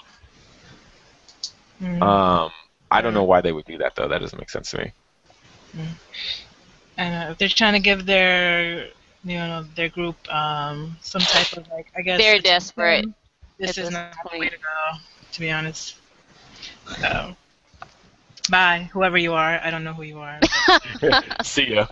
Mm. 1.81 2.01
Um, 2.01 2.51
I 2.91 3.01
don't 3.01 3.13
know 3.13 3.23
why 3.23 3.41
they 3.41 3.51
would 3.51 3.65
do 3.65 3.77
that 3.79 3.95
though. 3.95 4.07
That 4.07 4.21
doesn't 4.21 4.37
make 4.37 4.49
sense 4.49 4.71
to 4.71 4.77
me. 4.77 4.91
and 6.97 7.29
uh, 7.29 7.31
if 7.31 7.37
they're 7.37 7.49
trying 7.49 7.73
to 7.73 7.79
give 7.79 8.05
their, 8.05 8.87
you 9.25 9.37
know, 9.37 9.63
their 9.75 9.89
group 9.89 10.17
um, 10.33 10.97
some 11.01 11.21
type 11.21 11.53
of 11.57 11.67
like, 11.71 11.91
I 11.97 12.01
guess 12.01 12.21
They're 12.21 12.35
attention, 12.35 12.43
desperate 12.43 13.05
This 13.59 13.71
at 13.71 13.75
is 13.77 13.89
this 13.89 13.91
not 13.91 14.09
the 14.31 14.39
way 14.39 14.49
to 14.49 14.57
go, 14.57 14.99
to 15.33 15.39
be 15.41 15.51
honest. 15.51 15.95
So, 17.01 17.35
bye, 18.49 18.89
whoever 18.93 19.17
you 19.17 19.33
are. 19.33 19.59
I 19.63 19.71
don't 19.71 19.83
know 19.83 19.93
who 19.93 20.03
you 20.03 20.19
are. 20.19 20.39
See 21.43 21.73
ya. 21.73 21.87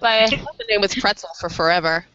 But 0.00 0.30
The 0.58 0.64
name 0.68 0.80
was 0.80 0.94
Pretzel 0.94 1.30
for 1.40 1.48
forever. 1.48 2.06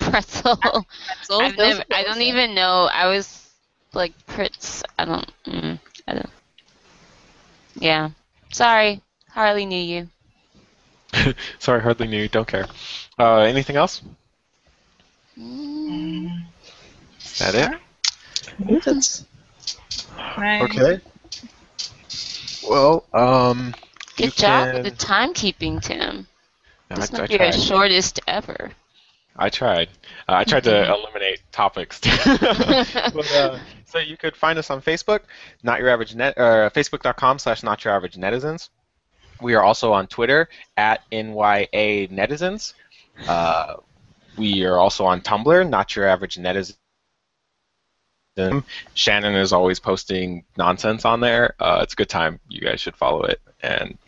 pretzel. 0.00 0.56
Pretzel. 1.06 1.40
I've 1.40 1.56
never, 1.58 1.84
I 1.92 2.02
don't 2.04 2.22
even 2.22 2.54
know. 2.54 2.88
I 2.92 3.06
was 3.08 3.50
like 3.94 4.12
Pritz. 4.26 4.82
I 4.98 5.04
don't. 5.04 5.32
Mm, 5.46 5.78
I 6.08 6.14
don't. 6.14 6.30
Yeah. 7.74 8.10
Sorry. 8.52 9.02
Hardly 9.30 9.66
knew 9.66 9.76
you. 9.82 10.08
Sorry, 11.58 11.80
hardly 11.80 12.06
knew. 12.08 12.22
you. 12.22 12.28
Don't 12.28 12.46
care. 12.48 12.66
Uh, 13.18 13.38
anything 13.38 13.76
else? 13.76 14.02
Mm. 15.38 16.42
Is 17.20 17.38
that 17.38 17.54
it? 17.54 17.78
That's- 18.84 19.24
Right. 20.36 20.62
okay. 20.62 21.00
Well, 22.68 23.04
um, 23.12 23.74
Good 24.16 24.26
You 24.26 24.30
job 24.32 24.74
with 24.74 24.84
the 24.84 24.90
timekeeping, 24.92 25.82
Tim. 25.82 26.26
No, 26.90 26.96
This 26.96 27.12
I, 27.12 27.22
I 27.24 27.26
be 27.26 27.36
tried. 27.36 27.46
our 27.46 27.52
shortest 27.60 28.20
ever. 28.26 28.70
I 29.36 29.48
tried. 29.48 29.88
Uh, 30.28 30.34
I 30.34 30.44
tried 30.44 30.64
to 30.64 30.92
eliminate 30.94 31.40
topics. 31.50 31.98
but, 32.24 33.32
uh, 33.34 33.58
so 33.86 33.98
you 33.98 34.16
could 34.16 34.36
find 34.36 34.58
us 34.58 34.70
on 34.70 34.82
Facebook, 34.82 35.20
not 35.62 35.80
your 35.80 35.88
average 35.88 36.14
net, 36.14 36.36
uh, 36.36 36.68
facebook.com 36.70 37.38
slash 37.38 37.62
not 37.62 37.84
your 37.84 37.94
average 37.94 38.16
netizens. 38.16 38.68
We 39.42 39.54
are 39.54 39.62
also 39.62 39.92
on 39.92 40.06
Twitter 40.06 40.48
at 40.76 41.02
NYA 41.10 42.10
netizens. 42.10 42.74
Uh, 43.26 43.74
we 44.36 44.64
are 44.64 44.78
also 44.78 45.04
on 45.04 45.20
Tumblr, 45.20 45.68
not 45.68 45.94
your 45.94 46.06
average 46.06 46.36
netizen. 46.36 46.74
Shannon 48.94 49.34
is 49.34 49.52
always 49.52 49.78
posting 49.78 50.44
nonsense 50.56 51.04
on 51.04 51.20
there. 51.20 51.54
Uh, 51.60 51.80
it's 51.82 51.92
a 51.92 51.96
good 51.96 52.08
time. 52.08 52.40
You 52.48 52.60
guys 52.60 52.80
should 52.80 52.96
follow 52.96 53.24
it 53.24 53.40
and 53.62 53.98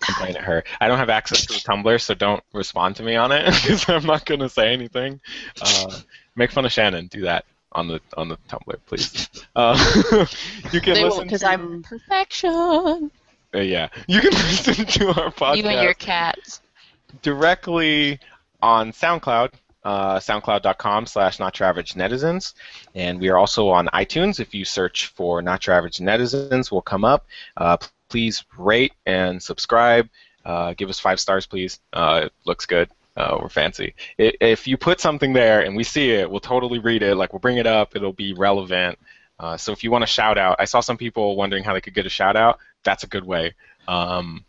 complain 0.00 0.36
at 0.36 0.42
her. 0.42 0.64
I 0.80 0.88
don't 0.88 0.98
have 0.98 1.10
access 1.10 1.46
to 1.46 1.54
the 1.54 1.60
Tumblr, 1.60 2.00
so 2.00 2.14
don't 2.14 2.42
respond 2.52 2.96
to 2.96 3.02
me 3.02 3.16
on 3.16 3.32
it 3.32 3.44
because 3.62 3.88
I'm 3.88 4.06
not 4.06 4.24
going 4.24 4.40
to 4.40 4.48
say 4.48 4.72
anything. 4.72 5.20
Uh, 5.60 5.98
make 6.34 6.50
fun 6.50 6.64
of 6.64 6.72
Shannon. 6.72 7.06
Do 7.06 7.22
that 7.22 7.44
on 7.72 7.88
the 7.88 8.00
on 8.16 8.28
the 8.28 8.36
Tumblr, 8.48 8.78
please. 8.86 9.28
Uh, 9.54 9.76
you 10.72 10.80
can 10.80 10.94
They 10.94 11.04
listen 11.04 11.24
because 11.24 11.44
I'm 11.44 11.82
perfection. 11.82 13.10
Uh, 13.54 13.60
yeah. 13.60 13.88
You 14.06 14.20
can 14.20 14.30
listen 14.32 14.84
to 14.86 15.08
our 15.08 15.30
podcast 15.30 15.56
You 15.56 15.64
and 15.68 15.82
your 15.82 15.94
cats. 15.94 16.60
directly 17.22 18.18
on 18.60 18.92
SoundCloud, 18.92 19.52
uh, 19.84 20.18
soundcloud.com 20.18 21.06
slash 21.06 21.38
not 21.38 21.58
your 21.58 21.68
average 21.68 21.94
netizens. 21.94 22.54
And 22.94 23.20
we 23.20 23.28
are 23.28 23.38
also 23.38 23.68
on 23.68 23.86
iTunes. 23.88 24.40
If 24.40 24.54
you 24.54 24.64
search 24.64 25.06
for 25.06 25.40
not 25.42 25.66
your 25.66 25.76
average 25.76 25.98
netizens, 25.98 26.70
we'll 26.70 26.82
come 26.82 27.04
up. 27.04 27.26
Uh, 27.56 27.76
please 28.08 28.44
rate 28.56 28.92
and 29.06 29.42
subscribe. 29.42 30.08
Uh, 30.44 30.74
give 30.74 30.88
us 30.88 30.98
five 30.98 31.20
stars, 31.20 31.46
please. 31.46 31.80
Uh, 31.92 32.22
it 32.24 32.32
looks 32.46 32.66
good. 32.66 32.88
Uh, 33.16 33.36
we're 33.42 33.48
fancy. 33.48 33.94
I 34.20 34.32
if 34.40 34.66
you 34.68 34.76
put 34.76 35.00
something 35.00 35.32
there 35.32 35.62
and 35.62 35.74
we 35.76 35.82
see 35.82 36.10
it, 36.12 36.30
we'll 36.30 36.38
totally 36.40 36.78
read 36.78 37.02
it. 37.02 37.16
Like 37.16 37.32
we'll 37.32 37.40
bring 37.40 37.56
it 37.58 37.66
up. 37.66 37.96
It'll 37.96 38.12
be 38.12 38.32
relevant. 38.32 38.98
Uh, 39.40 39.56
so 39.56 39.72
if 39.72 39.82
you 39.84 39.90
want 39.90 40.04
a 40.04 40.06
shout 40.06 40.38
out, 40.38 40.56
I 40.58 40.64
saw 40.64 40.80
some 40.80 40.96
people 40.96 41.36
wondering 41.36 41.64
how 41.64 41.72
they 41.72 41.80
could 41.80 41.94
get 41.94 42.06
a 42.06 42.10
shout 42.10 42.36
out. 42.36 42.58
That's 42.84 43.04
a 43.04 43.08
good 43.08 43.24
way. 43.24 43.54
Um, 43.86 44.44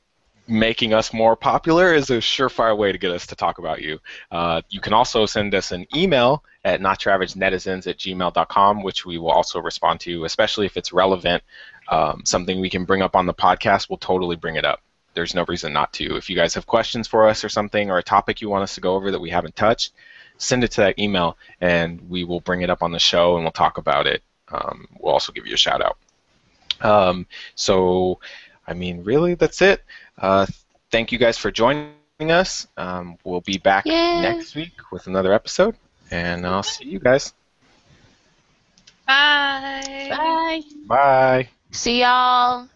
making 0.49 0.93
us 0.93 1.13
more 1.13 1.35
popular 1.35 1.93
is 1.93 2.09
a 2.09 2.17
surefire 2.17 2.75
way 2.75 2.91
to 2.91 2.97
get 2.97 3.11
us 3.11 3.27
to 3.27 3.35
talk 3.35 3.59
about 3.59 3.81
you. 3.81 3.99
Uh, 4.31 4.61
you 4.69 4.81
can 4.81 4.93
also 4.93 5.25
send 5.25 5.53
us 5.53 5.71
an 5.71 5.85
email 5.95 6.43
at 6.65 6.81
notyouravage.netizens 6.81 7.87
at 7.87 7.97
gmail.com, 7.97 8.83
which 8.83 9.05
we 9.05 9.17
will 9.17 9.31
also 9.31 9.61
respond 9.61 9.99
to, 10.01 10.25
especially 10.25 10.65
if 10.65 10.75
it's 10.75 10.91
relevant. 10.91 11.43
Um, 11.87 12.21
something 12.25 12.59
we 12.59 12.69
can 12.69 12.85
bring 12.85 13.01
up 13.01 13.15
on 13.15 13.25
the 13.25 13.33
podcast, 13.33 13.89
we'll 13.89 13.97
totally 13.97 14.35
bring 14.35 14.55
it 14.55 14.65
up. 14.65 14.81
There's 15.13 15.35
no 15.35 15.45
reason 15.47 15.73
not 15.73 15.93
to. 15.93 16.17
If 16.17 16.29
you 16.29 16.35
guys 16.35 16.53
have 16.55 16.65
questions 16.65 17.07
for 17.07 17.27
us 17.27 17.43
or 17.43 17.49
something, 17.49 17.89
or 17.89 17.97
a 17.97 18.03
topic 18.03 18.41
you 18.41 18.49
want 18.49 18.63
us 18.63 18.75
to 18.75 18.81
go 18.81 18.95
over 18.95 19.11
that 19.11 19.19
we 19.19 19.29
haven't 19.29 19.55
touched, 19.55 19.93
send 20.37 20.63
it 20.63 20.71
to 20.71 20.81
that 20.81 20.99
email, 20.99 21.37
and 21.61 22.09
we 22.09 22.23
will 22.23 22.41
bring 22.41 22.61
it 22.61 22.69
up 22.69 22.83
on 22.83 22.91
the 22.91 22.99
show 22.99 23.35
and 23.35 23.43
we'll 23.43 23.51
talk 23.51 23.77
about 23.77 24.07
it. 24.07 24.23
Um, 24.49 24.87
we'll 24.99 25.13
also 25.13 25.31
give 25.31 25.45
you 25.45 25.53
a 25.53 25.57
shout 25.57 25.81
out. 25.81 25.97
Um, 26.81 27.25
so, 27.55 28.19
I 28.67 28.73
mean, 28.73 29.03
really, 29.03 29.35
that's 29.35 29.61
it. 29.61 29.83
Uh, 30.17 30.45
thank 30.91 31.11
you 31.11 31.17
guys 31.17 31.37
for 31.37 31.51
joining 31.51 31.93
us. 32.19 32.67
Um, 32.77 33.17
we'll 33.23 33.41
be 33.41 33.57
back 33.57 33.85
Yay. 33.85 34.21
next 34.21 34.55
week 34.55 34.73
with 34.91 35.07
another 35.07 35.33
episode, 35.33 35.75
and 36.11 36.45
I'll 36.45 36.63
see 36.63 36.85
you 36.85 36.99
guys. 36.99 37.33
Bye. 39.07 40.07
Bye. 40.09 40.61
Bye. 40.85 41.49
See 41.71 42.01
y'all. 42.01 42.67